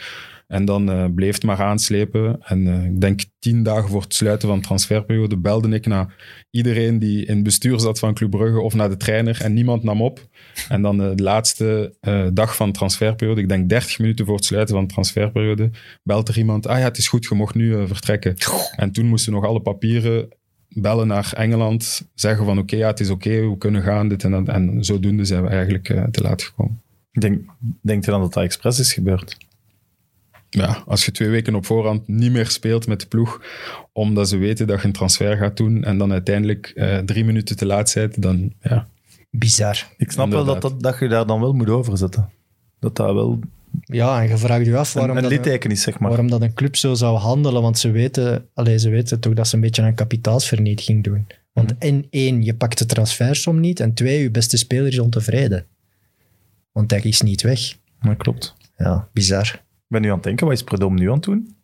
En 0.47 0.65
dan 0.65 0.91
eh, 0.91 1.05
bleef 1.15 1.35
het 1.35 1.45
maar 1.45 1.63
aanslepen. 1.63 2.41
En 2.43 2.69
eh, 2.69 2.85
ik 2.85 3.01
denk 3.01 3.25
tien 3.39 3.63
dagen 3.63 3.89
voor 3.89 4.03
het 4.03 4.15
sluiten 4.15 4.49
van 4.49 4.59
de 4.59 4.65
transferperiode 4.65 5.37
belde 5.37 5.69
ik 5.69 5.87
naar 5.87 6.15
iedereen 6.51 6.99
die 6.99 7.27
in 7.27 7.35
het 7.35 7.45
bestuur 7.45 7.81
zat 7.81 7.99
van 7.99 8.15
Club 8.15 8.31
Brugge 8.31 8.61
of 8.61 8.75
naar 8.75 8.89
de 8.89 8.97
trainer 8.97 9.41
en 9.43 9.53
niemand 9.53 9.83
nam 9.83 10.03
op. 10.03 10.29
En 10.69 10.83
dan 10.83 11.03
eh, 11.03 11.11
de 11.15 11.23
laatste 11.23 11.95
dag 12.33 12.57
van 12.57 12.67
de 12.69 12.75
transferperiode, 12.75 13.41
ik 13.41 13.49
denk 13.49 13.69
30 13.69 13.99
minuten 13.99 14.27
voor 14.27 14.35
het 14.35 14.45
sluiten 14.45 14.75
van 14.75 14.85
de 14.87 14.93
transferperiode, 14.93 15.71
belt 16.03 16.29
er 16.29 16.39
iemand, 16.39 16.67
ah 16.67 16.79
ja, 16.79 16.85
het 16.85 16.99
is 16.99 17.09
goed, 17.09 17.25
je 17.25 17.35
mocht 17.35 17.55
nu 17.55 17.87
vertrekken. 17.87 18.35
En 18.77 18.93
toen 18.93 19.07
moesten 19.07 19.33
nog 19.33 19.45
alle 19.45 19.61
papieren 19.61 20.29
bellen 20.69 21.07
naar 21.07 21.33
Engeland, 21.37 22.09
zeggen 22.15 22.45
van 22.45 22.59
oké, 22.59 22.77
ja, 22.77 22.87
het 22.87 23.01
is 23.01 23.11
oké, 23.11 23.49
we 23.49 23.59
kunnen 23.59 23.83
gaan, 23.83 24.09
dit 24.09 24.25
en 24.25 24.31
dat. 24.31 24.49
En 24.49 24.85
zodoende 24.85 25.25
zijn 25.25 25.43
we 25.43 25.49
eigenlijk 25.49 25.87
te 26.11 26.21
laat 26.23 26.43
gekomen. 26.43 26.83
Denk, 27.13 27.43
denkt 27.83 28.05
je 28.05 28.11
dan 28.11 28.21
dat 28.21 28.33
dat 28.33 28.45
expres 28.45 28.79
is 28.79 28.93
gebeurd? 28.93 29.37
Ja, 30.55 30.83
als 30.87 31.05
je 31.05 31.11
twee 31.13 31.29
weken 31.29 31.55
op 31.55 31.67
voorhand 31.67 32.09
niet 32.09 32.33
meer 32.33 32.47
speelt 32.49 32.87
met 32.87 33.01
de 33.01 33.07
ploeg, 33.07 33.43
omdat 33.93 34.29
ze 34.29 34.37
weten 34.37 34.67
dat 34.67 34.81
je 34.81 34.87
een 34.87 34.93
transfer 34.93 35.37
gaat 35.37 35.57
doen 35.57 35.85
en 35.85 35.99
dan 35.99 36.13
uiteindelijk 36.13 36.73
eh, 36.75 36.99
drie 36.99 37.25
minuten 37.25 37.57
te 37.57 37.67
laat 37.67 37.93
bent, 37.95 38.23
dan 38.23 38.53
ja. 38.63 38.89
Bizar. 39.31 39.87
Ik 39.97 40.11
snap 40.11 40.31
wel 40.31 40.45
dat, 40.45 40.63
dat, 40.63 40.83
dat 40.83 40.99
je 40.99 41.09
daar 41.09 41.27
dan 41.27 41.41
wel 41.41 41.53
moet 41.53 41.69
overzetten. 41.71 42.31
Dat 42.81 42.97
dat 42.97 43.13
wel 43.15 43.39
Ja, 43.81 44.23
en 44.23 44.29
je 44.29 44.37
vraagt 44.37 44.67
je 44.67 44.77
af 44.77 44.93
waarom, 44.93 45.11
een, 45.11 45.17
een 45.17 45.23
dat, 45.23 45.33
litteken 45.33 45.71
is, 45.71 45.83
zeg 45.83 45.99
maar. 45.99 46.09
waarom 46.09 46.31
dat 46.31 46.43
een 46.43 46.55
club 46.55 46.77
zo 46.77 46.95
zou 46.95 47.17
handelen, 47.19 47.63
want 47.63 47.79
ze 47.79 47.91
weten, 47.91 48.49
allez, 48.55 48.83
ze 48.83 48.89
weten 48.91 49.21
toch 49.21 49.33
dat 49.35 49.49
ze 49.49 49.55
een 49.55 49.61
beetje 49.61 49.83
een 49.83 49.95
kapitaalsvernietiging 49.95 51.05
doen. 51.05 51.27
Want 51.53 51.71
Mhm. 51.71 51.79
en 51.79 52.07
één, 52.11 52.43
je 52.43 52.55
pakt 52.55 52.79
de 52.79 52.87
transfersom 52.87 53.61
niet, 53.61 53.81
en 53.81 53.95
twee, 53.95 54.23
je 54.23 54.31
beste 54.31 54.57
speler 54.57 54.87
is 54.87 54.99
ontevreden. 54.99 55.67
Want 56.73 56.91
hij 56.91 57.01
is 57.01 57.21
niet 57.21 57.43
weg. 57.43 57.77
Dat 58.01 58.17
klopt. 58.17 58.55
Ja, 58.77 59.09
bizar. 59.13 59.63
Ik 59.95 60.01
ben 60.01 60.09
nu 60.09 60.15
aan 60.15 60.21
het 60.21 60.29
denken, 60.29 60.47
wat 60.47 60.57
is 60.57 60.63
Predom 60.63 60.95
nu 60.95 61.09
aan 61.09 61.15
het 61.15 61.23
doen? 61.23 61.55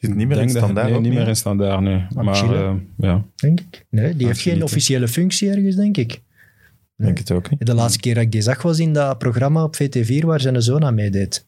Zit 0.00 0.14
niet 0.14 0.28
meer 0.28 0.40
in 0.40 0.50
standaard 0.50 0.90
Nee, 0.90 1.00
niet 1.00 1.12
meer 1.12 1.28
in 1.28 1.36
standaard, 1.36 1.80
nee. 1.80 2.06
Aan 2.14 2.24
Maar 2.24 2.54
eh, 2.54 2.74
ja. 2.96 3.24
Denk 3.36 3.60
ik. 3.60 3.86
Nee, 3.90 4.16
die 4.16 4.26
heeft 4.26 4.40
geen 4.40 4.62
officiële 4.62 5.08
functie 5.08 5.50
ergens, 5.50 5.76
denk 5.76 5.96
ik. 5.96 6.20
Denk 6.96 7.18
het 7.18 7.30
ook 7.30 7.50
niet. 7.50 7.66
De 7.66 7.74
laatste 7.74 8.00
keer 8.00 8.14
dat 8.14 8.22
ik 8.22 8.32
die 8.32 8.42
zag 8.42 8.62
was 8.62 8.78
in 8.78 8.92
dat 8.92 9.18
programma 9.18 9.62
op 9.62 9.76
VT4 9.76 10.18
waar 10.24 10.40
zijn 10.40 10.62
zoon 10.62 10.84
aan 10.84 10.94
meedeed. 10.94 11.46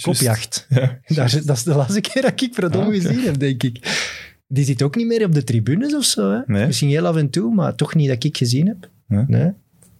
Kopjacht. 0.00 0.66
Ja. 0.68 0.98
Daar 1.06 1.40
dat 1.44 1.56
is 1.56 1.62
de 1.62 1.74
laatste 1.74 2.00
keer 2.00 2.22
dat 2.22 2.40
ik 2.40 2.52
Predom 2.52 2.82
Ah, 2.82 2.88
gezien 2.88 3.20
heb, 3.20 3.38
denk 3.38 3.62
ik. 3.62 4.04
Die 4.48 4.64
zit 4.64 4.82
ook 4.82 4.96
niet 4.96 5.06
meer 5.06 5.24
op 5.24 5.32
de 5.32 5.44
tribunes 5.44 5.94
of 5.94 6.04
zo. 6.04 6.30
Hè? 6.30 6.40
Nee. 6.46 6.66
Misschien 6.66 6.88
heel 6.88 7.06
af 7.06 7.16
en 7.16 7.30
toe, 7.30 7.54
maar 7.54 7.74
toch 7.74 7.94
niet 7.94 8.08
dat 8.08 8.24
ik 8.24 8.36
gezien 8.36 8.66
heb. 8.66 8.90
Nee. 9.06 9.24
Nee. 9.26 9.52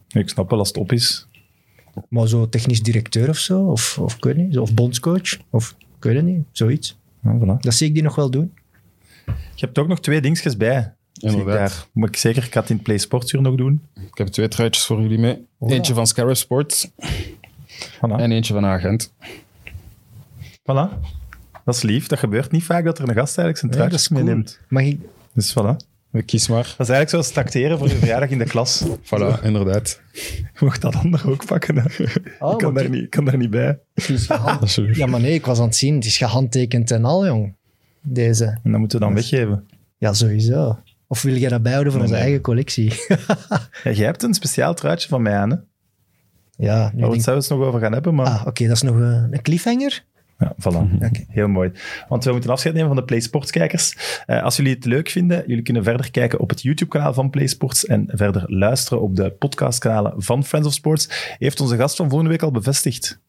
Ik 0.07 0.29
snap 0.29 0.49
wel 0.49 0.59
als 0.59 0.67
het 0.67 0.77
op 0.77 0.91
is. 0.91 1.26
Maar 2.09 2.27
zo 2.27 2.49
technisch 2.49 2.81
directeur 2.81 3.29
of 3.29 3.37
zo, 3.37 3.61
of, 3.61 3.97
of 3.99 4.15
ik 4.15 4.23
weet 4.23 4.37
niet, 4.37 4.57
of 4.57 4.73
bondscoach, 4.73 5.37
of 5.49 5.75
ik 5.79 6.03
weet 6.03 6.15
het 6.15 6.25
niet, 6.25 6.45
zoiets. 6.51 6.97
Ja, 7.23 7.37
voilà. 7.39 7.59
Dat 7.59 7.73
zie 7.73 7.87
ik 7.87 7.93
die 7.93 8.03
nog 8.03 8.15
wel 8.15 8.29
doen. 8.29 8.53
Je 9.25 9.65
hebt 9.65 9.77
ook 9.77 9.87
nog 9.87 9.99
twee 9.99 10.21
dingetjes 10.21 10.57
bij. 10.57 10.93
daar. 11.45 11.85
Moet 11.93 12.07
ik 12.07 12.15
zeker, 12.15 12.43
ik 12.43 12.51
ga 12.53 12.59
het 12.59 12.69
in 12.69 12.75
het 12.75 12.83
Play 12.85 12.97
Sportsuur 12.97 13.41
nog 13.41 13.55
doen. 13.55 13.81
Ik 13.93 14.17
heb 14.17 14.27
twee 14.27 14.47
truitjes 14.47 14.85
voor 14.85 15.01
jullie 15.01 15.19
mee. 15.19 15.45
Eentje 15.59 15.93
van 15.93 16.07
Scarif 16.07 16.37
Sports 16.37 16.89
Voilà. 17.95 18.15
en 18.17 18.31
eentje 18.31 18.53
van 18.53 18.65
Agent. 18.65 19.13
voilà. 20.61 20.99
Dat 21.65 21.75
is 21.75 21.81
lief. 21.81 22.07
Dat 22.07 22.19
gebeurt 22.19 22.51
niet 22.51 22.63
vaak 22.63 22.83
dat 22.85 22.97
er 22.99 23.03
een 23.09 23.15
gast 23.15 23.37
eigenlijk 23.37 23.57
zijn 23.57 23.71
truitjes 23.71 24.07
cool. 24.07 24.23
meeneemt. 24.23 24.59
Mag 24.67 24.83
ik... 24.83 24.99
Dus 25.33 25.51
voilà. 25.59 25.86
Kies 26.25 26.47
maar. 26.47 26.63
Dat 26.63 26.65
is 26.65 26.77
eigenlijk 26.77 27.09
zoals 27.09 27.31
tracteren 27.31 27.77
voor 27.77 27.87
je 27.87 27.95
verjaardag 27.95 28.29
in 28.29 28.37
de 28.37 28.45
klas. 28.45 28.83
Voilà, 28.83 29.43
inderdaad. 29.43 30.01
Je 30.13 30.43
mocht 30.59 30.81
dat 30.81 30.95
ander 30.95 31.29
ook 31.29 31.45
pakken. 31.45 31.77
Hè. 31.77 32.03
Oh, 32.39 32.51
ik, 32.51 32.57
kan 32.57 32.73
maar 32.73 32.83
daar 32.83 32.91
niet, 32.91 33.03
ik 33.03 33.09
kan 33.09 33.25
daar 33.25 33.37
niet 33.37 33.49
bij. 33.49 33.79
Alsjeblieft. 34.59 34.97
Ja, 34.97 35.05
maar 35.05 35.19
nee, 35.19 35.33
ik 35.33 35.45
was 35.45 35.59
aan 35.59 35.65
het 35.65 35.75
zien. 35.75 35.95
Het 35.95 36.05
is 36.05 36.17
gehandtekend 36.17 36.91
en 36.91 37.05
al, 37.05 37.25
jong. 37.25 37.55
Deze. 38.01 38.45
En 38.63 38.71
dat 38.71 38.79
moeten 38.79 38.99
we 38.99 39.05
dan 39.05 39.13
weggeven. 39.13 39.67
Ja, 39.97 40.13
sowieso. 40.13 40.79
Of 41.07 41.21
wil 41.21 41.35
jij 41.35 41.49
dat 41.49 41.61
bijhouden 41.61 41.93
voor 41.93 42.01
Nee, 42.01 42.09
onze 42.09 42.21
nee. 42.23 42.31
eigen 42.31 42.45
collectie? 42.47 42.93
Ja, 43.83 43.91
jij 43.91 44.05
hebt 44.05 44.23
een 44.23 44.33
speciaal 44.33 44.73
truitje 44.73 45.07
van 45.09 45.21
mij 45.21 45.35
aan. 45.35 45.49
Hè? 45.49 45.55
Waar 45.55 46.67
ja, 46.67 46.91
nu 46.93 47.05
we 47.05 47.11
het 47.11 47.23
zelfs 47.23 47.47
nog 47.47 47.59
over 47.59 47.79
gaan 47.79 47.93
hebben. 47.93 48.15
Maar... 48.15 48.27
Ah, 48.27 48.45
oké, 48.45 48.67
dat 48.67 48.75
is 48.75 48.81
nog 48.81 48.95
een, 48.95 49.27
een 49.31 49.41
cliffhanger. 49.41 50.05
Ja, 50.37 50.55
voilà. 50.59 51.09
Heel 51.27 51.47
mooi. 51.47 51.71
Want 52.07 52.23
we 52.23 52.31
moeten 52.31 52.49
afscheid 52.49 52.73
nemen 52.73 52.89
van 52.89 52.97
de 52.97 53.03
Play 53.03 53.19
Sports 53.19 53.51
kijkers. 53.51 53.95
Eh, 54.25 54.43
als 54.43 54.55
jullie 54.55 54.73
het 54.73 54.85
leuk 54.85 55.09
vinden, 55.09 55.43
jullie 55.47 55.63
kunnen 55.63 55.83
verder 55.83 56.11
kijken 56.11 56.39
op 56.39 56.49
het 56.49 56.61
YouTube-kanaal 56.61 57.13
van 57.13 57.29
Play 57.29 57.47
Sports 57.47 57.85
en 57.85 58.07
verder 58.07 58.43
luisteren 58.45 59.01
op 59.01 59.15
de 59.15 59.31
podcastkanalen 59.31 60.13
van 60.17 60.45
Friends 60.45 60.67
of 60.67 60.73
Sports. 60.73 61.35
Heeft 61.39 61.61
onze 61.61 61.75
gast 61.75 61.95
van 61.95 62.07
volgende 62.09 62.31
week 62.31 62.41
al 62.41 62.51
bevestigd. 62.51 63.19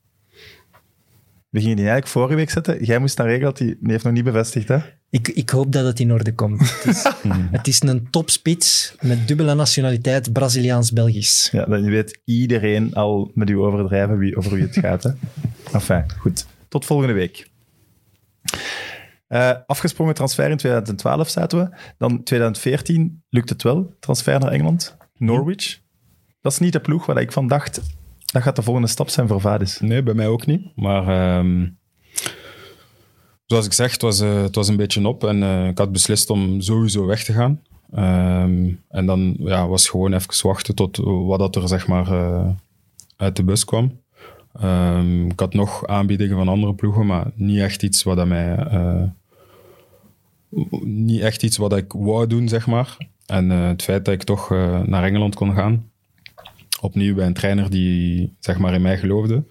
We 1.48 1.60
gingen 1.60 1.76
die 1.76 1.84
eigenlijk 1.84 2.14
vorige 2.14 2.34
week 2.34 2.50
zetten. 2.50 2.84
Jij 2.84 2.98
moest 2.98 3.16
dan 3.16 3.26
regelen 3.26 3.48
dat 3.48 3.58
hij 3.58 3.76
die 3.80 3.90
heeft 3.90 4.04
nog 4.04 4.12
niet 4.12 4.24
bevestigd, 4.24 4.68
hè? 4.68 4.78
Ik, 5.10 5.28
ik 5.28 5.50
hoop 5.50 5.72
dat 5.72 5.84
het 5.84 6.00
in 6.00 6.12
orde 6.12 6.34
komt. 6.34 6.60
Het 6.60 6.84
is, 6.94 7.02
het 7.58 7.66
is 7.66 7.82
een 7.82 8.10
topspits 8.10 8.94
met 9.00 9.28
dubbele 9.28 9.54
nationaliteit 9.54 10.32
Braziliaans-Belgisch. 10.32 11.48
Ja, 11.52 11.64
dan 11.64 11.84
weet 11.84 12.20
iedereen 12.24 12.94
al 12.94 13.30
met 13.34 13.50
u 13.50 13.58
overdrijven 13.58 14.18
wie, 14.18 14.36
over 14.36 14.54
wie 14.54 14.62
het 14.62 14.76
gaat. 14.76 15.02
Hè? 15.02 15.10
Enfin, 15.72 16.04
goed. 16.18 16.46
Tot 16.68 16.84
volgende 16.84 17.12
week. 17.12 17.50
Eh, 19.28 19.52
afgesprongen 19.66 20.14
transfer 20.14 20.50
in 20.50 20.56
2012 20.56 21.28
zaten 21.28 21.58
we. 21.58 21.76
Dan 21.98 22.22
2014 22.22 23.22
lukt 23.28 23.48
het 23.48 23.62
wel, 23.62 23.94
transfer 24.00 24.40
naar 24.40 24.52
Engeland. 24.52 24.96
Norwich. 25.16 25.80
Dat 26.40 26.52
is 26.52 26.58
niet 26.58 26.72
de 26.72 26.80
ploeg 26.80 27.06
waar 27.06 27.20
ik 27.20 27.32
van 27.32 27.46
dacht, 27.46 27.80
dat 28.32 28.42
gaat 28.42 28.56
de 28.56 28.62
volgende 28.62 28.88
stap 28.88 29.08
zijn 29.08 29.28
voor 29.28 29.40
Vadis. 29.40 29.80
Nee, 29.80 30.02
bij 30.02 30.14
mij 30.14 30.26
ook 30.26 30.46
niet. 30.46 30.76
Maar 30.76 31.08
ehm, 31.08 31.66
zoals 33.46 33.66
ik 33.66 33.72
zeg, 33.72 33.92
het 33.92 34.02
was, 34.02 34.20
eh, 34.20 34.42
het 34.42 34.54
was 34.54 34.68
een 34.68 34.76
beetje 34.76 35.06
op. 35.08 35.24
En 35.24 35.42
eh, 35.42 35.66
ik 35.66 35.78
had 35.78 35.92
beslist 35.92 36.30
om 36.30 36.60
sowieso 36.60 37.06
weg 37.06 37.24
te 37.24 37.32
gaan. 37.32 37.62
Ehm, 37.92 38.72
en 38.88 39.06
dan 39.06 39.36
ja, 39.38 39.68
was 39.68 39.88
gewoon 39.88 40.12
even 40.12 40.46
wachten 40.46 40.74
tot 40.74 40.96
wat 41.02 41.38
dat 41.38 41.56
er 41.56 41.68
zeg 41.68 41.86
maar, 41.86 42.08
uit 43.16 43.36
de 43.36 43.44
bus 43.44 43.64
kwam. 43.64 44.00
Ehm, 44.60 45.26
ik 45.26 45.40
had 45.40 45.54
nog 45.54 45.86
aanbiedingen 45.86 46.36
van 46.36 46.48
andere 46.48 46.74
ploegen, 46.74 47.06
maar 47.06 47.30
niet 47.34 47.60
echt 47.60 47.82
iets 47.82 48.02
wat 48.02 48.16
dat 48.16 48.26
mij, 48.26 48.56
eh, 48.56 49.02
niet 50.82 51.20
echt 51.20 51.42
iets 51.42 51.56
wat 51.56 51.76
ik 51.76 51.92
wou 51.92 52.26
doen, 52.26 52.48
zeg 52.48 52.66
maar. 52.66 52.96
En 53.26 53.50
eh, 53.50 53.66
het 53.66 53.82
feit 53.82 54.04
dat 54.04 54.14
ik 54.14 54.22
toch 54.22 54.52
eh, 54.52 54.82
naar 54.82 55.04
Engeland 55.04 55.34
kon 55.34 55.54
gaan, 55.54 55.90
opnieuw 56.80 57.14
bij 57.14 57.26
een 57.26 57.32
trainer 57.32 57.70
die 57.70 58.34
zeg 58.40 58.58
maar 58.58 58.74
in 58.74 58.82
mij 58.82 58.98
geloofde, 58.98 59.44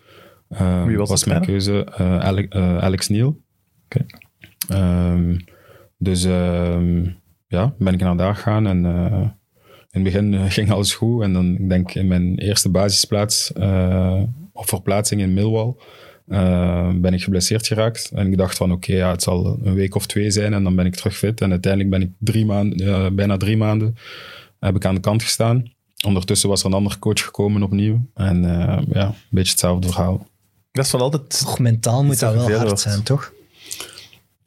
Wie 0.86 0.97
was 0.97 1.26
mijn 1.26 1.45
keuze 1.45 1.95
Alex, 1.97 2.55
Alex 2.55 3.08
Neil. 3.08 3.41
Oké. 3.86 4.05
Ehm, 4.68 5.38
dus 5.97 6.24
ehm, 6.24 7.10
ja, 7.47 7.74
ben 7.78 7.93
ik 7.93 7.99
naar 7.99 8.18
daar 8.18 8.36
gegaan 8.36 8.68
en 8.68 8.86
in 9.91 10.03
het 10.03 10.03
begin 10.03 10.51
ging 10.51 10.72
alles 10.72 10.93
goed. 10.93 11.24
En 11.24 11.34
dan, 11.34 11.55
ik 11.55 11.70
denk 11.70 11.93
in 11.93 12.08
mijn 12.08 12.38
eerste 12.38 12.70
basisplaats, 12.70 13.51
of 14.58 14.68
verplaatsing 14.68 15.22
in 15.22 15.34
Millwall, 15.34 15.76
eh, 16.28 16.89
ben 16.95 17.14
ik 17.14 17.24
geblesseerd 17.24 17.68
geraakt. 17.68 18.12
En 18.14 18.32
ik 18.32 18.38
dacht 18.38 18.58
van 18.58 18.72
oké, 18.72 18.93
ja, 18.93 19.12
het 19.12 19.24
zal 19.24 19.60
een 19.64 19.74
week 19.74 19.95
of 19.95 20.05
twee 20.05 20.32
zijn 20.32 20.53
en 20.53 20.64
dan 20.64 20.76
ben 20.76 20.86
ik 20.86 20.95
terug 20.95 21.18
fit. 21.18 21.41
En 21.41 21.51
uiteindelijk 21.51 21.91
ben 21.91 22.01
ik 22.01 22.12
drie 22.20 22.45
maanden, 22.45 22.88
eh, 22.88 23.12
bijna 23.12 23.38
drie 23.38 23.58
maanden 23.58 23.95
heb 24.60 24.76
ik 24.76 24.86
aan 24.86 24.95
de 24.95 25.01
kant 25.01 25.24
gestaan. 25.24 25.72
Ondertussen 26.05 26.49
was 26.49 26.60
er 26.60 26.66
een 26.66 26.74
andere 26.74 26.99
coach 26.99 27.24
gekomen 27.24 27.64
opnieuw. 27.64 28.01
En 28.14 28.45
eh, 28.45 28.84
ja, 28.93 29.05
een 29.05 29.16
beetje 29.30 29.51
hetzelfde 29.51 29.88
verhaal. 29.88 30.28
Dat 30.72 30.86
is 30.86 30.91
wel 30.91 31.01
altijd... 31.01 31.39
Toch 31.39 31.60
mentaal 31.60 32.03
moet 32.03 32.20
dat 32.20 32.34
wel 32.34 32.43
hard 32.43 32.62
wordt. 32.62 32.80
zijn, 32.80 33.03
toch? 33.03 33.34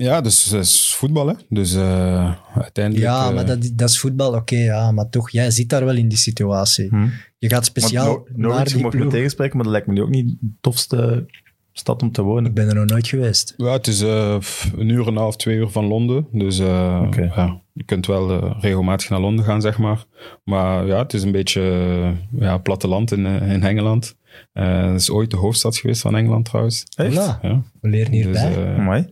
Ja, 0.03 0.21
dus 0.21 0.45
het 0.45 0.65
is 0.65 0.95
voetbal, 0.95 1.27
hè. 1.27 1.35
Dus 1.49 1.75
eh, 1.75 2.35
uiteindelijk... 2.55 3.07
Ja, 3.07 3.29
eh, 3.29 3.35
maar 3.35 3.47
dat, 3.47 3.71
dat 3.75 3.89
is 3.89 3.99
voetbal, 3.99 4.35
oké, 4.35 4.57
ja. 4.57 4.91
Maar 4.93 5.09
toch, 5.09 5.31
jij 5.31 5.51
zit 5.51 5.69
daar 5.69 5.85
wel 5.85 5.97
in 5.97 6.09
die 6.09 6.19
situatie. 6.19 6.89
Hm. 6.89 7.07
Je 7.39 7.49
gaat 7.49 7.65
speciaal 7.65 8.27
No- 8.35 8.49
naar 8.49 8.65
die 8.65 8.83
mag 8.83 8.93
me 8.93 9.07
tegenspreken, 9.07 9.55
maar 9.57 9.65
dat 9.65 9.73
lijkt 9.73 9.87
me 9.87 9.93
nu 9.93 10.03
ook 10.03 10.09
niet 10.09 10.29
de 10.41 10.49
tofste 10.61 11.27
stad 11.73 12.03
om 12.03 12.13
te 12.13 12.23
wonen. 12.23 12.45
Ik 12.45 12.55
ben 12.55 12.69
er 12.69 12.75
nog 12.75 12.85
nooit 12.85 13.09
geweest. 13.09 13.55
Ja, 13.57 13.73
het 13.73 13.87
is 13.87 14.01
eh, 14.01 14.37
een 14.77 14.89
uur 14.89 15.01
en 15.07 15.13
een 15.13 15.17
half, 15.17 15.37
twee 15.37 15.57
uur 15.57 15.69
van 15.69 15.85
Londen. 15.85 16.27
Dus 16.33 16.59
eh, 16.59 17.07
ja, 17.17 17.61
je 17.73 17.85
kunt 17.85 18.07
wel 18.07 18.31
eh, 18.43 18.57
regelmatig 18.61 19.09
naar 19.11 19.21
Londen 19.21 19.45
gaan, 19.45 19.61
zeg 19.61 19.79
maar. 19.79 20.05
Maar 20.45 20.87
ja, 20.87 20.99
het 20.99 21.13
is 21.13 21.23
een 21.23 21.33
beetje 21.33 21.61
eh, 21.63 22.41
ja, 22.41 22.59
platteland 22.59 23.13
in, 23.13 23.27
eh, 23.27 23.53
in 23.53 23.63
Engeland. 23.63 24.17
Eh 24.53 24.87
het 24.91 25.01
is 25.01 25.11
ooit 25.11 25.31
de 25.31 25.37
hoofdstad 25.37 25.77
geweest 25.77 26.01
van 26.01 26.17
Engeland, 26.17 26.45
trouwens. 26.45 26.85
Echt? 26.97 27.15
Ja, 27.15 27.41
we 27.81 27.89
leren 27.89 28.13
hierbij. 28.13 28.49
dus, 28.49 28.57
eh. 28.57 29.05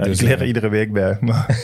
Ja, 0.00 0.06
Dus, 0.06 0.16
ik 0.20 0.22
leer 0.26 0.32
er 0.36 0.40
eh, 0.40 0.46
iedere 0.46 0.68
week 0.68 0.92
bij. 0.92 1.16
Maar 1.20 1.58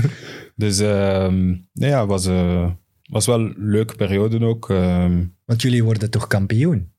dus 0.56 0.78
ehm, 0.78 1.46
nee, 1.72 1.90
ja, 1.90 2.00
het 2.00 2.08
was, 2.08 2.26
eh, 2.26 2.70
was 3.10 3.26
wel 3.26 3.40
een 3.40 3.54
leuke 3.58 3.94
periode 3.94 4.44
ook. 4.44 4.70
Ehm, 4.70 5.24
Want 5.44 5.62
jullie 5.62 5.84
worden 5.84 6.10
toch 6.10 6.26
kampioen? 6.26 6.90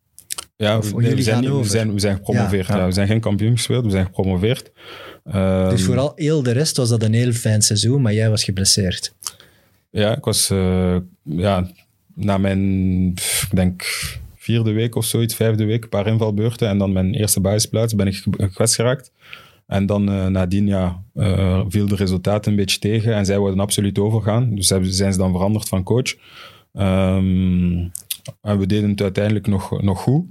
ja, 0.56 0.78
Of 0.78 0.84
nee, 0.94 1.02
jullie 1.02 1.16
we, 1.16 1.22
zijn, 1.22 1.58
we, 1.58 1.64
zijn, 1.64 1.94
we 1.94 2.00
zijn 2.00 2.16
gepromoveerd. 2.16 2.68
Ja. 2.68 2.78
Ja. 2.78 2.86
We 2.86 2.92
zijn 2.92 3.08
geen 3.08 3.20
kampioen 3.20 3.56
gespeeld, 3.58 3.86
we 3.86 3.92
zijn 3.92 4.06
gepromoveerd. 4.06 4.72
Ehm, 5.24 5.70
dus 5.70 5.84
vooral 5.84 6.12
heel 6.16 6.44
de 6.44 6.52
rest 6.52 6.78
was 6.78 6.90
dat 6.90 7.04
een 7.04 7.14
heel 7.14 7.32
fijn 7.32 7.62
seizoen, 7.62 8.02
maar 8.02 8.14
jij 8.14 8.30
was 8.30 8.44
geblesseerd. 8.44 9.14
Ja, 9.90 10.18
ik 10.18 10.24
was 10.24 10.50
eh, 10.50 10.98
ja, 11.24 11.72
na 12.16 12.38
mijn, 12.38 13.12
pff, 13.14 13.44
ik 13.44 13.56
denk, 13.56 13.84
vierde 14.36 14.72
week 14.72 14.96
of 14.96 15.06
zoiets, 15.06 15.36
vijfde 15.36 15.66
week, 15.66 15.84
een 15.84 15.90
paar 15.90 16.08
invalbeurten. 16.08 16.68
En 16.68 16.78
dan 16.78 16.92
mijn 16.92 17.14
eerste 17.14 17.40
basisplaats 17.40 17.96
ben 17.96 18.08
ik 18.08 18.16
ge- 18.16 18.30
gekwetst 18.38 18.76
geraakt. 18.76 19.12
En 19.68 19.86
dan 19.86 20.10
eh, 20.10 20.28
nadien 20.28 20.68
ja, 20.68 21.04
eh, 21.14 21.62
viel 21.68 21.88
de 21.88 21.96
resultaten 21.96 22.52
een 22.52 22.58
beetje 22.58 22.80
tegen. 22.80 23.16
En 23.16 23.26
zij 23.26 23.40
wilden 23.40 23.60
absoluut 23.60 24.00
overgaan. 24.00 24.56
Dus 24.56 24.70
hebben, 24.70 24.94
zijn 24.94 25.12
ze 25.14 25.20
dan 25.20 25.32
veranderd 25.32 25.68
van 25.68 25.84
coach. 25.84 26.16
Ehm, 26.74 27.88
en 28.42 28.60
we 28.60 28.66
deden 28.66 28.90
het 28.90 29.02
uiteindelijk 29.02 29.48
nog, 29.48 29.82
nog 29.82 30.02
goed. 30.02 30.26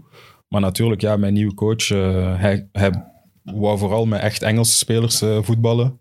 Maar 0.48 0.60
natuurlijk, 0.60 1.00
ja, 1.00 1.16
mijn 1.16 1.32
nieuwe 1.32 1.54
coach, 1.54 1.90
eh, 1.90 2.40
hij, 2.40 2.68
hij 2.72 2.90
wou 3.42 3.78
vooral 3.78 4.06
met 4.06 4.20
echt 4.20 4.42
Engelse 4.42 4.76
spelers 4.76 5.22
voetballen. 5.40 6.00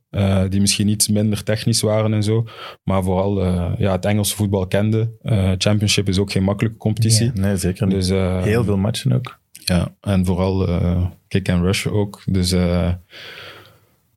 die 0.50 0.62
misschien 0.62 0.88
iets 0.88 1.08
minder 1.08 1.44
technisch 1.44 1.82
waren 1.82 2.14
en 2.14 2.24
zo. 2.24 2.46
Maar 2.84 3.04
vooral 3.04 3.46
ja, 3.78 3.92
het 3.92 4.06
Engelse 4.06 4.36
voetbal 4.36 4.68
kende. 4.68 5.12
Championship 5.58 6.08
is 6.08 6.18
ook 6.18 6.32
geen 6.32 6.44
makkelijke 6.44 6.78
competitie. 6.78 7.32
nee, 7.34 7.58
zeker 7.58 7.88
niet. 7.88 7.96
Dus, 7.96 8.10
Heel 8.44 8.64
veel 8.64 8.78
matchen 8.78 9.12
ook. 9.12 9.40
ja, 9.66 9.96
en 10.02 10.26
vooral 10.26 10.68
kick 11.32 11.50
and 11.50 11.64
rush 11.64 11.88
ook. 11.88 12.22
Dus, 12.26 12.52
eh, 12.52 12.92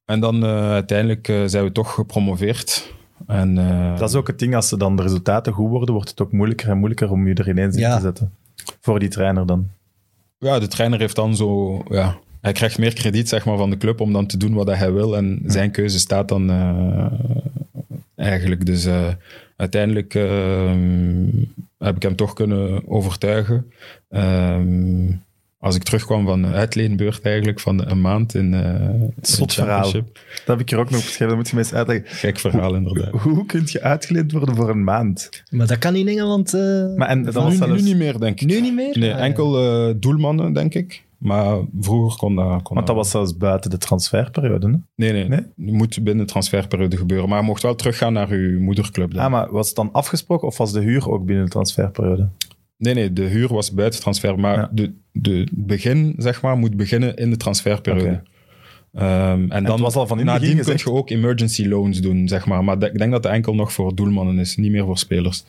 en 0.04 0.20
dan 0.20 0.44
eh, 0.44 0.70
uiteindelijk 0.70 1.28
eh, 1.28 1.42
zijn 1.46 1.64
we 1.64 1.72
toch 1.72 1.94
gepromoveerd. 1.94 2.92
En, 3.26 3.58
eh, 3.58 3.98
Dat 3.98 4.08
is 4.08 4.14
ook 4.14 4.26
het 4.26 4.38
ding, 4.38 4.54
als 4.54 4.68
ze 4.68 4.76
dan 4.76 4.96
de 4.96 5.02
resultaten 5.02 5.52
goed 5.52 5.68
worden, 5.70 5.94
wordt 5.94 6.08
het 6.10 6.20
ook 6.20 6.32
moeilijker 6.32 6.68
en 6.68 6.76
moeilijker 6.76 7.10
om 7.10 7.28
je 7.28 7.34
er 7.34 7.48
ineens 7.48 7.74
in 7.74 7.80
Ja. 7.80 7.96
te 7.96 8.02
zetten. 8.02 8.32
Voor 8.80 8.98
die 8.98 9.08
trainer 9.08 9.46
dan. 9.46 9.68
ja, 10.38 10.58
de 10.58 10.66
trainer 10.68 10.98
heeft 10.98 11.16
dan 11.16 11.36
zo... 11.36 11.82
Ja, 11.88 12.18
hij 12.40 12.52
krijgt 12.52 12.78
meer 12.78 12.94
krediet 12.94 13.28
zeg 13.28 13.44
maar, 13.44 13.56
van 13.56 13.70
de 13.70 13.76
club 13.76 14.00
om 14.00 14.12
dan 14.12 14.26
te 14.26 14.36
doen 14.36 14.54
wat 14.54 14.66
hij 14.66 14.92
wil. 14.92 15.16
En 15.16 15.42
zijn 15.46 15.70
keuze 15.70 15.98
staat 15.98 16.28
dan 16.28 16.50
eh, 16.50 17.06
eigenlijk. 18.14 18.66
Dus 18.66 18.84
eh, 18.84 19.06
uiteindelijk 19.56 20.14
eh, 20.14 20.72
heb 21.78 21.96
ik 21.96 22.02
hem 22.02 22.16
toch 22.16 22.32
kunnen 22.32 22.88
overtuigen. 22.88 23.72
Ehm, 24.08 25.06
als 25.64 25.76
ik 25.76 25.82
terugkwam 25.82 26.26
van 26.26 26.42
een 26.44 26.52
uitleenbeurt 26.54 27.20
eigenlijk, 27.22 27.60
van 27.60 27.90
een 27.90 28.00
maand 28.00 28.34
in, 28.34 28.54
eh 28.54 28.90
Zot 29.20 29.48
de 29.48 29.54
verhaal. 29.54 29.92
Dat 29.92 30.02
heb 30.46 30.60
ik 30.60 30.70
hier 30.70 30.78
ook 30.78 30.90
nog 30.90 31.00
beschreven, 31.00 31.26
dat 31.28 31.36
moet 31.36 31.48
je 31.48 31.54
me 31.56 31.60
eens 31.62 31.72
uitleggen. 31.74 32.06
Gek 32.08 32.38
verhaal 32.38 32.74
inderdaad. 32.74 33.20
Hoe 33.20 33.46
kun 33.46 33.62
je 33.66 33.82
uitgeleend 33.82 34.32
worden 34.32 34.54
voor 34.56 34.68
een 34.68 34.84
maand? 34.84 35.42
Maar 35.50 35.66
dat 35.66 35.78
kan 35.78 35.94
in 35.94 36.08
Engeland... 36.08 36.54
eh, 36.54 36.60
Maar 36.96 37.08
en 37.08 37.22
dat 37.22 37.34
was 37.34 37.50
nu, 37.50 37.56
zelfs... 37.56 37.82
nu 37.82 37.88
niet 37.88 37.96
meer, 37.96 38.18
denk 38.18 38.40
ik. 38.40 38.48
nu 38.48 38.60
niet 38.60 38.74
meer? 38.74 38.98
Nee, 38.98 39.12
Ah, 39.12 39.18
ja. 39.18 39.24
enkel 39.24 39.58
eh, 39.88 39.94
doelmannen, 39.96 40.52
denk 40.52 40.74
ik. 40.74 41.02
Maar 41.18 41.58
vroeger 41.80 42.18
kon 42.18 42.34
dat... 42.34 42.62
Kon 42.62 42.74
Want 42.74 42.86
dat 42.86 42.96
was 42.96 43.10
zelfs 43.10 43.36
buiten 43.36 43.70
de 43.70 43.78
transferperiode. 43.78 44.66
Hè? 44.66 44.76
Nee, 44.96 45.12
nee, 45.12 45.28
Nee? 45.28 45.38
Het 45.38 45.74
moet 45.74 45.94
binnen 46.04 46.24
de 46.26 46.30
transferperiode 46.32 46.96
gebeuren. 46.96 47.28
Maar 47.28 47.38
je 47.40 47.44
mocht 47.46 47.62
wel 47.62 47.74
teruggaan 47.74 48.12
naar 48.12 48.28
uw 48.30 48.60
moederclub. 48.60 49.14
dan. 49.14 49.24
Ah, 49.24 49.30
maar 49.30 49.50
was 49.52 49.66
het 49.66 49.76
dan 49.76 49.92
afgesproken 49.92 50.46
of 50.48 50.58
was 50.58 50.72
de 50.72 50.80
huur 50.80 51.10
ook 51.10 51.24
binnen 51.24 51.44
de 51.44 51.50
transferperiode? 51.50 52.28
Nee, 52.76 52.94
nee, 52.94 53.12
de 53.12 53.22
huur 53.22 53.48
was 53.48 53.72
buiten 53.72 54.00
transfer. 54.00 54.38
Maar 54.38 54.56
Ja. 54.56 54.70
de, 54.72 54.92
de 55.12 55.46
begin, 55.52 56.14
zeg 56.16 56.42
maar, 56.42 56.56
moet 56.56 56.76
beginnen 56.76 57.16
in 57.16 57.30
de 57.30 57.36
transferperiode. 57.36 58.22
Ehm, 58.92 59.50
en 59.50 59.62
dan 59.64 59.72
het 59.72 59.80
was 59.80 59.94
al 59.94 60.06
van 60.06 60.18
in 60.18 60.24
nadien 60.24 60.60
kun 60.60 60.74
je 60.76 60.90
ook 60.90 61.10
emergency 61.10 61.66
loans 61.66 62.00
doen, 62.00 62.28
zeg 62.28 62.46
maar. 62.46 62.64
Maar 62.64 62.78
de- 62.78 62.90
ik 62.90 62.98
denk 62.98 63.12
dat 63.12 63.24
het 63.24 63.32
enkel 63.32 63.54
nog 63.54 63.72
voor 63.72 63.94
doelmannen 63.94 64.38
is, 64.38 64.56
niet 64.56 64.70
meer 64.70 64.84
voor 64.84 64.98
spelers. 64.98 65.44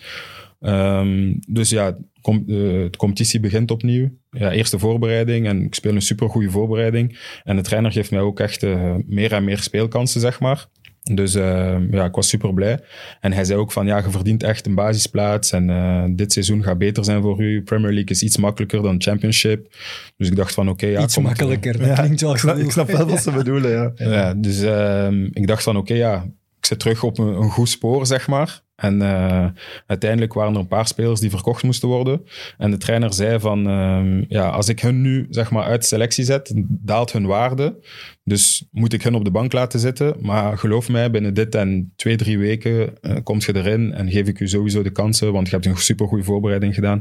Ehm, 0.61 1.33
dus 1.47 1.69
ja, 1.69 1.97
com- 2.21 2.43
eh, 2.47 2.55
de 2.55 2.89
competitie 2.97 3.39
begint 3.39 3.71
opnieuw. 3.71 4.09
Ja, 4.31 4.51
eerste 4.51 4.79
voorbereiding 4.79 5.47
en 5.47 5.61
ik 5.63 5.75
speel 5.75 5.95
een 5.95 6.01
supergoeie 6.01 6.49
voorbereiding. 6.49 7.17
En 7.43 7.55
de 7.55 7.61
trainer 7.61 7.91
geeft 7.91 8.11
mij 8.11 8.19
ook 8.19 8.39
echt 8.39 8.63
eh, 8.63 8.95
meer 9.05 9.31
en 9.33 9.43
meer 9.43 9.57
speelkansen, 9.59 10.21
zeg 10.21 10.39
maar. 10.39 10.67
Dus 11.13 11.35
eh, 11.35 11.77
ja, 11.91 12.05
ik 12.05 12.15
was 12.15 12.27
super 12.27 12.53
blij. 12.53 12.79
En 13.19 13.33
hij 13.33 13.43
zei 13.43 13.59
ook 13.59 13.71
van, 13.71 13.85
ja, 13.85 13.97
je 13.97 14.09
verdient 14.09 14.43
echt 14.43 14.65
een 14.65 14.75
basisplaats 14.75 15.51
en 15.51 15.69
eh, 15.69 16.03
dit 16.09 16.31
seizoen 16.31 16.63
gaat 16.63 16.77
beter 16.77 17.03
zijn 17.03 17.21
voor 17.21 17.41
u. 17.41 17.63
Premier 17.63 17.91
League 17.91 18.09
is 18.09 18.23
iets 18.23 18.37
makkelijker 18.37 18.81
dan 18.81 19.01
Championship. 19.01 19.75
Dus 20.17 20.27
ik 20.27 20.35
dacht 20.35 20.53
van, 20.53 20.69
oké, 20.69 20.85
ja, 20.85 21.01
Iets 21.01 21.17
makkelijker, 21.17 21.77
dat 21.77 21.99
klinkt 21.99 22.21
wel 22.21 22.33
ik, 22.33 22.37
snap, 22.37 22.55
goed. 22.55 22.63
ik 22.63 22.71
snap 22.71 22.91
wel 22.91 23.07
wat 23.07 23.21
ze 23.21 23.31
bedoelen, 23.41 23.71
ja. 23.71 23.91
ja, 23.95 24.33
dus 24.33 24.61
ehm, 24.61 25.23
ik 25.23 25.47
dacht 25.47 25.63
van, 25.63 25.77
oké, 25.77 25.93
ja, 25.93 26.25
ik 26.57 26.65
zit 26.65 26.79
terug 26.79 27.03
op 27.03 27.17
een, 27.17 27.27
een 27.27 27.51
goed 27.51 27.69
spoor, 27.69 28.05
zeg 28.05 28.27
maar. 28.27 28.63
En 28.75 29.01
eh, 29.01 29.45
uiteindelijk 29.87 30.33
waren 30.33 30.53
er 30.53 30.59
een 30.59 30.67
paar 30.67 30.87
spelers 30.87 31.19
die 31.19 31.29
verkocht 31.29 31.63
moesten 31.63 31.87
worden. 31.87 32.25
En 32.57 32.71
de 32.71 32.77
trainer 32.77 33.13
zei 33.13 33.39
van, 33.39 33.67
ehm, 33.67 34.23
ja, 34.27 34.49
als 34.49 34.69
ik 34.69 34.79
hun 34.79 35.01
nu, 35.01 35.27
zeg 35.29 35.51
maar, 35.51 35.63
uit 35.63 35.81
de 35.81 35.87
selectie 35.87 36.23
zet, 36.23 36.51
daalt 36.67 37.11
hun 37.11 37.25
waarde. 37.25 37.79
Dus 38.27 38.67
moet 38.71 38.93
ik 38.93 39.03
hun 39.03 39.15
op 39.15 39.23
de 39.23 39.31
bank 39.31 39.53
laten 39.53 39.79
zitten. 39.79 40.15
Maar 40.21 40.57
geloof 40.57 40.89
mij, 40.89 41.11
binnen 41.11 41.33
dit 41.33 41.55
en 41.55 41.93
twee, 41.95 42.15
drie 42.15 42.37
weken 42.37 43.01
eh 43.01 43.15
kom 43.23 43.39
je 43.39 43.55
erin 43.55 43.93
en 43.93 44.11
geef 44.11 44.27
ik 44.27 44.39
u 44.39 44.47
sowieso 44.47 44.83
de 44.83 44.89
kansen, 44.89 45.33
want 45.33 45.47
je 45.47 45.53
hebt 45.53 45.65
een 45.65 45.77
supergoeie 45.77 46.23
voorbereiding 46.23 46.73
gedaan. 46.73 46.99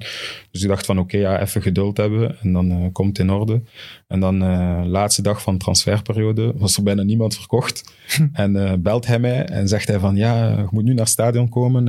Dus 0.51 0.63
ik 0.63 0.69
dacht 0.69 0.87
van, 0.87 0.99
oké, 0.99 1.17
ja, 1.17 1.41
even 1.41 1.63
geduld 1.63 1.97
hebben 1.97 2.37
en 2.41 2.53
dan 2.53 2.71
eh, 2.71 2.77
komt 2.93 3.09
het 3.09 3.27
in 3.27 3.33
orde. 3.33 3.63
En 4.09 4.21
dan, 4.21 4.43
eh 4.43 4.83
laatste 4.85 5.23
dag 5.23 5.43
van 5.43 5.53
de 5.53 5.59
transferperiode, 5.59 6.53
was 6.57 6.77
er 6.77 6.83
bijna 6.83 7.03
niemand 7.03 7.37
verkocht. 7.37 7.95
en 8.33 8.83
belt 8.83 9.07
hij 9.07 9.19
mij 9.19 9.45
en 9.45 9.69
zegt 9.69 9.89
hij 9.89 9.99
van, 9.99 10.17
ja, 10.17 10.49
je 10.49 10.67
moet 10.71 10.85
nu 10.85 10.91
naar 10.91 11.05
het 11.05 11.09
stadion 11.09 11.49
komen. 11.49 11.85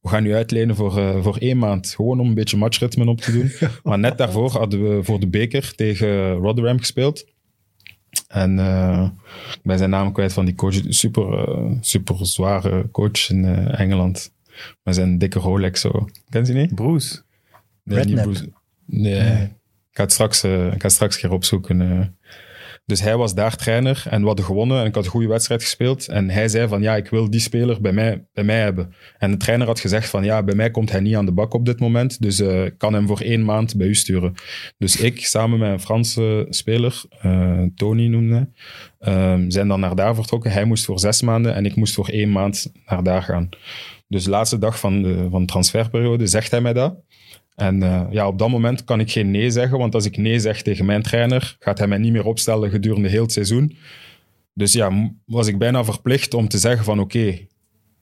we 0.00 0.08
gaan 0.08 0.26
u 0.26 0.34
uitlenen 0.34 0.76
voor, 0.76 1.22
voor 1.22 1.36
één 1.36 1.58
maand. 1.58 1.88
Gewoon 1.96 2.20
om 2.20 2.28
een 2.28 2.34
beetje 2.34 2.56
matchritme 2.56 3.06
op 3.06 3.20
te 3.20 3.32
doen. 3.32 3.70
maar 3.82 3.98
net 3.98 4.18
daarvoor 4.18 4.50
hadden 4.50 4.96
we 4.96 5.04
voor 5.04 5.20
de 5.20 5.28
beker 5.28 5.74
tegen 5.74 6.32
Rotherham 6.32 6.78
gespeeld. 6.78 7.34
En 8.28 8.58
eh, 8.58 9.08
ik 9.54 9.62
ben 9.62 9.78
zijn 9.78 9.90
naam 9.90 10.12
kwijt 10.12 10.32
van 10.32 10.44
die 10.44 10.54
coach. 10.54 10.80
Super, 10.88 11.48
eh, 11.48 11.70
super 11.80 12.26
zware 12.26 12.90
coach 12.90 13.30
in 13.30 13.44
eh, 13.44 13.80
Engeland. 13.80 14.32
Met 14.82 14.94
zijn 14.94 15.18
dikke 15.18 15.38
Rolex 15.38 15.80
zo. 15.80 16.08
Ken 16.28 16.46
je 16.46 16.52
die 16.52 16.62
niet? 16.62 16.74
Bruce. 16.74 17.22
Nee, 17.82 18.04
niet. 18.04 18.22
Bruce. 18.22 18.48
Nee. 18.84 19.20
Nee. 19.20 19.42
Ik 19.96 20.02
ga 20.02 20.02
het 20.02 20.12
straks, 20.12 20.42
eh, 20.42 20.66
ik 20.66 20.70
ga 20.72 20.86
het 20.86 20.92
straks 20.92 21.14
een 21.14 21.20
keer 21.20 21.30
opzoeken. 21.30 22.16
Dus 22.86 23.00
hij 23.00 23.16
was 23.16 23.34
daar 23.34 23.56
trainer 23.56 24.04
en 24.10 24.20
we 24.20 24.26
hadden 24.26 24.44
gewonnen 24.44 24.80
en 24.80 24.86
ik 24.86 24.94
had 24.94 25.04
een 25.04 25.10
goede 25.10 25.28
wedstrijd 25.28 25.62
gespeeld. 25.62 26.08
En 26.08 26.30
hij 26.30 26.48
zei 26.48 26.68
van, 26.68 26.82
ja, 26.82 26.96
ik 26.96 27.08
wil 27.08 27.30
die 27.30 27.40
speler 27.40 27.80
bij 27.80 27.92
mij, 27.92 28.24
bij 28.32 28.44
mij 28.44 28.60
hebben. 28.60 28.94
En 29.18 29.30
de 29.30 29.36
trainer 29.36 29.66
had 29.66 29.80
gezegd 29.80 30.08
van, 30.08 30.24
ja, 30.24 30.42
bij 30.42 30.54
mij 30.54 30.70
komt 30.70 30.90
hij 30.90 31.00
niet 31.00 31.16
aan 31.16 31.26
de 31.26 31.32
bak 31.32 31.54
op 31.54 31.64
dit 31.64 31.80
moment. 31.80 32.22
Dus 32.22 32.40
eh, 32.40 32.64
ik 32.64 32.78
kan 32.78 32.92
hem 32.92 33.06
voor 33.06 33.20
één 33.20 33.44
maand 33.44 33.76
bij 33.76 33.86
u 33.86 33.94
sturen. 33.94 34.34
Dus 34.78 35.00
ik, 35.00 35.26
samen 35.26 35.58
met 35.58 35.70
een 35.70 35.80
Franse 35.80 36.46
speler, 36.48 37.02
eh, 37.20 37.62
Tony 37.74 38.06
noemde 38.06 38.34
hij, 38.98 39.14
ehm, 39.14 39.50
zijn 39.50 39.68
dan 39.68 39.80
naar 39.80 39.94
daar 39.94 40.14
vertrokken. 40.14 40.50
Hij 40.50 40.64
moest 40.64 40.84
voor 40.84 40.98
zes 40.98 41.22
maanden 41.22 41.54
en 41.54 41.66
ik 41.66 41.76
moest 41.76 41.94
voor 41.94 42.08
één 42.08 42.32
maand 42.32 42.72
naar 42.86 43.02
daar 43.02 43.22
gaan. 43.22 43.48
Dus 44.08 44.26
laatste 44.26 44.58
dag 44.58 44.78
van 44.78 45.02
de, 45.02 45.26
van 45.30 45.40
de 45.40 45.46
transferperiode 45.46 46.26
zegt 46.26 46.50
hij 46.50 46.60
mij 46.60 46.72
dat. 46.72 46.94
En 47.56 47.82
eh, 47.82 48.02
ja, 48.10 48.26
op 48.26 48.38
dat 48.38 48.48
moment 48.48 48.84
kan 48.84 49.00
ik 49.00 49.10
geen 49.10 49.30
nee 49.30 49.50
zeggen, 49.50 49.78
want 49.78 49.94
als 49.94 50.04
ik 50.04 50.16
nee 50.16 50.38
zeg 50.38 50.62
tegen 50.62 50.84
mijn 50.84 51.02
trainer, 51.02 51.56
gaat 51.58 51.78
hij 51.78 51.88
mij 51.88 51.98
niet 51.98 52.12
meer 52.12 52.26
opstellen 52.26 52.70
gedurende 52.70 53.08
heel 53.08 53.22
het 53.22 53.32
seizoen. 53.32 53.76
Dus 54.54 54.72
ja, 54.72 55.12
was 55.24 55.46
ik 55.46 55.58
bijna 55.58 55.84
verplicht 55.84 56.34
om 56.34 56.48
te 56.48 56.58
zeggen 56.58 56.84
van 56.84 57.00
oké, 57.00 57.38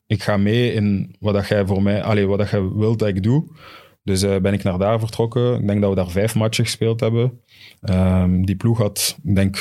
ik 0.07 0.23
ga 0.23 0.37
mee 0.37 0.73
in 0.73 1.17
wat 1.21 1.35
dat 1.35 1.49
jij 1.49 1.67
voor 1.67 1.83
mij, 1.83 2.03
allee, 2.03 2.27
wat 2.27 2.39
dat 2.39 2.51
jij 2.51 2.63
wilt 2.63 2.99
dat 2.99 3.09
ik 3.09 3.23
doe. 3.23 3.45
Dus 4.03 4.23
eh, 4.23 4.37
ben 4.37 4.53
ik 4.53 4.63
naar 4.63 4.79
daar 4.79 4.99
vertrokken. 4.99 5.61
Ik 5.61 5.67
denk 5.67 5.81
dat 5.81 5.91
we 5.91 5.97
daar 5.97 6.11
vijf 6.11 6.35
matchen 6.35 6.65
gespeeld 6.65 7.01
hebben. 7.01 7.41
Ehm, 7.81 8.43
die 8.43 8.57
ploeg 8.57 8.79
had, 8.79 9.19
ik 9.25 9.35
denk, 9.35 9.57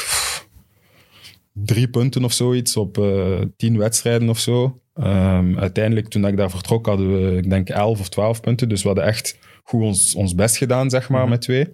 drie 1.54 1.88
punten 1.88 2.24
of 2.24 2.34
zoiets 2.34 2.78
op 2.78 2.98
eh, 2.98 3.41
tien 3.58 3.78
wedstrijden 3.78 4.30
of 4.30 4.39
zo. 4.39 4.82
Ehm, 4.94 5.58
uiteindelijk, 5.58 6.08
toen 6.08 6.28
ik 6.28 6.38
daar 6.38 6.50
vertrok, 6.50 6.86
hadden 6.86 7.14
we, 7.14 7.38
ik 7.38 7.50
denk, 7.50 7.70
elf 7.70 8.00
of 8.00 8.10
twaalf 8.10 8.41
punten. 8.41 8.70
Dus 8.70 8.82
we 8.82 8.88
hadden 8.88 9.06
echt 9.06 9.38
goed 9.64 9.82
ons, 9.82 10.16
ons 10.16 10.36
best 10.36 10.57
gedaan, 10.57 10.89
zeg 10.89 11.09
maar, 11.09 11.28
met 11.28 11.41
twee. 11.41 11.68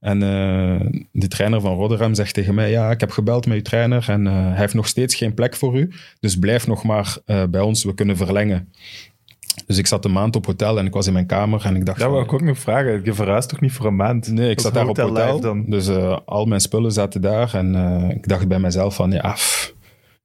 En 0.00 0.22
eh, 0.22 1.00
de 1.12 1.28
trainer 1.28 1.60
van 1.60 1.74
Rotterdam 1.74 2.14
zegt 2.14 2.34
tegen 2.34 2.54
mij, 2.54 2.70
ja, 2.70 2.90
ik 2.90 3.00
heb 3.00 3.10
gebeld 3.10 3.46
met 3.46 3.56
uw 3.56 3.62
trainer 3.62 4.08
en 4.08 4.26
eh, 4.26 4.32
hij 4.32 4.56
heeft 4.56 4.74
nog 4.74 4.86
steeds 4.86 5.14
geen 5.14 5.34
plek 5.34 5.56
voor 5.56 5.78
u. 5.78 5.92
Dus 6.20 6.38
blijf 6.38 6.66
nog 6.66 6.84
maar 6.84 7.16
eh, 7.24 7.44
bij 7.50 7.60
ons, 7.60 7.84
we 7.84 7.94
kunnen 7.94 8.16
verlengen. 8.16 8.72
Dus 9.66 9.78
ik 9.78 9.86
zat 9.86 10.04
een 10.04 10.12
maand 10.12 10.36
op 10.36 10.46
hotel 10.46 10.78
en 10.78 10.86
ik 10.86 10.92
was 10.92 11.06
in 11.06 11.12
mijn 11.12 11.26
kamer 11.26 11.64
en 11.64 11.76
ik 11.76 11.86
dacht... 11.86 11.98
Dat 11.98 12.10
wou 12.10 12.24
ik 12.24 12.32
ook 12.32 12.42
nog 12.42 12.58
vragen. 12.58 13.00
Je 13.04 13.14
verhuist 13.14 13.48
toch 13.48 13.60
niet 13.60 13.72
voor 13.72 13.86
een 13.86 13.96
maand? 13.96 14.28
Nee, 14.28 14.50
ik 14.50 14.60
zat 14.60 14.74
daar 14.74 14.88
op 14.88 14.96
Hotel 14.96 15.40
dan. 15.40 15.64
Dus 15.66 15.88
al 16.24 16.44
mijn 16.44 16.60
spullen 16.60 16.92
zaten 16.92 17.20
daar. 17.20 17.54
En 17.54 17.74
ik 18.10 18.28
dacht 18.28 18.48
bij 18.48 18.58
mezelf 18.58 18.94
van, 18.94 19.10
ja, 19.10 19.32
pff, 19.32 19.74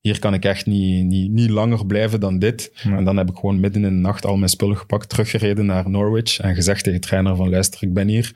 hier 0.03 0.19
kan 0.19 0.33
ik 0.33 0.45
echt 0.45 0.65
niet, 0.65 1.05
niet, 1.05 1.31
niet 1.31 1.49
langer 1.49 1.85
blijven 1.85 2.19
dan 2.19 2.39
dit. 2.39 2.71
En 2.83 3.03
dan 3.03 3.17
heb 3.17 3.29
ik 3.29 3.35
gewoon 3.35 3.59
midden 3.59 3.83
in 3.83 3.89
de 3.89 4.01
nacht 4.01 4.25
al 4.25 4.37
mijn 4.37 4.49
spullen 4.49 4.77
gepakt, 4.77 5.09
teruggereden 5.09 5.65
naar 5.65 5.89
Norwich 5.89 6.39
en 6.39 6.55
gezegd 6.55 6.83
tegen 6.83 7.01
de 7.01 7.07
trainer 7.07 7.35
van, 7.35 7.49
luister, 7.49 7.83
ik 7.83 7.93
ben 7.93 8.07
hier. 8.07 8.33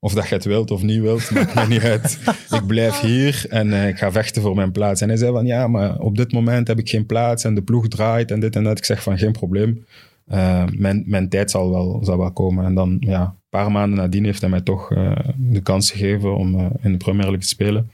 Of 0.00 0.14
dat 0.14 0.28
je 0.28 0.34
het 0.34 0.44
wilt 0.44 0.70
of 0.70 0.82
niet 0.82 1.00
wilt, 1.00 1.30
maakt 1.30 1.54
mij 1.54 1.66
niet 1.66 1.82
uit. 1.82 2.18
Ik 2.60 2.66
blijf 2.66 3.00
hier 3.00 3.46
en 3.48 3.72
eh, 3.72 3.88
ik 3.88 3.98
ga 3.98 4.12
vechten 4.12 4.42
voor 4.42 4.54
mijn 4.54 4.72
plaats. 4.72 5.00
En 5.00 5.08
hij 5.08 5.16
zei 5.16 5.32
van, 5.32 5.46
ja, 5.46 5.66
maar 5.66 5.98
op 5.98 6.16
dit 6.16 6.32
moment 6.32 6.68
heb 6.68 6.78
ik 6.78 6.88
geen 6.88 7.06
plaats 7.06 7.44
en 7.44 7.54
de 7.54 7.62
ploeg 7.62 7.88
draait 7.88 8.30
en 8.30 8.40
dit 8.40 8.56
en 8.56 8.64
dat. 8.64 8.78
Ik 8.78 8.84
zeg 8.84 9.02
van, 9.02 9.18
geen 9.18 9.32
probleem. 9.32 9.84
Eh, 10.26 10.64
mijn, 10.76 11.02
mijn 11.06 11.28
tijd 11.28 11.50
zal 11.50 11.70
wel, 11.70 12.00
zal 12.04 12.18
wel 12.18 12.32
komen. 12.32 12.64
En 12.64 12.74
dan, 12.74 12.96
ja, 13.00 13.36
paar 13.60 13.70
maanden 13.72 13.98
nadien 13.98 14.24
heeft 14.24 14.40
hij 14.40 14.50
mij 14.50 14.60
toch 14.60 14.92
eh, 14.92 15.12
de 15.36 15.60
kans 15.60 15.90
gegeven 15.90 16.36
om 16.36 16.58
eh, 16.58 16.66
in 16.82 16.92
de 16.92 16.98
Premier 16.98 17.22
League 17.24 17.40
te 17.40 17.46
spelen. 17.46 17.90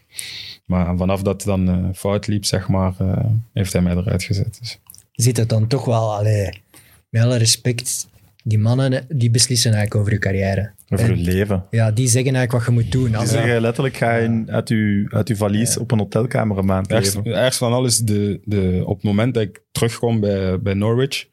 Maar 0.70 0.96
vanaf 0.96 1.22
dat 1.22 1.34
het 1.34 1.44
dan 1.44 1.68
eh, 1.68 1.84
fout 1.94 2.26
liep, 2.26 2.44
zeg 2.44 2.68
maar, 2.68 2.94
eh, 2.98 3.24
heeft 3.52 3.72
hij 3.72 3.82
mij 3.82 3.96
eruit 3.96 4.22
gezet. 4.22 4.56
Dus. 4.60 4.78
Je 5.12 5.22
ziet 5.22 5.36
het 5.36 5.48
dan 5.48 5.66
toch 5.66 5.84
wel, 5.84 6.14
allee, 6.14 6.62
met 7.08 7.22
alle 7.22 7.36
respect, 7.36 8.08
die 8.44 8.58
mannen 8.58 9.06
die 9.08 9.30
beslissen 9.30 9.72
eigenlijk 9.72 10.00
over 10.00 10.12
je 10.12 10.18
carrière. 10.18 10.72
Over 10.88 11.16
je 11.16 11.22
leven. 11.22 11.64
Ja, 11.70 11.90
die 11.90 12.08
zeggen 12.08 12.34
eigenlijk 12.34 12.52
wat 12.52 12.74
je 12.74 12.82
moet 12.82 12.92
doen. 12.92 13.06
Die 13.06 13.16
Als 13.16 13.30
zeggen 13.30 13.60
letterlijk, 13.60 13.96
ga 13.96 14.16
je 14.16 14.42
uit, 14.46 14.68
je, 14.68 15.06
uit 15.10 15.28
je 15.28 15.36
valies 15.36 15.78
op 15.78 15.90
een 15.90 15.98
hotelkamer 15.98 16.58
een 16.58 16.64
maand 16.64 16.90
Ergst, 16.90 17.14
leven. 17.14 17.34
ergst 17.34 17.58
van 17.58 17.72
alles, 17.72 17.98
de, 17.98 18.40
de, 18.44 18.82
op 18.84 18.94
het 18.94 19.04
moment 19.04 19.34
dat 19.34 19.42
ik 19.42 19.62
terugkom 19.72 20.20
bij, 20.20 20.60
bij 20.60 20.74
Norwich, 20.74 21.26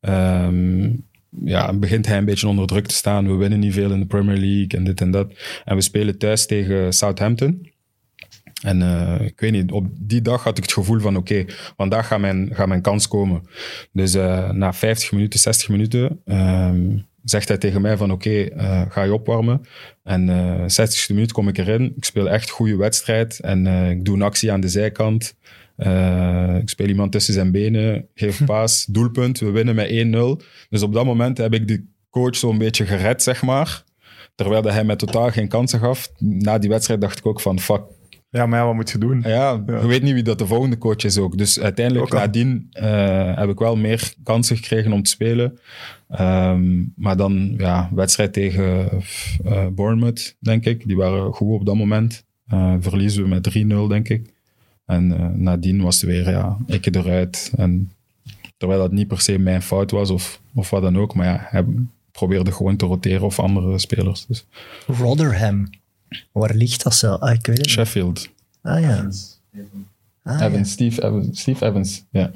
ehm, 0.00 0.90
ja, 1.44 1.72
begint 1.72 2.06
hij 2.06 2.18
een 2.18 2.24
beetje 2.24 2.48
onder 2.48 2.66
druk 2.66 2.86
te 2.86 2.94
staan. 2.94 3.26
We 3.26 3.34
winnen 3.34 3.58
niet 3.58 3.72
veel 3.72 3.90
in 3.90 4.00
de 4.00 4.06
Premier 4.06 4.36
League 4.36 4.78
en 4.78 4.84
dit 4.84 5.00
en 5.00 5.10
dat. 5.10 5.32
En 5.64 5.76
we 5.76 5.82
spelen 5.82 6.18
thuis 6.18 6.46
tegen 6.46 6.92
Southampton. 6.92 7.70
En 8.62 8.82
eh, 8.82 9.26
ik 9.26 9.40
weet 9.40 9.52
niet, 9.52 9.72
op 9.72 9.86
die 9.98 10.22
dag 10.22 10.44
had 10.44 10.56
ik 10.56 10.62
het 10.62 10.72
gevoel 10.72 11.00
van 11.00 11.16
oké, 11.16 11.44
vandaag 11.76 12.06
gaat 12.06 12.20
mijn, 12.20 12.50
gaat 12.52 12.68
mijn 12.68 12.80
kans 12.80 13.08
komen. 13.08 13.42
Dus 13.92 14.14
eh, 14.14 14.50
na 14.50 14.72
50 14.72 15.12
minuten, 15.12 15.40
60 15.40 15.68
minuten 15.68 16.20
ehm, 16.24 16.98
zegt 17.24 17.48
hij 17.48 17.58
tegen 17.58 17.80
mij 17.80 17.96
van 17.96 18.12
oké, 18.12 18.42
eh, 18.42 18.82
ga 18.88 19.02
je 19.02 19.14
opwarmen. 19.14 19.60
En 20.02 20.28
eh 20.28 20.60
60ste 20.60 21.14
minuut 21.14 21.32
kom 21.32 21.48
ik 21.48 21.58
erin. 21.58 21.92
Ik 21.96 22.04
speel 22.04 22.30
echt 22.30 22.50
goede 22.50 22.76
wedstrijd 22.76 23.40
en 23.40 23.66
ik 23.66 24.04
doe 24.04 24.14
een 24.14 24.22
actie 24.22 24.52
aan 24.52 24.60
de 24.60 24.68
zijkant. 24.68 25.34
Eh, 25.76 26.56
ik 26.60 26.68
speel 26.68 26.86
iemand 26.86 27.12
tussen 27.12 27.34
zijn 27.34 27.50
benen, 27.52 28.06
geef 28.14 28.44
paas, 28.52 28.86
doelpunt. 28.86 29.38
We 29.38 29.50
winnen 29.50 29.74
met 29.74 29.88
1-0. 29.88 30.44
Dus 30.68 30.82
op 30.82 30.92
dat 30.92 31.04
moment 31.04 31.38
heb 31.38 31.54
ik 31.54 31.68
de 31.68 31.84
coach 32.10 32.36
zo'n 32.36 32.58
beetje 32.58 32.86
gered, 32.86 33.22
zeg 33.22 33.42
maar. 33.42 33.82
Terwijl 34.34 34.62
dat 34.62 34.72
hij 34.72 34.84
mij 34.84 34.96
totaal 34.96 35.30
geen 35.30 35.48
kansen 35.48 35.78
gaf. 35.78 36.12
Na 36.18 36.58
die 36.58 36.70
wedstrijd 36.70 37.00
dacht 37.00 37.18
ik 37.18 37.26
ook 37.26 37.40
van 37.40 37.60
fuck, 37.60 37.82
Ja, 38.30 38.46
maar 38.46 38.58
ja, 38.58 38.66
wat 38.66 38.74
moet 38.74 38.90
je 38.90 38.98
doen? 38.98 39.20
ja, 39.26 39.62
Ja. 39.66 39.80
je 39.80 39.86
weet 39.86 40.02
niet 40.02 40.12
wie 40.14 40.22
dat 40.22 40.38
de 40.38 40.46
volgende 40.46 40.78
coach 40.78 41.04
is 41.04 41.18
ook. 41.18 41.38
Dus 41.38 41.60
uiteindelijk, 41.60 42.04
Ook 42.14 42.20
nadien 42.20 42.66
eh, 42.70 43.36
heb 43.36 43.48
ik 43.48 43.58
wel 43.58 43.76
meer 43.76 44.12
kansen 44.22 44.56
gekregen 44.56 44.92
om 44.92 45.02
te 45.02 45.10
spelen. 45.10 45.58
Ehm, 46.08 46.82
maar 46.96 47.16
dan, 47.16 47.54
ja, 47.58 47.90
wedstrijd 47.94 48.32
tegen 48.32 48.88
eh, 49.44 49.66
Bournemouth, 49.66 50.36
denk 50.40 50.64
ik. 50.64 50.86
Die 50.86 50.96
waren 50.96 51.32
goed 51.32 51.60
op 51.60 51.66
dat 51.66 51.76
moment. 51.76 52.24
Verliezen 52.80 53.22
we 53.22 53.28
met 53.28 53.42
3-0, 53.42 53.88
denk 53.88 54.08
ik. 54.08 54.31
En 54.92 55.18
eh, 55.18 55.26
nadien 55.34 55.82
was 55.82 56.00
het 56.00 56.10
weer, 56.10 56.30
ja, 56.30 56.56
ik 56.66 56.96
eruit. 56.96 57.52
En 57.56 57.92
terwijl 58.56 58.80
dat 58.80 58.92
niet 58.92 59.08
per 59.08 59.20
se 59.20 59.38
mijn 59.38 59.62
fout 59.62 59.90
was 59.90 60.10
of, 60.10 60.40
of 60.54 60.70
wat 60.70 60.82
dan 60.82 60.98
ook. 60.98 61.14
Maar 61.14 61.26
ja, 61.26 61.46
hij 61.48 61.64
probeerde 62.12 62.52
gewoon 62.52 62.76
te 62.76 62.86
roteren 62.86 63.22
of 63.22 63.38
andere 63.38 63.78
spelers. 63.78 64.26
Dus 64.26 64.44
Rotherham. 64.86 65.70
Waar 66.32 66.54
ligt 66.54 66.82
dat 66.82 66.94
zo? 66.94 67.12
Ah, 67.12 67.34
ik 67.34 67.46
weet 67.46 67.56
het 67.56 67.66
niet. 67.66 67.74
Sheffield. 67.74 68.28
Ah 68.62 68.80
ja. 68.80 69.08
Ah, 70.22 70.38
ja. 70.40 70.46
Evans, 70.46 70.70
Steve 70.70 71.04
Evans. 71.04 71.40
Steve 71.40 71.66
Evans, 71.66 72.04
ja. 72.10 72.30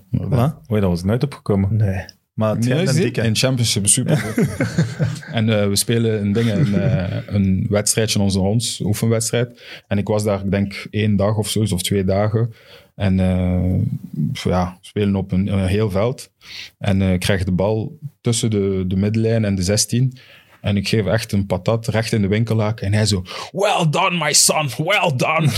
Oei, 0.71 0.81
dat 0.81 0.91
was 0.91 1.05
nooit 1.05 1.25
opgekomen. 1.25 1.77
Nee. 1.77 2.05
Maar 2.37 2.55
het 2.55 2.67
Nee, 2.67 2.89
een 2.89 2.95
dikke. 2.95 3.23
in 3.23 3.37
Championship 3.37 3.87
super. 3.87 4.35
en 5.33 5.61
eh, 5.61 5.69
we 5.69 5.77
spelen 5.77 6.21
een, 6.21 6.33
ding, 6.33 6.51
een, 6.51 6.75
eh, 6.75 7.17
een 7.27 7.67
wedstrijdje 7.69 8.21
onze 8.21 8.41
ons, 8.41 8.81
oefenwedstrijd. 8.81 9.63
En 9.87 9.99
ik 9.99 10.07
was 10.07 10.25
daar, 10.25 10.45
ik 10.45 10.51
denk, 10.51 10.87
één 10.91 11.17
dag 11.17 11.37
of 11.37 11.49
zo, 11.49 11.65
of 11.71 11.83
twee 11.83 12.05
dagen. 12.05 12.53
En 12.95 13.21
eh, 13.21 14.33
ja, 14.33 14.79
we 14.81 14.87
spelen 14.87 15.17
op 15.17 15.33
een, 15.33 15.47
een 15.47 15.67
heel 15.67 15.91
veld. 15.91 16.31
En 16.79 17.03
ik 17.03 17.21
krijg 17.21 17.45
de 17.45 17.53
bal 17.53 17.99
tussen 18.21 18.51
de, 18.51 18.85
de 18.87 18.97
middenlijn 18.97 19.45
en 19.45 19.55
de 19.55 19.63
16. 19.63 20.19
En 20.61 20.77
ik 20.77 20.89
geef 20.89 21.07
echt 21.07 21.33
een 21.33 21.47
patat 21.47 21.87
recht 21.87 22.13
in 22.13 22.23
de 22.23 22.29
winkelhaak. 22.29 22.81
En 22.81 22.93
hij 22.93 23.07
zo, 23.07 23.23
well 23.53 23.87
done 23.91 24.25
my 24.25 24.33
son, 24.33 24.69
well 24.77 25.13
done. 25.17 25.49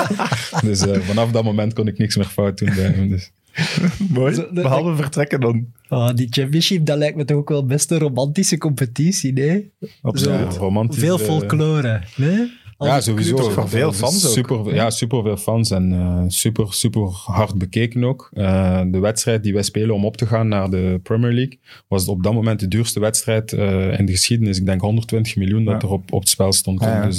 dus 0.68 1.04
vanaf 1.04 1.30
dat 1.30 1.44
moment 1.44 1.72
kon 1.72 1.88
ik 1.88 1.98
niks 1.98 2.16
meer 2.16 2.26
fout 2.26 2.58
doen 2.58 2.74
bij 2.74 2.84
hem. 2.84 3.08
Dus. 3.08 3.32
Mooi. 4.14 4.34
Zo, 4.34 4.40
dat- 4.42 4.52
Behalve 4.54 4.96
vertrekken 4.96 5.40
dan. 5.40 5.66
Ah, 5.88 6.14
die 6.14 6.26
championship, 6.30 6.86
dat 6.86 6.98
lijkt 6.98 7.16
me 7.16 7.24
toch 7.24 7.36
ook 7.36 7.48
wel 7.48 7.66
best 7.66 7.90
een 7.90 7.98
romantische 7.98 8.58
competitie, 8.58 9.32
nee? 9.32 9.72
Absoluut. 10.02 10.52
Ja, 10.52 10.58
romantisch, 10.58 10.98
Veel 10.98 11.18
eh, 11.18 11.24
folklore, 11.24 12.02
nee? 12.16 12.52
Ja, 12.78 13.00
sowieso. 13.00 13.36
Voor 13.36 13.68
veel 13.68 13.92
fans 13.92 14.26
ook. 14.26 14.32
Super, 14.32 14.74
ja, 14.74 14.90
super 14.90 15.22
veel 15.22 15.36
fans 15.36 15.70
en 15.70 15.92
eh, 15.92 16.24
super, 16.26 16.72
super 16.72 17.02
hard 17.24 17.58
bekeken 17.58 18.04
ook. 18.04 18.30
Eh, 18.32 18.80
de 18.86 18.98
wedstrijd 18.98 19.42
die 19.42 19.52
wij 19.52 19.62
spelen 19.62 19.94
om 19.94 20.04
op 20.04 20.16
te 20.16 20.26
gaan 20.26 20.48
naar 20.48 20.70
de 20.70 21.00
Premier 21.02 21.32
League 21.32 21.58
was 21.88 22.08
op 22.08 22.22
dat 22.22 22.32
moment 22.32 22.60
de 22.60 22.68
duurste 22.68 23.00
wedstrijd 23.00 23.52
eh, 23.52 23.98
in 23.98 24.06
de 24.06 24.12
geschiedenis. 24.12 24.58
Ik 24.58 24.66
denk 24.66 24.80
120 24.80 25.36
miljoen 25.36 25.64
dat 25.64 25.82
er 25.82 25.90
op, 25.90 26.12
op 26.12 26.20
het 26.20 26.28
spel 26.28 26.52
stond. 26.52 26.80
Ja. 26.80 27.04
Dus 27.04 27.18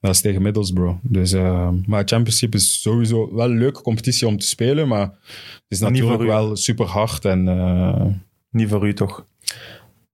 dat 0.00 0.14
is 0.14 0.20
tegen 0.20 0.42
Middlesbrough. 0.42 0.98
Dus, 1.02 1.32
maar 1.86 2.02
Championship 2.04 2.54
is 2.54 2.82
sowieso 2.82 3.34
wel 3.34 3.50
een 3.50 3.58
leuke 3.58 3.82
competitie 3.82 4.26
om 4.26 4.38
te 4.38 4.46
spelen, 4.46 4.88
maar 4.88 5.00
het 5.00 5.62
is 5.68 5.80
natuurlijk 5.80 6.22
wel 6.22 6.56
super 6.56 6.86
hard 6.86 7.24
en... 7.24 8.22
Niet 8.50 8.68
voor 8.68 8.86
u 8.86 8.94
toch? 8.94 9.26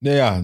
Nee, 0.05 0.15
ja, 0.15 0.43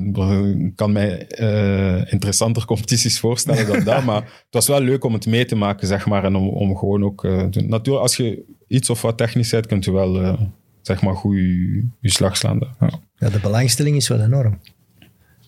ik 0.59 0.77
kan 0.77 0.93
mij 0.93 1.27
eh, 1.27 2.13
interessanter 2.13 2.65
competities 2.65 3.21
voorstellen 3.21 3.67
dan 3.67 3.85
dat. 3.85 4.05
Maar 4.05 4.23
het 4.23 4.47
was 4.51 4.67
wel 4.69 4.81
leuk 4.81 5.05
om 5.05 5.13
het 5.13 5.27
mee 5.27 5.45
te 5.45 5.57
maken, 5.57 5.87
zeg 5.87 6.07
maar. 6.07 6.25
En 6.25 6.35
om, 6.37 6.49
om 6.49 6.77
gewoon 6.77 7.05
ook... 7.05 7.25
eh, 7.25 7.45
te- 7.45 7.61
natuurlijk, 7.61 8.03
als 8.05 8.17
je 8.17 8.45
iets 8.69 8.91
of 8.91 9.03
wat 9.03 9.17
technisch 9.17 9.51
bent, 9.51 9.67
kunt 9.67 9.85
je 9.85 9.93
wel, 9.93 10.23
eh, 10.23 10.41
zeg 10.83 11.03
maar, 11.03 11.15
goed 11.15 11.35
je, 11.37 11.85
je 12.01 12.11
slag 12.11 12.37
slaan. 12.37 12.59
Ja. 12.81 12.91
Ja, 13.17 13.29
de 13.31 13.41
belangstelling 13.41 13.97
is 13.97 14.09
wel 14.09 14.21
enorm. 14.21 14.59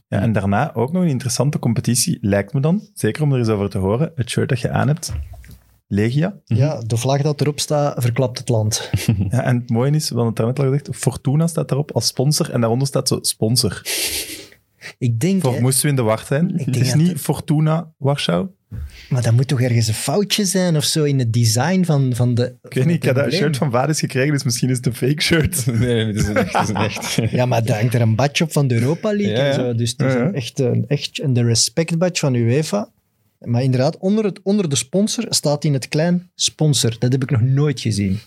Ja, 0.09 0.21
en 0.21 0.33
daarna 0.33 0.75
ook 0.75 0.93
nog 0.93 1.03
een 1.03 1.09
interessante 1.09 1.59
competitie, 1.59 2.19
lijkt 2.21 2.53
me 2.53 2.61
dan. 2.61 2.89
Zeker 2.95 3.23
om 3.23 3.33
er 3.33 3.39
eens 3.39 3.49
over 3.49 3.71
te 3.71 3.79
horen. 3.79 4.13
Het 4.15 4.31
shirt 4.31 4.49
dat 4.49 4.61
je 4.61 4.71
aan 4.71 4.89
hebt. 4.89 5.13
Legia. 5.95 6.35
Ja, 6.45 6.81
de 6.87 6.97
vlag 6.97 7.23
dat 7.23 7.41
erop 7.41 7.61
staat, 7.61 8.03
verklapt 8.03 8.39
het 8.39 8.49
land. 8.49 8.91
Ja, 9.31 9.43
en 9.45 9.57
het 9.57 9.71
mooie 9.71 9.91
is, 9.91 10.09
we 10.09 10.15
hadden 10.15 10.27
het 10.27 10.37
daarnet 10.37 10.59
al 10.59 10.65
gezegd, 10.65 10.89
Fortuna 10.97 11.47
staat 11.47 11.69
daarop 11.69 11.91
als 11.93 12.07
sponsor 12.07 12.51
en 12.51 12.61
daaronder 12.61 12.87
staat 12.89 13.09
zo 13.09 13.19
sponsor. 13.23 13.83
Ik 14.99 15.21
denk, 15.21 15.43
Voor 15.43 15.55
hè, 15.55 15.61
moesten 15.61 15.83
we 15.83 15.89
in 15.89 15.97
de 15.97 16.03
war 16.03 16.25
zijn. 16.27 16.53
Het 16.65 16.77
is 16.77 16.95
niet 16.95 17.09
het- 17.09 17.21
Fortuna 17.21 17.93
Warschau, 17.99 18.47
Maar 19.09 19.23
dat 19.23 19.33
moet 19.33 19.49
toch 19.49 19.61
ergens 19.61 19.89
een 19.89 19.95
foutje 19.95 20.45
zijn 20.45 20.77
of 20.77 20.85
zo 20.85 21.05
in 21.05 21.19
het 21.19 21.33
design 21.33 21.83
van, 21.85 22.15
van 22.15 22.35
de. 22.35 22.55
Ik 22.63 22.75
weet 22.75 22.85
niet, 22.87 22.95
ik 22.97 23.03
heb 23.03 23.15
dat 23.15 23.33
shirt 23.33 23.57
van 23.57 23.71
Vadis 23.71 23.99
gekregen, 24.01 24.33
dus 24.33 24.43
misschien 24.45 24.71
is 24.71 24.77
het 24.77 24.87
een 24.87 24.95
fake 24.95 25.23
shirt. 25.23 25.67
Nee, 25.79 26.07
het 26.07 26.17
is 26.17 26.27
een 26.27 26.37
echt. 26.37 26.53
Het 26.53 26.63
is 26.63 26.69
een 26.69 26.77
echt. 26.77 27.15
Ja, 27.39 27.47
maar 27.47 27.65
daar 27.65 27.79
hangt 27.79 27.95
er 27.95 28.01
een 28.01 28.15
badge 28.15 28.45
op 28.45 28.53
van 28.53 28.67
de 28.67 28.75
Europa 28.75 29.09
League 29.09 29.31
Ja, 29.37 29.39
en 29.41 29.47
ja. 29.47 29.53
zo. 29.53 29.75
Dus 29.75 29.91
het 29.97 30.01
is 30.01 30.13
Ja, 30.13 30.19
ja. 30.19 30.25
een 30.27 30.35
echt, 30.35 30.59
een, 30.61 30.85
echt 30.89 31.23
een 31.23 31.33
de 31.33 31.43
respect 31.45 31.99
badge 31.99 32.19
van 32.21 32.35
UEFA. 32.35 32.92
Maar 33.45 33.63
inderdaad, 33.63 33.97
onder, 33.99 34.25
het, 34.25 34.41
onder 34.43 34.69
de 34.69 34.77
sponsor 34.77 35.25
staat 35.29 35.65
in 35.65 35.73
het 35.73 35.89
klein 35.89 36.31
sponsor. 36.35 36.97
Dat 36.99 37.13
heb 37.13 37.23
ik 37.23 37.31
nog 37.31 37.41
nooit 37.41 37.81
gezien. 37.81 38.19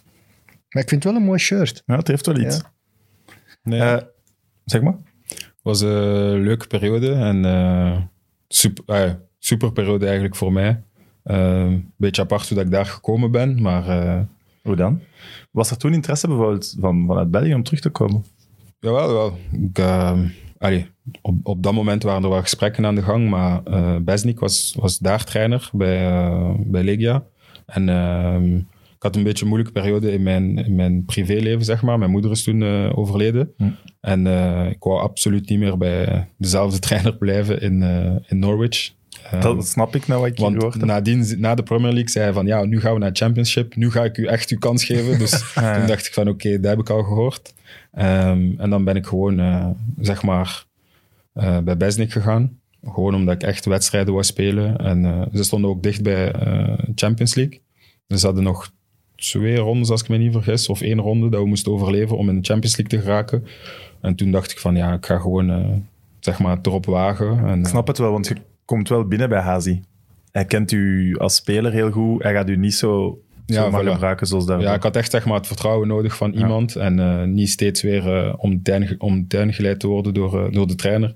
Maar 0.69 0.83
ik 0.83 0.89
vind 0.89 1.03
het 1.03 1.11
wel 1.13 1.21
een 1.21 1.27
mooi 1.27 1.39
shirt. 1.39 1.83
Ja, 1.85 1.95
het 1.95 2.07
heeft 2.07 2.25
wel 2.25 2.39
iets. 2.39 2.57
Ja. 2.57 2.71
Nee, 3.63 3.79
Eh, 3.79 3.97
zeg 4.65 4.81
maar. 4.81 4.95
was 5.61 5.81
een 5.81 6.41
leuke 6.41 6.67
periode 6.67 7.11
en 7.13 7.45
eh, 7.45 8.01
super, 8.47 8.83
ah 8.85 9.11
super 9.39 9.71
periode 9.71 10.05
eigenlijk 10.05 10.35
voor 10.35 10.53
mij. 10.53 10.83
Een 11.23 11.91
beetje 11.97 12.21
apart 12.21 12.47
hoe 12.47 12.57
dat 12.57 12.65
ik 12.65 12.71
daar 12.71 12.85
gekomen 12.85 13.31
ben, 13.31 13.61
maar 13.61 13.87
eh, 13.87 14.21
Hoe 14.63 14.75
dan? 14.75 15.01
Was 15.51 15.71
er 15.71 15.77
toen 15.77 15.93
interesse 15.93 16.27
bijvoorbeeld 16.27 16.75
van, 16.79 17.05
vanuit 17.07 17.31
België 17.31 17.53
om 17.53 17.63
terug 17.63 17.79
te 17.79 17.89
komen? 17.89 18.25
jawel, 18.79 19.13
wel. 19.13 19.37
Ik, 19.51 19.77
eh, 19.79 20.19
allee, 20.57 20.87
op, 21.21 21.35
op 21.43 21.63
dat 21.63 21.73
moment 21.73 22.03
waren 22.03 22.23
er 22.23 22.29
wel 22.29 22.41
gesprekken 22.41 22.85
aan 22.85 22.95
de 22.95 23.01
gang, 23.01 23.29
maar 23.29 23.63
eh 23.63 23.95
Besnik 24.01 24.39
was, 24.39 24.75
was 24.79 24.97
daar 24.97 25.23
trainer 25.23 25.69
bij, 25.73 26.07
eh, 26.07 26.53
bij 26.59 26.83
Legia. 26.83 27.23
En 27.65 27.89
ehm, 27.89 28.55
ik 28.95 29.03
had 29.03 29.15
een 29.15 29.23
beetje 29.23 29.43
een 29.43 29.49
moeilijke 29.49 29.79
periode 29.79 30.11
in 30.11 30.23
mijn, 30.23 30.57
in 30.57 30.75
mijn 30.75 31.05
privéleven, 31.05 31.65
zeg 31.65 31.81
maar. 31.81 31.99
Mijn 31.99 32.11
moeder 32.11 32.31
is 32.31 32.43
toen 32.43 32.63
eh, 32.63 32.97
overleden. 32.97 33.53
Hm. 33.57 33.69
En 34.01 34.27
ik 34.69 34.83
wou 34.83 35.01
absoluut 35.01 35.49
niet 35.49 35.59
meer 35.59 35.77
bij 35.77 36.27
dezelfde 36.37 36.79
trainer 36.87 37.17
blijven 37.17 37.61
in, 37.61 37.83
in 38.27 38.39
Norwich. 38.39 38.93
Ehm, 39.31 39.41
Dat 39.41 39.67
snap 39.67 39.95
ik 39.95 40.07
nou 40.07 40.19
wat 40.21 40.29
ik 40.29 40.37
Want 40.37 40.61
heb. 40.61 40.75
nadien, 40.85 41.35
na 41.37 41.55
de 41.55 41.63
Premier 41.63 41.91
League 41.91 42.09
zei 42.09 42.23
hij 42.23 42.33
van 42.33 42.45
ja, 42.45 42.63
nu 42.63 42.79
gaan 42.79 42.93
we 42.93 42.99
naar 42.99 43.09
Championship. 43.13 43.75
Nu 43.75 43.91
ga 43.91 44.03
ik 44.03 44.17
u 44.17 44.25
echt 44.25 44.49
uw 44.49 44.57
kans 44.57 44.83
geven. 44.83 45.17
Dus 45.25 45.53
ja. 45.55 45.77
toen 45.77 45.87
dacht 45.87 46.05
ik 46.05 46.13
van 46.13 46.27
oké, 46.29 46.59
dat 46.59 46.69
heb 46.69 46.79
ik 46.79 46.89
al 46.89 47.03
gehoord. 47.03 47.53
Ehm, 47.91 48.51
en 48.57 48.69
dan 48.69 48.83
ben 48.83 48.95
ik 48.95 49.05
gewoon, 49.05 49.39
eh, 49.39 49.67
zeg 49.99 50.23
maar, 50.23 50.65
eh, 51.33 51.57
bij 51.59 51.77
Besnik 51.77 52.11
gegaan. 52.11 52.59
Gewoon 52.83 53.15
omdat 53.15 53.35
ik 53.35 53.43
echt 53.43 53.65
wedstrijden 53.65 54.13
wou 54.13 54.25
spelen. 54.25 54.77
En 54.77 55.05
eh, 55.05 55.21
ze 55.33 55.43
stonden 55.43 55.69
ook 55.69 55.83
dicht 55.83 56.03
bij 56.03 56.33
Champions 56.95 57.35
League. 57.35 57.61
Dus 58.07 58.19
ze 58.19 58.25
hadden 58.25 58.43
nog 58.43 58.71
twee 59.15 59.55
rondes, 59.57 59.89
als 59.89 60.01
ik 60.01 60.09
me 60.09 60.17
niet 60.17 60.31
vergis. 60.31 60.69
Of 60.69 60.81
één 60.81 60.99
ronde 60.99 61.29
dat 61.29 61.41
we 61.41 61.47
moesten 61.47 61.71
overleven 61.71 62.17
om 62.17 62.29
in 62.29 62.35
de 62.41 62.47
Champions 62.47 62.77
League 62.77 62.97
te 62.99 63.05
geraken. 63.05 63.45
En 64.01 64.15
toen 64.15 64.31
dacht 64.31 64.51
ik 64.51 64.59
van 64.59 64.75
ja, 64.75 64.93
ik 64.93 65.05
ga 65.05 65.17
gewoon, 65.19 65.83
zeg 66.19 66.39
maar, 66.39 66.57
erop 66.61 66.85
wagen. 66.85 67.45
En, 67.45 67.59
Ik 67.59 67.67
snap 67.67 67.87
het 67.87 67.97
wel, 67.97 68.11
want 68.11 68.27
je 68.27 68.35
komt 68.65 68.89
wel 68.89 69.05
binnen 69.07 69.29
bij 69.29 69.41
Hazi. 69.41 69.81
Hij 70.31 70.45
kent 70.45 70.71
u 70.71 71.17
als 71.17 71.35
speler 71.35 71.71
heel 71.71 71.91
goed. 71.91 72.23
Hij 72.23 72.33
gaat 72.33 72.49
u 72.49 72.57
niet 72.57 72.73
zo 72.73 73.19
Ja, 73.45 73.69
voilà. 73.71 73.73
gebruiken 73.91 74.27
zoals 74.27 74.45
dat. 74.45 74.61
Ja, 74.61 74.73
ik 74.73 74.83
had 74.83 74.95
echt 74.95 75.11
zeg 75.11 75.25
maar, 75.25 75.37
het 75.37 75.47
vertrouwen 75.47 75.87
nodig 75.87 76.15
van 76.15 76.33
iemand 76.33 76.75
en 76.75 76.99
eh, 76.99 77.23
niet 77.23 77.49
steeds 77.49 77.81
weer 77.81 78.15
eh, 78.17 78.33
om, 78.37 78.63
tuin, 78.63 78.95
om 78.97 79.27
tuin 79.27 79.53
geleid 79.53 79.79
te 79.79 79.87
worden 79.87 80.13
door, 80.13 80.45
eh, 80.45 80.51
door 80.53 80.67
de 80.67 80.75
trainer. 80.75 81.13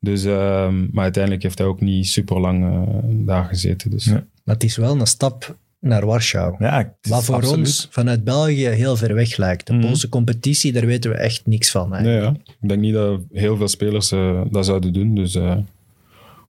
Dus, 0.00 0.24
ehm, 0.24 0.86
maar 0.90 1.02
uiteindelijk 1.04 1.42
heeft 1.42 1.58
hij 1.58 1.66
ook 1.66 1.80
niet 1.80 2.06
super 2.08 2.40
lang 2.40 2.86
daar 3.26 3.44
gezeten. 3.44 3.90
Dus. 3.90 4.04
Ja. 4.04 4.24
Maar 4.44 4.54
het 4.54 4.64
is 4.64 4.76
wel 4.76 5.00
een 5.00 5.06
stap 5.06 5.56
naar 5.80 6.06
Warschau. 6.06 6.54
Ja, 6.58 6.94
Wat 7.08 7.24
voor 7.24 7.34
absoluut. 7.34 7.58
ons 7.58 7.88
vanuit 7.90 8.24
België 8.24 8.66
heel 8.66 8.96
ver 8.96 9.14
weg 9.14 9.36
lijkt. 9.36 9.66
De 9.66 9.72
Mhm. 9.72 9.82
Poolse 9.82 10.08
competitie, 10.08 10.72
daar 10.72 10.86
weten 10.86 11.10
we 11.10 11.16
echt 11.16 11.46
niks 11.46 11.70
van. 11.70 11.88
Nee, 11.90 12.20
ja. 12.20 12.34
Ik 12.60 12.68
denk 12.68 12.80
niet 12.80 12.94
dat 12.94 13.20
heel 13.32 13.56
veel 13.56 13.68
spelers 13.68 14.12
eh, 14.12 14.40
dat 14.50 14.66
zouden 14.66 14.92
doen. 14.92 15.14
Dus, 15.14 15.34
eh, 15.34 15.56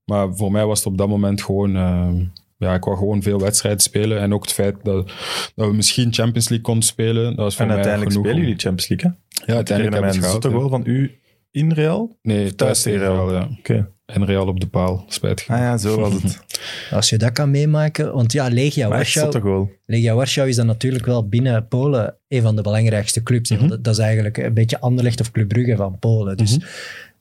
maar 0.06 0.36
voor 0.36 0.52
mij 0.52 0.66
was 0.66 0.78
het 0.78 0.88
op 0.88 0.98
dat 0.98 1.08
moment 1.08 1.42
gewoon... 1.42 1.76
ehm, 1.76 2.24
ja, 2.58 2.74
ik 2.74 2.84
wou 2.84 2.98
gewoon 2.98 3.22
veel 3.22 3.40
wedstrijden 3.40 3.82
spelen. 3.82 4.20
En 4.20 4.34
ook 4.34 4.42
het 4.44 4.54
feit 4.54 4.76
dat, 4.84 5.12
dat 5.56 5.68
we 5.68 5.74
misschien 5.74 6.14
Champions 6.14 6.50
League 6.50 6.66
konden 6.66 6.84
spelen. 6.84 7.24
Dat 7.26 7.36
was 7.36 7.54
voor 7.54 7.62
En 7.62 7.68
mij 7.68 7.76
uiteindelijk 7.76 8.12
genoeg 8.16 8.26
spelen 8.28 8.44
om- 8.46 8.50
jullie 8.50 8.64
Champions 8.64 8.90
League, 8.90 9.12
hè? 9.12 9.46
Ja, 9.46 9.56
uiteindelijk 9.56 9.96
hebben 9.98 10.14
we 10.22 10.26
het 10.28 10.42
gehaald. 10.42 10.56
goal 10.60 10.70
van 10.70 10.82
u 10.86 11.12
in 11.52 11.72
Real? 11.72 12.18
Nee, 12.22 12.56
thuis 12.56 12.82
tegen 12.82 13.00
tegen 13.00 13.14
Real? 13.16 13.30
Real, 13.30 13.42
ja. 13.42 13.50
Oké. 13.60 13.92
En 14.06 14.26
Real 14.26 14.48
op 14.48 14.60
de 14.60 14.68
paal, 14.68 15.06
spijtig. 15.08 15.48
Ah 15.50 15.58
ja, 15.58 15.78
zo 15.78 16.00
was 16.00 16.14
het. 16.14 16.40
Als 16.92 17.10
je 17.10 17.18
dat 17.18 17.32
kan 17.32 17.52
meemaken. 17.52 18.14
Want 18.14 18.32
ja, 18.32 18.48
Legia 18.48 18.88
Warschau. 18.90 19.68
Legia 19.86 20.14
Warschau 20.16 20.48
is 20.50 20.56
dan 20.56 20.66
natuurlijk 20.66 21.06
wel 21.06 21.28
binnen 21.28 21.68
Polen 21.68 22.16
een 22.28 22.42
van 22.42 22.56
de 22.56 22.62
belangrijkste 22.62 23.24
clubs. 23.24 23.50
want 23.50 23.84
dat- 23.84 23.88
is 23.94 23.98
eigenlijk 23.98 24.38
een 24.38 24.54
beetje 24.54 24.80
Anderlecht 24.80 25.20
of 25.22 25.32
Club 25.32 25.48
Brugge 25.48 25.76
van 25.76 26.00
Polen. 26.00 26.38
Dus 26.38 26.58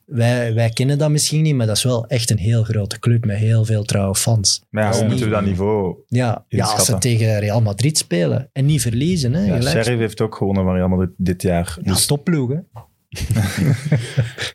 wij, 0.05 0.53
wij 0.53 0.69
kennen 0.69 0.97
dat 0.97 1.09
misschien 1.09 1.41
niet, 1.41 1.55
maar 1.55 1.67
dat 1.67 1.75
is 1.77 1.83
wel 1.83 2.07
echt 2.07 2.29
een 2.29 2.37
heel 2.37 2.63
grote 2.63 2.99
club 2.99 3.25
met 3.25 3.37
heel 3.37 3.65
veel 3.65 3.83
trouwe 3.83 4.15
fans. 4.15 4.63
Maar 4.69 4.83
ja, 4.83 4.89
is 4.89 4.97
hoe 4.99 5.07
moeten 5.07 5.25
we 5.25 5.31
dat 5.33 5.45
niveau... 5.45 5.95
Ja, 6.07 6.45
ja, 6.47 6.65
als 6.65 6.85
ze 6.85 6.97
tegen 6.97 7.39
Real 7.39 7.61
Madrid 7.61 7.97
spelen 7.97 8.49
en 8.53 8.65
niet 8.65 8.81
verliezen. 8.81 9.33
Hè, 9.33 9.45
Ja. 9.45 9.61
Sheriff 9.61 9.87
heeft 9.99 10.21
ook 10.21 10.35
gewonnen 10.35 10.63
van 10.63 10.73
Real 10.75 10.87
Madrid 10.87 11.09
dit 11.17 11.41
jaar. 11.41 11.77
Ja, 11.81 11.91
Dus 11.91 12.05
topploeg, 12.05 12.49
hè. 12.49 12.57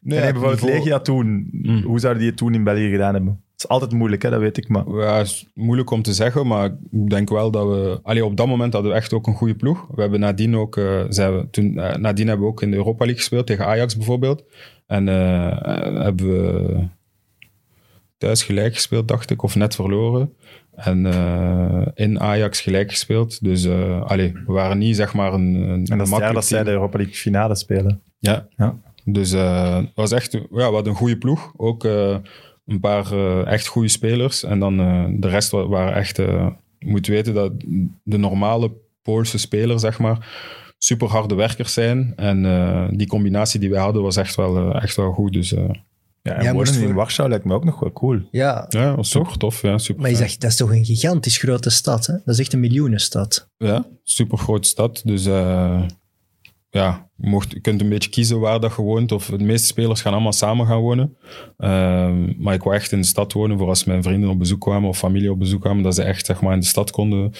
Nee, 0.02 0.20
bijvoorbeeld 0.20 0.60
niveau- 0.60 0.78
Legia 0.78 0.98
toen, 1.00 1.48
Mm. 1.52 1.82
hoe 1.82 1.98
zouden 2.00 2.20
die 2.22 2.30
het 2.30 2.38
toen 2.38 2.54
in 2.54 2.64
België 2.64 2.90
gedaan 2.90 3.14
hebben? 3.14 3.42
Het 3.52 3.66
is 3.66 3.68
altijd 3.68 3.92
moeilijk, 3.92 4.22
hè, 4.22 4.30
dat 4.30 4.40
weet 4.40 4.56
ik, 4.56 4.68
maar... 4.68 4.84
Ja, 4.90 5.20
is 5.20 5.46
moeilijk 5.54 5.90
om 5.90 6.02
te 6.02 6.12
zeggen, 6.12 6.46
maar 6.46 6.66
ik 6.90 7.10
denk 7.10 7.28
wel 7.28 7.50
dat 7.50 7.66
we... 7.66 7.98
Allee, 8.02 8.24
op 8.24 8.36
dat 8.36 8.46
moment 8.46 8.72
hadden 8.72 8.90
we 8.90 8.96
echt 8.96 9.12
ook 9.12 9.26
een 9.26 9.34
goede 9.34 9.54
ploeg. 9.54 9.86
We 9.94 10.00
hebben 10.00 10.20
nadien 10.20 10.56
ook... 10.56 10.76
eh, 10.76 11.04
zijn 11.08 11.36
we, 11.38 11.50
toen, 11.50 11.78
eh, 11.78 11.96
nadien 11.96 12.26
hebben 12.28 12.46
we 12.46 12.52
ook 12.52 12.62
in 12.62 12.70
de 12.70 12.76
Europa 12.76 12.98
League 13.04 13.16
gespeeld, 13.20 13.46
tegen 13.46 13.66
Ajax 13.66 13.96
bijvoorbeeld. 13.96 14.44
En 14.88 15.08
eh, 15.08 15.46
eh, 15.46 16.02
hebben 16.02 16.26
we 16.26 16.78
thuis 18.18 18.42
gelijk 18.42 18.74
gespeeld, 18.74 19.08
dacht 19.08 19.30
ik, 19.30 19.42
of 19.42 19.56
net 19.56 19.74
verloren. 19.74 20.34
En 20.74 21.06
eh, 21.06 21.86
in 21.94 22.20
Ajax 22.20 22.60
gelijk 22.60 22.90
gespeeld. 22.90 23.44
Dus 23.44 23.64
uh, 23.64 24.02
allee, 24.02 24.32
we 24.32 24.52
waren 24.52 24.78
niet 24.78 24.96
zeg 24.96 25.14
maar 25.14 25.32
een, 25.32 25.54
een 25.54 25.70
En 25.70 25.78
dat 25.78 25.88
is 25.88 25.88
het 25.88 25.98
jaar 25.98 26.08
makkelijk 26.08 26.34
dat 26.34 26.44
zij 26.44 26.64
de 26.64 26.70
Europa 26.70 26.96
League 26.96 27.14
finale 27.14 27.54
spelen. 27.54 28.00
Ja. 28.18 28.46
Ja. 28.56 28.76
Dus 29.04 29.30
het 29.30 29.90
was 29.94 30.12
echt 30.12 30.32
ja, 30.32 30.40
we 30.50 30.62
hadden 30.62 30.86
een 30.86 30.98
goede 30.98 31.18
ploeg. 31.18 31.52
Ook 31.56 31.84
een 31.84 32.80
paar 32.80 33.12
echt 33.44 33.66
goede 33.66 33.88
spelers. 33.88 34.44
En 34.44 34.58
dan 34.58 34.76
de 35.20 35.28
rest 35.28 35.50
wa- 35.50 35.66
waren 35.66 35.94
echt... 35.94 36.16
je 36.16 36.52
moet 36.78 37.06
weten 37.06 37.34
dat 37.34 37.52
de 38.02 38.16
normale 38.18 38.72
Poolse 39.02 39.38
spelers, 39.38 39.80
zeg 39.80 39.98
maar, 39.98 40.28
super 40.78 41.08
harde 41.08 41.34
werkers 41.34 41.72
zijn. 41.72 42.12
En 42.16 42.44
eh, 42.46 42.88
die 42.90 43.06
combinatie 43.06 43.60
die 43.60 43.70
wij 43.70 43.80
hadden 43.80 44.02
was 44.02 44.16
echt 44.16 44.34
wel, 44.34 44.56
eh, 44.74 44.82
echt 44.82 44.96
wel 44.96 45.12
goed. 45.12 45.32
Dus 45.32 45.52
eh, 45.54 45.68
Ja, 46.22 46.34
en 46.34 46.54
moest 46.54 46.68
wonen 46.70 46.80
in 46.82 46.86
voor- 46.88 46.96
Warschau 46.96 47.28
lijkt 47.28 47.44
me 47.44 47.54
ook 47.54 47.64
nog 47.64 47.80
wel 47.80 47.92
cool. 47.92 48.20
Ja, 48.30 48.66
ja, 48.68 48.94
was 48.96 49.10
super 49.10 49.38
tof. 49.38 49.62
Ja, 49.62 49.78
super 49.78 50.02
maar 50.02 50.10
je 50.10 50.16
zegt, 50.16 50.40
dat 50.40 50.50
is 50.50 50.56
toch 50.56 50.70
een 50.72 50.84
gigantisch 50.84 51.36
grote 51.38 51.70
stad, 51.70 52.06
hè? 52.06 52.12
Dat 52.12 52.34
is 52.34 52.38
echt 52.38 52.52
een 52.52 52.60
miljoenenstad. 52.60 53.48
Ja, 53.56 53.86
super 54.04 54.38
grote 54.38 54.68
stad. 54.68 55.02
Dus 55.04 55.26
eh, 55.26 55.82
ja, 56.70 57.10
je, 57.16 57.28
mocht, 57.28 57.52
je 57.52 57.60
kunt 57.60 57.80
een 57.80 57.88
beetje 57.88 58.10
kiezen 58.10 58.40
waar 58.40 58.60
dat 58.60 58.74
je 58.76 58.82
woont. 58.82 59.12
Of 59.12 59.26
de 59.26 59.44
meeste 59.44 59.66
spelers 59.66 60.00
gaan 60.00 60.12
allemaal 60.12 60.32
samen 60.32 60.66
gaan 60.66 60.80
wonen. 60.80 61.16
Ehm, 61.56 62.42
maar 62.42 62.54
ik 62.54 62.62
wou 62.62 62.74
echt 62.76 62.92
in 62.92 63.00
de 63.00 63.06
stad 63.06 63.32
wonen 63.32 63.58
voor 63.58 63.68
als 63.68 63.84
mijn 63.84 64.02
vrienden 64.02 64.30
op 64.30 64.38
bezoek 64.38 64.60
kwamen 64.60 64.88
of 64.88 64.98
familie 64.98 65.30
op 65.30 65.38
bezoek 65.38 65.60
kwamen, 65.60 65.82
dat 65.82 65.94
ze 65.94 66.02
echt 66.02 66.26
zeg 66.26 66.40
maar, 66.40 66.52
in 66.54 66.60
de 66.60 66.66
stad 66.66 66.90
konden, 66.90 67.32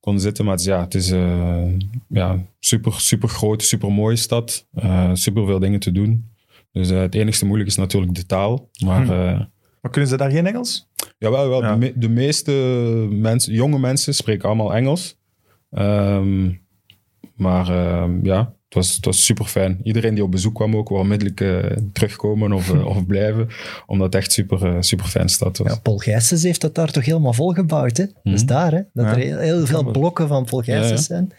konden 0.00 0.22
zitten. 0.22 0.44
Maar 0.44 0.52
het 0.54 0.62
is, 0.62 0.68
ja, 0.68 0.80
het 0.80 0.94
is 0.94 1.10
eh, 1.10 1.64
ja, 2.08 2.38
super, 2.58 2.92
super 2.92 3.28
grote, 3.28 3.64
super 3.64 3.92
mooie 3.92 4.16
stad. 4.16 4.66
Eh, 4.74 5.10
super 5.12 5.46
veel 5.46 5.58
dingen 5.58 5.80
te 5.80 5.92
doen. 5.92 6.28
Dus 6.72 6.90
eh, 6.90 6.98
het 7.00 7.14
enigste 7.14 7.44
moeilijk 7.46 7.70
is 7.70 7.76
natuurlijk 7.76 8.14
de 8.14 8.26
taal. 8.26 8.68
Maar 8.84 9.04
Hm. 9.04 9.44
Maar 9.82 9.90
kunnen 9.90 10.10
ze 10.10 10.16
daar 10.16 10.30
geen 10.30 10.46
Engels? 10.46 10.88
Jawel, 11.18 11.48
wel. 11.48 11.62
Ja. 11.62 11.72
De, 11.72 11.78
me- 11.78 11.92
de 11.96 12.08
meeste 12.08 12.52
mensen, 13.10 13.52
jonge 13.52 13.78
mensen 13.78 14.14
spreken 14.14 14.48
allemaal 14.48 14.74
Engels. 14.74 15.18
Ehm, 15.70 16.50
maar 17.34 17.68
ehm, 17.68 18.24
ja, 18.24 18.54
het 18.70 18.78
was, 18.78 18.94
het 18.96 19.04
was 19.04 19.24
super 19.24 19.44
fijn. 19.44 19.80
Iedereen 19.82 20.14
die 20.14 20.24
op 20.24 20.30
bezoek 20.30 20.54
kwam 20.54 20.76
ook, 20.76 20.88
wou 20.88 21.00
onmiddellijk 21.00 21.40
eh, 21.40 21.76
terugkomen 21.92 22.52
of, 22.52 22.72
eh, 22.72 22.86
of 22.96 23.06
blijven. 23.06 23.48
Omdat 23.86 24.06
het 24.12 24.22
echt 24.22 24.32
super, 24.32 24.66
eh, 24.66 24.76
super 24.80 25.06
fijn 25.06 25.28
stad 25.28 25.58
was. 25.58 25.72
Ja, 25.72 25.78
Paul 25.78 25.96
Gijsens 25.96 26.42
heeft 26.42 26.60
dat 26.60 26.74
daar 26.74 26.90
toch 26.90 27.04
helemaal 27.04 27.32
volgebouwd, 27.32 27.96
hè? 27.96 28.04
Mhm. 28.22 28.46
daar, 28.46 28.72
hè? 28.72 28.80
Dat 28.92 29.04
Ja. 29.04 29.10
er 29.10 29.16
heel, 29.18 29.38
heel 29.38 29.66
veel 29.66 29.90
blokken 29.90 30.28
van 30.28 30.44
Paul 30.44 30.62
Gijsens 30.62 30.90
Ja, 30.90 31.14
zijn. 31.14 31.32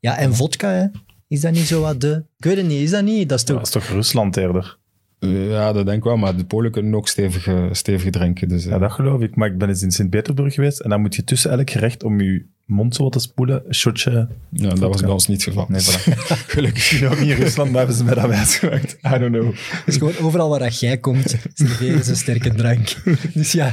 Ja, 0.00 0.18
en 0.18 0.34
vodka, 0.34 0.70
hè? 0.70 0.86
Is 1.28 1.40
dat 1.40 1.52
niet 1.52 1.66
zo 1.66 1.80
wat 1.80 2.00
de... 2.00 2.24
Ik 2.38 2.44
weet 2.44 2.56
het 2.56 2.66
niet, 2.66 2.80
is 2.82 2.90
dat 2.90 3.04
niet? 3.04 3.28
Dat 3.28 3.38
is 3.38 3.44
toch... 3.44 3.56
Dat 3.56 3.66
is 3.66 3.72
toch 3.72 3.84
Rusland 3.88 4.36
eerder? 4.36 4.78
Ja, 5.18 5.72
dat 5.72 5.84
denk 5.86 5.98
ik 5.98 6.04
wel. 6.04 6.16
Maar 6.16 6.36
de 6.36 6.44
Polen 6.44 6.70
kunnen 6.70 6.94
ook 6.94 7.08
stevig, 7.08 7.48
stevig 7.76 8.10
drinken. 8.10 8.48
Dus, 8.48 8.64
Ja, 8.64 8.78
dat 8.78 8.92
geloof 8.92 9.20
ik. 9.20 9.36
Maar 9.36 9.48
ik 9.48 9.58
ben 9.58 9.68
eens 9.68 9.82
in 9.82 9.90
Sint-Petersburg 9.90 10.54
geweest 10.54 10.80
en 10.80 10.90
dan 10.90 11.00
moet 11.00 11.14
je 11.14 11.24
tussen 11.24 11.50
elk 11.50 11.70
gerecht 11.70 12.02
om 12.02 12.20
je 12.20 12.44
mond 12.66 12.94
zo 12.94 13.02
wat 13.02 13.12
te 13.12 13.18
spoelen, 13.18 13.62
een 13.66 13.74
shotje... 13.74 14.28
ja, 14.50 14.68
dat 14.68 14.78
was 14.78 15.00
bij 15.00 15.10
ons 15.10 15.26
niet 15.28 15.44
het 15.44 15.54
geval. 15.54 15.66
Nee, 15.68 15.80
voilà. 15.80 16.18
Gelukkig. 16.54 17.02
Ook 17.02 17.16
in 17.16 17.30
Rusland, 17.36 17.68
maar 17.70 17.78
hebben 17.78 17.96
ze 17.96 18.04
mij 18.04 18.14
dat 18.14 18.26
wijsgemaakt. 18.28 18.92
I 19.06 19.18
don't 19.18 19.32
know. 19.32 19.46
Het 19.54 19.82
is 19.86 19.96
gewoon 19.96 20.16
overal 20.20 20.48
waar 20.48 20.58
dat 20.58 20.80
jij 20.80 20.98
komt, 20.98 21.36
serveren 21.54 22.04
ze 22.04 22.14
sterke 22.16 22.54
drank. 22.54 22.96
Dus 23.34 23.52
ja, 23.52 23.72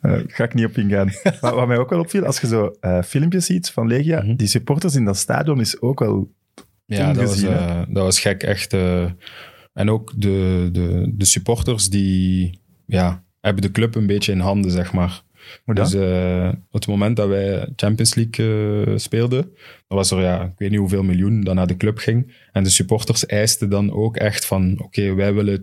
Eh, 0.00 0.12
ga 0.26 0.44
ik 0.44 0.54
niet 0.54 0.64
op 0.66 0.78
ingaan. 0.78 1.10
maar 1.40 1.54
wat 1.54 1.66
mij 1.66 1.76
ook 1.78 1.90
wel 1.90 2.00
opviel, 2.00 2.24
als 2.24 2.40
je 2.40 2.46
zo 2.46 2.74
eh, 2.80 3.02
filmpjes 3.02 3.46
ziet 3.46 3.70
van 3.70 3.86
Legia, 3.86 4.22
Mhm. 4.22 4.36
die 4.36 4.46
supporters 4.46 4.94
in 4.94 5.04
dat 5.04 5.16
stadion 5.16 5.60
is 5.60 5.80
ook 5.80 5.98
wel... 6.00 6.30
Ja, 6.86 7.12
dat 7.12 7.24
was, 7.28 7.42
eh, 7.42 7.82
dat 7.88 8.02
was 8.04 8.20
gek, 8.20 8.42
echt. 8.42 8.72
eh. 8.72 9.04
en 9.72 9.90
ook 9.90 10.12
de, 10.16 10.68
de, 10.72 11.12
de 11.14 11.24
supporters 11.24 11.88
die 11.88 12.60
ja, 12.86 13.22
hebben 13.40 13.62
de 13.62 13.70
club 13.70 13.94
een 13.94 14.06
beetje 14.06 14.32
in 14.32 14.38
handen, 14.40 14.70
zeg 14.70 14.92
maar. 14.92 15.22
Dus 15.64 15.94
eh, 15.94 16.48
op 16.48 16.72
het 16.72 16.86
moment 16.86 17.16
dat 17.16 17.28
wij 17.28 17.68
Champions 17.76 18.14
League 18.14 18.84
eh, 18.84 18.92
speelden, 18.96 19.40
dan 19.88 19.98
was 19.98 20.10
er, 20.10 20.20
ja, 20.20 20.42
ik 20.42 20.58
weet 20.58 20.70
niet 20.70 20.78
hoeveel 20.78 21.02
miljoen 21.02 21.40
dat 21.40 21.54
naar 21.54 21.66
de 21.66 21.76
club 21.76 21.98
ging. 21.98 22.34
En 22.52 22.62
de 22.62 22.70
supporters 22.70 23.26
eisten 23.26 23.70
dan 23.70 23.92
ook 23.92 24.16
echt 24.16 24.44
van, 24.44 24.80
oké, 24.80 25.14
wij 25.14 25.34
willen 25.34 25.62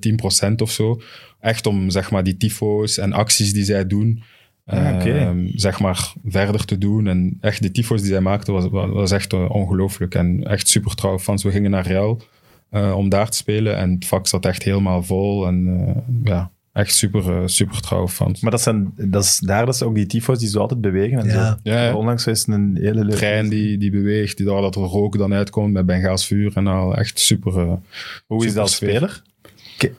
10% 0.49 0.55
of 0.55 0.71
zo. 0.71 1.01
Echt 1.39 1.65
om, 1.65 1.89
zeg 1.89 2.11
maar, 2.11 2.23
die 2.23 2.37
tyfo's 2.37 2.97
en 2.97 3.13
acties 3.13 3.53
die 3.53 3.63
zij 3.63 3.87
doen, 3.87 4.23
Ah, 4.65 5.05
ehm, 5.05 5.47
zeg 5.55 5.79
maar, 5.79 6.13
verder 6.25 6.65
te 6.65 6.77
doen. 6.77 7.07
En 7.07 7.37
echt, 7.41 7.61
de 7.61 7.71
tyfo's 7.71 8.01
die 8.01 8.09
zij 8.09 8.21
maakten, 8.21 8.53
was, 8.53 8.67
was, 8.69 9.11
echt 9.11 9.33
eh, 9.33 9.49
ongelooflijk. 9.49 10.15
En 10.15 10.43
echt 10.43 10.67
super 10.67 10.95
trouwe 10.95 11.19
fans. 11.19 11.43
We 11.43 11.51
gingen 11.51 11.71
naar 11.71 11.87
Real 11.87 12.21
om 12.71 13.09
daar 13.09 13.29
te 13.29 13.37
spelen. 13.37 13.77
En 13.77 13.91
het 13.91 14.05
vak 14.05 14.27
zat 14.27 14.45
echt 14.45 14.63
helemaal 14.63 15.03
vol. 15.03 15.47
En 15.47 15.93
ja, 16.23 16.51
echt 16.79 16.95
super, 16.95 17.29
eh, 17.37 17.41
super 17.45 17.81
trouwe 17.81 18.07
fans. 18.07 18.41
Maar 18.41 18.51
dat, 18.51 18.61
zijn, 18.61 18.93
dat 18.95 19.23
is 19.23 19.39
daar 19.39 19.65
dat 19.65 19.77
ze 19.77 19.85
ook 19.85 19.95
die 19.95 20.05
tyfo's 20.05 20.39
die 20.39 20.47
zo 20.49 20.59
altijd 20.59 20.81
bewegen 20.81 21.19
en 21.19 21.25
Ja. 21.25 21.31
zo. 21.31 21.57
Ja, 21.63 21.83
ja. 21.85 21.93
Onlangs 21.93 22.27
is 22.27 22.39
het 22.39 22.47
een 22.47 22.77
hele 22.81 22.93
leuke... 23.03 23.15
trein 23.15 23.49
die, 23.49 23.77
die 23.77 23.91
beweegt, 23.91 24.37
die 24.37 24.45
daar 24.45 24.61
dat 24.61 24.75
er 24.75 24.81
rook 24.81 25.17
dan 25.17 25.33
uitkomt 25.33 25.73
met 25.73 25.85
Bengaals 25.85 26.25
vuur 26.27 26.51
en 26.55 26.67
al. 26.67 26.95
Echt 26.95 27.19
super. 27.19 27.57
eh, 27.59 27.73
Hoe 28.27 28.45
is 28.45 28.53
dat 28.53 28.69
speler? 28.69 29.21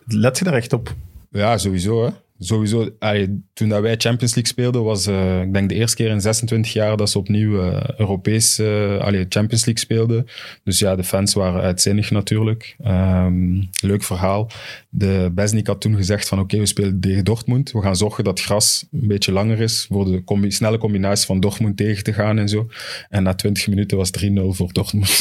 Let 0.06 0.38
je 0.38 0.44
daar 0.44 0.54
echt 0.54 0.72
op? 0.72 0.94
Ja, 1.30 1.58
sowieso. 1.58 2.04
Hè. 2.04 2.10
Sowieso. 2.42 2.88
Allee, 2.98 3.42
toen 3.52 3.68
dat 3.68 3.80
wij 3.80 3.90
Champions 3.96 4.34
League 4.34 4.52
speelden, 4.52 4.82
was 4.84 5.06
eh, 5.06 5.40
ik 5.42 5.52
denk 5.52 5.68
de 5.68 5.74
eerste 5.74 5.96
keer 5.96 6.10
in 6.10 6.20
26 6.20 6.72
jaar 6.72 6.96
dat 6.96 7.10
ze 7.10 7.18
opnieuw 7.18 7.62
eh, 7.62 7.82
Europees 7.98 8.58
eh, 8.58 8.98
allee, 8.98 9.26
Champions 9.28 9.64
League 9.64 9.78
speelden. 9.78 10.26
Dus 10.64 10.78
ja, 10.78 10.96
de 10.96 11.04
fans 11.04 11.34
waren 11.34 11.62
uitzinnig 11.62 12.10
natuurlijk. 12.10 12.76
Ehm, 12.82 13.62
leuk 13.80 14.02
verhaal. 14.02 14.50
De 14.92 15.30
Besnik 15.34 15.66
had 15.66 15.80
toen 15.80 15.96
gezegd 15.96 16.28
van 16.28 16.38
oké, 16.40 16.58
we 16.58 16.66
spelen 16.66 17.00
tegen 17.00 17.24
Dortmund. 17.24 17.72
We 17.72 17.82
gaan 17.82 17.96
zorgen 17.96 18.24
dat 18.24 18.38
het 18.38 18.46
gras 18.46 18.86
een 18.92 19.08
beetje 19.08 19.32
langer 19.32 19.60
is 19.60 19.86
voor 19.90 20.04
de 20.04 20.24
combi- 20.24 20.50
snelle 20.50 20.78
combinatie 20.78 21.26
van 21.26 21.40
Dortmund 21.40 21.76
tegen 21.76 22.04
te 22.04 22.12
gaan 22.12 22.38
en 22.38 22.48
zo. 22.48 22.68
En 23.08 23.22
na 23.22 23.34
20 23.34 23.66
minuten 23.68 23.96
was 23.96 24.08
het 24.08 24.20
3-0 24.20 24.32
voor 24.48 24.72
Dortmund. 24.72 25.20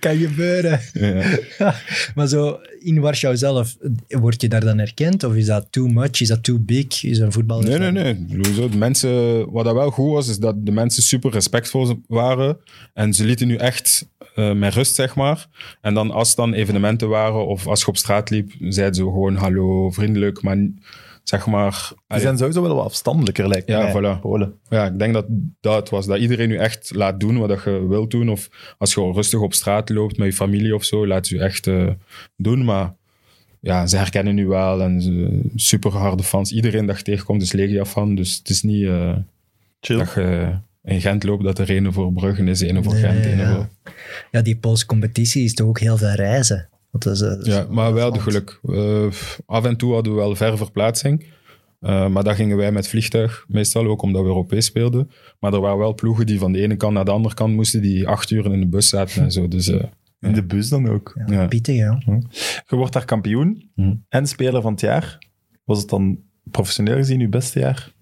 kan 0.00 0.16
gebeuren. 0.16 0.80
ja. 0.92 1.74
maar 2.14 2.28
zo 2.28 2.58
in 2.80 3.00
Warschau 3.00 3.36
zelf, 3.36 3.76
word 4.08 4.40
je 4.42 4.48
daar 4.48 4.64
dan 4.64 4.78
herkend? 4.78 5.24
Of 5.24 5.34
is 5.34 5.46
dat 5.46 5.66
too 5.70 5.86
much? 5.86 6.20
Is 6.20 6.28
dat 6.28 6.42
too 6.42 6.58
big? 6.58 7.04
Is 7.04 7.18
een 7.18 7.32
voetballer? 7.32 7.78
Nee, 7.80 7.90
nee, 7.90 8.14
nee. 8.14 8.68
De 8.70 8.76
mensen, 8.76 9.50
wat 9.50 9.64
dat 9.64 9.74
wel 9.74 9.90
goed 9.90 10.10
was, 10.12 10.28
is 10.28 10.38
dat 10.38 10.66
de 10.66 10.72
mensen 10.72 11.02
super 11.02 11.30
respectvol 11.30 12.02
waren. 12.08 12.58
En 12.94 13.14
ze 13.14 13.24
lieten 13.24 13.46
nu 13.46 13.56
echt 13.56 14.10
eh 14.34 14.52
met 14.52 14.74
rust, 14.74 14.94
zeg 14.94 15.14
maar. 15.14 15.46
En 15.80 15.94
dan 15.94 16.10
als 16.22 16.28
het 16.28 16.44
dan 16.44 16.52
evenementen 16.52 17.08
waren 17.08 17.46
of 17.46 17.66
als 17.66 17.80
je 17.80 17.86
op 17.86 17.96
straat 17.96 18.30
liep, 18.30 18.52
zeiden 18.58 18.94
ze 18.94 19.02
gewoon 19.02 19.34
hallo, 19.36 19.90
vriendelijk. 19.90 20.42
Maar 20.42 20.56
zeg 21.22 21.46
maar... 21.46 21.86
Die 21.88 21.96
allee, 22.06 22.22
zijn 22.22 22.38
sowieso 22.38 22.62
wel 22.62 22.74
wat 22.74 22.84
afstandelijker, 22.84 23.48
lijkt 23.48 23.68
Ja, 23.68 23.78
mij. 23.82 23.92
voilà. 24.16 24.20
Polen. 24.20 24.54
ja, 24.68 24.86
ik 24.86 24.98
denk 24.98 25.14
dat 25.14 25.26
dat 25.60 25.74
het 25.76 25.90
was. 25.90 26.06
Dat 26.06 26.18
iedereen 26.18 26.48
nu 26.48 26.56
echt 26.56 26.90
laat 26.94 27.20
doen 27.20 27.38
wat 27.38 27.48
dat 27.48 27.62
je 27.64 27.86
wilt 27.88 28.10
doen. 28.10 28.28
Of 28.28 28.48
als 28.78 28.88
je 28.90 28.94
gewoon 29.00 29.14
rustig 29.14 29.40
op 29.40 29.54
straat 29.54 29.90
loopt 29.90 30.16
met 30.16 30.26
je 30.26 30.32
familie 30.32 30.74
of 30.74 30.84
zo, 30.84 31.06
laat 31.06 31.26
ze 31.26 31.34
je 31.34 31.42
echt 31.42 31.66
eh, 31.66 31.88
doen. 32.36 32.64
Maar 32.64 32.94
ja, 33.60 33.86
ze 33.86 33.96
herkennen 33.96 34.34
nu 34.34 34.46
wel 34.46 34.82
en 34.82 35.50
super 35.54 35.96
harde 35.96 36.22
fans. 36.22 36.52
Iedereen 36.52 36.86
dat 36.86 36.96
je 36.96 37.02
tegenkomt 37.02 37.42
is 37.42 37.52
Legia-fan. 37.52 38.14
Dus 38.14 38.36
het 38.36 38.48
is 38.48 38.62
niet 38.62 38.86
eh, 38.86 39.16
Chill. 39.80 39.98
dat 39.98 40.12
je 40.14 40.54
in 40.82 41.00
Gent 41.00 41.24
loopt 41.24 41.44
dat 41.44 41.58
er 41.58 41.70
ene 41.70 41.92
voor 41.92 42.12
Bruggen 42.12 42.48
is, 42.48 42.60
ene 42.60 42.82
voor 42.82 42.92
Nee, 42.92 43.02
Gent, 43.02 43.24
ene 43.24 43.42
ja. 43.42 43.54
voor... 43.54 43.68
Ja, 44.30 44.42
die 44.42 44.56
Poolse 44.56 44.86
competitie 44.86 45.44
is 45.44 45.54
toch 45.54 45.66
ook 45.68 45.78
heel 45.80 45.96
veel 45.96 46.12
reizen? 46.14 46.68
Want 46.90 47.04
dat 47.04 47.14
is, 47.14 47.20
eh, 47.20 47.28
dat 47.28 47.46
is- 47.46 47.54
Ja, 47.54 47.66
maar 47.70 47.92
wel 47.94 48.12
de 48.12 48.20
geluk. 48.20 48.60
Eh, 48.62 49.06
af 49.46 49.64
en 49.64 49.76
toe 49.76 49.92
hadden 49.94 50.12
we 50.12 50.18
wel 50.18 50.34
ver 50.36 50.56
verplaatsing. 50.56 51.24
Eh, 51.80 52.08
maar 52.08 52.24
daar 52.24 52.34
gingen 52.34 52.56
wij 52.56 52.72
met 52.72 52.88
vliegtuig, 52.88 53.44
meestal 53.48 53.86
ook 53.86 54.02
omdat 54.02 54.22
we 54.22 54.28
Europees 54.28 54.64
speelden. 54.64 55.10
Maar 55.40 55.52
er 55.52 55.60
waren 55.60 55.78
wel 55.78 55.94
ploegen 55.94 56.26
die 56.26 56.38
van 56.38 56.52
de 56.52 56.60
ene 56.60 56.76
kant 56.76 56.92
naar 56.94 57.04
de 57.04 57.10
andere 57.10 57.34
kant 57.34 57.54
moesten, 57.54 57.82
die 57.82 58.08
acht 58.08 58.30
uur 58.30 58.52
in 58.52 58.60
de 58.60 58.66
bus 58.68 58.88
zaten 58.88 59.22
en 59.22 59.32
zo. 59.32 59.48
Dus 59.48 59.68
eh, 59.68 59.82
In 60.20 60.32
de 60.32 60.44
bus 60.44 60.68
dan 60.68 60.88
ook. 60.88 61.12
Ja, 61.26 61.34
Ja. 61.34 61.46
Pittig, 61.46 61.76
ja. 61.76 62.02
Je 62.68 62.76
wordt 62.76 62.92
daar 62.92 63.04
kampioen 63.04 63.70
Mhm. 63.74 63.94
en 64.08 64.26
speler 64.26 64.62
van 64.62 64.72
het 64.72 64.80
jaar. 64.80 65.18
Was 65.64 65.78
het 65.80 65.88
dan 65.88 66.18
professioneel 66.50 66.96
gezien 66.96 67.20
uw 67.20 67.28
beste 67.28 67.58
jaar? 67.58 67.92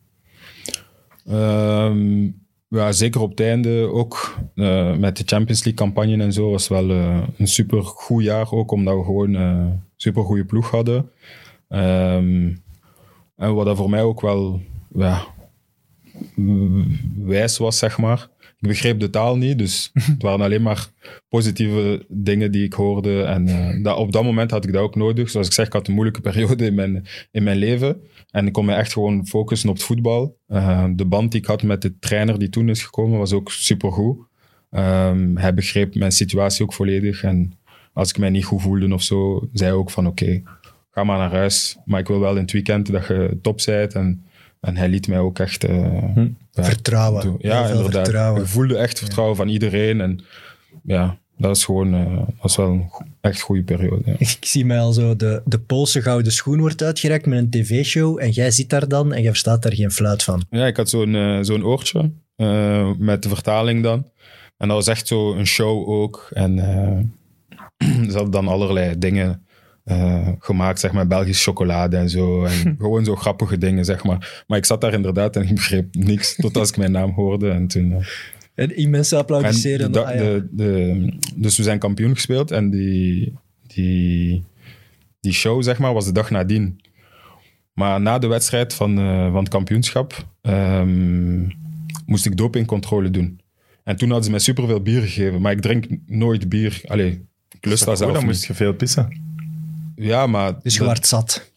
Ehm, 1.27 2.29
ja, 2.71 2.93
zeker 2.93 3.21
op 3.21 3.31
het 3.31 3.41
einde 3.41 3.89
ook 3.93 4.39
eh, 4.55 4.97
met 4.97 5.17
de 5.17 5.23
Champions 5.27 5.65
League 5.65 5.85
campagne 5.85 6.23
en 6.23 6.33
zo 6.33 6.51
was 6.51 6.69
wel 6.69 6.91
eh, 6.91 7.23
een 7.37 7.47
super 7.47 7.83
goed 7.83 8.23
jaar 8.23 8.53
ook 8.53 8.71
omdat 8.71 8.97
we 8.97 9.05
gewoon 9.05 9.35
een 9.35 9.83
super 9.97 10.25
goede 10.25 10.45
ploeg 10.45 10.71
hadden. 10.71 11.11
Ehm, 11.69 12.55
en 13.37 13.55
wat 13.55 13.67
dat 13.67 13.77
voor 13.77 13.91
mij 13.91 14.03
ook 14.03 14.21
wel 14.21 14.61
ja, 14.95 15.27
wijs 17.17 17.59
was, 17.59 17.79
zeg 17.79 17.99
maar. 17.99 18.29
Ik 18.61 18.69
begreep 18.69 19.01
de 19.01 19.11
taal 19.11 19.37
niet, 19.37 19.59
dus 19.59 19.91
het 20.13 20.23
waren 20.23 20.45
alleen 20.45 20.63
maar 20.63 20.89
positieve 21.29 22.05
dingen 22.09 22.53
die 22.53 22.65
ik 22.65 22.73
hoorde. 22.73 23.23
En 23.23 23.49
eh, 23.49 23.83
dat, 23.83 23.97
op 23.97 24.13
dat 24.13 24.25
moment 24.25 24.51
had 24.51 24.65
ik 24.65 24.73
dat 24.73 24.83
ook 24.83 24.95
nodig. 24.97 25.31
Zoals 25.31 25.47
ik 25.47 25.53
zeg, 25.53 25.67
ik 25.67 25.73
had 25.73 25.89
een 25.89 25.95
moeilijke 25.95 26.21
periode 26.31 26.65
in 26.65 26.75
mijn, 26.75 27.07
in 27.31 27.43
mijn 27.43 27.57
leven. 27.57 28.01
En 28.31 28.47
ik 28.47 28.53
kon 28.53 28.65
me 28.65 28.75
echt 28.75 28.93
gewoon 28.93 29.27
focussen 29.27 29.69
op 29.69 29.75
het 29.75 29.85
voetbal. 29.85 30.37
Eh, 30.47 30.85
de 30.95 31.05
band 31.05 31.33
die 31.33 31.41
ik 31.41 31.47
had 31.47 31.63
met 31.63 31.83
de 31.83 31.99
trainer 31.99 32.39
die 32.39 32.49
toen 32.49 32.69
is 32.69 32.83
gekomen, 32.83 33.19
was 33.19 33.33
ook 33.33 33.51
supergoed. 33.51 34.29
Ehm 34.71 35.37
hij 35.37 35.55
begreep 35.55 35.95
mijn 35.95 36.13
situatie 36.13 36.65
ook 36.65 36.73
volledig. 36.73 37.23
En 37.23 37.53
als 37.93 38.11
ik 38.11 38.19
mij 38.19 38.31
niet 38.31 38.45
goed 38.45 38.63
voelde 38.63 38.95
of 38.95 39.03
zo, 39.03 39.49
zei 39.53 39.71
hij 39.71 39.79
ook 39.79 39.91
van 39.91 40.07
oké, 40.07 40.43
ga 40.91 41.05
maar 41.05 41.19
naar 41.19 41.33
huis. 41.33 41.79
Maar 41.85 42.01
ik 42.01 42.07
wil 42.09 42.21
wel 42.21 42.35
in 42.35 42.43
het 42.43 42.53
weekend 42.53 42.93
dat 42.93 43.07
je 43.07 43.39
top 43.43 43.61
bent. 43.67 43.95
En, 43.95 44.25
en 44.61 44.77
hij 44.77 44.89
liet 44.89 45.09
mij 45.09 45.19
ook 45.19 45.39
echt... 45.39 45.65
eh, 45.65 46.17
ja, 46.17 46.29
Vertrouwen. 46.53 47.37
Ja, 47.39 47.67
inderdaad. 47.69 47.93
vertrouwen. 47.93 48.41
Je 48.43 48.47
voelde 48.49 48.77
echt 48.77 48.99
vertrouwen 48.99 49.37
van 49.37 49.49
iedereen. 49.49 50.01
En 50.01 50.21
ja, 50.83 51.19
dat 51.37 51.57
is 51.57 51.65
gewoon 51.65 51.91
dat 52.41 52.51
is 52.51 52.57
wel 52.57 52.69
een 52.69 52.87
go- 52.91 53.05
echt 53.21 53.41
goede 53.41 53.63
periode. 53.63 54.03
Ja. 54.05 54.15
Ik 54.19 54.37
zie 54.41 54.65
mij 54.65 54.79
al 54.81 54.93
zo, 54.93 55.17
de, 55.17 55.43
de 55.45 55.59
Poolse 55.59 56.03
gouden 56.03 56.33
schoen 56.33 56.61
wordt 56.61 56.83
uitgereikt 56.83 57.27
met 57.27 57.39
een 57.39 57.51
tv-show 57.51 58.19
en 58.21 58.31
jij 58.31 58.51
zit 58.51 58.71
daar 58.71 58.89
dan 58.89 59.13
en 59.13 59.23
je 59.23 59.29
verstaat 59.29 59.63
daar 59.63 59.75
geen 59.75 59.91
fluit 59.93 60.23
van. 60.23 60.43
Ja, 60.51 60.67
ik 60.67 60.77
had 60.77 60.89
zo'n 60.89 61.15
eh, 61.15 61.39
zo'n 61.41 61.65
oortje 61.65 62.11
eh, 62.37 62.91
met 62.99 63.23
de 63.23 63.29
vertaling 63.29 63.83
dan. 63.83 64.05
En 64.57 64.69
dat 64.69 64.77
was 64.77 64.87
echt 64.87 65.07
zo 65.07 65.35
een 65.35 65.47
show 65.47 65.89
ook. 65.89 66.29
En 66.33 66.57
ze 68.09 68.13
hadden 68.13 68.31
dan 68.31 68.49
allerlei 68.49 68.99
dingen 68.99 69.45
eh, 69.85 70.29
gemaakt, 70.39 70.81
zeg 70.81 70.93
maar, 70.93 71.07
Belgische 71.07 71.43
chocolade 71.43 71.97
en 71.97 72.11
zo. 72.11 72.45
En 72.45 72.75
gewoon 72.79 73.05
zo 73.05 73.17
grappige 73.17 73.59
dingen, 73.59 73.85
zeg 73.85 74.05
maar. 74.05 74.45
Maar 74.47 74.59
ik 74.59 74.65
zat 74.65 74.81
daar 74.81 74.93
inderdaad 74.93 75.37
en 75.37 75.43
ik 75.43 75.55
begreep 75.55 75.95
niks 75.95 76.35
tot 76.37 76.57
als 76.57 76.69
ik 76.69 76.77
mijn 76.77 76.93
naam 76.93 77.11
hoorde. 77.11 77.51
En 77.51 77.67
toen... 77.67 77.93
eh, 77.93 78.07
En 78.55 78.77
immense 78.77 79.15
En 79.15 79.21
applaudisseren. 79.21 79.93
de 79.93 80.05
Ah, 80.05 80.19
de, 80.19 80.49
de, 80.51 81.13
dus 81.37 81.57
we 81.57 81.63
zijn 81.63 81.79
kampioen 81.79 82.15
gespeeld 82.15 82.51
en 82.51 82.71
die, 82.71 83.33
die, 83.67 84.45
die 85.21 85.33
show, 85.33 85.63
zeg 85.63 85.79
maar, 85.79 85.93
was 85.95 86.05
de 86.05 86.13
dag 86.13 86.31
nadien. 86.31 86.81
Maar 87.75 88.01
na 88.01 88.19
de 88.19 88.27
wedstrijd 88.27 88.75
van, 88.75 88.99
eh, 88.99 89.25
van 89.33 89.39
het 89.39 89.49
kampioenschap 89.49 90.27
ehm, 90.43 91.41
moest 92.07 92.27
ik 92.27 92.37
dopingcontrole 92.37 93.11
doen. 93.11 93.41
En 93.85 93.97
toen 93.97 94.07
hadden 94.07 94.25
ze 94.25 94.31
mij 94.31 94.41
superveel 94.41 94.81
bier 94.83 95.01
gegeven, 95.03 95.41
maar 95.41 95.53
ik 95.53 95.61
drink 95.61 95.87
nooit 96.07 96.49
bier. 96.49 96.81
Allee, 96.87 97.27
ik 97.51 97.65
lust 97.67 97.85
dat 97.85 97.89
Oh, 97.95 97.99
zelf 98.01 98.13
dan 98.13 98.21
niet. 98.21 98.31
moest 98.31 98.45
je 98.47 98.55
veel 98.55 98.73
pissen. 98.75 99.21
Ja, 100.01 100.27
maar... 100.27 100.53
Dus 100.63 100.73
je 100.73 100.79
dat- 100.79 100.89
wordt 100.89 101.07
zat. 101.07 101.49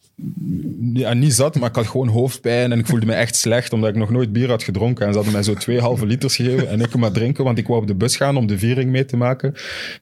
ja, 0.92 1.12
niet 1.12 1.34
zat, 1.34 1.58
maar 1.58 1.68
ik 1.68 1.74
had 1.74 1.86
gewoon 1.86 2.08
hoofdpijn 2.08 2.72
en 2.72 2.78
ik 2.78 2.86
voelde 2.86 3.06
me 3.06 3.12
echt 3.12 3.36
slecht 3.36 3.72
omdat 3.72 3.90
ik 3.90 3.96
nog 3.96 4.10
nooit 4.10 4.32
bier 4.32 4.48
had 4.48 4.62
gedronken. 4.62 5.02
En 5.06 5.08
ze 5.10 5.14
hadden 5.16 5.32
mij 5.34 5.42
zo 5.42 5.54
twee 5.54 5.80
halve 5.80 6.06
liters 6.06 6.36
gegeven 6.36 6.68
en 6.68 6.80
ik 6.80 6.96
maar 6.96 7.10
drinken, 7.12 7.44
want 7.44 7.58
ik 7.58 7.66
wou 7.66 7.80
op 7.80 7.86
de 7.86 7.94
bus 7.94 8.16
gaan 8.16 8.36
om 8.36 8.46
de 8.46 8.58
viering 8.58 8.90
mee 8.90 9.04
te 9.04 9.16
maken. 9.16 9.54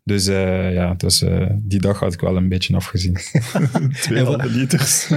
Dus 0.04 0.26
eh, 0.26 0.72
ja, 0.72 0.94
dus, 0.94 1.22
eh, 1.22 1.46
die 1.58 1.80
dag 1.80 1.98
had 1.98 2.12
ik 2.12 2.20
wel 2.20 2.36
een 2.36 2.48
beetje 2.48 2.74
afgezien. 2.76 3.12
Twee 4.02 4.18
En 4.18 4.24
halve 4.24 4.48
liters. 4.50 5.08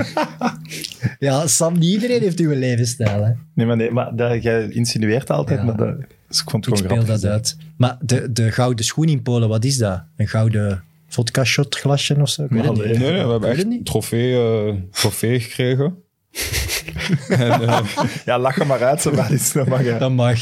Ja, 1.19 1.47
Sam, 1.47 1.73
niet 1.73 1.93
iedereen 1.93 2.22
heeft 2.22 2.39
uw 2.39 2.53
levensstijl. 2.53 3.23
Hè? 3.23 3.31
Nee, 3.53 3.65
maar, 3.65 3.76
nee, 3.76 3.91
maar 3.91 4.15
dat, 4.15 4.43
jij 4.43 4.68
insinueert 4.69 5.30
altijd, 5.30 5.60
Ja. 5.60 5.65
maar 5.65 5.77
dat, 5.77 5.95
dus 6.27 6.41
ik 6.41 6.49
vond 6.49 6.65
het 6.65 6.73
Ik 6.80 6.85
gewoon 6.85 7.03
speel 7.03 7.15
grappig. 7.15 7.22
dat 7.22 7.31
uit. 7.31 7.57
Maar 7.77 7.97
de, 8.02 8.31
de 8.31 8.52
gouden 8.52 8.85
schoen 8.85 9.07
in 9.07 9.22
Polen, 9.22 9.49
wat 9.49 9.64
is 9.65 9.77
dat? 9.77 10.03
Een 10.18 10.27
gouden 10.27 10.84
vodka 11.16 11.44
shot 11.44 11.76
glasje 11.76 12.22
of 12.22 12.30
zo? 12.30 12.44
Ik 12.44 12.50
weet 12.50 12.64
het 12.66 12.78
Maar 12.78 12.88
niet. 12.88 12.98
Nee, 13.00 13.12
nee, 13.12 13.24
we 13.26 13.32
hebben 13.32 13.50
echt 13.50 13.62
een 13.64 13.68
niet? 13.70 13.86
trofee, 13.86 14.34
eh, 14.68 14.74
trofee 14.92 15.40
gekregen. 15.40 15.96
en, 17.30 17.62
eh, 17.62 17.80
Ja, 18.26 18.40
lach 18.40 18.58
er 18.60 18.68
maar 18.68 18.84
uit, 18.84 19.02
zo 19.02 19.12
maar 19.12 19.32
is 19.32 19.52
dat 19.52 19.68
mag. 19.68 19.98
Dat 19.98 20.12
mag. 20.12 20.40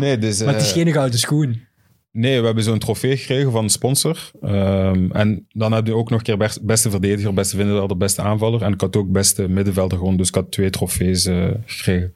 nee, 0.00 0.18
dus, 0.18 0.42
Maar 0.42 0.52
het 0.54 0.62
is 0.62 0.68
eh, 0.68 0.74
geen 0.74 0.92
gouden 0.92 1.18
schoen. 1.18 1.64
Nee, 2.12 2.38
we 2.40 2.46
hebben 2.46 2.64
zo'n 2.64 2.78
trofee 2.78 3.16
gekregen 3.16 3.52
van 3.52 3.62
een 3.64 3.70
sponsor. 3.70 4.30
Ehm, 4.42 5.10
en 5.10 5.46
dan 5.48 5.72
hadden 5.72 5.94
we 5.94 6.00
ook 6.00 6.10
nog 6.10 6.18
een 6.18 6.24
keer 6.24 6.36
best- 6.36 6.62
beste 6.64 6.90
verdediger, 6.90 7.34
beste 7.34 7.56
middenvelder, 7.56 7.96
beste 7.96 8.22
aanvaller. 8.22 8.62
En 8.62 8.72
ik 8.72 8.80
had 8.80 8.96
ook 8.96 9.10
beste 9.12 9.48
middenvelder 9.48 9.98
gewoon, 9.98 10.16
dus 10.16 10.28
ik 10.28 10.34
had 10.34 10.50
twee 10.50 10.70
trofees 10.70 11.22
gekregen. 11.66 12.14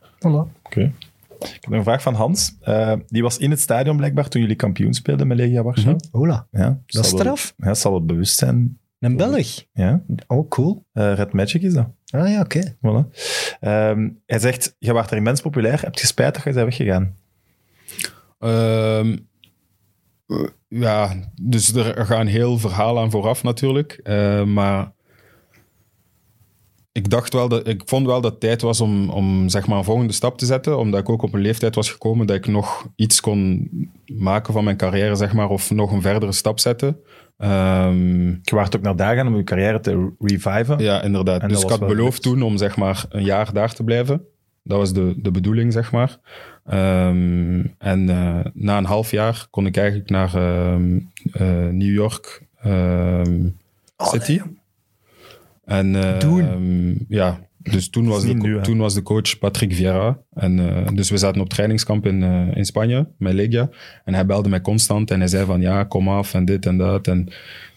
Oké. 0.63 0.93
Ik 1.41 1.49
heb 1.61 1.67
nog 1.69 1.79
een 1.79 1.85
vraag 1.85 2.03
van 2.03 2.15
Hans. 2.15 2.57
Eh, 2.61 2.93
die 3.07 3.23
was 3.23 3.39
in 3.39 3.51
het 3.51 3.61
stadion 3.61 3.97
blijkbaar 3.97 4.29
toen 4.29 4.41
jullie 4.41 4.57
kampioen 4.57 4.95
speelden 4.95 5.27
met 5.27 5.37
Legia 5.37 5.63
Warschau. 5.63 5.97
Hola. 6.11 6.47
Ja, 6.51 6.65
Dat 6.69 6.77
is 6.87 6.95
zal 6.95 7.03
wel- 7.03 7.21
straf. 7.21 7.55
Ja, 7.57 7.75
zal 7.75 7.95
het 7.95 8.07
bewust 8.07 8.39
zijn 8.39 8.79
Een 8.99 9.17
Belg? 9.17 9.65
Ja, 9.73 10.03
Oh, 10.27 10.49
cool. 10.49 10.85
eh, 10.93 11.15
Red 11.15 11.33
Magic 11.33 11.63
is 11.63 11.73
dat. 11.73 11.89
Ah 12.11 12.29
ja, 12.29 12.41
oké. 12.41 12.75
Voilà. 12.77 13.19
Ehm, 13.61 14.09
hij 14.27 14.39
zegt, 14.39 14.77
je 14.79 14.93
was 14.93 15.07
er 15.11 15.17
immens 15.17 15.41
populair. 15.41 15.81
Heb 15.83 15.95
je 15.95 16.07
spijt 16.07 16.35
dat 16.35 16.45
je 16.45 16.53
bent 16.53 16.65
weggegaan? 16.65 17.17
Ehm, 18.39 19.17
eh, 20.27 20.47
ja, 20.69 21.15
dus 21.43 21.75
er 21.75 22.07
gaat 22.07 22.21
een 22.21 22.27
heel 22.27 22.59
verhaal 22.59 22.99
aan 23.01 23.11
vooraf 23.11 23.43
natuurlijk. 23.43 23.93
Eh, 24.03 24.45
maar 24.45 24.93
ik 26.93 27.11
dacht 27.11 27.33
wel 27.33 27.49
dat 27.49 27.69
ik 27.69 27.83
vond 27.85 28.07
wel 28.07 28.21
dat 28.21 28.31
het 28.31 28.41
tijd 28.41 28.63
was 28.63 28.81
om, 28.81 29.11
om 29.11 29.49
zeg 29.49 29.67
maar 29.67 29.79
een 29.79 29.85
volgende 29.85 30.13
stap 30.13 30.39
te 30.39 30.47
zetten. 30.47 30.79
Omdat 30.79 31.01
ik 31.01 31.09
ook 31.09 31.23
op 31.23 31.35
een 31.35 31.41
leeftijd 31.41 31.75
was 31.75 31.91
gekomen 31.91 32.27
dat 32.27 32.37
ik 32.37 32.47
nog 32.47 32.87
iets 32.97 33.21
kon 33.21 33.69
maken 34.07 34.53
van 34.53 34.65
mijn 34.65 34.77
carrière, 34.77 35.15
zeg 35.15 35.33
maar, 35.33 35.49
of 35.49 35.71
nog 35.71 35.93
een 35.93 36.03
verdere 36.03 36.33
stap 36.33 36.59
zetten. 36.59 37.01
Ehm, 37.37 38.27
Je 38.27 38.55
waart 38.55 38.77
ook 38.77 38.83
naar 38.83 38.97
daar 38.97 39.17
gaan 39.17 39.27
om 39.27 39.37
je 39.37 39.45
carrière 39.45 39.81
te 39.81 40.11
reviven. 40.19 40.79
ja, 40.79 41.03
inderdaad. 41.03 41.43
En 41.43 41.49
dus 41.49 41.63
ik 41.63 41.69
had 41.69 41.87
beloofd 41.87 42.23
toen 42.23 42.43
om 42.43 42.57
zeg 42.57 42.77
maar 42.77 43.05
een 43.09 43.25
jaar 43.25 43.53
daar 43.53 43.73
te 43.73 43.85
blijven. 43.85 44.25
Dat 44.63 44.79
was 44.79 44.93
de, 44.93 45.15
de 45.17 45.31
bedoeling, 45.31 45.73
zeg 45.73 45.93
maar. 45.93 46.19
Ehm, 46.65 47.65
en 47.79 48.09
eh, 48.09 48.39
na 48.55 48.79
een 48.79 48.85
half 48.85 49.11
jaar 49.11 49.47
kon 49.51 49.67
ik 49.67 49.77
eigenlijk 49.77 50.11
naar 50.11 50.35
ehm, 50.35 50.99
eh, 51.33 51.69
New 51.71 51.95
York 51.95 52.43
ehm, 52.63 53.49
City. 53.97 54.41
En 55.71 56.19
Doen. 56.19 57.05
ja, 57.09 57.51
dus 57.63 57.91
toen 57.91 58.07
was, 58.07 58.23
de, 58.23 58.35
nu, 58.35 58.61
toen 58.61 58.79
was 58.79 58.95
de 58.95 59.03
coach 59.03 59.39
Patrick 59.39 59.75
Vieira. 59.75 60.19
En, 60.35 60.59
eh, 60.59 60.95
dus 60.95 61.11
we 61.11 61.17
zaten 61.17 61.41
op 61.41 61.49
trainingskamp 61.49 62.07
in, 62.07 62.23
eh, 62.23 62.57
in 62.57 62.65
Spanje, 62.65 63.09
met 63.19 63.33
Legia. 63.33 63.71
En 64.05 64.15
hij 64.15 64.27
belde 64.27 64.49
mij 64.49 64.61
constant 64.61 65.11
en 65.11 65.19
hij 65.19 65.29
zei 65.29 65.45
van 65.45 65.61
ja, 65.61 65.85
kom 65.85 66.09
af 66.09 66.35
en 66.35 66.45
dit 66.45 66.67
en 66.67 66.77
dat. 66.77 67.07
En 67.07 67.29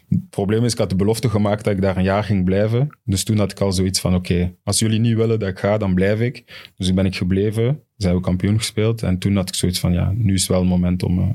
het 0.10 0.30
probleem 0.30 0.64
is, 0.64 0.72
ik 0.72 0.78
had 0.78 0.90
de 0.90 0.96
belofte 0.96 1.30
gemaakt 1.30 1.64
dat 1.64 1.74
ik 1.74 1.82
daar 1.82 1.98
een 1.98 2.04
jaar 2.04 2.24
ging 2.24 2.46
blijven. 2.46 2.98
Dus 3.04 3.24
toen 3.24 3.38
had 3.38 3.52
ik 3.52 3.60
al 3.60 3.72
zoiets 3.72 4.00
van, 4.00 4.16
oké, 4.16 4.56
als 4.64 4.80
jullie 4.80 5.00
niet 5.00 5.16
willen 5.16 5.40
dat 5.40 5.50
ik 5.50 5.60
ga, 5.60 5.78
dan 5.78 5.94
blijf 5.94 6.20
ik. 6.20 6.70
Dus 6.78 6.88
ik 6.88 6.96
ben 6.96 7.06
ik 7.06 7.16
gebleven. 7.16 7.82
Zijn 7.98 8.16
we 8.16 8.22
kampioen 8.22 8.58
gespeeld. 8.58 9.04
En 9.04 9.18
toen 9.18 9.36
had 9.36 9.50
ik 9.50 9.56
zoiets 9.56 9.80
van, 9.80 9.94
ja, 9.94 10.14
nu 10.16 10.34
is 10.34 10.48
wel 10.48 10.60
het 10.60 10.70
moment 10.70 11.04
om, 11.04 11.20
eh, 11.20 11.30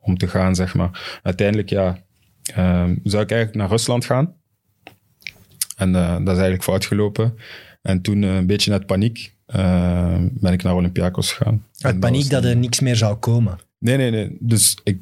om 0.00 0.16
te 0.16 0.28
gaan, 0.28 0.54
zeg 0.54 0.74
maar. 0.74 1.20
Uiteindelijk, 1.22 1.68
ja, 1.68 1.98
ehm, 2.54 2.96
zou 3.02 3.22
ik 3.22 3.30
eigenlijk 3.30 3.54
naar 3.54 3.68
Rusland 3.68 4.04
gaan. 4.04 4.34
En 5.80 5.94
eh, 5.94 6.10
dat 6.10 6.20
is 6.20 6.26
eigenlijk 6.26 6.62
fout 6.62 6.84
gelopen. 6.84 7.34
En 7.82 8.00
toen, 8.00 8.22
eh, 8.24 8.36
een 8.36 8.46
beetje 8.46 8.72
uit 8.72 8.86
paniek, 8.86 9.34
eh, 9.46 10.16
ben 10.30 10.52
ik 10.52 10.62
naar 10.62 10.74
Olympiakos 10.74 11.32
gegaan. 11.32 11.64
Uit 11.80 12.00
paniek 12.00 12.30
dat 12.30 12.44
er 12.44 12.56
niks 12.56 12.80
meer 12.80 12.96
zou 12.96 13.16
komen. 13.16 13.58
Nee, 13.78 13.96
nee, 13.96 14.10
nee. 14.10 14.36
Dus 14.40 14.76
ik, 14.84 14.98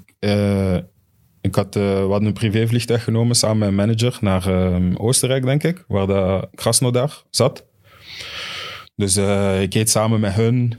ik 1.41 1.55
had, 1.55 1.75
we 1.75 2.07
hadden 2.09 2.27
een 2.27 2.33
privévliegtuig 2.33 3.05
genomen 3.05 3.37
samen 3.37 3.59
met 3.59 3.71
mijn 3.71 3.89
manager 3.89 4.19
naar 4.21 4.51
Oostenrijk, 4.99 5.45
denk 5.45 5.63
ik, 5.63 5.85
waar 5.89 6.07
de 6.07 6.49
Krasnodar 6.55 7.23
zat. 7.31 7.67
Dus 8.97 9.17
ik 9.61 9.75
eet 9.75 9.91
samen 9.91 10.21
met 10.21 10.33
hun, 10.33 10.79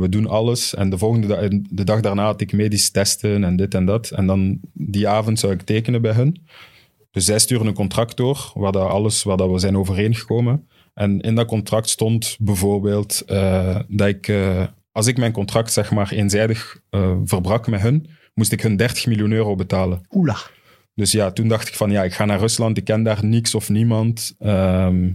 we 0.00 0.06
doen 0.08 0.26
alles. 0.26 0.74
En 0.74 0.90
de 0.90 0.98
volgende 0.98 1.26
dag, 1.26 1.48
de 1.70 1.84
dag 1.84 2.00
daarna 2.00 2.24
had 2.24 2.40
ik 2.40 2.52
medisch 2.52 2.90
testen 2.90 3.44
en 3.44 3.56
dit 3.56 3.74
en 3.74 3.84
dat. 3.84 4.10
En 4.10 4.26
dan 4.26 4.60
die 4.72 5.08
avond 5.08 5.38
zou 5.38 5.52
ik 5.52 5.62
tekenen 5.62 6.02
bij 6.02 6.12
hun. 6.12 6.36
Dus 7.16 7.24
zij 7.24 7.38
sturen 7.38 7.66
een 7.66 7.74
contract 7.74 8.16
door, 8.16 8.50
waar 8.54 8.72
dat 8.72 8.88
alles, 8.88 9.22
waar 9.22 9.36
dat 9.36 9.50
we 9.50 9.58
zijn 9.58 9.76
overeengekomen. 9.76 10.68
En 10.94 11.20
in 11.20 11.34
dat 11.34 11.46
contract 11.46 11.88
stond 11.88 12.36
bijvoorbeeld 12.40 13.22
eh, 13.26 13.78
dat 13.88 14.08
ik, 14.08 14.28
eh, 14.28 14.64
als 14.92 15.06
ik 15.06 15.16
mijn 15.16 15.32
contract 15.32 15.72
zeg 15.72 15.90
maar 15.90 16.12
eenzijdig 16.12 16.80
eh, 16.90 17.16
verbrak 17.24 17.66
met 17.66 17.80
hun, 17.80 18.08
moest 18.34 18.52
ik 18.52 18.60
hun 18.60 18.76
30 18.76 19.06
miljoen 19.06 19.32
euro 19.32 19.54
betalen. 19.54 20.00
Oela. 20.10 20.36
Dus 20.94 21.12
ja, 21.12 21.30
toen 21.30 21.48
dacht 21.48 21.68
ik 21.68 21.74
van 21.74 21.90
ja, 21.90 22.02
ik 22.02 22.14
ga 22.14 22.24
naar 22.24 22.38
Rusland, 22.38 22.76
ik 22.76 22.84
ken 22.84 23.02
daar 23.02 23.24
niks 23.24 23.54
of 23.54 23.68
niemand. 23.68 24.34
Ehm, 24.38 25.12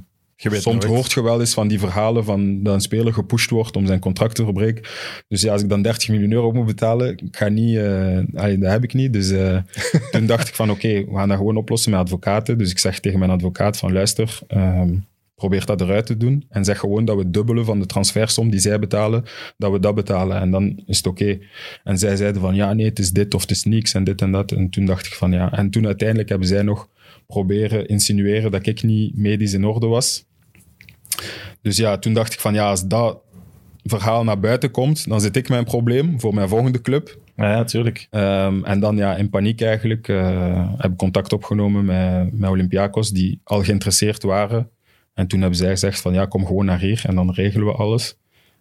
Soms 0.50 0.66
nooit. 0.66 0.84
hoort 0.84 1.12
je 1.12 1.24
wel 1.24 1.40
eens 1.40 1.54
van 1.54 1.68
die 1.68 1.80
verhalen 1.80 2.24
van 2.24 2.64
dat 2.64 2.74
een 2.74 2.82
speler 2.82 3.14
gepusht 3.14 3.50
wordt 3.50 3.76
om 3.76 3.86
zijn 3.86 4.00
contract 4.00 4.36
te 4.36 4.44
verbreken. 4.44 4.84
Dus 5.28 5.42
ja, 5.42 5.52
als 5.52 5.62
ik 5.62 5.70
dan 5.70 5.82
30 5.82 6.10
miljoen 6.10 6.32
euro 6.32 6.52
moet 6.52 6.66
betalen, 6.66 7.10
ik 7.10 7.36
ga 7.36 7.48
niet, 7.48 7.78
eh, 7.78 8.20
allee, 8.34 8.58
dat 8.58 8.72
heb 8.72 8.84
ik 8.84 8.94
niet. 8.94 9.14
Dus 9.14 9.30
eh, 9.32 9.58
toen 10.12 10.26
dacht 10.26 10.48
ik 10.48 10.56
van 10.56 10.72
oké, 10.72 11.06
we 11.06 11.16
gaan 11.16 11.28
dat 11.28 11.38
gewoon 11.38 11.58
oplossen 11.58 11.92
met 11.92 12.00
advocaten. 12.00 12.58
Dus 12.58 12.72
ik 12.72 12.80
zeg 12.80 13.00
tegen 13.00 13.20
mijn 13.20 13.32
advocaat 13.32 13.78
van 13.78 13.94
luister, 13.94 14.40
ehm, 14.48 14.96
probeer 15.36 15.66
dat 15.66 15.82
eruit 15.82 16.06
te 16.06 16.18
doen. 16.18 16.46
En 16.50 16.66
zeg 16.66 16.80
gewoon 16.80 17.06
dat 17.06 17.16
we 17.16 17.22
het 17.22 17.34
dubbele 17.34 17.64
van 17.64 17.80
de 17.80 17.86
transfersom 17.86 18.50
die 18.50 18.60
zij 18.60 18.80
betalen, 18.80 19.24
dat 19.58 19.72
we 19.72 19.80
dat 19.80 19.96
betalen. 19.96 20.40
En 20.40 20.52
dan 20.52 20.84
is 20.86 20.98
het 20.98 21.08
oké. 21.08 21.40
En 21.84 21.98
zij 21.98 22.16
zeiden 22.16 22.42
van 22.42 22.56
ja, 22.56 22.74
nee, 22.74 22.86
het 22.86 23.00
is 23.00 23.12
dit 23.12 23.34
of 23.34 23.42
het 23.42 23.52
is 23.52 23.64
niks 23.64 23.94
en 23.94 24.04
dit 24.04 24.22
en 24.22 24.32
dat. 24.32 24.52
En 24.52 24.70
toen 24.70 24.86
dacht 24.86 25.06
ik 25.06 25.14
van 25.14 25.32
ja. 25.32 25.52
En 25.52 25.70
toen 25.70 25.86
uiteindelijk 25.86 26.30
hebben 26.30 26.48
zij 26.48 26.62
nog 26.62 26.90
proberen 27.28 27.88
insinueren 27.88 28.52
dat 28.52 28.66
ik 28.68 28.84
niet 28.84 29.18
medisch 29.18 29.54
in 29.54 29.66
orde 29.66 29.88
was. 29.88 30.30
Dus 31.62 31.78
ja, 31.78 31.98
toen 31.98 32.14
dacht 32.14 32.34
ik 32.34 32.40
van 32.40 32.54
ja, 32.54 32.70
als 32.70 32.88
dat 32.88 33.20
verhaal 33.84 34.24
naar 34.24 34.40
buiten 34.40 34.72
komt, 34.72 35.10
dan 35.10 35.22
zit 35.22 35.36
ik 35.36 35.50
met 35.50 35.58
een 35.58 35.66
probleem 35.66 36.20
voor 36.20 36.34
mijn 36.34 36.50
volgende 36.50 36.82
club. 36.82 37.18
Ja, 37.36 37.52
ja, 37.52 37.64
tuurlijk. 37.64 38.08
Ehm, 38.10 38.64
en 38.64 38.80
dan 38.80 38.98
ja, 38.98 39.16
in 39.16 39.30
paniek 39.30 39.62
eigenlijk 39.62 40.08
eh, 40.08 40.70
heb 40.78 40.92
ik 40.92 40.98
contact 40.98 41.34
opgenomen 41.34 41.86
met, 41.86 42.40
met 42.40 42.50
Olympiakos, 42.50 43.10
die 43.10 43.40
al 43.44 43.64
geïnteresseerd 43.64 44.24
waren. 44.24 44.70
En 45.14 45.28
toen 45.28 45.40
hebben 45.40 45.58
zij 45.58 45.70
gezegd 45.70 46.02
van 46.02 46.14
ja, 46.14 46.26
kom 46.26 46.46
gewoon 46.46 46.66
naar 46.66 46.80
hier 46.80 47.04
en 47.08 47.16
dan 47.16 47.32
regelen 47.32 47.68
we 47.68 47.74
alles. 47.74 48.16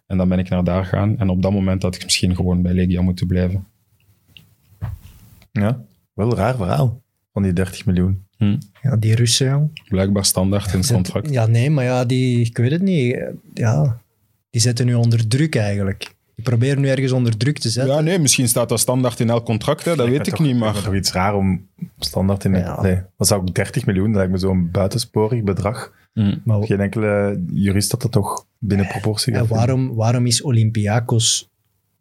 En 0.07 0.17
dan 0.17 0.29
ben 0.29 0.39
ik 0.39 0.49
naar 0.49 0.63
daar 0.63 0.85
gaan. 0.85 1.17
En 1.17 1.29
op 1.29 1.41
dat 1.41 1.51
moment 1.51 1.81
had 1.81 1.95
ik 1.95 2.03
misschien 2.03 2.35
gewoon 2.35 2.61
bij 2.61 2.73
Legia 2.73 3.01
moeten 3.01 3.27
blijven. 3.27 3.67
Ja, 5.51 5.81
wel 6.13 6.31
een 6.31 6.37
raar 6.37 6.55
verhaal 6.55 7.00
van 7.33 7.43
die 7.43 7.53
30 7.53 7.85
miljoen. 7.85 8.23
Ja, 8.81 8.95
die 8.97 9.15
Russen, 9.15 9.49
jong. 9.49 9.81
Blijkbaar 9.87 10.25
standaard 10.25 10.73
in 10.73 10.79
het 10.79 10.91
contract. 10.91 11.29
Ja, 11.29 11.45
nee, 11.47 11.69
maar 11.69 11.83
ja, 11.83 12.05
die, 12.05 12.39
ik 12.45 12.57
weet 12.57 12.71
het 12.71 12.81
niet. 12.81 13.19
Ja, 13.53 13.99
die 14.49 14.61
zetten 14.61 14.85
nu 14.85 14.93
onder 14.93 15.27
druk 15.27 15.55
eigenlijk. 15.55 16.15
Die 16.35 16.45
proberen 16.45 16.81
nu 16.81 16.87
ergens 16.87 17.11
onder 17.11 17.37
druk 17.37 17.57
te 17.59 17.69
zetten. 17.69 17.93
Ja, 17.95 18.01
nee, 18.01 18.19
misschien 18.19 18.47
staat 18.47 18.69
dat 18.69 18.79
standaard 18.79 19.19
in 19.19 19.29
elk 19.29 19.45
contract, 19.45 19.85
hè, 19.85 19.95
dat 19.95 20.07
weet 20.07 20.27
ik 20.27 20.33
toch- 20.35 20.39
niet. 20.45 20.57
Maar 20.57 20.81
toch 20.81 20.93
iets 20.95 21.11
raar 21.11 21.35
om 21.35 21.67
standaard 21.99 22.43
in... 22.45 22.51
Ja. 22.55 22.81
Nee, 22.81 22.99
dat 23.17 23.27
zou 23.27 23.41
ook 23.41 23.53
30 23.55 23.85
miljoen, 23.85 24.05
dat 24.07 24.15
lijkt 24.15 24.31
me 24.31 24.37
zo'n 24.37 24.69
buitensporig 24.71 25.43
bedrag. 25.43 25.93
maar, 26.43 26.63
Geen 26.63 26.79
enkele 26.79 27.43
jurist 27.53 27.91
dat 27.91 28.01
dat 28.01 28.11
toch 28.11 28.45
binnen 28.57 28.87
proportie 28.87 29.33
en 29.33 29.39
gaat 29.39 29.47
waarom, 29.47 29.95
waarom 29.95 30.25
is 30.25 30.41
Olympiakos 30.41 31.49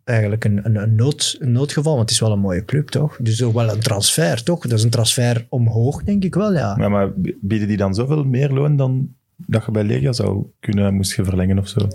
eigenlijk 0.04 0.44
een, 0.44 0.60
een, 0.64 0.76
een, 0.76 0.94
nood, 0.94 1.36
een 1.40 1.52
noodgeval? 1.52 1.96
Want 1.96 2.02
het 2.02 2.10
is 2.10 2.20
wel 2.20 2.32
een 2.32 2.38
mooie 2.38 2.64
club, 2.64 2.88
toch? 2.88 3.16
Dus 3.20 3.42
ook 3.42 3.54
wel 3.54 3.70
een 3.70 3.80
transfer, 3.80 4.42
toch? 4.42 4.62
Dat 4.62 4.78
is 4.78 4.84
een 4.84 4.90
transfer 4.90 5.46
omhoog, 5.48 6.02
denk 6.02 6.24
ik 6.24 6.34
wel, 6.34 6.52
ja. 6.52 6.88
maar 6.88 7.12
bieden 7.40 7.68
die 7.68 7.76
dan 7.76 7.94
zoveel 7.94 8.24
meer 8.24 8.50
loon 8.50 8.76
dan 8.76 9.14
dat 9.36 9.64
je 9.64 9.70
bij 9.70 9.84
Legia 9.84 10.12
zou 10.12 10.46
kunnen, 10.60 10.94
moest 10.94 11.16
je 11.16 11.24
verlengen 11.24 11.58
of 11.58 11.68
zo? 11.68 11.88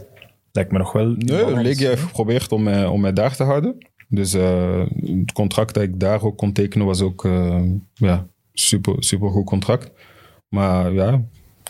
Lijkt 0.52 0.72
me 0.72 0.78
nog 0.78 0.92
wel... 0.92 1.16
Nee, 1.18 1.62
Legia 1.62 1.90
heeft 1.90 2.02
geprobeerd 2.02 2.52
om 2.52 2.64
mij, 2.64 2.86
om 2.86 3.02
mij 3.02 3.14
daar 3.14 3.36
te 3.36 3.44
houden. 3.44 3.78
Dus 4.08 4.34
eh, 4.34 4.86
het 5.02 5.32
contract 5.32 5.74
dat 5.74 5.84
ik 5.84 6.00
daar 6.00 6.24
ook 6.24 6.38
kon 6.38 6.54
tekenen 6.54 6.86
was 6.86 7.02
ook 7.02 7.26
eh, 7.26 7.62
ja, 7.94 8.28
super, 8.54 8.96
super 9.00 9.30
goed 9.30 9.46
contract. 9.46 9.92
Maar 10.50 10.94
ja, 10.94 11.22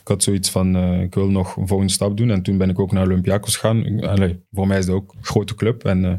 ik 0.05 0.11
had 0.11 0.23
zoiets 0.23 0.49
van, 0.49 0.75
eh, 0.75 1.01
ik 1.01 1.15
wil 1.15 1.29
nog 1.29 1.55
een 1.55 1.67
volgende 1.67 1.93
stap 1.93 2.17
doen. 2.17 2.29
En 2.29 2.41
toen 2.41 2.57
ben 2.57 2.69
ik 2.69 2.79
ook 2.79 2.91
naar 2.91 3.05
Olympiakos 3.05 3.55
gegaan. 3.55 4.01
Allee, 4.01 4.39
voor 4.51 4.67
mij 4.67 4.77
is 4.77 4.85
dat 4.85 4.95
ook 4.95 5.13
een 5.17 5.25
grote 5.25 5.55
club. 5.55 5.85
En 5.85 6.05
eh, 6.05 6.13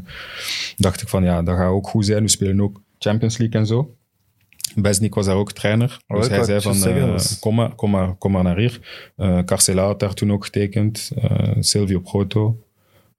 dacht 0.77 1.01
ik 1.01 1.07
van, 1.07 1.23
ja, 1.23 1.43
dat 1.43 1.57
gaat 1.57 1.71
ook 1.71 1.87
goed 1.87 2.05
zijn. 2.05 2.23
We 2.23 2.29
spelen 2.29 2.61
ook 2.61 2.81
Champions 2.99 3.37
League 3.37 3.59
en 3.59 3.67
zo. 3.67 3.95
Besnik 4.75 5.15
was 5.15 5.25
daar 5.25 5.35
ook 5.35 5.51
trainer. 5.51 5.99
Oh, 6.07 6.17
dus 6.17 6.27
hij 6.27 6.43
zei 6.43 6.61
van, 6.61 6.83
eh, 6.83 7.15
kom, 7.39 7.55
maar, 7.55 7.75
kom, 7.75 7.89
maar, 7.89 8.15
kom 8.15 8.31
maar 8.31 8.43
naar 8.43 8.57
hier. 8.57 9.11
Eh 9.15 9.39
Carcela 9.43 9.85
had 9.85 9.99
daar 9.99 10.13
toen 10.13 10.31
ook 10.31 10.45
getekend. 10.45 11.11
Silvio 11.59 11.99
Proto. 11.99 12.63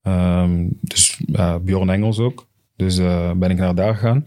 Ehm, 0.03 0.66
dus 0.81 1.20
Bjorn 1.62 1.90
Engels 1.90 2.19
ook. 2.19 2.47
Dus 2.77 2.97
ben 3.36 3.51
ik 3.51 3.59
naar 3.59 3.74
daar 3.74 3.95
gegaan. 3.95 4.23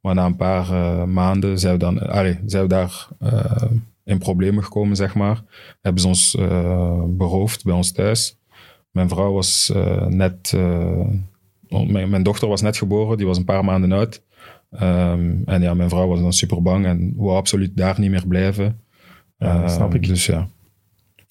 Maar 0.00 0.14
na 0.14 0.24
een 0.24 0.36
paar 0.36 1.08
maanden 1.08 1.58
zijn 1.58 1.72
we, 1.72 1.78
dan, 1.78 1.98
allee, 2.08 2.38
zijn 2.46 2.62
we 2.62 2.68
daar 2.68 3.08
in 4.04 4.18
problemen 4.18 4.64
gekomen, 4.64 4.96
zeg 4.96 5.14
maar. 5.14 5.42
Hebben 5.80 6.02
ze 6.02 6.08
ons 6.08 6.34
eh, 6.34 7.02
beroofd 7.06 7.64
bij 7.64 7.74
ons 7.74 7.92
thuis. 7.92 8.36
Mijn 8.90 9.08
vrouw 9.08 9.32
was 9.32 9.70
eh, 9.74 10.06
net... 10.06 10.52
eh, 10.54 11.06
mijn, 11.86 12.10
mijn 12.10 12.22
dochter 12.22 12.48
was 12.48 12.60
net 12.60 12.76
geboren, 12.76 13.16
die 13.16 13.26
was 13.26 13.36
een 13.38 13.44
paar 13.44 13.64
maanden 13.64 13.92
oud. 13.92 14.22
Ehm, 14.70 15.30
en 15.44 15.62
ja, 15.62 15.74
mijn 15.74 15.88
vrouw 15.88 16.06
was 16.08 16.20
dan 16.20 16.32
super 16.32 16.62
bang 16.62 16.86
en 16.86 17.12
wou 17.16 17.36
absoluut 17.36 17.76
daar 17.76 18.00
niet 18.00 18.10
meer 18.10 18.26
blijven. 18.26 18.80
Ja, 19.38 19.60
dat 19.60 19.70
snap 19.70 19.86
Ehm, 19.94 19.96
ik. 20.02 20.06
Dus 20.08 20.26
ja. 20.26 20.48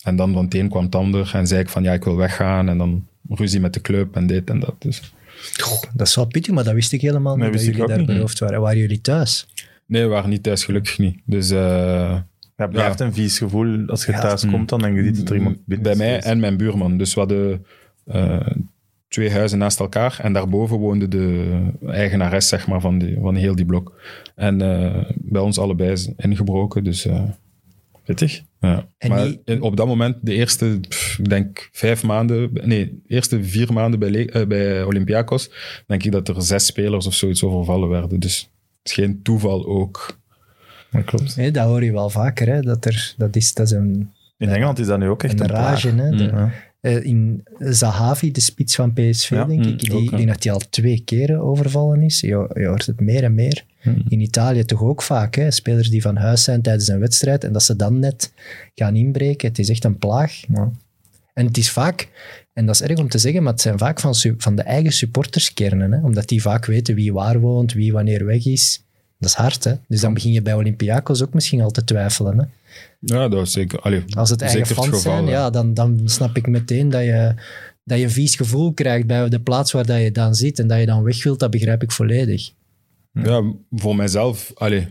En 0.04 0.16
dan 0.16 0.34
van 0.34 0.44
het 0.44 0.56
een 0.56 0.70
kwam 0.70 0.84
het 0.84 0.96
ander 0.96 1.32
en 1.34 1.48
zei 1.48 1.62
ik 1.62 1.70
van 1.70 1.84
ja, 1.84 1.94
ik 1.94 2.04
wil 2.04 2.16
weggaan. 2.16 2.70
En 2.70 2.78
dan 2.78 3.08
ruzie 3.30 3.60
met 3.60 3.74
de 3.74 3.82
club 3.82 4.16
en 4.16 4.28
dit 4.28 4.50
en 4.50 4.60
dat. 4.60 4.76
Dus. 4.80 5.14
Goh, 5.60 5.82
dat 5.94 6.08
is 6.08 6.16
wel 6.16 6.26
pittig, 6.26 6.54
maar 6.54 6.64
dat 6.64 6.74
wist 6.74 6.92
ik 6.92 7.02
helemaal 7.02 7.36
Nee, 7.36 7.46
niet, 7.50 7.58
dat 7.58 7.66
jullie 7.66 7.82
ook 7.82 7.88
daar 7.88 7.98
niet. 7.98 8.08
beroofd 8.08 8.40
waren. 8.40 8.62
Waren 8.62 8.78
jullie 8.80 9.02
thuis? 9.02 9.48
Nee, 9.86 10.02
we 10.02 10.08
waren 10.08 10.30
niet 10.30 10.44
thuis, 10.44 10.64
gelukkig 10.66 10.98
niet. 10.98 11.18
Dus 11.26 11.50
eh, 11.52 12.18
Het 12.62 12.72
blijft 12.72 13.00
een 13.00 13.14
vies 13.14 13.38
gevoel 13.38 13.88
als 13.88 14.06
je 14.06 14.12
Ja. 14.12 14.20
thuis 14.20 14.46
komt 14.46 14.70
dan 14.70 14.86
en 14.86 14.94
je 14.94 15.04
ziet 15.04 15.18
dat 15.18 15.30
er 15.30 15.36
iemand 15.36 15.58
binnen 15.66 15.88
bij 15.88 15.96
mij 15.96 16.22
en 16.22 16.40
mijn 16.40 16.58
buurman. 16.58 16.98
Dus 16.98 17.14
we 17.14 17.20
hadden 17.20 17.66
eh, 18.06 18.48
twee 19.08 19.32
huizen 19.32 19.58
naast 19.58 19.80
elkaar. 19.80 20.20
En 20.22 20.34
daarboven 20.34 20.78
woonde 20.78 21.08
de 21.08 21.58
eigenares 21.86 22.48
zeg 22.48 22.68
maar, 22.68 22.82
van, 22.82 22.98
die, 22.98 23.18
van 23.22 23.36
heel 23.36 23.56
die 23.56 23.66
blok. 23.66 24.02
En 24.36 24.62
eh, 24.62 25.04
bij 25.16 25.42
ons 25.42 25.58
allebei 25.60 25.92
is 25.92 26.10
ingebroken. 26.18 26.84
Dus 26.84 27.06
eh, 27.06 27.24
Pittig. 28.06 28.42
Ja. 28.60 28.88
En 28.98 29.10
maar 29.10 29.28
in- 29.46 29.62
op 29.62 29.78
dat 29.78 29.88
moment, 29.88 30.16
de 30.22 30.34
eerste, 30.34 30.80
pff, 30.90 31.20
ik 31.20 31.30
denk 31.30 31.70
vijf 31.72 32.04
maanden, 32.04 32.50
nee, 32.54 32.86
de 32.86 33.14
eerste 33.14 33.44
vier 33.44 33.74
maanden 33.74 34.00
bij, 34.00 34.10
Le- 34.10 34.48
bij 34.48 34.84
Olympiakos, 34.84 35.52
denk 35.88 36.04
ik 36.04 36.12
dat 36.12 36.28
er 36.28 36.42
zes 36.42 36.66
spelers 36.66 37.08
of 37.08 37.14
zoiets 37.14 37.44
overvallen 37.44 37.90
werden. 37.90 38.20
Dus 38.20 38.40
het 38.82 38.90
is 38.90 38.94
geen 38.94 39.20
toeval 39.22 39.66
ook. 39.66 40.20
Dat 40.92 41.04
klopt. 41.04 41.36
Nee, 41.36 41.52
dat 41.52 41.66
hoor 41.66 41.84
je 41.84 41.92
wel 41.92 42.10
vaker. 42.10 42.48
Hè? 42.48 42.62
Dat, 42.62 42.86
er, 42.86 43.14
dat, 43.18 43.36
is, 43.36 43.54
dat 43.54 43.66
is 43.66 43.72
een, 43.72 44.12
In 44.38 44.50
Engeland 44.50 44.80
is 44.80 44.88
dat 44.88 45.00
nu 45.00 45.08
ook 45.08 45.24
echt 45.24 45.40
een 45.40 45.50
een 45.50 45.56
rage. 45.56 45.90
Hè? 45.96 46.10
De- 46.10 46.24
Ja. 46.24 46.52
eh, 46.82 47.04
in 47.06 47.44
Zahavi, 47.60 48.32
de 48.32 48.40
spits 48.42 48.76
van 48.76 48.94
PSV, 48.94 49.30
Ja, 49.30 49.46
denk 49.46 49.64
mm, 49.64 49.70
ik, 49.72 49.80
die, 49.80 49.94
ook, 49.94 50.10
denk 50.10 50.28
dat 50.28 50.44
hij 50.44 50.54
al 50.54 50.62
twee 50.70 51.02
keren 51.06 51.40
overvallen 51.42 52.02
is. 52.02 52.20
Je, 52.20 52.50
je 52.54 52.66
hoort 52.66 52.86
het 52.86 53.00
meer 53.00 53.24
en 53.24 53.34
meer. 53.36 53.64
Mm. 53.84 54.04
In 54.08 54.20
Italië 54.22 54.66
toch 54.66 54.82
ook 54.84 55.02
vaak. 55.02 55.36
Hè? 55.36 55.52
Spelers 55.52 55.90
die 55.90 56.02
van 56.02 56.16
huis 56.16 56.44
zijn 56.44 56.62
tijdens 56.62 56.88
een 56.88 57.00
wedstrijd 57.00 57.44
en 57.44 57.54
dat 57.54 57.64
ze 57.64 57.76
dan 57.76 58.00
net 58.00 58.34
gaan 58.76 58.96
inbreken. 58.96 59.48
Het 59.48 59.60
is 59.60 59.70
echt 59.70 59.84
een 59.84 59.98
plaag. 59.98 60.40
Ja. 60.54 60.72
En 61.34 61.46
het 61.46 61.58
is 61.58 61.72
vaak, 61.72 62.08
en 62.54 62.66
dat 62.66 62.76
is 62.76 62.82
erg 62.82 63.00
om 63.00 63.10
te 63.10 63.18
zeggen, 63.18 63.44
maar 63.44 63.52
het 63.54 63.62
zijn 63.62 63.78
vaak 63.78 64.00
van, 64.00 64.16
su- 64.16 64.36
van 64.38 64.56
de 64.56 64.62
eigen 64.62 64.92
supporterskernen. 64.92 65.92
Hè? 65.92 66.04
Omdat 66.04 66.28
die 66.28 66.42
vaak 66.42 66.66
weten 66.66 66.96
wie 66.96 67.14
waar 67.14 67.40
woont, 67.40 67.74
wie 67.74 67.92
wanneer 67.94 68.26
weg 68.26 68.46
is. 68.46 68.84
Dat 69.22 69.30
is 69.30 69.36
hard, 69.36 69.64
hè? 69.64 69.74
Dus 69.88 70.02
dan 70.02 70.14
begin 70.14 70.32
je 70.32 70.42
bij 70.42 70.54
Olympiakos 70.54 71.24
ook 71.24 71.34
misschien 71.34 71.62
al 71.62 71.72
te 71.72 71.84
twijfelen. 71.84 72.38
Hè? 72.38 72.46
Ja, 73.00 73.28
dat 73.28 73.46
is 73.46 73.52
zeker. 73.52 73.80
Allee, 73.80 74.04
Als 74.16 74.30
het 74.30 74.42
eigen 74.42 74.66
fans 74.66 74.88
geval, 74.88 75.02
zijn, 75.02 75.26
ja, 75.26 75.50
dan, 75.50 75.74
dan 75.74 76.02
snap 76.06 76.36
ik 76.38 76.48
meteen 76.48 76.90
dat 76.90 77.02
je, 77.04 77.34
dat 77.84 77.98
je 77.98 78.04
een 78.04 78.12
vies 78.12 78.36
gevoel 78.36 78.74
krijgt 78.74 79.08
bij 79.08 79.30
de 79.30 79.40
plaats 79.40 79.72
waar 79.72 79.86
dat 79.86 80.02
je 80.02 80.12
dan 80.12 80.36
zit 80.36 80.60
en 80.60 80.68
dat 80.68 80.80
je 80.80 80.86
dan 80.86 81.04
weg 81.04 81.24
wilt, 81.24 81.40
dat 81.40 81.52
begrijp 81.52 81.84
ik 81.84 81.92
volledig. 81.92 82.52
Ja, 83.14 83.54
voor 83.72 83.96
mijzelf, 83.96 84.52
allee, 84.56 84.88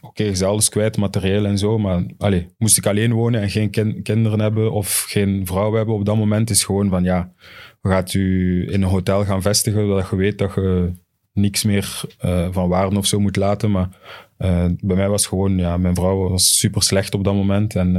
oké, 0.00 0.22
is 0.22 0.42
alles 0.42 0.68
kwijt, 0.68 0.96
materieel 0.96 1.44
en 1.46 1.58
zo, 1.58 1.78
maar 1.78 2.04
allee, 2.18 2.48
moest 2.58 2.78
ik 2.78 2.86
alleen 2.86 3.12
wonen 3.12 3.40
en 3.40 3.50
geen 3.50 3.70
kin- 3.70 4.02
kinderen 4.02 4.38
hebben 4.40 4.72
of 4.72 5.04
geen 5.08 5.46
vrouw 5.46 5.74
hebben 5.74 5.94
op 5.94 6.04
dat 6.04 6.16
moment, 6.16 6.50
is 6.50 6.64
gewoon 6.64 6.88
van 6.88 7.02
ja, 7.04 7.32
gaat 7.82 8.14
u 8.14 8.62
in 8.72 8.82
een 8.82 8.88
hotel 8.88 9.24
gaan 9.24 9.42
vestigen, 9.42 9.88
dat 9.88 10.08
je 10.10 10.16
weet 10.16 10.38
dat 10.38 10.54
je 10.54 10.90
niks 11.32 11.64
meer 11.64 12.00
eh, 12.18 12.48
van 12.50 12.68
waarde 12.68 12.96
of 12.98 13.06
zo 13.06 13.20
moet 13.20 13.36
laten, 13.36 13.70
maar 13.70 13.88
eh, 14.36 14.66
bij 14.80 14.96
mij 14.96 15.08
was 15.08 15.26
gewoon, 15.26 15.58
ja, 15.58 15.76
mijn 15.76 15.94
vrouw 15.94 16.28
was 16.28 16.58
super 16.58 16.82
slecht 16.82 17.14
op 17.14 17.24
dat 17.24 17.34
moment 17.34 17.76
en 17.76 17.96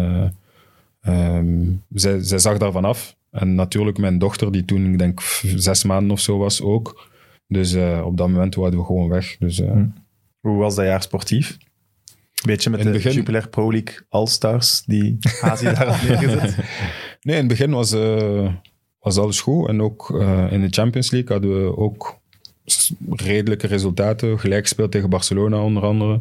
ehm, 1.02 1.64
zij, 1.94 2.24
zij 2.24 2.40
zag 2.40 2.58
daarvan 2.58 2.86
af. 2.86 3.16
En 3.32 3.56
natuurlijk 3.56 3.98
mijn 3.98 4.18
dochter, 4.18 4.52
die 4.52 4.66
toen, 4.66 4.92
ik 4.92 5.00
denk, 5.00 5.22
zes 5.56 5.84
maanden 5.84 6.12
of 6.12 6.20
zo 6.20 6.38
was, 6.38 6.62
ook. 6.62 7.10
Dus 7.48 7.76
op 8.04 8.18
dat 8.18 8.28
moment 8.30 8.56
waren 8.56 8.78
we 8.78 8.86
gewoon 8.86 9.10
weg. 9.10 9.36
Dus, 9.40 9.58
Hm. 9.58 9.86
Hoe 10.40 10.58
was 10.58 10.76
dat 10.76 10.86
jaar 10.86 11.02
sportief? 11.02 11.58
Beetje 12.46 12.70
met 12.70 12.80
In 12.80 12.86
de 12.86 12.92
begin- 12.92 13.12
Jupiler 13.12 13.50
Pro 13.50 13.72
League 13.72 13.96
All-Stars 14.10 14.84
die 14.86 15.18
Azië 15.42 15.64
daar 15.66 15.88
had 15.88 16.02
neergezet. 16.08 16.56
Nee, 17.22 17.36
in 17.36 17.42
het 17.42 17.48
begin 17.48 17.72
was, 17.72 17.92
was 19.00 19.18
alles 19.18 19.42
goed. 19.42 19.68
En 19.68 19.82
ook 19.82 20.10
in 20.50 20.62
de 20.62 20.68
Champions 20.70 21.12
League 21.12 21.32
hadden 21.32 21.64
we 21.64 21.78
ook 21.78 22.20
redelijke 23.10 23.68
resultaten. 23.68 24.40
Gelijk 24.40 24.64
gespeeld 24.64 24.92
tegen 24.92 25.10
Barcelona 25.10 25.64
onder 25.64 25.84
andere. 25.84 26.20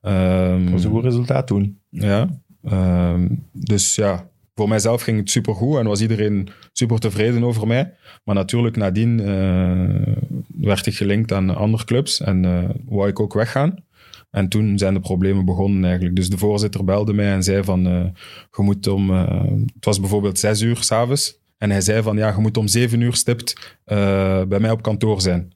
Ehm, 0.00 0.62
Dat 0.62 0.72
was 0.72 0.84
een 0.84 0.90
goed 0.90 1.04
resultaat 1.04 1.46
toen. 1.46 1.78
Ja. 1.88 2.40
Ehm, 2.64 3.28
dus 3.52 3.94
ja, 3.94 4.28
voor 4.54 4.68
mijzelf 4.68 5.02
ging 5.02 5.18
het 5.18 5.30
super 5.30 5.54
goed 5.54 5.78
en 5.78 5.86
was 5.86 6.00
iedereen 6.00 6.48
super 6.72 6.98
tevreden 6.98 7.44
over 7.44 7.66
mij. 7.66 7.92
Maar 8.24 8.34
natuurlijk, 8.34 8.76
nadien 8.76 9.20
eh, 9.20 10.14
werd 10.46 10.86
ik 10.86 10.94
gelinkt 10.94 11.32
aan 11.32 11.56
andere 11.56 11.84
clubs 11.84 12.20
en 12.20 12.44
eh 12.44 12.70
wou 12.88 13.08
ik 13.08 13.20
ook 13.20 13.34
weggaan. 13.34 13.84
En 14.30 14.48
toen 14.48 14.78
zijn 14.78 14.94
de 14.94 15.00
problemen 15.00 15.44
begonnen 15.44 15.84
eigenlijk. 15.84 16.16
Dus 16.16 16.30
de 16.30 16.38
voorzitter 16.38 16.84
belde 16.84 17.12
mij 17.12 17.32
en 17.32 17.42
zei 17.42 17.64
van, 17.64 17.86
eh, 17.86 18.04
je 18.50 18.62
moet 18.62 18.86
om, 18.86 19.10
het 19.10 19.84
was 19.84 20.00
bijvoorbeeld 20.00 20.38
zes 20.38 20.60
uur 20.60 20.76
s'avonds. 20.76 21.38
En 21.58 21.70
hij 21.70 21.80
zei 21.80 22.02
van, 22.02 22.16
ja, 22.16 22.28
je 22.28 22.40
moet 22.40 22.56
om 22.56 22.68
zeven 22.68 23.00
uur 23.00 23.14
stipt 23.14 23.76
bij 24.48 24.60
mij 24.60 24.70
op 24.70 24.82
kantoor 24.82 25.20
zijn. 25.20 25.52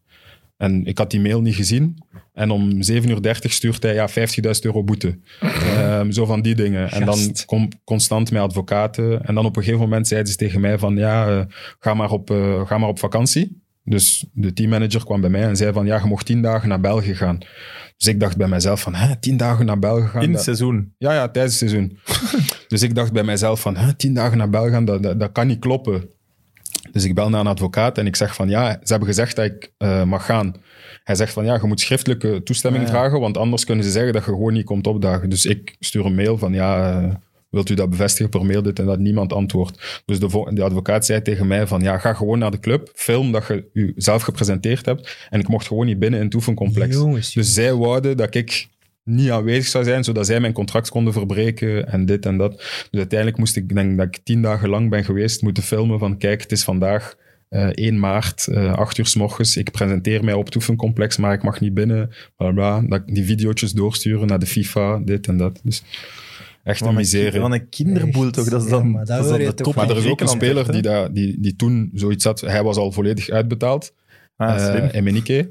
En 0.59 0.85
ik 0.87 0.99
had 0.99 1.11
die 1.11 1.21
mail 1.21 1.41
niet 1.41 1.55
gezien. 1.55 1.99
En 2.33 2.51
om 2.51 2.71
7.30 2.71 3.09
uur 3.09 3.39
stuurt 3.43 3.83
hij 3.83 3.95
ja, 3.95 4.09
50.000 4.09 4.15
euro 4.61 4.85
boete. 4.85 5.19
Ehm, 5.41 6.11
zo 6.11 6.25
van 6.25 6.43
die 6.43 6.55
dingen. 6.55 6.91
En 6.91 7.05
dan 7.05 7.19
kom, 7.47 7.69
constant 7.85 8.31
met 8.31 8.43
advocaten. 8.43 9.25
En 9.25 9.35
dan 9.35 9.45
op 9.47 9.57
een 9.57 9.63
gegeven 9.63 9.85
moment 9.85 10.09
zeiden 10.09 10.31
ze 10.33 10.39
tegen 10.39 10.61
mij 10.61 10.79
van 10.79 10.97
ja, 10.97 11.29
eh, 11.29 11.45
ga, 11.79 11.95
maar 11.95 12.11
op, 12.11 12.31
eh, 12.31 12.67
ga 12.67 12.79
maar 12.79 12.89
op 12.89 12.99
vakantie. 12.99 13.63
Dus 13.85 14.27
de 14.33 14.53
teammanager 14.53 15.05
kwam 15.05 15.21
bij 15.21 15.31
mij 15.31 15.43
en 15.43 15.57
zei 15.57 15.73
van 15.73 15.87
ja, 15.87 15.99
je 15.99 16.07
mocht 16.07 16.27
tien 16.27 16.43
dagen 16.43 16.69
naar 16.69 16.81
België 16.81 17.15
gaan. 17.15 17.39
Dus 17.97 18.07
ik 18.07 18.21
dacht 18.21 18.37
bij 18.37 18.49
mezelf 18.49 18.81
van, 18.81 18.95
hè, 18.95 19.17
tien 19.17 19.37
dagen 19.37 19.67
naar 19.67 19.79
België 19.79 20.07
gaan? 20.07 20.23
In 20.23 20.27
het 20.29 20.37
dat- 20.37 20.45
seizoen. 20.45 20.95
ja, 20.99 21.13
ja, 21.13 21.29
tijdens 21.29 21.61
het 21.61 21.69
seizoen. 21.71 21.99
dus 22.69 22.83
ik 22.83 22.95
dacht 22.95 23.13
bij 23.13 23.25
mijzelf 23.25 23.61
van, 23.61 23.77
hè, 23.77 23.95
tien 23.95 24.15
dagen 24.15 24.39
naar 24.39 24.51
België 24.51 24.71
gaan, 24.71 24.85
dat, 24.85 25.03
dat, 25.03 25.21
dat 25.21 25.33
kan 25.33 25.47
niet 25.47 25.59
kloppen. 25.59 26.09
Dus 26.93 27.05
ik 27.05 27.15
bel 27.15 27.29
naar 27.29 27.41
een 27.41 27.47
advocaat 27.47 27.99
en 27.99 28.07
ik 28.07 28.17
zeg 28.17 28.35
van, 28.35 28.49
ja, 28.49 28.71
ze 28.71 28.79
hebben 28.91 29.09
gezegd 29.09 29.37
dat 29.37 29.45
ik 29.45 29.73
eh, 29.79 30.03
mag 30.05 30.25
gaan. 30.25 30.55
Hij 31.05 31.15
zegt 31.15 31.33
van, 31.33 31.45
ja, 31.45 31.55
je 31.55 31.67
moet 31.67 31.81
schriftelijke 31.81 32.43
toestemming 32.43 32.85
ja. 32.85 32.91
vragen, 32.91 33.21
want 33.21 33.37
anders 33.37 33.65
kunnen 33.65 33.85
ze 33.85 33.91
zeggen 33.91 34.13
dat 34.13 34.25
je 34.25 34.31
gewoon 34.31 34.53
niet 34.53 34.65
komt 34.65 34.87
opdagen. 34.87 35.29
Dus 35.31 35.47
ik 35.47 35.77
stuur 35.81 36.05
een 36.07 36.15
mail 36.15 36.39
van, 36.39 36.53
ja, 36.53 37.01
eh, 37.03 37.15
wilt 37.51 37.71
u 37.71 37.75
dat 37.75 37.91
bevestigen 37.91 38.31
per 38.31 38.47
mail, 38.47 38.63
dit 38.63 38.79
en 38.79 38.87
dat, 38.87 38.99
niemand 38.99 39.33
antwoordt. 39.33 40.03
Dus 40.05 40.19
de, 40.21 40.31
vo- 40.31 40.51
de 40.55 40.63
advocaat 40.63 41.07
zei 41.07 41.23
tegen 41.23 41.47
mij 41.47 41.67
van, 41.67 41.81
ja, 41.81 41.99
ga 41.99 42.15
gewoon 42.15 42.39
naar 42.39 42.51
de 42.51 42.61
club, 42.61 42.91
film 42.95 43.33
dat 43.33 43.47
je 43.47 43.65
jezelf 43.95 44.23
gepresenteerd 44.23 44.87
hebt. 44.87 45.27
En 45.31 45.41
ik 45.41 45.49
mocht 45.49 45.67
gewoon 45.67 45.87
niet 45.87 45.99
binnen 45.99 46.19
in 46.21 46.27
het 46.27 46.35
oefencomplex. 46.35 46.95
Jongens, 46.95 47.33
Dus 47.33 47.53
zij 47.53 47.75
wouden 47.75 48.17
dat 48.17 48.35
ik 48.35 48.69
niet 49.09 49.31
aanwezig 49.31 49.67
zou 49.67 49.85
zijn, 49.85 50.05
zodat 50.05 50.27
zij 50.27 50.41
mijn 50.41 50.53
contract 50.53 50.89
konden 50.89 51.13
verbreken 51.13 51.89
en 51.89 52.07
dit 52.07 52.27
en 52.27 52.37
dat. 52.37 52.57
Dus 52.91 52.99
uiteindelijk 52.99 53.39
moest 53.39 53.57
ik, 53.57 53.75
denk 53.75 53.97
dat 53.99 54.07
ik 54.07 54.19
tien 54.25 54.43
dagen 54.43 54.69
lang 54.69 54.91
ben 54.91 55.05
geweest, 55.05 55.43
moeten 55.43 55.63
filmen 55.63 55.99
van 55.99 56.19
kijk, 56.19 56.43
het 56.43 56.53
is 56.53 56.65
vandaag 56.65 57.17
eh 57.49 57.69
1 57.73 57.99
maart, 57.99 58.47
eh 58.47 58.73
8 58.73 58.99
uur 58.99 59.07
s 59.07 59.15
morgens. 59.15 59.57
Ik 59.57 59.71
presenteer 59.71 60.25
mij 60.25 60.35
op 60.35 60.45
het 60.45 60.55
oefencomplex, 60.55 61.17
maar 61.17 61.33
ik 61.33 61.43
mag 61.43 61.61
niet 61.61 61.75
binnen. 61.75 62.11
Bla 62.37 62.51
bla. 62.53 62.81
Dat 62.81 63.03
ik 63.07 63.15
die 63.15 63.25
video's 63.25 63.73
doorsturen 63.73 64.27
naar 64.27 64.39
de 64.39 64.47
FIFA, 64.47 64.99
dit 65.05 65.27
en 65.27 65.37
dat. 65.37 65.61
Dus 65.65 65.83
echt 66.65 66.81
een 66.81 66.87
Wat 66.87 66.95
een, 66.95 67.01
miserie. 67.01 67.41
wat 67.41 67.53
een 67.53 67.69
kinderboel 67.69 68.31
toch? 68.31 68.49
Dat 68.49 68.63
is 68.63 68.71
ja, 68.71 68.77
dan, 68.77 68.91
maar 68.91 69.05
dat 69.05 69.17
dat 69.17 69.25
is 69.25 69.31
dan 69.31 69.39
de 69.39 69.55
top. 69.55 69.75
Maar 69.75 69.91
er 69.91 69.97
is 69.97 70.03
van 70.03 70.11
ook 70.11 70.21
een 70.21 70.29
speler 70.29 70.73
die, 70.73 71.13
die, 71.13 71.41
die 71.41 71.57
toen 71.57 71.91
zoiets 71.95 72.25
had. 72.25 72.41
Hij 72.41 72.63
was 72.63 72.77
al 72.77 72.93
volledig 72.93 73.29
uitbetaald. 73.29 73.93
Ah. 74.37 74.77
Eh 74.77 74.95
Emenike, 74.95 75.49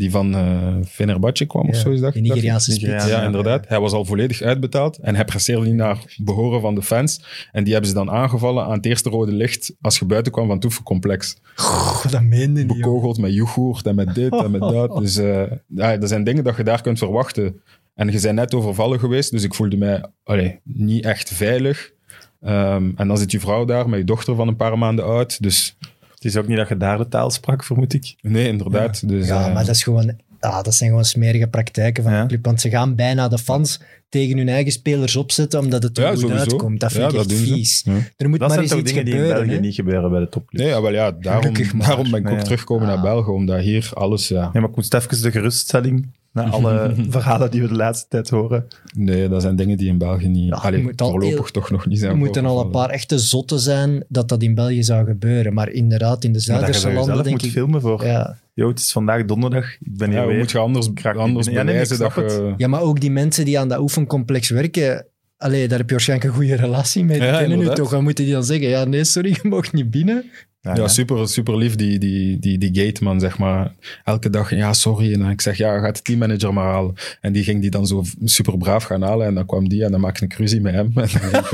die 0.00 0.10
van 0.10 0.34
eh 0.34 0.76
Fenerbahce 0.86 1.44
kwam 1.46 1.68
of 1.68 1.74
Ja, 1.74 1.80
zo 1.80 1.90
is 1.90 2.00
dat. 2.00 2.12
die 2.12 2.22
Nigeriaanse 2.22 2.70
Nigeriaan. 2.70 3.00
spits. 3.00 3.14
Ja, 3.14 3.22
inderdaad. 3.24 3.68
Hij 3.68 3.80
was 3.80 3.92
al 3.92 4.04
volledig 4.04 4.42
uitbetaald 4.42 4.98
en 4.98 5.14
hij 5.14 5.24
presteerde 5.24 5.66
niet 5.66 5.74
naar 5.74 5.98
behoren 6.16 6.60
van 6.60 6.74
de 6.74 6.82
fans. 6.82 7.24
En 7.52 7.62
die 7.64 7.72
hebben 7.72 7.90
ze 7.90 7.96
dan 7.96 8.10
aangevallen 8.10 8.64
aan 8.64 8.72
het 8.72 8.86
eerste 8.86 9.10
rode 9.10 9.32
licht 9.32 9.74
als 9.80 9.98
je 9.98 10.04
buiten 10.04 10.32
kwam 10.32 10.46
van 10.46 10.54
het 10.56 10.64
oefencomplex. 10.64 11.36
Goh, 11.54 12.06
dat 12.10 12.22
meende 12.22 12.60
niet. 12.62 12.70
joh. 12.76 12.76
Bekogeld 12.84 13.18
met 13.18 13.34
yoghurt 13.34 13.86
en 13.86 13.94
met 13.94 14.14
dit 14.14 14.32
en 14.32 14.50
met 14.50 14.60
dat. 14.60 14.96
Dus 14.96 15.16
eh, 15.16 15.42
ja, 15.66 15.96
dat 15.96 16.08
zijn 16.08 16.24
dingen 16.24 16.44
dat 16.44 16.56
je 16.56 16.62
daar 16.64 16.82
kunt 16.82 16.98
verwachten. 16.98 17.60
En 17.94 18.12
je 18.12 18.20
bent 18.20 18.34
net 18.34 18.54
overvallen 18.54 18.98
geweest, 18.98 19.30
dus 19.30 19.42
ik 19.42 19.54
voelde 19.54 19.76
mij 19.76 20.04
allee, 20.24 20.60
niet 20.64 21.04
echt 21.04 21.30
veilig. 21.30 21.92
Ehm, 22.40 22.90
en 22.96 23.08
dan 23.08 23.18
zit 23.18 23.30
je 23.30 23.40
vrouw 23.40 23.64
daar 23.64 23.88
met 23.88 23.98
je 23.98 24.04
dochter 24.04 24.34
van 24.34 24.48
een 24.48 24.56
paar 24.56 24.78
maanden 24.78 25.04
oud. 25.04 25.42
Dus 25.42 25.76
Het 26.20 26.32
is 26.32 26.36
ook 26.36 26.46
niet 26.48 26.56
dat 26.56 26.68
je 26.68 26.76
daar 26.76 26.98
de 26.98 27.08
taal 27.08 27.30
sprak, 27.30 27.64
vermoed 27.64 27.92
ik. 27.94 28.14
nee, 28.20 28.48
inderdaad. 28.48 29.08
Dus, 29.08 29.26
Ja, 29.26 29.46
eh, 29.46 29.54
maar 29.54 29.64
dat, 29.66 29.74
is 29.74 29.82
gewoon, 29.82 30.16
ah, 30.40 30.62
dat 30.62 30.74
zijn 30.74 30.88
gewoon 30.90 31.04
smerige 31.04 31.46
praktijken 31.46 32.02
van 32.02 32.12
Ja. 32.12 32.20
de 32.22 32.26
club. 32.28 32.44
Want 32.44 32.60
ze 32.60 32.70
gaan 32.70 32.94
bijna 32.94 33.28
de 33.28 33.38
fans 33.38 33.80
tegen 34.08 34.36
hun 34.38 34.48
eigen 34.48 34.72
spelers 34.72 35.16
opzetten 35.16 35.60
omdat 35.60 35.82
het 35.82 35.98
er 35.98 36.04
Ja, 36.04 36.10
goed 36.10 36.18
sowieso. 36.20 36.42
uitkomt. 36.42 36.80
Dat 36.80 36.92
vind 36.92 37.02
Ja, 37.02 37.08
ik 37.10 37.14
dat 37.16 37.30
echt 37.30 37.40
vies. 37.40 37.82
Ja. 37.84 37.92
Er 38.16 38.28
moet 38.28 38.38
Dat 38.38 38.48
maar 38.48 38.58
eens 38.58 38.72
iets 38.72 38.82
dingen 38.90 39.04
die 39.04 39.14
in 39.14 39.20
gebeuren. 39.20 39.40
België 39.42 39.54
hè. 39.54 39.60
niet 39.66 39.74
gebeuren 39.74 40.10
bij 40.10 40.20
de 40.20 40.28
topclubs. 40.28 40.64
Nee, 40.64 40.72
ja, 40.74 40.82
wel, 40.82 40.92
ja, 40.92 41.10
daarom, 41.12 41.54
daarom 41.78 42.10
ben 42.10 42.20
ik 42.20 42.28
ook 42.30 42.36
Ja. 42.36 42.42
teruggekomen 42.42 42.86
naar. 42.86 43.00
België, 43.00 43.30
omdat 43.30 43.60
hier 43.60 43.90
alles... 43.94 44.28
Ja, 44.28 44.42
Nee, 44.52 44.62
maar 44.62 44.70
ik 44.70 44.76
moest 44.76 44.94
even 44.94 45.22
de 45.22 45.30
geruststelling 45.30 46.06
na 46.32 46.44
alle 46.50 46.94
verhalen 47.08 47.50
die 47.50 47.60
we 47.62 47.68
de 47.68 47.74
laatste 47.74 48.08
tijd 48.08 48.30
horen. 48.30 48.66
nee, 48.96 49.28
dat 49.28 49.42
zijn 49.42 49.56
dingen 49.56 49.76
die 49.76 49.88
in 49.88 49.98
België 49.98 50.28
niet... 50.28 50.48
Ja, 50.48 50.54
allee, 50.56 50.82
moet 50.82 50.92
voorlopig 50.96 51.28
heel- 51.28 51.44
toch 51.44 51.70
nog 51.70 51.86
niet 51.86 51.98
zijn 51.98 52.10
Er 52.10 52.16
moeten 52.16 52.44
al 52.46 52.60
een 52.60 52.70
paar 52.70 52.90
echte 52.90 53.18
zotten 53.18 53.58
zijn 53.60 54.04
dat 54.08 54.28
dat 54.28 54.42
in 54.42 54.54
België 54.54 54.82
zou 54.82 55.06
gebeuren. 55.06 55.54
Maar 55.54 55.70
inderdaad, 55.70 56.24
in 56.24 56.32
de 56.32 56.38
Zuiderse 56.40 56.88
er 56.88 56.94
landen 56.94 57.14
denk 57.16 57.30
moet 57.30 57.44
ik... 57.44 57.50
filmen 57.50 57.80
voor. 57.80 58.04
Ja. 58.04 58.38
Yo, 58.54 58.68
het 58.68 58.78
is 58.78 58.92
vandaag 58.92 59.24
donderdag. 59.24 59.64
Ik 59.72 59.96
ben 59.96 60.10
hier 60.10 60.18
Ja, 60.20 60.26
weer. 60.26 60.38
moet 60.38 60.50
je 60.50 60.58
anders, 60.58 60.88
niet 60.88 61.04
anders 61.06 61.46
binnen. 61.46 61.52
Ja, 61.66 61.72
nee, 61.72 61.82
ik 61.82 61.88
bewijzen 61.88 61.98
dat 61.98 62.12
snap 62.12 62.48
je... 62.48 62.54
ja, 62.56 62.68
maar 62.68 62.80
ook 62.80 63.00
die 63.00 63.10
mensen 63.10 63.44
die 63.44 63.58
aan 63.58 63.68
dat 63.68 63.78
oefencomplex 63.78 64.48
werken... 64.50 65.04
Allee, 65.36 65.68
daar 65.68 65.78
heb 65.78 65.86
je 65.88 65.94
waarschijnlijk 65.94 66.28
een 66.30 66.36
goede 66.36 66.54
relatie 66.54 67.04
mee. 67.04 67.18
Die 67.18 67.26
Ja, 67.28 67.38
kennen 67.38 67.58
nu 67.58 67.68
toch. 67.74 67.90
Dan 67.90 68.02
moeten 68.02 68.24
die 68.24 68.32
dan 68.32 68.44
zeggen, 68.44 68.68
ja, 68.68 68.84
nee, 68.84 69.04
sorry, 69.04 69.30
je 69.42 69.48
mag 69.48 69.72
niet 69.72 69.90
binnen. 69.90 70.24
Ja, 70.62 70.74
Ja, 70.74 70.80
ja. 70.82 70.88
super, 70.88 71.28
super 71.28 71.56
lief, 71.56 71.74
die, 71.76 71.98
die, 71.98 72.38
die, 72.38 72.58
die 72.58 72.84
gateman, 72.84 73.20
zeg 73.20 73.38
maar. 73.38 73.74
Elke 74.04 74.30
dag, 74.30 74.50
ja, 74.54 74.72
sorry. 74.72 75.12
En 75.12 75.18
dan 75.18 75.30
ik 75.30 75.40
zeg, 75.40 75.56
ja, 75.56 75.78
gaat 75.80 75.96
de 75.96 76.02
teammanager 76.02 76.52
maar 76.52 76.64
halen. 76.72 76.94
En 77.20 77.32
die 77.32 77.44
ging 77.44 77.60
die 77.60 77.70
dan 77.70 77.86
zo 77.86 78.02
super 78.24 78.58
braaf 78.58 78.84
gaan 78.84 79.02
halen. 79.02 79.26
En 79.26 79.34
dan 79.34 79.46
kwam 79.46 79.68
die 79.68 79.84
en 79.84 79.90
dan 79.90 80.00
maakte 80.00 80.24
ik 80.24 80.32
ruzie 80.34 80.60
met 80.60 80.74
hem. 80.74 80.86
En 80.94 80.94
dan 80.94 81.08
ging 81.08 81.32
ik 81.32 81.50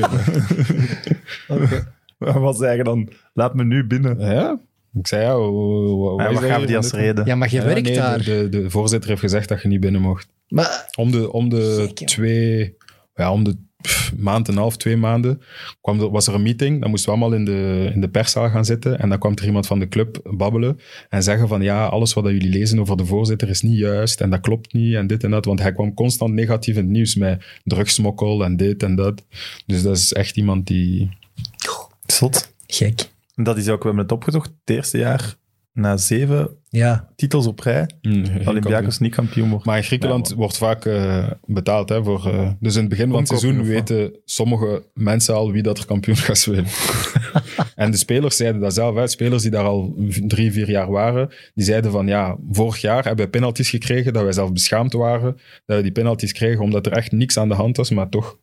weer- 1.47 1.95
Wat 2.41 2.59
zeggen 2.59 2.85
dan? 2.85 3.09
Laat 3.35 3.55
me 3.55 3.65
nu 3.65 3.87
binnen. 3.87 4.19
ja, 4.19 4.59
ik 4.95 5.07
zei, 5.07 5.23
ja, 5.23 5.39
wat 5.39 6.21
Ja, 6.43 6.49
gaan 6.49 6.61
we 6.61 6.67
die 6.67 6.77
als 6.77 6.91
reden? 6.93 7.27
Ja, 7.27 7.35
maar 7.35 7.51
je 7.51 7.57
Ja, 7.57 7.65
werkt 7.65 7.83
nee, 7.87 7.95
daar. 7.97 8.23
De, 8.25 8.49
de, 8.49 8.71
voorzitter 8.71 9.09
heeft 9.09 9.21
gezegd 9.21 9.49
dat 9.49 9.63
je 9.63 9.69
niet 9.69 9.81
binnen 9.81 10.01
mocht. 10.01 10.29
Maar 10.49 10.89
Om 10.99 11.11
de, 11.11 11.33
om 11.33 11.49
de 11.49 11.75
Zeker. 11.87 12.07
twee, 12.07 12.77
ja, 13.15 13.33
om 13.33 13.45
de 13.45 13.57
maand 14.19 14.49
en 14.49 14.55
een 14.55 14.61
half, 14.61 14.77
twee 14.77 14.97
maanden, 14.97 15.43
kwam 15.81 16.01
er, 16.01 16.11
was 16.11 16.27
er 16.27 16.35
een 16.35 16.43
meeting. 16.43 16.81
Dan 16.81 16.91
moesten 16.91 17.13
we 17.13 17.19
allemaal 17.19 17.39
in 17.39 17.45
de, 17.45 17.91
in 17.95 18.01
de 18.01 18.09
perszaal 18.09 18.49
gaan 18.51 18.65
zitten. 18.65 18.99
En 18.99 19.09
dan 19.09 19.19
kwam 19.19 19.33
er 19.35 19.45
iemand 19.45 19.67
van 19.67 19.79
de 19.79 19.89
club 19.89 20.21
babbelen 20.25 20.79
en 21.09 21.23
zeggen 21.23 21.49
van 21.49 21.63
ja, 21.63 21.87
alles 21.87 22.13
wat 22.13 22.25
jullie 22.25 22.51
lezen 22.51 22.79
over 22.79 22.97
de 22.97 23.07
voorzitter 23.07 23.49
is 23.49 23.63
niet 23.63 23.79
juist 23.79 24.21
en 24.21 24.31
dat 24.31 24.41
klopt 24.41 24.73
niet 24.73 24.95
en 24.95 25.07
dit 25.07 25.25
en 25.25 25.31
dat. 25.31 25.45
Want 25.45 25.61
hij 25.61 25.73
kwam 25.73 25.95
constant 25.95 26.33
negatief 26.33 26.77
in 26.77 26.83
het 26.83 26.91
nieuws 26.91 27.15
met 27.15 27.45
drugsmokkel 27.65 28.45
en 28.45 28.57
dit 28.57 28.83
en 28.83 28.95
dat. 28.95 29.25
Dus 29.67 29.83
dat 29.83 29.97
is 29.97 30.13
echt 30.13 30.37
iemand 30.37 30.67
die... 30.67 31.11
Zot. 32.07 32.55
Gek. 32.67 33.11
Dat 33.35 33.57
is 33.57 33.69
ook, 33.69 33.83
we 33.83 33.87
hebben 33.87 34.03
het 34.03 34.13
opgezocht, 34.13 34.47
het 34.65 34.77
eerste 34.77 34.99
jaar 34.99 35.37
na 35.77 35.97
zeven 35.97 36.49
Ja, 36.69 37.09
titels 37.17 37.47
op 37.47 37.61
rij, 37.61 37.91
geen 38.01 38.49
Olympiakos 38.49 38.99
niet 38.99 39.15
kampioen 39.15 39.51
wordt. 39.51 39.65
Maar 39.65 39.77
in 39.77 39.83
Griekenland 39.83 40.33
wordt 40.33 40.57
vaak 40.57 40.85
eh, 40.85 41.31
betaald. 41.45 41.89
Hè, 41.89 42.05
voor, 42.05 42.27
eh, 42.27 42.51
dus 42.61 42.75
in 42.75 42.81
het 42.81 42.89
begin 42.89 43.09
van 43.09 43.19
het 43.19 43.29
seizoen 43.29 43.65
weten 43.65 44.13
sommige 44.25 44.83
mensen 44.95 45.35
al 45.35 45.53
wie 45.53 45.63
dat 45.63 45.79
er 45.79 45.87
kampioen 45.87 46.17
gaat 46.17 46.39
spelen. 46.39 46.67
en 47.75 47.91
de 47.91 47.97
spelers 47.97 48.37
zeiden 48.37 48.61
dat 48.61 48.75
zelf. 48.75 48.97
Hè. 48.97 49.07
Spelers 49.07 49.43
die 49.43 49.51
daar 49.51 49.65
al 49.65 49.95
drie, 50.27 50.53
vier 50.53 50.71
jaar 50.71 50.91
waren, 50.91 51.29
die 51.55 51.65
zeiden 51.65 51.91
van 51.91 52.07
ja, 52.07 52.37
vorig 52.51 52.81
jaar 52.81 53.05
hebben 53.05 53.25
we 53.25 53.31
penalties 53.31 53.71
gekregen, 53.71 54.13
dat 54.13 54.23
wij 54.23 54.33
zelf 54.33 54.53
beschaamd 54.53 54.93
waren, 54.93 55.37
dat 55.67 55.77
we 55.77 55.83
die 55.83 55.93
penalties 55.93 56.33
kregen 56.33 56.63
omdat 56.63 56.87
er 56.87 56.93
echt 56.93 57.13
niks 57.13 57.37
aan 57.37 57.49
de 57.49 57.55
hand 57.55 57.77
was, 57.77 57.91
maar 57.91 58.09
toch. 58.09 58.39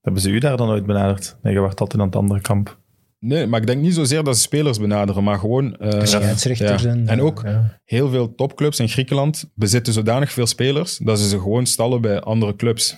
Hebben 0.00 0.22
ze 0.22 0.30
u 0.30 0.38
daar 0.38 0.56
dan 0.56 0.68
ooit 0.68 0.86
benaderd? 0.86 1.36
Nee, 1.42 1.52
je 1.52 1.60
wacht 1.60 1.80
altijd 1.80 2.00
aan 2.00 2.06
het 2.06 2.16
andere 2.16 2.40
kamp. 2.40 2.78
Nee, 3.20 3.46
maar 3.46 3.60
ik 3.60 3.66
denk 3.66 3.82
niet 3.82 3.94
zozeer 3.94 4.24
dat 4.24 4.36
ze 4.36 4.42
spelers 4.42 4.78
benaderen, 4.78 5.24
maar 5.24 5.38
gewoon... 5.38 5.76
eh, 5.76 6.04
scheidsrechters 6.04 6.82
ja. 6.82 6.88
en... 6.88 7.08
En 7.08 7.20
ook 7.20 7.42
ja. 7.44 7.78
heel 7.84 8.08
veel 8.08 8.34
topclubs 8.34 8.78
in 8.78 8.88
Griekenland 8.88 9.50
bezitten 9.54 9.92
zodanig 9.92 10.32
veel 10.32 10.46
spelers 10.46 10.98
dat 10.98 11.18
ze 11.18 11.28
ze 11.28 11.38
gewoon 11.38 11.66
stallen 11.66 12.00
bij 12.00 12.20
andere 12.20 12.56
clubs. 12.56 12.96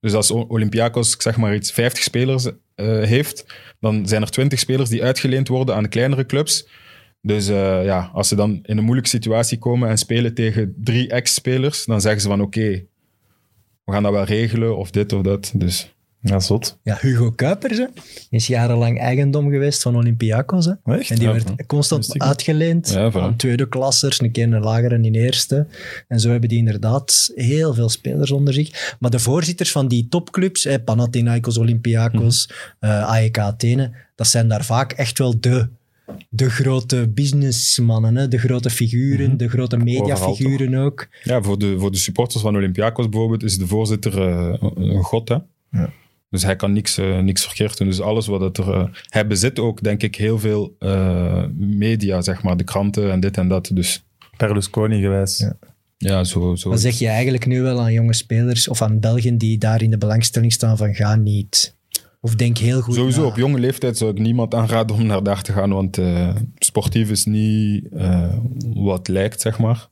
Dus 0.00 0.14
als 0.14 0.30
Olympiakos, 0.30 1.14
ik 1.14 1.22
zeg 1.22 1.36
maar 1.36 1.54
iets, 1.54 1.72
50 1.72 2.02
spelers 2.02 2.44
eh, 2.44 2.52
heeft, 3.02 3.46
dan 3.80 4.08
zijn 4.08 4.22
er 4.22 4.30
20 4.30 4.58
spelers 4.58 4.90
die 4.90 5.02
uitgeleend 5.02 5.48
worden 5.48 5.74
aan 5.74 5.88
kleinere 5.88 6.26
clubs. 6.26 6.68
Dus 7.22 7.48
eh, 7.48 7.84
ja, 7.84 8.10
als 8.12 8.28
ze 8.28 8.34
dan 8.34 8.58
in 8.62 8.78
een 8.78 8.84
moeilijke 8.84 9.10
situatie 9.10 9.58
komen 9.58 9.88
en 9.88 9.98
spelen 9.98 10.34
tegen 10.34 10.74
drie 10.76 11.08
ex-spelers, 11.08 11.84
dan 11.84 12.00
zeggen 12.00 12.20
ze 12.20 12.28
van 12.28 12.40
oké, 12.40 12.84
we 13.84 13.92
gaan 13.92 14.02
dat 14.02 14.12
wel 14.12 14.24
regelen 14.24 14.76
of 14.76 14.90
dit 14.90 15.12
of 15.12 15.22
dat. 15.22 15.52
Dus 15.54 15.94
Ja, 16.28 16.40
zot. 16.40 16.78
Ja, 16.82 16.98
Hugo 17.00 17.30
Kuipers 17.32 17.78
hè, 17.78 17.84
is 18.30 18.46
jarenlang 18.46 18.98
eigendom 19.00 19.50
geweest 19.50 19.82
van 19.82 19.96
Olympiakos. 19.96 20.64
Hè. 20.64 20.72
Echt? 20.84 21.10
En 21.10 21.16
die 21.16 21.26
Ja, 21.26 21.32
werd 21.32 21.44
van- 21.46 21.66
constant 21.66 22.18
uitgeleend 22.18 22.90
Ja, 22.90 23.10
van- 23.10 23.22
aan 23.22 23.36
tweede 23.36 23.68
klassers, 23.68 24.20
een 24.20 24.30
keer 24.30 24.52
een 24.52 24.62
lagere 24.62 24.94
en 24.94 25.04
een 25.04 25.14
eerste. 25.14 25.66
En 26.08 26.20
zo 26.20 26.30
hebben 26.30 26.48
die 26.48 26.58
inderdaad 26.58 27.32
heel 27.34 27.74
veel 27.74 27.88
spelers 27.88 28.30
onder 28.30 28.54
zich. 28.54 28.96
Maar 29.00 29.10
de 29.10 29.18
voorzitters 29.18 29.70
van 29.72 29.88
die 29.88 30.06
topclubs, 30.08 30.64
hè, 30.64 30.80
Panathinaikos, 30.80 31.58
Olympiakos, 31.58 32.50
eh 32.80 33.08
AEK 33.10 33.38
Athene, 33.38 33.92
dat 34.14 34.26
zijn 34.26 34.48
daar 34.48 34.64
vaak 34.64 34.92
echt 34.92 35.18
wel 35.18 35.40
de, 35.40 35.68
de 36.28 36.50
grote 36.50 37.08
businessmannen, 37.14 38.16
hè, 38.16 38.28
de 38.28 38.38
grote 38.38 38.70
figuren, 38.70 39.36
de 39.36 39.48
grote 39.48 39.76
mediafiguren 39.76 40.74
ook. 40.74 41.08
ja, 41.24 41.42
voor 41.42 41.58
de, 41.58 41.78
voor 41.78 41.90
de 41.90 41.98
supporters 41.98 42.42
van 42.42 42.56
Olympiakos 42.56 43.08
bijvoorbeeld 43.08 43.42
is 43.42 43.58
de 43.58 43.66
voorzitter 43.66 44.22
eh, 44.28 44.54
een 44.74 45.02
god. 45.02 45.28
Hè? 45.28 45.36
Ja. 45.70 45.90
Dus 46.30 46.42
hij 46.42 46.56
kan 46.56 46.72
niks, 46.72 46.98
eh, 46.98 47.18
niks 47.18 47.44
verkeerd 47.44 47.78
doen. 47.78 47.86
Dus 47.86 48.00
alles 48.00 48.26
wat 48.26 48.40
het 48.40 48.58
er... 48.58 48.72
eh, 48.72 48.84
hij 49.08 49.26
bezit 49.26 49.58
ook, 49.58 49.82
denk 49.82 50.02
ik, 50.02 50.16
heel 50.16 50.38
veel 50.38 50.76
eh, 50.78 51.44
media, 51.56 52.20
zeg 52.20 52.42
maar. 52.42 52.56
De 52.56 52.64
kranten 52.64 53.10
en 53.10 53.20
dit 53.20 53.36
en 53.36 53.48
dat. 53.48 53.70
Dus 53.72 54.04
Berlusconi 54.36 55.00
geweest. 55.00 55.40
Ja. 55.40 55.56
ja, 55.96 56.24
zo... 56.24 56.54
zo 56.54 56.70
Dan 56.70 56.78
zeg 56.78 56.98
je 56.98 57.08
eigenlijk 57.08 57.46
nu 57.46 57.62
wel 57.62 57.80
aan 57.80 57.92
jonge 57.92 58.14
spelers 58.14 58.68
of 58.68 58.82
aan 58.82 59.00
Belgen 59.00 59.38
die 59.38 59.58
daar 59.58 59.82
in 59.82 59.90
de 59.90 59.98
belangstelling 59.98 60.52
staan 60.52 60.76
van 60.76 60.94
ga 60.94 61.16
niet. 61.16 61.76
Of 62.20 62.34
denk 62.34 62.58
heel 62.58 62.80
goed 62.80 62.94
Sowieso, 62.94 63.20
na. 63.20 63.26
op 63.26 63.36
jonge 63.36 63.58
leeftijd 63.58 63.96
zou 63.96 64.10
ik 64.10 64.18
niemand 64.18 64.54
aanraden 64.54 64.96
om 64.96 65.06
naar 65.06 65.22
daar 65.22 65.42
te 65.42 65.52
gaan, 65.52 65.70
want 65.70 65.98
eh, 65.98 66.34
sportief 66.58 67.10
is 67.10 67.24
niet 67.24 67.88
eh, 67.92 68.34
wat 68.74 69.08
lijkt, 69.08 69.40
zeg 69.40 69.58
maar. 69.58 69.88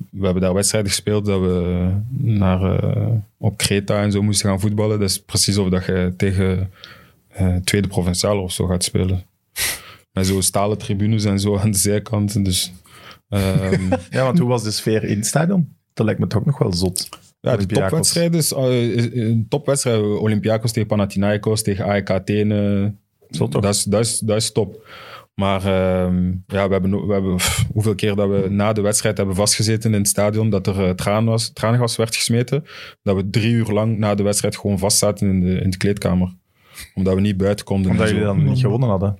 Eh, 0.00 0.06
we 0.10 0.24
hebben 0.24 0.42
daar 0.42 0.54
wedstrijden 0.54 0.90
gespeeld 0.90 1.26
dat 1.26 1.40
we 1.40 1.90
naar, 2.18 2.82
eh, 2.82 3.06
op 3.38 3.56
Kreta 3.56 4.02
en 4.02 4.12
zo 4.12 4.22
moesten 4.22 4.48
gaan 4.48 4.60
voetballen. 4.60 4.98
Dat 4.98 5.08
is 5.10 5.20
precies 5.22 5.58
of 5.58 5.68
dat 5.68 5.84
je 5.84 6.12
tegen 6.16 6.70
eh, 7.28 7.56
tweede 7.56 7.88
provinciale 7.88 8.40
of 8.40 8.52
zo 8.52 8.66
gaat 8.66 8.84
spelen. 8.84 9.22
Met 10.12 10.26
zo 10.26 10.40
stalen 10.40 10.78
tribunes 10.78 11.24
en 11.24 11.40
zo 11.40 11.56
aan 11.58 11.70
de 11.70 11.78
zijkant. 11.78 12.44
Dus, 12.44 12.72
ehm, 13.28 13.82
Ja, 14.10 14.24
want 14.24 14.38
hoe 14.38 14.48
was 14.48 14.62
de 14.62 14.70
sfeer 14.70 15.04
in 15.04 15.16
het 15.16 15.26
stadion? 15.26 15.74
Dat 15.94 16.04
lijkt 16.06 16.20
me 16.20 16.26
toch 16.26 16.44
nog 16.44 16.58
wel 16.58 16.72
zot. 16.72 17.08
Ja, 17.40 17.56
de 17.56 17.66
topwedstrijden, 17.66 18.38
is, 18.38 18.52
eh, 18.52 18.82
is- 18.82 19.08
een 19.12 19.46
topwedstrijd, 19.48 20.02
Olympiakos 20.02 20.72
tegen 20.72 20.88
Panathinaikos, 20.88 21.62
tegen 21.62 21.84
AEK 21.84 22.10
Athene, 22.10 22.92
dat 23.48 23.64
is, 23.64 23.84
dat, 23.84 24.00
is, 24.00 24.18
dat 24.18 24.36
is 24.36 24.52
top. 24.52 24.86
Maar 25.40 25.64
ehm, 25.64 26.32
ja, 26.46 26.66
we 26.66 26.72
hebben, 26.72 27.06
we 27.06 27.12
hebben 27.12 27.36
pff, 27.36 27.64
hoeveel 27.72 27.94
keer 27.94 28.14
dat 28.14 28.28
we 28.28 28.46
na 28.50 28.72
de 28.72 28.80
wedstrijd 28.80 29.16
hebben 29.16 29.34
vastgezeten 29.34 29.92
in 29.92 29.98
het 29.98 30.08
stadion, 30.08 30.50
dat 30.50 30.66
er 30.66 30.84
eh, 30.84 30.90
traan 30.90 31.24
was, 31.24 31.52
traangas 31.52 31.96
werd 31.96 32.16
gesmeten, 32.16 32.64
dat 33.02 33.16
we 33.16 33.30
drie 33.30 33.52
uur 33.52 33.72
lang 33.72 33.98
na 33.98 34.14
de 34.14 34.22
wedstrijd 34.22 34.56
gewoon 34.56 34.78
vastzaten 34.78 35.28
in 35.28 35.40
de, 35.40 35.60
in 35.60 35.70
de 35.70 35.76
kleedkamer. 35.76 36.36
Omdat 36.94 37.14
we 37.14 37.20
niet 37.20 37.36
buiten 37.36 37.64
konden. 37.64 37.90
Omdat 37.90 38.08
jullie 38.08 38.24
dan 38.24 38.44
niet 38.44 38.60
gewonnen 38.60 38.88
hadden. 38.88 39.18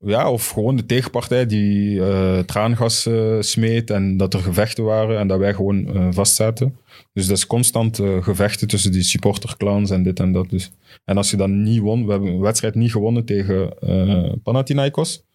Ja, 0.00 0.30
of 0.30 0.48
gewoon 0.48 0.76
de 0.76 0.86
tegenpartij 0.86 1.46
die 1.46 2.04
eh, 2.04 2.38
traangas 2.38 3.06
eh, 3.06 3.36
smeet 3.40 3.90
en 3.90 4.16
dat 4.16 4.34
er 4.34 4.40
gevechten 4.40 4.84
waren 4.84 5.18
en 5.18 5.28
dat 5.28 5.38
wij 5.38 5.54
gewoon 5.54 5.86
eh, 5.86 6.08
vastzaten. 6.10 6.76
Dus 7.12 7.26
dat 7.26 7.36
is 7.36 7.46
constant 7.46 7.96
gevechten 8.20 8.68
tussen 8.68 8.92
die 8.92 9.02
supporterclans 9.02 9.90
en 9.90 10.02
dit 10.02 10.20
en 10.20 10.32
dat. 10.32 10.50
Dus. 10.50 10.72
En 11.04 11.16
als 11.16 11.30
je 11.30 11.36
dan 11.36 11.62
niet 11.62 11.80
won, 11.80 12.04
we 12.04 12.10
hebben 12.10 12.30
een 12.30 12.40
wedstrijd 12.40 12.74
niet 12.74 12.92
gewonnen 12.92 13.24
tegen 13.24 13.72
Panathinaikos. 14.42 15.26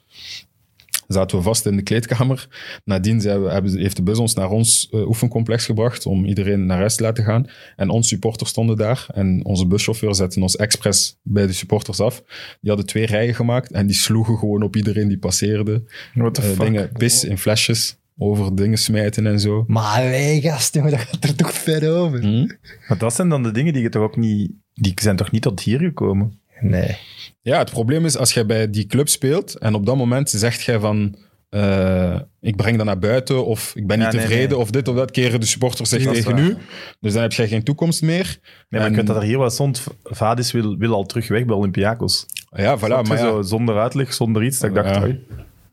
Zaten 1.08 1.38
we 1.38 1.44
vast 1.44 1.66
in 1.66 1.76
de 1.76 1.82
kleedkamer. 1.84 2.48
Nadien 2.86 3.22
zijn 3.22 3.44
we, 3.44 3.50
hebben, 3.50 3.78
heeft 3.80 3.96
de 3.96 4.04
bus 4.04 4.18
ons 4.18 4.34
naar 4.34 4.50
ons 4.50 4.90
eh, 4.92 5.08
oefencomplex 5.08 5.66
gebracht 5.66 6.06
om 6.06 6.26
iedereen 6.26 6.66
naar 6.66 6.78
huis 6.78 6.96
te 6.96 7.04
laten 7.04 7.24
gaan. 7.24 7.48
En 7.76 7.90
onze 7.90 8.10
supporters 8.10 8.50
stonden 8.50 8.78
daar. 8.78 9.06
En 9.14 9.46
onze 9.46 9.68
buschauffeur 9.68 10.16
zette 10.16 10.42
ons 10.42 10.56
expres 10.56 11.16
bij 11.22 11.48
de 11.48 11.54
supporters 11.54 12.00
af. 12.00 12.24
Die 12.62 12.70
hadden 12.70 12.86
twee 12.86 13.06
rijen 13.06 13.36
gemaakt 13.36 13.72
en 13.72 13.88
die 13.88 13.96
sloegen 13.96 14.38
gewoon 14.38 14.64
op 14.64 14.76
iedereen 14.76 15.08
die 15.08 15.18
passeerde. 15.18 15.84
What 16.14 16.34
the 16.34 16.42
Eh, 16.42 16.60
dingen, 16.60 16.92
pis 16.92 17.24
in 17.24 17.38
flesjes, 17.38 17.98
over 18.18 18.56
dingen 18.56 18.78
smijten 18.78 19.28
en 19.28 19.40
zo. 19.40 19.64
Maar 19.68 19.84
allee, 20.02 20.42
gast, 20.42 20.74
jongen, 20.74 20.92
dat 20.92 21.00
gaat 21.00 21.24
er 21.24 21.36
toch 21.36 21.54
ver 21.54 21.98
over. 21.98 22.22
Hm? 22.22 22.48
Maar 22.88 22.98
dat 22.98 23.14
zijn 23.14 23.30
dan 23.30 23.44
de 23.44 23.52
dingen 23.52 23.74
die 23.74 23.82
je 23.82 23.90
toch 23.90 24.04
ook 24.04 24.18
niet... 24.18 24.52
Die 24.74 24.94
zijn 24.96 25.16
toch 25.16 25.32
niet 25.32 25.42
tot 25.42 25.60
hier 25.60 25.80
gekomen? 25.80 26.40
Nee. 26.60 26.98
Ja, 27.46 27.58
het 27.58 27.70
probleem 27.72 28.06
is 28.06 28.18
als 28.18 28.34
jij 28.34 28.46
bij 28.46 28.70
die 28.70 28.86
club 28.86 29.10
speelt 29.10 29.58
en 29.58 29.74
op 29.74 29.86
dat 29.86 29.96
moment 29.96 30.30
zegt 30.30 30.62
jij 30.62 30.80
van 30.80 31.16
eh, 31.50 32.20
ik 32.40 32.56
breng 32.56 32.78
dat 32.78 32.86
naar 32.86 33.00
buiten 33.00 33.46
of 33.46 33.72
ik 33.76 33.88
ben 33.88 33.98
niet 34.00 34.12
Ja, 34.14 34.20
tevreden 34.20 34.50
nee. 34.50 34.58
of 34.58 34.72
dit 34.72 34.88
of 34.88 34.96
dat, 34.96 35.12
keren 35.12 35.40
de 35.40 35.46
supporters 35.46 35.90
zich 35.90 36.04
Dat 36.04 36.14
tegen 36.14 36.38
u. 36.38 36.58
Dus 37.00 37.14
dan 37.14 37.22
heb 37.22 37.34
jij 37.34 37.48
geen 37.48 37.64
toekomst 37.64 38.02
meer. 38.02 38.26
Nee, 38.26 38.66
maar 38.70 38.82
En- 38.82 38.90
ik 38.90 38.96
weet 38.96 39.08
dat 39.08 39.16
er 39.16 39.22
hier 39.24 39.40
wel 39.40 39.50
stond. 39.50 39.84
Vadis 40.04 40.52
wil, 40.52 40.78
wil 40.78 40.94
al 40.94 41.04
terug 41.06 41.28
weg 41.28 41.46
bij 41.46 41.56
Olympiakos. 41.56 42.26
Ja, 42.56 42.78
voilà. 42.78 42.82
Maar 42.82 43.08
ja, 43.08 43.18
Zo, 43.18 43.42
zonder 43.42 43.78
uitleg, 43.80 44.14
zonder 44.14 44.44
iets. 44.44 44.60
Dat 44.60 44.70
ik 44.70 44.76
dacht, 44.76 44.96
Ja. 44.96 45.16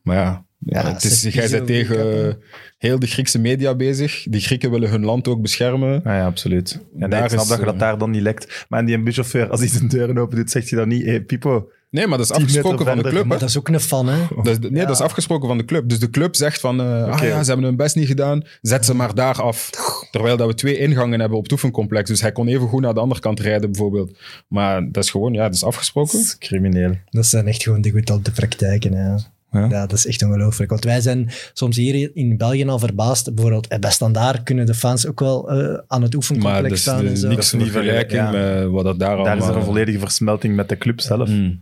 maar 0.03 0.17
ja, 0.17 0.45
Ja, 0.65 0.93
het 0.93 1.05
is, 1.05 1.21
ze 1.21 1.31
jij 1.31 1.49
bent 1.49 1.67
tegen 1.67 2.39
heel 2.79 2.99
de 2.99 3.07
Griekse 3.07 3.39
media 3.39 3.75
bezig. 3.75 4.27
Die 4.31 4.41
Grieken 4.41 4.71
willen 4.71 4.91
hun 4.91 5.05
land 5.05 5.29
ook 5.29 5.43
beschermen. 5.43 5.97
Ah, 5.97 6.05
ja, 6.05 6.25
absoluut. 6.25 6.71
Ja, 6.71 6.99
nee, 6.99 7.09
Daar 7.09 7.23
ik 7.23 7.29
snap 7.29 7.43
is, 7.43 7.49
dat 7.49 7.59
je 7.59 7.65
dat 7.65 7.75
eh, 7.75 7.81
daar 7.81 7.99
dan 7.99 8.11
niet 8.11 8.23
lekt. 8.23 8.67
Maar 8.69 8.87
die 8.87 9.03
buschauffeur, 9.03 9.51
als 9.51 9.61
hij 9.61 9.69
zijn 9.69 9.89
deuren 9.89 10.19
open 10.19 10.37
doet, 10.37 10.51
zegt 10.51 10.71
hij 10.71 10.79
dan 10.79 10.89
niet, 10.89 11.05
hey, 11.05 11.21
Pipo, 11.21 11.69
Nee, 11.91 12.07
maar 12.07 12.19
dat 12.19 12.31
is 12.31 12.37
10 12.37 12.45
meter 12.45 12.57
afgesproken 12.57 12.87
van 12.87 13.03
de 13.03 13.09
club. 13.09 13.25
Maar 13.25 13.39
dat 13.39 13.49
is 13.49 13.59
ook 13.59 13.69
een 13.69 13.81
fan, 13.81 14.09
hè? 14.09 14.27
Dat 14.37 14.47
is, 14.47 14.59
nee, 14.59 14.87
dat 14.87 14.91
is 14.91 15.01
afgesproken 15.01 15.49
van 15.49 15.59
de 15.59 15.65
club. 15.65 15.89
Dus 15.89 15.99
de 15.99 16.11
club 16.11 16.37
zegt 16.37 16.61
van, 16.61 16.81
eh, 16.81 17.05
ah 17.05 17.23
ja, 17.23 17.43
ze 17.43 17.49
hebben 17.51 17.67
hun 17.67 17.77
best 17.77 17.97
niet 17.97 18.07
gedaan, 18.07 18.45
zet 18.63 18.85
ze 18.85 18.95
maar 18.95 19.15
daar 19.15 19.43
af. 19.43 19.71
Terwijl 20.11 20.37
dat 20.37 20.47
we 20.47 20.55
twee 20.55 20.79
ingangen 20.79 21.21
hebben 21.21 21.39
op 21.39 21.43
het 21.43 21.53
oefencomplex. 21.53 22.09
Dus 22.09 22.21
hij 22.21 22.33
kon 22.33 22.49
even 22.49 22.69
goed 22.69 22.81
naar 22.81 22.95
de 22.95 23.01
andere 23.01 23.21
kant 23.21 23.41
rijden 23.41 23.71
bijvoorbeeld. 23.71 24.19
Maar 24.49 24.93
dat 24.93 25.05
is 25.05 25.11
gewoon, 25.11 25.33
ja, 25.33 25.43
dat 25.43 25.55
is 25.55 25.65
afgesproken. 25.65 26.13
dat 26.13 26.27
is 26.27 26.39
crimineel. 26.39 26.97
Dat 27.11 27.27
zijn 27.27 27.47
echt 27.47 27.63
gewoon 27.63 27.81
de 27.81 27.91
goed 27.91 28.11
op 28.11 28.25
de 28.25 28.31
praktijken. 28.31 28.93
Ja. 28.93 29.19
Ja. 29.51 29.61
Ja. 29.65 29.87
dat 29.87 29.93
is 29.93 30.07
echt 30.07 30.23
ongelooflijk. 30.25 30.71
Want 30.71 30.85
wij 30.85 31.01
zijn 31.01 31.31
soms 31.53 31.77
hier 31.77 32.11
in 32.17 32.37
België 32.37 32.67
al 32.67 32.79
verbaasd. 32.79 33.35
Bijvoorbeeld 33.35 33.69
eh, 33.69 33.79
bij 33.79 33.91
Standaard 33.91 34.43
kunnen 34.43 34.67
de 34.67 34.75
fans 34.75 35.07
ook 35.07 35.21
wel 35.21 35.51
eh, 35.51 35.57
aan 35.87 36.03
het 36.03 36.13
Maar 36.13 36.15
oefencomplex 36.15 36.63
dat 36.63 36.73
is 36.73 36.81
staan 36.81 36.99
en 37.07 37.13
eh, 37.13 37.15
zo. 37.17 37.29
niks 37.29 37.53
niet 37.53 37.71
vergelijking 37.71 38.21
vergelijk- 38.23 38.63
met 38.63 38.71
wat 38.71 38.85
dat 38.85 38.99
daar 38.99 39.17
Daar 39.17 39.27
is 39.27 39.33
er 39.33 39.41
allemaal... 39.43 39.57
een 39.57 39.65
volledige 39.65 39.99
versmelting 39.99 40.57
met 40.57 40.69
de 40.69 40.79
club 40.79 41.01
zelf. 41.01 41.29
Mm. 41.29 41.61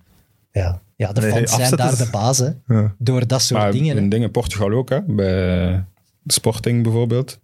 Ja. 0.52 0.80
ja, 0.96 1.12
de 1.12 1.20
Nee, 1.20 1.30
fans 1.30 1.54
zijn 1.54 1.70
daar 1.76 1.96
de 1.96 2.08
baas, 2.10 2.38
hè. 2.38 2.48
Ja. 2.66 2.94
Door 2.98 3.26
dat 3.26 3.42
soort 3.42 3.60
Maar 3.60 3.72
dingen. 3.72 3.96
in 3.96 4.08
dingen 4.08 4.30
Portugal 4.30 4.72
ook, 4.72 4.88
hè? 4.88 5.00
bij 5.02 5.84
Sporting 6.26 6.82
bijvoorbeeld. 6.82 7.38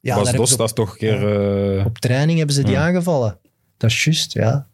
Ja, 0.00 0.22
Dos 0.32 0.56
dat 0.56 0.74
toch 0.74 0.90
een 0.92 0.98
keer... 0.98 1.42
eh, 1.74 1.80
op, 1.80 1.86
op 1.86 1.98
training 1.98 2.38
hebben 2.38 2.56
ze 2.56 2.62
die 2.62 2.72
Ja. 2.72 2.86
aangevallen. 2.86 3.38
Dat 3.76 3.90
is 3.90 4.04
juist, 4.04 4.32
ja. 4.32 4.66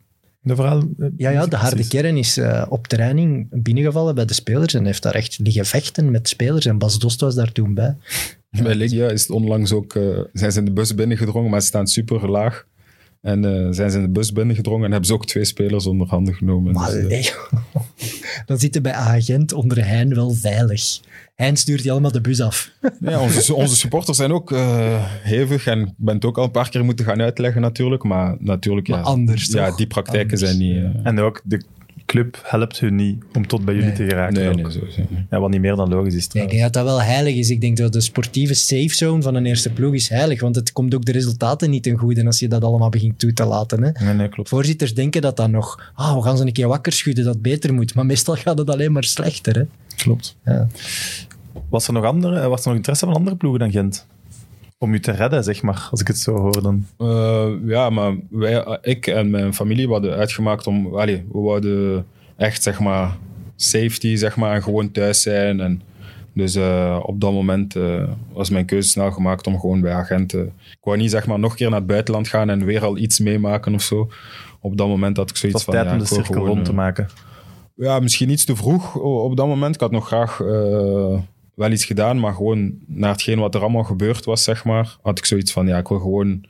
De 0.46 0.54
verhaal, 0.54 0.82
Ja, 1.16 1.30
ja, 1.30 1.46
de 1.46 1.56
harde 1.56 1.88
kern 1.88 2.16
is 2.16 2.36
eh, 2.36 2.66
op 2.68 2.86
training 2.86 3.48
binnengevallen 3.50 4.14
bij 4.14 4.24
de 4.24 4.34
spelers 4.34 4.74
en 4.74 4.84
heeft 4.84 5.02
daar 5.02 5.14
echt 5.14 5.38
liggen 5.38 5.66
vechten 5.66 6.10
met 6.10 6.28
spelers. 6.28 6.66
En 6.66 6.78
Bas 6.78 6.98
Dost 6.98 7.20
was 7.20 7.34
daar 7.34 7.52
toen 7.52 7.74
bij. 7.74 7.96
Bij 8.62 8.74
Legia 8.74 9.08
is 9.08 9.20
het 9.20 9.30
onlangs 9.30 9.72
ook, 9.72 9.94
eh, 9.94 10.20
zijn 10.32 10.52
ze 10.52 10.58
in 10.58 10.64
de 10.64 10.72
bus 10.72 10.94
binnengedrongen, 10.94 11.50
maar 11.50 11.60
ze 11.60 11.66
staan 11.66 11.86
super 11.86 12.30
laag. 12.30 12.66
En 13.26 13.44
eh, 13.44 13.66
zijn 13.70 13.90
ze 13.90 13.96
in 13.96 14.02
de 14.02 14.10
bus 14.10 14.32
binnengedrongen 14.32 14.84
en 14.84 14.90
hebben 14.90 15.08
ze 15.08 15.14
ook 15.14 15.26
twee 15.26 15.44
spelers 15.44 15.86
onder 15.86 16.08
handen 16.08 16.34
genomen. 16.34 16.72
Maar 16.72 16.90
Dus, 16.90 17.02
eh, 17.02 17.06
nee, 17.06 17.30
dan 18.46 18.58
zitten 18.58 18.82
bij 18.82 18.92
agent 18.92 19.52
onder 19.52 19.86
Hein 19.86 20.14
wel 20.14 20.30
veilig. 20.30 21.00
Hein 21.36 21.56
stuurt 21.56 21.82
die 21.82 21.90
allemaal 21.92 22.12
de 22.12 22.20
bus 22.20 22.40
af. 22.40 22.70
Ja, 23.00 23.20
onze, 23.20 23.54
onze 23.54 23.76
supporters 23.76 24.16
zijn 24.16 24.32
ook 24.32 24.52
eh, 24.52 25.04
hevig 25.22 25.66
en 25.66 25.80
ik 25.80 25.92
ben 25.96 26.14
het 26.14 26.24
ook 26.24 26.38
al 26.38 26.44
een 26.44 26.50
paar 26.50 26.68
keer 26.70 26.84
moeten 26.84 27.04
gaan 27.04 27.20
uitleggen 27.22 27.60
natuurlijk. 27.60 28.02
Maar 28.02 28.36
natuurlijk, 28.38 28.88
Maar 28.88 28.98
ja, 28.98 29.04
anders, 29.04 29.46
ja 29.46 29.66
toch? 29.66 29.76
die 29.76 29.86
praktijken 29.86 30.30
Anders. 30.32 30.40
zijn 30.50 30.58
niet... 30.58 30.76
eh, 30.96 31.00
En 31.06 31.18
ook, 31.20 31.40
de 31.44 31.62
club 32.06 32.40
helpt 32.42 32.80
hun 32.80 32.94
niet 32.94 33.24
om 33.32 33.46
tot 33.46 33.64
bij 33.64 33.74
jullie 33.74 33.88
Nee. 33.88 33.96
te 33.96 34.04
geraken. 34.08 34.34
nee, 34.34 34.54
nee, 34.54 34.70
sowieso. 34.70 35.00
Ja, 35.30 35.40
wat 35.40 35.50
niet 35.50 35.60
meer 35.60 35.76
dan 35.76 35.88
logisch 35.88 36.14
is 36.14 36.20
Ja, 36.20 36.24
ik 36.24 36.30
trouwens. 36.30 36.52
denk 36.60 36.72
dat 36.72 36.84
dat 36.84 36.92
wel 36.92 37.02
heilig 37.02 37.34
is. 37.34 37.50
Ik 37.50 37.60
denk 37.60 37.76
dat 37.76 37.92
de 37.92 38.00
sportieve 38.00 38.54
safe 38.54 38.94
zone 38.94 39.22
van 39.22 39.34
een 39.34 39.46
eerste 39.46 39.70
ploeg 39.70 39.94
is 39.94 40.08
heilig, 40.08 40.40
want 40.40 40.56
het 40.56 40.72
komt 40.72 40.94
ook 40.94 41.04
de 41.04 41.12
resultaten 41.12 41.70
niet 41.70 41.82
ten 41.82 41.96
goede 41.96 42.26
als 42.26 42.38
je 42.38 42.48
dat 42.48 42.64
allemaal 42.64 42.88
begint 42.88 43.18
toe 43.18 43.32
te 43.32 43.44
laten. 43.44 43.82
Hè. 43.82 44.04
Nee, 44.04 44.14
nee, 44.14 44.28
klopt. 44.28 44.48
Voorzitters 44.48 44.94
denken 44.94 45.20
dat 45.22 45.36
dan 45.36 45.50
nog, 45.50 45.92
ah, 45.94 46.14
we 46.16 46.22
gaan 46.22 46.36
ze 46.36 46.44
een 46.46 46.52
keer 46.52 46.68
wakker 46.68 46.92
schudden 46.92 47.24
dat 47.24 47.42
beter 47.42 47.74
moet. 47.74 47.94
Maar 47.94 48.06
meestal 48.06 48.34
gaat 48.34 48.58
het 48.58 48.70
alleen 48.70 48.92
maar 48.92 49.04
slechter. 49.04 49.54
Hè. 49.54 49.62
Klopt. 49.96 50.36
Ja. 50.44 50.68
Was 51.68 51.86
er 51.86 51.92
nog 51.92 52.04
andere, 52.04 52.48
was 52.48 52.60
er 52.60 52.66
nog 52.66 52.76
interesse 52.76 53.06
van 53.06 53.14
andere 53.14 53.36
ploegen 53.36 53.60
dan 53.60 53.70
Gent? 53.70 54.06
Om 54.78 54.94
u 54.94 55.00
te 55.00 55.10
redden, 55.12 55.44
zeg 55.44 55.62
maar, 55.62 55.88
als 55.90 56.00
ik 56.00 56.06
het 56.06 56.18
zo 56.18 56.36
hoor 56.36 56.62
dan. 56.62 56.86
Eh, 56.98 57.48
ja, 57.64 57.90
maar 57.90 58.16
wij, 58.30 58.62
eh, 58.62 58.76
ik 58.80 59.06
en 59.06 59.30
mijn 59.30 59.54
familie 59.54 59.88
hadden 59.88 60.14
uitgemaakt 60.14 60.66
om... 60.66 60.96
Allee, 60.96 61.24
we 61.32 61.38
wouden 61.38 62.06
echt, 62.36 62.62
zeg 62.62 62.80
maar, 62.80 63.16
safety, 63.56 64.16
zeg 64.16 64.36
maar, 64.36 64.54
en 64.54 64.62
gewoon 64.62 64.90
thuis 64.90 65.22
zijn. 65.22 65.60
En 65.60 65.82
dus 66.36 66.54
eh, 66.54 67.00
op 67.02 67.20
dat 67.20 67.32
moment 67.32 67.76
eh, 67.76 68.02
was 68.32 68.50
mijn 68.50 68.64
keuze 68.64 68.88
snel 68.88 69.10
gemaakt 69.10 69.46
om 69.46 69.60
gewoon 69.60 69.80
bij 69.80 69.92
agenten... 69.92 70.44
Ik 70.46 70.78
wou 70.80 70.96
niet, 70.96 71.10
zeg 71.10 71.26
maar, 71.26 71.38
nog 71.38 71.50
een 71.50 71.56
keer 71.56 71.70
naar 71.70 71.78
het 71.78 71.88
buitenland 71.88 72.28
gaan 72.28 72.50
en 72.50 72.64
weer 72.64 72.84
al 72.84 72.96
iets 72.96 73.18
meemaken 73.18 73.74
of 73.74 73.82
zo. 73.82 74.10
Op 74.60 74.76
dat 74.76 74.88
moment 74.88 75.16
had 75.16 75.30
ik 75.30 75.36
zoiets 75.36 75.64
van... 75.64 75.74
tijd 75.74 75.86
ja, 75.86 75.92
om 75.92 75.98
de 75.98 76.04
cirkel 76.04 76.32
gewoon, 76.32 76.48
rond 76.48 76.64
te 76.64 76.70
eh, 76.70 76.76
maken. 76.76 77.08
Ja, 77.74 78.00
misschien 78.00 78.30
iets 78.30 78.44
te 78.44 78.56
vroeg 78.56 78.96
op 78.96 79.36
dat 79.36 79.46
moment. 79.46 79.74
Ik 79.74 79.80
had 79.80 79.90
nog 79.90 80.06
graag 80.06 80.40
eh, 80.40 81.18
wel 81.56 81.70
iets 81.70 81.84
gedaan, 81.84 82.20
maar 82.20 82.34
gewoon 82.34 82.72
naar 82.86 83.10
hetgeen 83.12 83.38
wat 83.38 83.54
er 83.54 83.60
allemaal 83.60 83.84
gebeurd 83.84 84.24
was, 84.24 84.42
zeg 84.44 84.64
maar, 84.64 84.96
had 85.02 85.18
ik 85.18 85.24
zoiets 85.24 85.52
van, 85.52 85.66
ja, 85.66 85.78
ik 85.78 85.88
wil 85.88 85.98
gewoon 85.98 86.44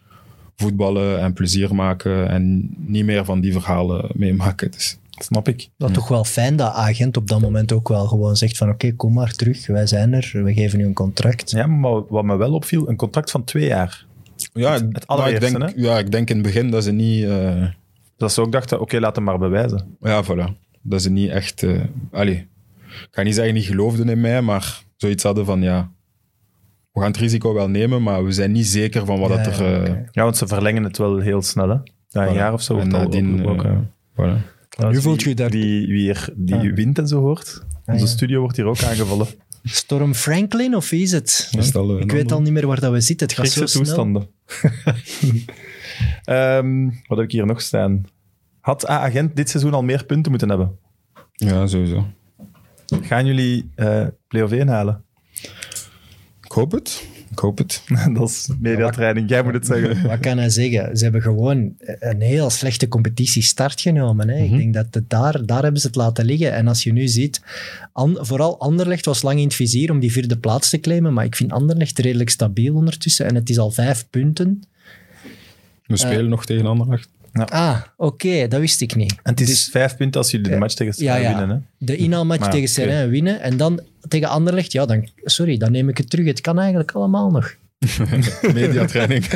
voetballen 0.56 1.20
en 1.20 1.32
plezier 1.32 1.74
maken 1.74 2.28
en 2.28 2.74
niet 2.76 3.04
meer 3.04 3.24
van 3.24 3.40
die 3.40 3.52
verhalen 3.52 4.10
meemaken. 4.14 4.70
Dus, 4.70 4.98
Snap 5.18 5.48
ik. 5.48 5.68
Dat 5.76 5.88
is 5.88 5.94
toch 5.94 6.08
wel 6.08 6.24
fijn 6.24 6.56
dat 6.56 6.72
agent 6.72 7.16
op 7.16 7.28
dat 7.28 7.40
moment 7.40 7.72
ook 7.72 7.88
wel 7.88 8.06
gewoon 8.06 8.36
zegt 8.36 8.56
van 8.56 8.68
oké, 8.70 8.92
kom 8.92 9.12
maar 9.12 9.32
terug, 9.32 9.66
wij 9.66 9.86
zijn 9.86 10.12
er, 10.12 10.30
we 10.32 10.54
geven 10.54 10.80
u 10.80 10.84
een 10.84 10.92
contract. 10.94 11.50
Ja, 11.50 11.66
maar 11.66 12.06
wat 12.08 12.24
me 12.24 12.36
wel 12.36 12.52
opviel, 12.52 12.88
een 12.88 12.96
contract 12.96 13.30
van 13.30 13.44
twee 13.44 13.66
jaar. 13.66 14.04
ja, 14.52 14.72
het 14.72 15.06
maar 15.08 15.30
ik 15.30 15.40
denk, 15.40 15.72
ja, 15.76 15.98
ik 15.98 16.10
denk 16.10 16.28
in 16.30 16.36
het 16.36 16.44
begin 16.46 16.70
dat 16.70 16.84
ze 16.84 16.92
niet... 16.92 17.24
eh, 17.24 17.64
Dat 18.16 18.32
ze 18.32 18.40
ook 18.40 18.52
dachten, 18.52 18.80
oké, 18.80 18.98
laat 18.98 19.16
hem 19.16 19.24
maar 19.24 19.38
bewijzen. 19.38 19.96
ja, 20.00 20.24
voilà. 20.24 20.52
Dat 20.82 21.02
ze 21.02 21.10
niet 21.10 21.30
echt... 21.30 21.62
eh 21.62 21.80
allee, 22.12 22.46
ik 22.86 23.08
ga 23.10 23.22
niet 23.22 23.34
zeggen 23.34 23.54
niet 23.54 23.64
geloofden 23.64 24.08
in 24.08 24.20
mij, 24.20 24.42
maar 24.42 24.82
zoiets 24.96 25.22
hadden 25.22 25.44
van, 25.44 25.62
ja, 25.62 25.90
we 26.92 27.00
gaan 27.00 27.10
het 27.10 27.20
risico 27.20 27.54
wel 27.54 27.68
nemen, 27.68 28.02
maar 28.02 28.24
we 28.24 28.32
zijn 28.32 28.52
niet 28.52 28.66
zeker 28.66 29.04
van 29.06 29.18
wat 29.20 29.30
Ja, 29.30 29.36
dat 29.42 29.58
er... 29.58 29.64
ja, 29.70 29.82
eh. 29.86 29.94
Ja, 30.10 30.22
want 30.22 30.36
ze 30.36 30.46
verlengen 30.46 30.82
het 30.84 30.98
wel 30.98 31.18
heel 31.18 31.42
snel, 31.42 31.68
hè. 31.68 31.74
Na 32.10 32.26
een 32.26 32.32
Voilà. 32.32 32.36
jaar 32.36 32.52
of 32.52 32.62
zo. 32.62 32.78
En 32.78 32.88
nadien, 32.88 33.38
eh, 33.44 33.78
voilà. 34.12 34.54
Trouwens, 34.68 34.98
nu 34.98 35.00
voelt 35.00 35.20
wie- 35.22 35.28
je 35.28 35.34
daar- 35.34 35.50
Die, 35.50 35.86
wie, 35.86 36.08
er, 36.10 36.28
die 36.36 36.54
Ah. 36.54 36.74
wint 36.74 36.98
en 36.98 37.08
zo 37.08 37.20
hoort. 37.20 37.64
Onze 37.86 38.04
ja. 38.04 38.10
studio 38.10 38.40
wordt 38.40 38.56
hier 38.56 38.66
ook 38.66 38.82
aangevallen. 38.82 39.26
Storm 39.62 40.14
Franklin 40.14 40.76
of 40.76 40.90
wie 40.90 41.02
is 41.02 41.12
het? 41.12 41.48
Is 41.58 41.66
het 41.66 41.76
al, 41.76 41.98
Ik 42.00 42.12
weet 42.12 42.32
al 42.32 42.42
niet 42.42 42.52
meer 42.52 42.66
waar 42.66 42.80
dat 42.80 42.92
we 42.92 43.00
zitten. 43.00 43.26
Het 43.26 43.36
gaat 43.36 43.46
zo 43.46 43.52
Griekse 43.54 43.78
toestanden. 43.78 44.26
Ehm, 46.24 46.84
wat 47.06 47.18
heb 47.18 47.26
ik 47.26 47.30
hier 47.32 47.46
nog 47.46 47.60
staan? 47.60 48.02
Had 48.60 48.88
A-agent 48.90 49.36
dit 49.36 49.48
seizoen 49.50 49.74
al 49.74 49.82
meer 49.82 50.04
punten 50.04 50.30
moeten 50.30 50.48
hebben? 50.48 50.78
Ja, 51.32 51.66
sowieso. 51.66 52.06
Gaan 53.02 53.26
jullie 53.26 53.70
eh 53.74 54.06
play-off 54.36 54.52
1 54.52 54.68
halen? 54.68 55.02
Ik 56.42 56.52
hoop 56.52 56.72
het. 56.72 57.06
Ik 57.30 57.38
hoop 57.38 57.58
het. 57.58 57.82
dat 58.14 58.28
is 58.28 58.48
mediatraining, 58.60 59.28
jij 59.28 59.42
moet 59.42 59.52
het 59.52 59.66
zeggen. 59.66 60.08
Wat 60.08 60.18
kan 60.18 60.38
hij 60.38 60.50
zeggen? 60.50 60.96
Ze 60.96 61.02
hebben 61.02 61.22
gewoon 61.22 61.74
een 61.78 62.20
heel 62.20 62.50
slechte 62.50 62.88
competitiestart 62.88 63.80
genomen. 63.80 64.28
Hè. 64.28 64.44
Mhm. 64.44 64.44
Ik 64.44 64.58
denk 64.58 64.74
dat 64.74 64.86
het 64.90 65.10
daar, 65.10 65.46
daar 65.46 65.62
hebben 65.62 65.80
ze 65.80 65.86
het 65.86 65.96
laten 65.96 66.24
liggen. 66.24 66.52
En 66.52 66.68
als 66.68 66.82
je 66.82 66.92
nu 66.92 67.08
ziet, 67.08 67.42
An- 67.92 68.18
vooral 68.20 68.60
Anderlecht 68.60 69.04
was 69.04 69.22
lang 69.22 69.38
in 69.38 69.44
het 69.44 69.54
vizier 69.54 69.90
om 69.90 70.00
die 70.00 70.12
vierde 70.12 70.38
plaats 70.38 70.70
te 70.70 70.80
claimen, 70.80 71.12
maar 71.12 71.24
ik 71.24 71.36
vind 71.36 71.52
Anderlecht 71.52 71.98
redelijk 71.98 72.30
stabiel 72.30 72.74
ondertussen. 72.74 73.26
En 73.26 73.34
het 73.34 73.50
is 73.50 73.58
al 73.58 73.70
vijf 73.70 74.06
punten. 74.10 74.62
We 75.86 75.96
spelen 75.96 76.28
nog 76.28 76.46
tegen 76.46 76.66
Anderlecht. 76.66 77.08
Ah, 77.44 77.80
oké, 77.96 78.48
dat 78.48 78.60
wist 78.60 78.80
ik 78.80 78.94
niet. 78.94 79.14
En 79.22 79.30
het 79.30 79.40
is 79.40 79.68
vijf 79.70 79.96
punten 79.96 80.20
als 80.20 80.30
jullie 80.30 80.50
de 80.50 80.56
match 80.56 80.74
tegen 80.74 81.04
Ja, 81.04 81.14
Spa 81.14 81.22
ja. 81.22 81.38
winnen. 81.38 81.56
Hè? 81.56 81.86
De 81.86 81.96
inhaalmatch 81.96 82.40
Maar, 82.40 82.50
tegen. 82.50 82.68
Serrain 82.68 83.08
winnen 83.10 83.40
en 83.40 83.56
dan 83.56 83.80
tegen 84.08 84.28
Anderlecht, 84.28 84.72
ja, 84.72 84.86
dan, 84.86 85.08
sorry, 85.24 85.56
dan 85.56 85.72
neem 85.72 85.88
ik 85.88 85.98
het 85.98 86.10
terug. 86.10 86.26
Het 86.26 86.40
kan 86.40 86.58
eigenlijk 86.58 86.92
allemaal 86.92 87.30
nog. 87.30 87.54
Mediatraining. 88.54 89.24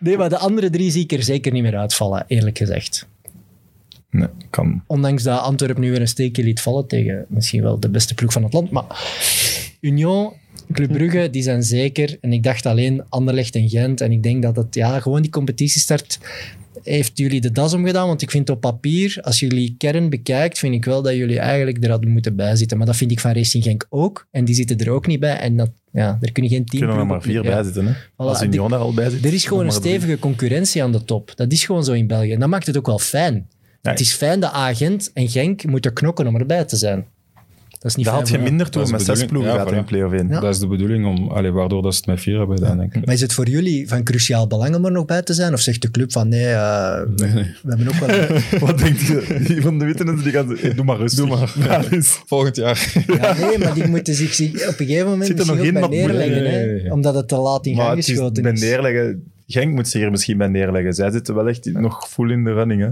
Nee, 0.00 0.16
maar 0.16 0.28
de 0.28 0.38
andere 0.38 0.70
drie 0.70 0.90
zie 0.90 1.02
ik 1.02 1.12
er 1.12 1.22
zeker 1.22 1.52
niet 1.52 1.62
meer 1.62 1.76
uitvallen, 1.76 2.24
eerlijk 2.26 2.58
gezegd. 2.58 3.06
Nee, 4.10 4.28
kan. 4.50 4.82
Ondanks 4.86 5.22
dat 5.22 5.40
Antwerpen 5.40 5.82
nu 5.82 5.90
weer 5.90 6.00
een 6.00 6.08
steekje 6.08 6.42
liet 6.42 6.60
vallen 6.60 6.86
tegen 6.86 7.24
misschien 7.28 7.62
wel 7.62 7.80
de 7.80 7.88
beste 7.88 8.14
ploeg 8.14 8.32
van 8.32 8.42
het 8.42 8.52
land. 8.52 8.70
Maar 8.70 8.84
Union, 9.80 10.32
Club 10.72 10.92
Brugge, 10.92 11.28
die 11.30 11.42
zijn 11.42 11.62
zeker. 11.62 12.16
En 12.20 12.32
ik 12.32 12.42
dacht 12.42 12.66
alleen 12.66 13.02
Anderlecht 13.08 13.54
en 13.54 13.68
Gent. 13.68 14.00
En 14.00 14.12
ik 14.12 14.22
denk 14.22 14.42
dat 14.42 14.56
het, 14.56 14.74
ja, 14.74 15.00
gewoon 15.00 15.22
die 15.22 15.30
competitiestart 15.30 16.18
heeft 16.82 17.18
jullie 17.18 17.40
de 17.40 17.52
das 17.52 17.72
omgedaan. 17.74 18.06
Want 18.06 18.22
ik 18.22 18.30
vind 18.30 18.50
op 18.50 18.60
papier, 18.60 19.18
als 19.22 19.40
jullie 19.40 19.74
kern 19.78 20.10
bekijkt, 20.10 20.58
vind 20.58 20.74
ik 20.74 20.84
wel 20.84 21.02
dat 21.02 21.14
jullie 21.14 21.38
eigenlijk 21.38 21.84
er 21.84 21.90
hadden 21.90 22.10
moeten 22.10 22.36
bijzitten. 22.36 22.76
Maar 22.76 22.86
dat 22.86 22.96
vind 22.96 23.10
ik 23.10 23.20
van 23.20 23.32
Racing 23.32 23.64
Genk 23.64 23.86
ook. 23.88 24.26
En 24.30 24.44
die 24.44 24.54
zitten 24.54 24.78
er 24.78 24.90
ook 24.90 25.06
niet 25.06 25.20
bij. 25.20 25.36
En 25.38 25.56
dat, 25.56 25.70
ja, 25.92 26.18
er 26.20 26.32
kunnen 26.32 26.52
geen 26.52 26.64
tien 26.64 26.78
Kunnen 26.80 26.98
er 26.98 27.06
maar 27.06 27.22
vier 27.22 27.42
bij 27.42 27.62
zitten. 27.62 27.86
Hè? 27.86 27.92
Als 28.16 28.38
die- 28.38 28.48
Union 28.48 28.70
daar 28.70 28.78
al 28.78 28.94
bij 28.94 29.10
zit. 29.10 29.24
Er 29.24 29.32
is 29.32 29.44
gewoon 29.44 29.64
een 29.64 29.70
drie. 29.70 29.80
stevige 29.82 30.18
concurrentie 30.18 30.82
aan 30.82 30.92
de 30.92 31.04
top. 31.04 31.32
Dat 31.36 31.52
is 31.52 31.64
gewoon 31.64 31.84
zo 31.84 31.92
in 31.92 32.06
België. 32.06 32.32
En 32.32 32.40
dat 32.40 32.48
maakt 32.48 32.66
het 32.66 32.76
ook 32.76 32.86
wel 32.86 32.98
fijn. 32.98 33.48
Ja, 33.82 33.90
Het 33.90 34.00
is 34.00 34.12
fijn 34.12 34.40
dat 34.40 34.52
Agent 34.52 35.10
en 35.12 35.28
Genk 35.28 35.64
moeten 35.64 35.92
knokken 35.92 36.26
om 36.26 36.36
erbij 36.36 36.64
te 36.64 36.76
zijn. 36.76 37.06
Dat 37.78 37.90
is 37.90 37.96
niet 37.96 38.06
Daar 38.06 38.14
had 38.14 38.28
je 38.28 38.38
minder 38.38 38.70
toe 38.70 38.90
met 38.90 39.02
zes 39.02 39.24
ploegen 39.24 39.52
Ja, 39.52 39.58
gaat 39.58 39.72
in 39.72 39.84
play-off 39.84 40.14
1. 40.14 40.28
Ja. 40.28 40.40
Dat 40.40 40.54
is 40.54 40.60
de 40.60 40.66
bedoeling, 40.66 41.06
om, 41.06 41.28
allee, 41.30 41.50
waardoor 41.50 41.82
dat 41.82 41.92
ze 41.92 41.98
het 41.98 42.08
met 42.08 42.20
vier 42.20 42.38
hebben 42.38 42.58
gedaan, 42.58 42.78
denk 42.78 42.94
ik. 42.94 43.04
Maar 43.04 43.14
is 43.14 43.20
het 43.20 43.32
voor 43.32 43.48
jullie 43.48 43.88
van 43.88 44.02
cruciaal 44.02 44.46
belang 44.46 44.74
om 44.74 44.84
er 44.84 44.92
nog 44.92 45.04
bij 45.04 45.22
te 45.22 45.34
zijn? 45.34 45.52
Of 45.52 45.60
zegt 45.60 45.82
de 45.82 45.90
club 45.90 46.12
van 46.12 46.28
nee, 46.28 46.46
eh, 46.46 47.00
Nee, 47.16 47.30
nee. 47.30 47.54
we 47.62 47.68
hebben 47.76 47.88
ook 47.88 47.94
wel... 47.94 48.38
Wat 48.68 48.78
denk 48.78 48.96
je? 48.98 49.40
Die 49.46 49.62
van 49.62 49.78
de 49.78 49.84
Wittenen 49.84 50.22
die 50.22 50.32
gaan 50.32 50.48
zeggen, 50.48 50.76
doe 50.76 50.84
maar 50.84 50.96
rustig. 50.96 51.26
Doe 51.26 51.36
maar. 51.36 51.54
Ja, 51.68 51.78
dus- 51.90 52.20
Volgend 52.26 52.56
jaar. 52.56 52.92
Ja, 53.06 53.34
nee, 53.38 53.58
maar 53.58 53.74
die 53.74 53.86
moeten 53.88 54.14
zich, 54.14 54.34
zich 54.34 54.68
op 54.68 54.80
een 54.80 54.86
gegeven 54.86 55.08
moment 55.08 55.26
Zit 55.26 55.38
er 55.40 55.46
nog 55.46 55.56
in 55.58 55.72
bij 55.74 55.88
neerleggen. 55.88 56.42
Nee, 56.42 56.52
hè, 56.52 56.66
nee, 56.66 56.82
nee. 56.82 56.92
Omdat 56.92 57.14
het 57.14 57.28
te 57.28 57.36
laat 57.36 57.66
in 57.66 57.74
Maar 57.76 57.84
gang 57.84 57.96
het 57.96 58.06
is 58.06 58.12
geschoten 58.14 58.42
bij 58.42 58.52
is. 58.52 58.60
neerleggen. 58.60 59.22
Genk 59.46 59.74
moet 59.74 59.88
zich 59.88 60.02
er 60.02 60.10
misschien 60.10 60.36
bij 60.38 60.48
neerleggen. 60.48 60.92
Zij 60.94 61.10
zitten 61.10 61.34
wel 61.34 61.48
echt 61.48 61.72
nog 61.72 62.08
full 62.08 62.30
in 62.30 62.44
de 62.44 62.52
running. 62.52 62.80
Hè? 62.82 62.90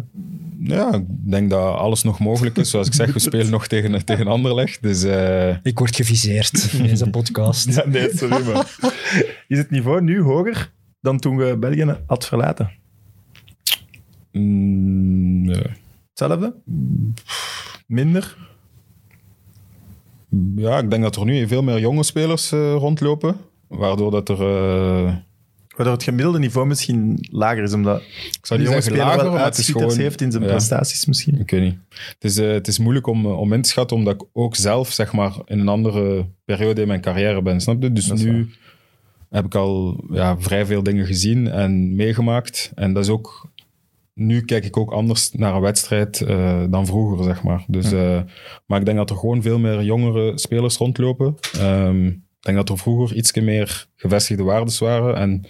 Ja, 0.74 0.94
ik 0.94 1.05
denk 1.09 1.51
dat 1.51 1.76
alles 1.76 2.02
nog 2.02 2.18
mogelijk 2.18 2.56
is. 2.56 2.70
Zoals 2.70 2.86
ik 2.86 2.93
zeg, 2.94 3.12
we 3.12 3.18
spelen 3.28 3.51
nog 3.51 3.66
tegen, 3.66 4.05
tegen 4.05 4.26
Anderlecht. 4.26 4.82
Dus 4.82 5.02
eh, 5.02 5.56
Ik 5.62 5.78
word 5.78 5.97
geviseerd 5.97 6.72
in 6.72 6.82
deze 6.82 7.10
podcast. 7.10 7.68
Ja, 7.74 7.85
nee, 7.86 8.09
sorry 8.16 8.47
maar. 8.47 8.76
Is 9.48 9.59
het 9.59 9.70
niveau 9.70 10.02
nu 10.02 10.20
hoger 10.22 10.72
dan 11.01 11.18
toen 11.18 11.36
we 11.36 11.56
België 11.59 11.97
had 12.06 12.26
verlaten? 12.26 12.70
mm, 14.32 15.47
nee. 15.47 15.62
Hetzelfde? 16.09 16.55
Minder? 17.86 18.36
ja, 20.56 20.78
ik 20.78 20.90
denk 20.90 21.02
dat 21.02 21.16
er 21.16 21.24
nu 21.24 21.47
veel 21.48 21.62
meer 21.62 21.78
jonge 21.81 22.02
spelers 22.02 22.52
eh, 22.52 22.74
rondlopen. 22.74 23.36
Waardoor 23.68 24.10
dat 24.10 24.28
er... 24.28 24.40
eh, 24.40 25.14
Waardoor 25.76 25.94
het 25.94 26.02
gemiddelde 26.02 26.38
niveau 26.38 26.66
misschien 26.66 27.26
lager 27.30 27.62
is, 27.62 27.72
omdat 27.72 28.01
ik 28.01 28.46
zou 28.46 28.60
de 28.60 28.64
niet 28.64 28.72
jonge 28.72 28.82
zeggen 28.82 28.82
speler 28.82 29.06
lager, 29.06 29.32
wel 29.32 29.42
uitschieters 29.42 29.96
heeft 29.96 30.20
in 30.20 30.30
zijn 30.30 30.42
ja. 30.42 30.48
prestaties 30.48 31.06
misschien. 31.06 31.40
Ik 31.40 31.51
weet 31.51 31.62
niet. 31.62 31.78
Het 31.88 32.24
is, 32.24 32.36
eh, 32.38 32.51
het 32.51 32.68
is 32.68 32.78
moeilijk 32.78 33.06
om, 33.06 33.24
eh, 33.24 33.38
om 33.38 33.52
in 33.52 33.62
te 33.62 33.68
schatten, 33.68 33.96
omdat 33.96 34.14
ik 34.14 34.28
ook 34.32 34.56
zelf 34.56 34.92
zeg 34.92 35.12
maar, 35.12 35.32
in 35.44 35.59
een 35.59 35.68
andere 35.68 36.26
periode 36.44 36.80
in 36.80 36.88
mijn 36.88 37.01
carrière 37.01 37.42
ben. 37.42 37.60
Snap 37.60 37.82
je? 37.82 37.92
Dus 37.92 38.12
nu 38.12 38.51
heb 39.30 39.44
ik 39.44 39.55
al 39.55 40.05
ja, 40.10 40.38
vrij 40.38 40.66
veel 40.66 40.82
dingen 40.82 41.06
gezien 41.06 41.48
en 41.51 41.94
meegemaakt. 41.94 42.72
En 42.74 42.92
dat 42.92 43.05
is 43.05 43.10
ook... 43.10 43.52
Nu 44.14 44.40
kijk 44.40 44.64
ik 44.64 44.76
ook 44.76 44.92
anders 44.92 45.32
naar 45.32 45.55
een 45.55 45.60
wedstrijd 45.60 46.20
eh, 46.20 46.62
dan 46.70 46.86
vroeger, 46.86 47.24
zeg 47.24 47.42
maar. 47.42 47.64
Dus, 47.66 47.90
maar 48.66 48.78
ik 48.78 48.84
denk 48.84 48.96
dat 48.96 49.10
er 49.10 49.16
gewoon 49.16 49.42
veel 49.42 49.59
meer 49.59 49.82
jongere 49.82 50.38
spelers 50.38 50.76
rondlopen. 50.76 51.34
Ik 51.52 52.23
denk 52.44 52.56
dat 52.56 52.68
er 52.68 52.78
vroeger 52.78 53.16
iets 53.16 53.32
meer 53.32 53.86
gevestigde 53.96 54.42
waardes 54.42 54.78
waren 54.78 55.16
en 55.16 55.44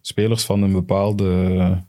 spelers 0.00 0.44
van 0.44 0.62
een 0.62 0.72
bepaalde 0.72 1.84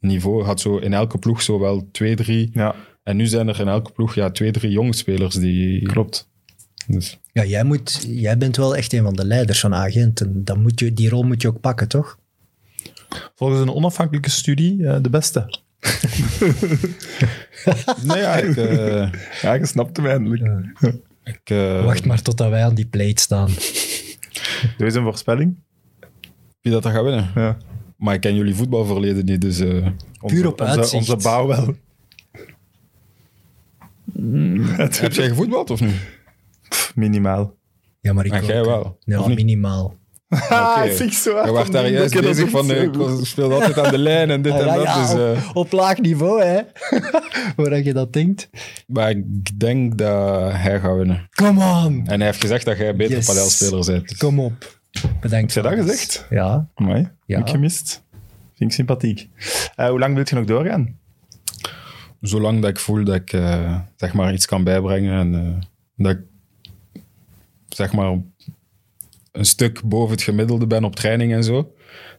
niveau 0.00 0.44
had 0.44 0.60
zo 0.60 0.76
in 0.76 0.92
elke 0.92 1.18
ploeg 1.18 1.42
zo 1.42 1.58
wel 1.58 1.88
twee, 1.92 2.16
drie 2.16 2.50
Ja, 2.52 2.74
en 3.02 3.16
nu 3.16 3.26
zijn 3.26 3.48
er 3.48 3.60
in 3.60 3.68
elke 3.68 3.92
ploeg 3.92 4.14
ja, 4.14 4.30
twee, 4.30 4.50
drie 4.50 4.70
jonge 4.70 4.94
spelers 4.94 5.34
die... 5.34 5.82
klopt. 5.82 6.32
Dus, 6.86 7.18
Ja, 7.32 7.44
jij, 7.44 7.64
moet, 7.64 8.06
jij 8.08 8.38
bent 8.38 8.56
wel 8.56 8.76
echt 8.76 8.92
een 8.92 9.02
van 9.02 9.14
de 9.14 9.24
leiders 9.24 9.60
van 9.60 9.74
Agent. 9.74 10.20
En 10.20 10.44
dan 10.44 10.62
moet 10.62 10.80
je, 10.80 10.92
die 10.92 11.08
rol 11.08 11.22
moet 11.22 11.42
je 11.42 11.48
ook 11.48 11.60
pakken, 11.60 11.88
toch? 11.88 12.18
Volgens 13.34 13.60
een 13.60 13.74
onafhankelijke 13.74 14.30
studie 14.30 14.86
eh, 14.86 14.96
de 15.02 15.10
beste. 15.10 15.46
Nee, 18.02 18.18
ja, 18.18 18.36
ik, 18.36 18.56
eh, 18.56 19.12
Ja, 19.42 19.52
je 19.52 19.66
snapt 19.66 19.96
hem 19.96 20.06
eindelijk. 20.06 20.42
ik, 21.24 21.40
eh, 21.44 21.84
Wacht 21.84 22.04
maar 22.04 22.22
totdat 22.22 22.50
wij 22.50 22.64
aan 22.64 22.74
die 22.74 22.86
plate 22.86 23.22
staan. 23.22 23.50
Doe 24.76 24.86
eens 24.86 24.94
een 24.94 25.02
voorspelling. 25.02 25.56
wie 26.60 26.72
dat 26.72 26.84
er 26.84 26.90
gaat 26.90 27.02
winnen. 27.04 27.30
Ja. 27.34 27.56
Maar 27.96 28.14
ik 28.14 28.20
ken 28.20 28.34
jullie 28.34 28.54
voetbalverleden 28.54 29.24
niet, 29.24 29.40
dus... 29.40 29.58
eh, 29.58 29.68
Onze, 30.20 30.34
Puur 30.34 30.46
op 30.46 30.60
onze, 30.60 30.72
uitzicht. 30.72 30.92
onze 31.10 31.16
bouw 31.16 31.46
wel. 31.46 31.74
heb 34.90 35.12
jij 35.12 35.28
gevoetbald 35.28 35.70
of 35.70 35.80
niet? 35.80 35.94
Pff, 36.68 36.96
minimaal. 36.96 37.54
Ja, 38.00 38.12
maar 38.12 38.24
ik 38.24 38.30
Maar 38.30 38.40
ook, 38.42 38.46
jij 38.48 38.56
hè. 38.56 38.64
wel, 38.64 38.98
Ja, 39.04 39.20
of 39.20 39.26
niet? 39.26 39.36
minimaal. 39.36 39.94
Ah, 40.48 40.82
zeg 40.90 41.12
zo. 41.12 41.44
Je 41.44 41.50
was 41.52 41.70
daar 41.70 41.88
juist 41.88 42.20
bezig 42.20 42.50
van, 42.50 42.70
eh, 42.70 42.82
ik 42.82 42.92
speelde 43.22 43.54
altijd 43.54 43.78
aan 43.78 43.90
de 43.90 43.98
lijn 43.98 44.30
en 44.30 44.42
dit 44.42 44.52
Ah, 44.54 44.58
en 44.60 44.66
ja, 44.66 44.74
dat. 44.74 44.84
ja, 44.84 45.00
dus, 45.02 45.12
op, 45.12 45.18
eh, 45.36 45.50
op 45.56 45.72
laag 45.72 45.98
niveau, 45.98 46.42
hè. 46.42 46.60
Hoe 47.56 47.84
je 47.84 47.92
dat 47.92 48.12
denkt. 48.12 48.48
maar 48.86 49.10
ik 49.10 49.58
denk 49.60 49.98
dat 49.98 50.52
hij 50.52 50.80
gaat 50.80 50.96
winnen. 50.96 51.28
Come 51.34 51.64
on. 51.64 52.06
En 52.06 52.18
hij 52.18 52.26
heeft 52.26 52.40
gezegd 52.40 52.64
dat 52.64 52.76
jij 52.76 52.88
een 52.88 52.96
betere 52.96 53.16
Yes. 53.16 53.26
padelspeler 53.26 53.84
bent. 53.86 54.08
Dus- 54.08 54.18
Kom 54.18 54.40
op. 54.40 54.80
Bedankt. 55.20 55.54
Heb 55.54 55.64
je 55.64 55.70
dat 55.70 55.78
gezegd? 55.86 56.26
Ja. 56.30 56.68
Amai, 56.74 57.08
Ja. 57.26 57.36
heb 57.38 57.46
ik 57.46 57.52
gemist. 57.52 58.02
Vind 58.54 58.70
ik 58.70 58.76
sympathiek. 58.76 59.28
Eh, 59.76 59.88
hoe 59.88 59.98
lang 59.98 60.14
wil 60.14 60.24
je 60.28 60.34
nog 60.34 60.44
doorgaan? 60.44 60.98
Zolang 62.20 62.60
dat 62.60 62.70
ik 62.70 62.78
voel 62.78 63.04
dat 63.04 63.14
ik 63.14 63.30
zeg 63.96 64.12
maar 64.14 64.32
iets 64.32 64.46
kan 64.46 64.64
bijbrengen 64.64 65.18
en 65.18 65.34
eh, 65.34 65.66
dat 65.96 66.16
ik 66.16 66.20
zeg 67.68 67.92
maar 67.92 68.18
een 69.34 69.44
stuk 69.44 69.82
boven 69.84 70.10
het 70.14 70.22
gemiddelde 70.22 70.66
ben 70.66 70.84
op 70.84 70.96
training 70.96 71.32
en 71.32 71.44
zo, 71.44 71.72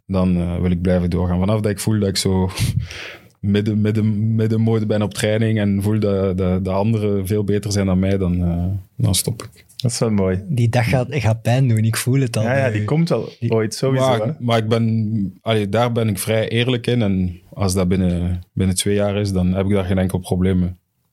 dan 0.06 0.38
eh, 0.38 0.60
wil 0.62 0.72
ik 0.72 0.82
blijven 0.82 1.10
doorgaan. 1.10 1.40
Vanaf 1.40 1.62
dat 1.62 1.72
ik 1.72 1.80
voel 1.80 2.00
dat 2.00 2.10
ik 2.10 2.18
zo 2.18 2.50
midden, 3.40 3.82
midden, 3.82 4.36
middenmoot 4.36 4.88
ben 4.88 5.02
op 5.02 5.14
training 5.14 5.60
en 5.60 5.82
voel 5.82 6.00
dat, 6.00 6.38
dat 6.38 6.66
de 6.66 6.72
anderen 6.72 7.28
veel 7.28 7.44
beter 7.44 7.72
zijn 7.72 7.86
dan 7.86 8.00
mij, 8.00 8.18
dan, 8.18 8.44
eh, 8.44 8.66
dan 8.98 9.16
stop 9.16 9.44
ik. 9.44 9.66
Dat 9.76 9.92
is 9.92 10.00
wel 10.00 10.12
mooi. 10.12 10.44
Die 10.48 10.70
dag 10.70 10.90
gaat, 10.90 11.08
gaat 11.10 11.42
pijn 11.42 11.68
doen. 11.68 11.84
Ik 11.84 11.96
voel 11.96 12.20
het 12.20 12.38
al. 12.38 12.44
Ja, 12.44 12.58
ja, 12.58 12.70
die 12.70 12.80
nu. 12.80 12.86
komt 12.86 13.10
wel 13.10 13.30
ooit, 13.48 13.74
sowieso. 13.74 14.12
hè. 14.12 14.18
Maar, 14.18 14.36
maar 14.40 14.58
ik 14.58 14.68
ben, 14.68 15.40
allee, 15.42 15.70
daar 15.70 15.92
ben 15.92 16.08
ik 16.08 16.20
vrij 16.20 16.50
eerlijk 16.50 16.88
in. 16.88 17.02
En 17.02 17.40
als 17.54 17.74
dat 17.74 17.88
binnen, 17.88 18.44
binnen 18.54 18.76
twee 18.76 18.96
jaar 18.96 19.18
is, 19.18 19.32
dan 19.32 19.54
heb 19.54 19.66
ik 19.66 19.72
daar 19.72 19.86
geen 19.86 19.98
enkel 19.98 20.20
probleem 20.20 20.60
mee. 20.60 20.72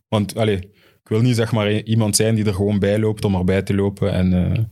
Want 0.09 0.37
allee, 0.37 0.57
ik 1.03 1.09
wil 1.09 1.20
niet 1.20 1.37
zeg 1.37 1.53
maar 1.53 1.81
iemand 1.81 2.16
zijn 2.16 2.35
die 2.35 2.45
er 2.45 2.55
gewoon 2.55 2.79
bij 2.79 2.99
loopt 2.99 3.24
om 3.24 3.35
erbij 3.35 3.62
te 3.62 3.74
lopen. 3.74 4.12
En 4.12 4.33
eh, 4.33 4.62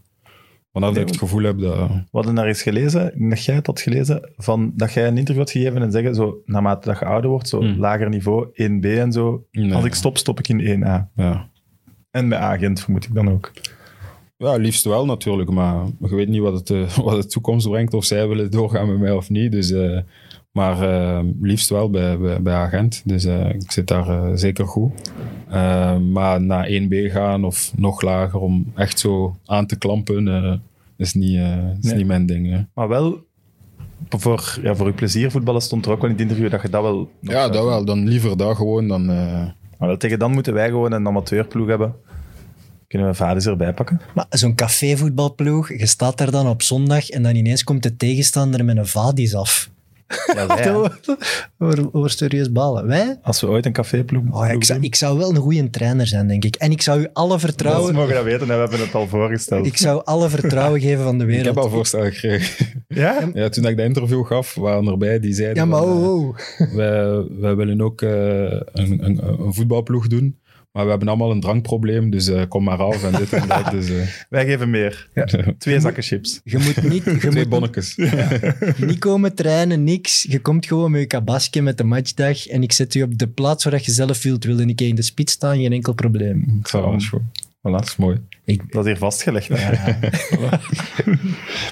vanaf 0.72 0.92
dat 0.92 1.02
ik 1.02 1.08
het 1.08 1.18
gevoel 1.18 1.42
heb 1.42 1.58
dat... 1.58 1.88
We 1.88 2.00
hadden 2.10 2.34
daar 2.34 2.46
eens 2.46 2.62
gelezen, 2.62 3.28
dat 3.28 3.44
jij 3.44 3.54
het 3.54 3.66
had 3.66 3.80
gelezen, 3.80 4.30
van 4.36 4.72
dat 4.74 4.92
jij 4.92 5.06
een 5.06 5.18
interview 5.18 5.42
had 5.42 5.50
gegeven 5.50 5.82
en 5.82 5.90
zeggen, 5.92 6.14
zo, 6.14 6.42
naarmate 6.44 6.88
dat 6.88 6.98
je 6.98 7.04
ouder 7.04 7.30
wordt, 7.30 7.48
zo 7.48 7.58
Hmm. 7.60 7.78
lager 7.78 8.08
niveau, 8.08 8.46
1B 8.52 8.84
en 8.84 9.12
zo. 9.12 9.46
Nee. 9.50 9.74
Als 9.74 9.84
ik 9.84 9.94
stop, 9.94 10.18
stop 10.18 10.38
ik 10.38 10.48
in 10.48 10.60
1A. 10.60 11.10
Ja. 11.14 11.48
En 12.10 12.28
met 12.28 12.38
agent 12.38 12.80
vermoed 12.80 13.04
ik 13.04 13.14
dan 13.14 13.30
ook. 13.30 13.52
ja, 14.36 14.56
liefst 14.56 14.84
wel 14.84 15.04
natuurlijk. 15.06 15.50
Maar 15.50 15.84
je 16.00 16.14
weet 16.14 16.28
niet 16.28 16.40
wat, 16.40 16.52
het, 16.52 16.70
eh, 16.70 16.98
wat 17.06 17.22
de 17.22 17.28
toekomst 17.28 17.68
brengt. 17.68 17.94
Of 17.94 18.04
zij 18.04 18.28
willen 18.28 18.50
doorgaan 18.50 18.88
met 18.88 18.98
mij 18.98 19.12
of 19.12 19.30
niet. 19.30 19.52
Dus, 19.52 19.70
eh, 19.70 19.98
maar 20.52 20.82
eh, 20.82 21.24
liefst 21.40 21.68
wel 21.68 21.90
bij, 21.90 22.18
bij, 22.18 22.42
bij 22.42 22.54
agent. 22.54 23.02
Dus 23.04 23.24
eh, 23.24 23.48
ik 23.48 23.70
zit 23.72 23.86
daar 23.86 24.08
eh, 24.08 24.30
zeker 24.34 24.66
goed. 24.66 25.10
Eh, 25.48 25.96
maar 25.98 26.42
naar 26.42 26.68
1B 26.68 26.94
gaan 27.12 27.44
of 27.44 27.72
nog 27.76 28.00
lager 28.02 28.40
om 28.40 28.72
echt 28.74 28.98
zo 28.98 29.36
aan 29.46 29.66
te 29.66 29.76
klampen, 29.78 30.28
eh, 30.28 30.52
is, 30.96 31.14
niet, 31.14 31.36
eh, 31.36 31.56
is 31.80 31.86
Nee. 31.86 31.94
niet 31.96 32.06
mijn 32.06 32.26
ding. 32.26 32.50
hè. 32.50 32.60
Maar 32.74 32.88
wel, 32.88 33.24
voor, 34.08 34.58
ja, 34.62 34.74
voor 34.74 34.86
je 34.86 34.92
plezier 34.92 35.30
voetballen 35.30 35.60
stond 35.62 35.86
er 35.86 35.92
ook 35.92 36.00
wel 36.00 36.10
in 36.10 36.16
het 36.16 36.22
interview 36.22 36.50
dat 36.50 36.62
je 36.62 36.68
dat 36.68 36.82
wel... 36.82 37.10
Ja, 37.20 37.48
dat 37.48 37.64
wel. 37.64 37.84
Dan 37.84 38.08
liever 38.08 38.36
dat 38.36 38.56
gewoon 38.56 38.88
dan... 38.88 39.10
eh, 39.10 39.46
Maar 39.78 39.88
wel, 39.88 39.96
tegen 39.96 40.18
dan 40.18 40.32
moeten 40.32 40.52
wij 40.54 40.68
gewoon 40.68 40.92
een 40.92 41.06
amateurploeg 41.06 41.68
hebben. 41.68 41.94
Kunnen 42.86 43.08
we 43.08 43.14
vaders 43.14 43.46
erbij 43.46 43.72
pakken? 43.74 44.00
Maar 44.14 44.26
zo'n 44.30 44.54
cafévoetbalploeg, 44.54 45.68
je 45.68 45.86
staat 45.86 46.18
daar 46.18 46.30
dan 46.30 46.46
op 46.48 46.62
zondag 46.62 47.08
en 47.08 47.22
dan 47.22 47.34
ineens 47.36 47.64
komt 47.64 47.82
de 47.82 47.96
tegenstander 47.96 48.64
met 48.64 48.76
een 48.76 48.86
vadis 48.86 49.34
af. 49.34 49.70
Ja, 50.34 50.46
wij, 50.46 50.74
over, 51.58 51.88
over 51.92 52.10
serieus 52.10 52.52
balen. 52.52 52.86
Wij? 52.86 53.18
Als 53.22 53.40
we 53.40 53.46
ooit 53.46 53.66
een 53.66 53.72
caféploeg 53.72 54.22
Oh, 54.30 54.48
ik, 54.48 54.64
zou, 54.64 54.80
ik 54.80 54.94
zou 54.94 55.18
wel 55.18 55.30
een 55.30 55.36
goede 55.36 55.70
trainer 55.70 56.06
zijn, 56.06 56.28
denk 56.28 56.44
ik. 56.44 56.56
En 56.56 56.70
ik 56.70 56.82
zou 56.82 57.00
u 57.00 57.08
alle 57.12 57.38
vertrouwen, 57.38 57.94
mogen 57.94 58.14
dat 58.14 58.24
weten 58.24 58.40
en 58.40 58.46
we 58.46 58.52
hebben 58.52 58.80
het 58.80 58.94
al 58.94 59.08
voorgesteld. 59.08 59.66
ik 59.66 59.76
zou 59.76 60.02
alle 60.04 60.28
vertrouwen 60.28 60.80
geven 60.80 61.04
van 61.04 61.18
de 61.18 61.24
ik 61.24 61.30
wereld. 61.30 61.46
heb 61.54 61.64
al 61.64 61.70
voorstellen 61.70 62.12
gekregen. 62.12 62.66
Ja? 62.88 63.30
ja, 63.34 63.48
toen 63.48 63.66
ik 63.66 63.76
dat 63.76 63.86
interview 63.86 64.26
gaf, 64.26 64.54
waren 64.54 64.86
erbij 64.86 65.20
die 65.20 65.34
zeiden... 65.34 65.56
ja, 65.56 65.64
maar 65.64 65.82
oh, 65.82 65.90
eh, 65.90 66.10
oh. 66.10 66.36
wij, 66.76 67.24
wij 67.40 67.56
willen 67.56 67.80
ook 67.80 68.02
eh, 68.02 68.10
een, 68.10 69.04
een, 69.04 69.20
een 69.22 69.54
voetbalploeg 69.54 70.06
doen. 70.06 70.39
Maar 70.72 70.84
we 70.84 70.90
hebben 70.90 71.08
allemaal 71.08 71.30
een 71.30 71.40
drankprobleem, 71.40 72.10
dus 72.10 72.28
eh, 72.28 72.42
kom 72.48 72.64
maar 72.64 72.78
af 72.78 73.04
en 73.04 73.12
dit 73.12 73.32
en 73.32 73.48
dat. 73.48 73.70
Dus, 73.70 73.88
eh, 73.90 74.06
Wij 74.28 74.46
geven 74.46 74.70
meer. 74.70 75.08
Twee 75.58 75.80
zakken 75.80 76.02
chips. 76.02 76.40
Je 76.44 76.58
moet 76.58 76.82
niet, 76.82 77.04
je 77.14 77.16
twee 77.16 77.32
moet 77.32 77.48
bonnetjes. 77.48 77.96
niet 78.76 78.98
komen 78.98 79.34
trainen, 79.34 79.84
niks. 79.84 80.22
Je 80.22 80.40
komt 80.40 80.66
gewoon 80.66 80.90
met 80.90 81.00
je 81.00 81.06
kabasje 81.06 81.60
met 81.60 81.78
de 81.78 81.84
matchdag 81.84 82.46
en 82.46 82.62
ik 82.62 82.72
zet 82.72 82.94
u 82.94 83.02
op 83.02 83.18
de 83.18 83.28
plaats 83.28 83.64
waar 83.64 83.80
je 83.82 83.92
zelf 83.92 84.22
wilt. 84.22 84.44
Wil 84.44 84.60
een 84.60 84.74
keer 84.74 84.88
in 84.88 84.94
de 84.94 85.02
spits 85.02 85.32
staan, 85.32 85.56
geen 85.56 85.72
enkel 85.72 85.92
probleem. 85.92 86.58
Ik 86.60 86.68
zou 86.68 86.84
alles 86.84 87.08
goed. 87.08 87.22
Dat 87.62 87.84
is 87.84 87.96
mooi. 87.96 88.20
Ik, 88.50 88.72
Dat 88.72 88.84
is 88.84 88.90
hier 88.90 88.98
vastgelegd. 89.00 89.48
Hè? 89.52 89.92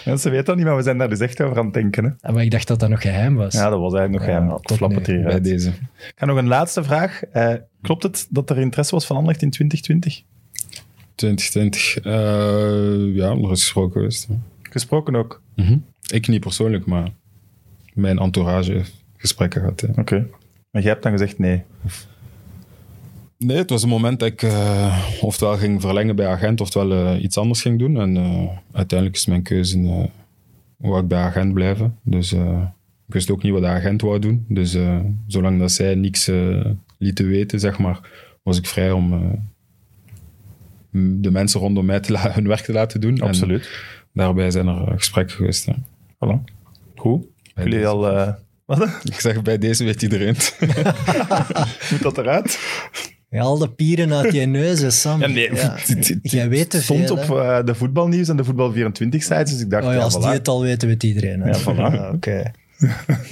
Mensen 0.04 0.30
weten 0.30 0.44
dat 0.46 0.56
niet, 0.56 0.64
maar 0.64 0.76
we 0.76 0.82
zijn 0.82 0.98
daar 0.98 1.08
dus 1.08 1.18
echt 1.20 1.40
over 1.40 1.58
aan 1.58 1.64
het 1.64 1.74
denken. 1.74 2.16
Hè? 2.20 2.32
maar 2.32 2.42
ik 2.42 2.50
dacht 2.50 2.68
dat 2.68 2.80
dat 2.80 2.88
nog 2.88 3.00
geheim 3.00 3.34
was. 3.34 3.54
Ja, 3.54 3.68
dat 3.70 3.78
was 3.80 3.94
eigenlijk 3.94 4.12
nog 4.12 4.34
Ja, 4.34 4.38
geheim. 4.40 4.56
Ik 4.58 4.66
tot 4.66 4.76
flap 4.76 4.90
nu. 4.90 4.96
het 4.96 5.06
hier 5.06 5.22
Bij 5.22 5.40
deze. 5.40 5.68
Ik 5.68 6.12
ga 6.16 6.26
nog 6.26 6.36
een 6.36 6.46
laatste 6.48 6.84
vraag. 6.84 7.22
Eh, 7.22 7.54
klopt 7.82 8.02
het 8.02 8.26
dat 8.30 8.50
er 8.50 8.58
interesse 8.58 8.94
was 8.94 9.06
van 9.06 9.16
Anderlecht 9.16 9.42
in 9.42 9.50
2020? 9.50 10.22
2020. 11.14 11.96
eh, 12.04 13.14
ja, 13.16 13.30
er 13.30 13.50
is 13.50 13.60
gesproken 13.62 13.92
geweest. 13.92 14.26
hè. 14.28 14.34
Gesproken 14.62 15.16
ook. 15.16 15.42
Mhm. 15.56 15.76
Ik 16.12 16.28
niet 16.28 16.40
persoonlijk, 16.40 16.86
maar 16.86 17.08
mijn 17.94 18.18
entourage 18.18 18.72
heeft 18.72 19.04
gesprekken 19.16 19.60
gehad. 19.60 19.84
Oké. 19.96 20.26
Maar 20.70 20.82
jij 20.82 20.90
hebt 20.90 21.02
dan 21.02 21.12
gezegd 21.12 21.38
nee. 21.38 21.62
Nee, 23.38 23.56
het 23.56 23.70
was 23.70 23.82
een 23.82 23.88
moment 23.88 24.20
dat 24.20 24.28
ik 24.28 24.42
eh, 24.42 25.04
oftewel 25.20 25.56
ging 25.56 25.80
verlengen 25.80 26.16
bij 26.16 26.26
agent, 26.26 26.60
oftewel 26.60 26.92
eh, 27.14 27.22
iets 27.22 27.36
anders 27.38 27.60
ging 27.62 27.78
doen. 27.78 28.00
En 28.00 28.16
eh, 28.16 28.48
uiteindelijk 28.72 29.18
is 29.18 29.26
mijn 29.26 29.42
keuze 29.42 29.78
uh, 29.78 30.04
wou 30.76 31.00
ik 31.02 31.08
bij 31.08 31.18
agent 31.22 31.52
blijven. 31.54 31.98
Dus 32.02 32.32
ik 32.32 33.14
wist 33.14 33.30
ook 33.30 33.42
niet 33.42 33.52
wat 33.52 33.62
de 33.62 33.68
agent 33.68 34.00
wou 34.00 34.18
doen. 34.18 34.44
Dus 34.48 34.76
zolang 35.26 35.58
dat 35.58 35.72
zij 35.72 35.94
niks 35.94 36.30
lieten 36.98 37.26
weten, 37.26 37.60
zeg 37.60 37.78
maar, 37.78 38.00
was 38.42 38.58
ik 38.58 38.66
vrij 38.66 38.90
om 38.90 39.38
de 41.20 41.30
mensen 41.30 41.60
rondom 41.60 41.84
mij 41.86 42.00
hun 42.08 42.48
werk 42.48 42.64
te 42.64 42.72
laten 42.72 43.00
doen. 43.00 43.16
En 43.16 43.26
Absoluut. 43.26 43.70
daarbij 44.12 44.50
zijn 44.50 44.66
er 44.66 44.92
gesprekken 44.96 45.36
geweest. 45.36 45.66
hè. 45.66 45.72
Voilà. 46.14 46.44
Goed. 46.94 47.26
Bij 47.54 47.64
Jullie 47.64 47.78
deze. 47.78 47.88
al... 47.90 48.34
wat? 48.78 49.00
Ik 49.04 49.20
zeg, 49.20 49.42
bij 49.42 49.58
deze 49.58 49.84
weet 49.84 50.02
iedereen. 50.02 50.36
Moet 51.90 52.02
dat 52.02 52.18
eruit? 52.18 52.58
Ja, 53.30 53.40
al 53.40 53.58
de 53.58 53.68
pieren 53.70 54.12
uit 54.12 54.32
je 54.32 54.46
neus, 54.46 54.80
hè, 54.80 54.90
Sam. 54.90 55.20
Ja, 55.20 55.26
nee. 55.26 55.50
Jij 56.22 56.48
weet 56.48 56.70
te 56.70 56.82
stond 56.82 57.06
veel, 57.06 57.16
op 57.16 57.28
hè. 57.28 57.58
eh, 57.58 57.64
de 57.66 57.74
voetbalnieuws 57.74 58.28
en 58.28 58.36
de 58.36 58.44
Voetbal 58.44 58.72
24 58.72 59.22
sites, 59.22 59.50
dus 59.52 59.60
ik 59.60 59.70
dacht, 59.70 59.84
Oh 59.84 59.90
ja, 59.90 59.96
ja, 59.96 60.02
als 60.02 60.16
voilà. 60.16 60.20
die 60.20 60.28
het 60.30 60.48
al 60.48 60.62
weten, 60.62 60.88
weet 60.88 61.02
iedereen. 61.02 61.40
hè. 61.40 61.48
Ja, 61.50 61.60
voilà. 61.60 61.94
Ja, 61.94 62.10
Oké, 62.14 62.42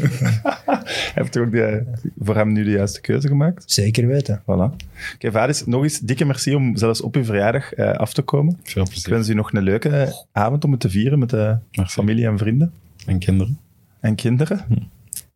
Hij 0.04 1.12
heeft 1.14 1.36
ook 1.38 1.50
de, 1.52 1.82
voor 2.18 2.34
hem 2.36 2.52
nu 2.52 2.64
de 2.64 2.70
juiste 2.70 3.00
keuze 3.00 3.28
gemaakt? 3.28 3.62
zeker 3.66 4.06
weten. 4.06 4.40
Voilà. 4.42 4.84
Oké, 5.14 5.30
Vadis, 5.30 5.64
nog 5.66 5.82
eens 5.82 5.98
dikke 6.00 6.24
merci 6.24 6.54
om 6.54 6.76
zelfs 6.76 7.00
op 7.00 7.14
uw 7.16 7.24
verjaardag 7.24 7.72
eh, 7.72 7.90
af 7.92 8.12
te 8.12 8.22
komen. 8.22 8.58
Veel 8.62 8.82
Ik 8.82 8.88
plezier. 8.88 9.12
wens 9.12 9.28
u 9.28 9.34
nog 9.34 9.52
een 9.52 9.62
leuke 9.62 10.14
avond 10.32 10.64
om 10.64 10.70
het 10.70 10.80
te 10.80 10.88
vieren 10.90 11.18
met 11.18 11.30
de 11.30 11.56
Merci. 11.72 11.92
familie 11.92 12.26
en 12.26 12.38
vrienden 12.38 12.72
En 13.06 13.18
kinderen. 13.18 13.58
en 14.00 14.14
kinderen. 14.14 14.60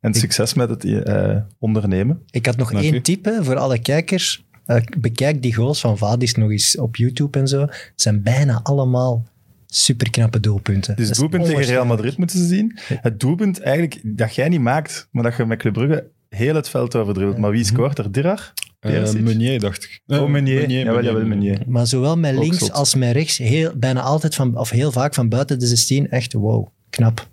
En 0.00 0.14
succes 0.14 0.54
met 0.54 0.68
het 0.68 0.84
eh, 0.84 1.36
ondernemen. 1.58 2.22
Ik 2.30 2.46
had 2.46 2.56
nog 2.56 2.70
Dank 2.72 2.84
één 2.84 2.94
u. 2.94 3.00
tip 3.00 3.24
hè, 3.24 3.44
voor 3.44 3.56
alle 3.56 3.78
kijkers. 3.78 4.44
Eh, 4.70 4.82
bekijk 4.98 5.42
die 5.42 5.54
goals 5.54 5.80
van 5.80 5.98
Vadis 5.98 6.34
nog 6.34 6.50
eens 6.50 6.78
op 6.78 6.96
YouTube 6.96 7.38
en 7.38 7.48
zo. 7.48 7.60
Het 7.60 7.92
zijn 7.94 8.22
bijna 8.22 8.60
allemaal 8.62 9.26
superknappe 9.66 10.40
doelpunten. 10.40 10.96
Dus 10.96 11.08
het 11.08 11.16
doelpunt 11.16 11.44
tegen 11.44 11.62
Real. 11.62 11.84
Madrid 11.84 12.16
moeten 12.16 12.38
ze 12.38 12.46
zien. 12.46 12.78
Het 12.82 13.20
doelpunt 13.20 13.60
eigenlijk 13.60 14.00
dat 14.04 14.34
jij 14.34 14.48
niet 14.48 14.60
maakt, 14.60 15.08
maar 15.10 15.22
dat 15.22 15.36
je 15.36 15.44
met 15.44 15.58
Club 15.58 15.72
Brugge 15.72 16.04
heel 16.28 16.54
het 16.54 16.68
veld 16.68 16.96
overdribbelt. 16.96 17.38
Maar 17.38 17.50
wie 17.50 17.64
scoort 17.64 17.98
er? 17.98 18.12
Dirar? 18.12 18.52
Eh, 18.80 18.90
Perisic? 18.90 19.20
Meunier, 19.20 19.60
dacht 19.60 19.84
ik. 19.84 20.00
Oh, 20.06 20.28
Meunier. 20.28 20.70
Jawel, 20.70 21.04
jawel, 21.04 21.26
Meunier. 21.26 21.62
Maar 21.66 21.86
zowel 21.86 22.16
met 22.16 22.38
links 22.38 22.70
als 22.70 22.94
met 22.94 23.12
rechts, 23.12 23.38
heel, 23.38 23.72
bijna 23.76 24.00
altijd 24.00 24.34
van, 24.34 24.56
of 24.56 24.70
heel 24.70 24.92
vaak 24.92 25.14
van 25.14 25.28
buiten 25.28 25.58
de 25.58 25.66
16, 25.66 26.10
echt 26.10 26.32
wow, 26.32 26.66
knap. 26.90 27.28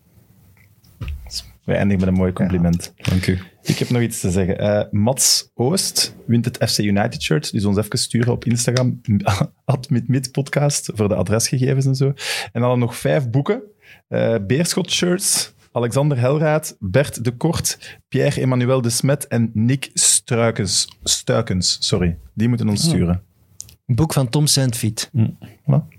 Wij 1.68 1.76
eindigen 1.76 2.00
met 2.06 2.14
een 2.14 2.20
mooi 2.20 2.34
compliment. 2.34 2.94
Dank 2.96 3.28
u. 3.28 3.40
Ik 3.64 3.78
heb 3.78 3.90
nog 3.90 4.02
iets 4.02 4.20
te 4.20 4.32
zeggen. 4.32 4.58
Eh, 4.60 4.92
Mats 4.92 5.52
Oost 5.54 6.16
wint 6.26 6.46
het 6.46 6.70
FC 6.70 6.78
United 6.78 7.22
shirt. 7.22 7.52
Dus 7.52 7.66
ons 7.66 7.78
even 7.78 7.98
sturen 7.98 8.34
op 8.34 8.46
Instagram. 8.46 9.02
Admit 9.66 10.32
podcast 10.32 10.92
voor 10.94 11.08
de 11.08 11.16
adresgegevens 11.16 11.86
en 11.86 11.96
zo. 11.96 12.14
En 12.52 12.62
dan 12.62 12.80
nog 12.80 12.96
vijf 12.98 13.30
boeken. 13.30 13.62
eh 14.08 14.36
Beerschot 14.48 14.92
shirts. 14.92 15.54
Alexander 15.72 16.20
Helraat, 16.20 16.76
Bert 16.80 17.24
de 17.24 17.32
Kort, 17.32 18.00
Pierre-Emmanuel 18.08 18.82
de 18.82 18.90
Smet 18.90 19.28
en 19.28 19.52
Nick 19.54 19.90
Struikens. 19.94 20.98
Stuikens, 21.04 21.78
sorry. 21.80 22.18
Die 22.34 22.48
moeten 22.48 22.70
ons 22.70 22.84
sturen. 22.84 23.22
Een 23.86 23.96
boek 23.96 24.14
van 24.14 24.30
Tom 24.30 24.48
Sandfiet. 24.48 25.12
Voilà. 25.16 25.97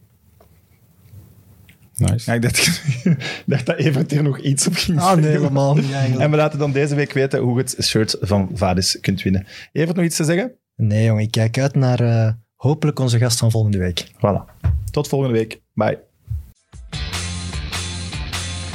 Nice. 1.99 2.31
Ja, 2.31 2.37
ik 2.37 2.43
dacht, 2.43 2.67
ik 3.05 3.43
dacht 3.47 3.67
dat 3.67 3.77
Evert 3.77 4.11
hier 4.11 4.23
nog 4.23 4.39
iets 4.39 4.67
op 4.67 4.75
ging 4.75 5.01
Ah, 5.01 5.17
nee, 5.17 5.31
helemaal 5.31 5.75
niet 5.75 5.93
eigenlijk. 5.93 6.21
En 6.23 6.31
we 6.31 6.37
laten 6.37 6.59
dan 6.59 6.73
deze 6.73 6.95
week 6.95 7.13
weten 7.13 7.41
hoe 7.41 7.55
je 7.57 7.61
het 7.61 7.77
shirt 7.87 8.17
van 8.21 8.51
Vadis 8.55 8.99
kunt 9.01 9.23
winnen. 9.23 9.47
Evert, 9.73 9.97
nog 9.97 10.05
iets 10.05 10.17
te 10.17 10.25
zeggen? 10.25 10.53
Nee, 10.77 11.05
jongen, 11.05 11.23
ik 11.23 11.31
kijk 11.31 11.59
uit 11.59 11.75
naar 11.75 12.01
eh, 12.01 12.33
hopelijk 12.55 12.99
onze 12.99 13.19
gast 13.19 13.39
van 13.39 13.51
volgende 13.51 13.79
week. 13.79 14.07
Voilà. 14.13 14.57
Tot 14.91 15.09
volgende 15.09 15.35
week. 15.35 15.61
Bye. 15.75 15.99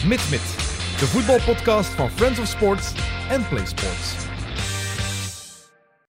Mit 0.06 0.30
Mit, 0.30 0.41
de 1.00 1.06
voetbalpodcast 1.06 1.90
van 1.90 2.10
Friends 2.10 2.40
of 2.40 2.48
Sports 2.48 2.94
en 3.30 3.48
Play 3.48 3.66
Sports. 3.66 4.33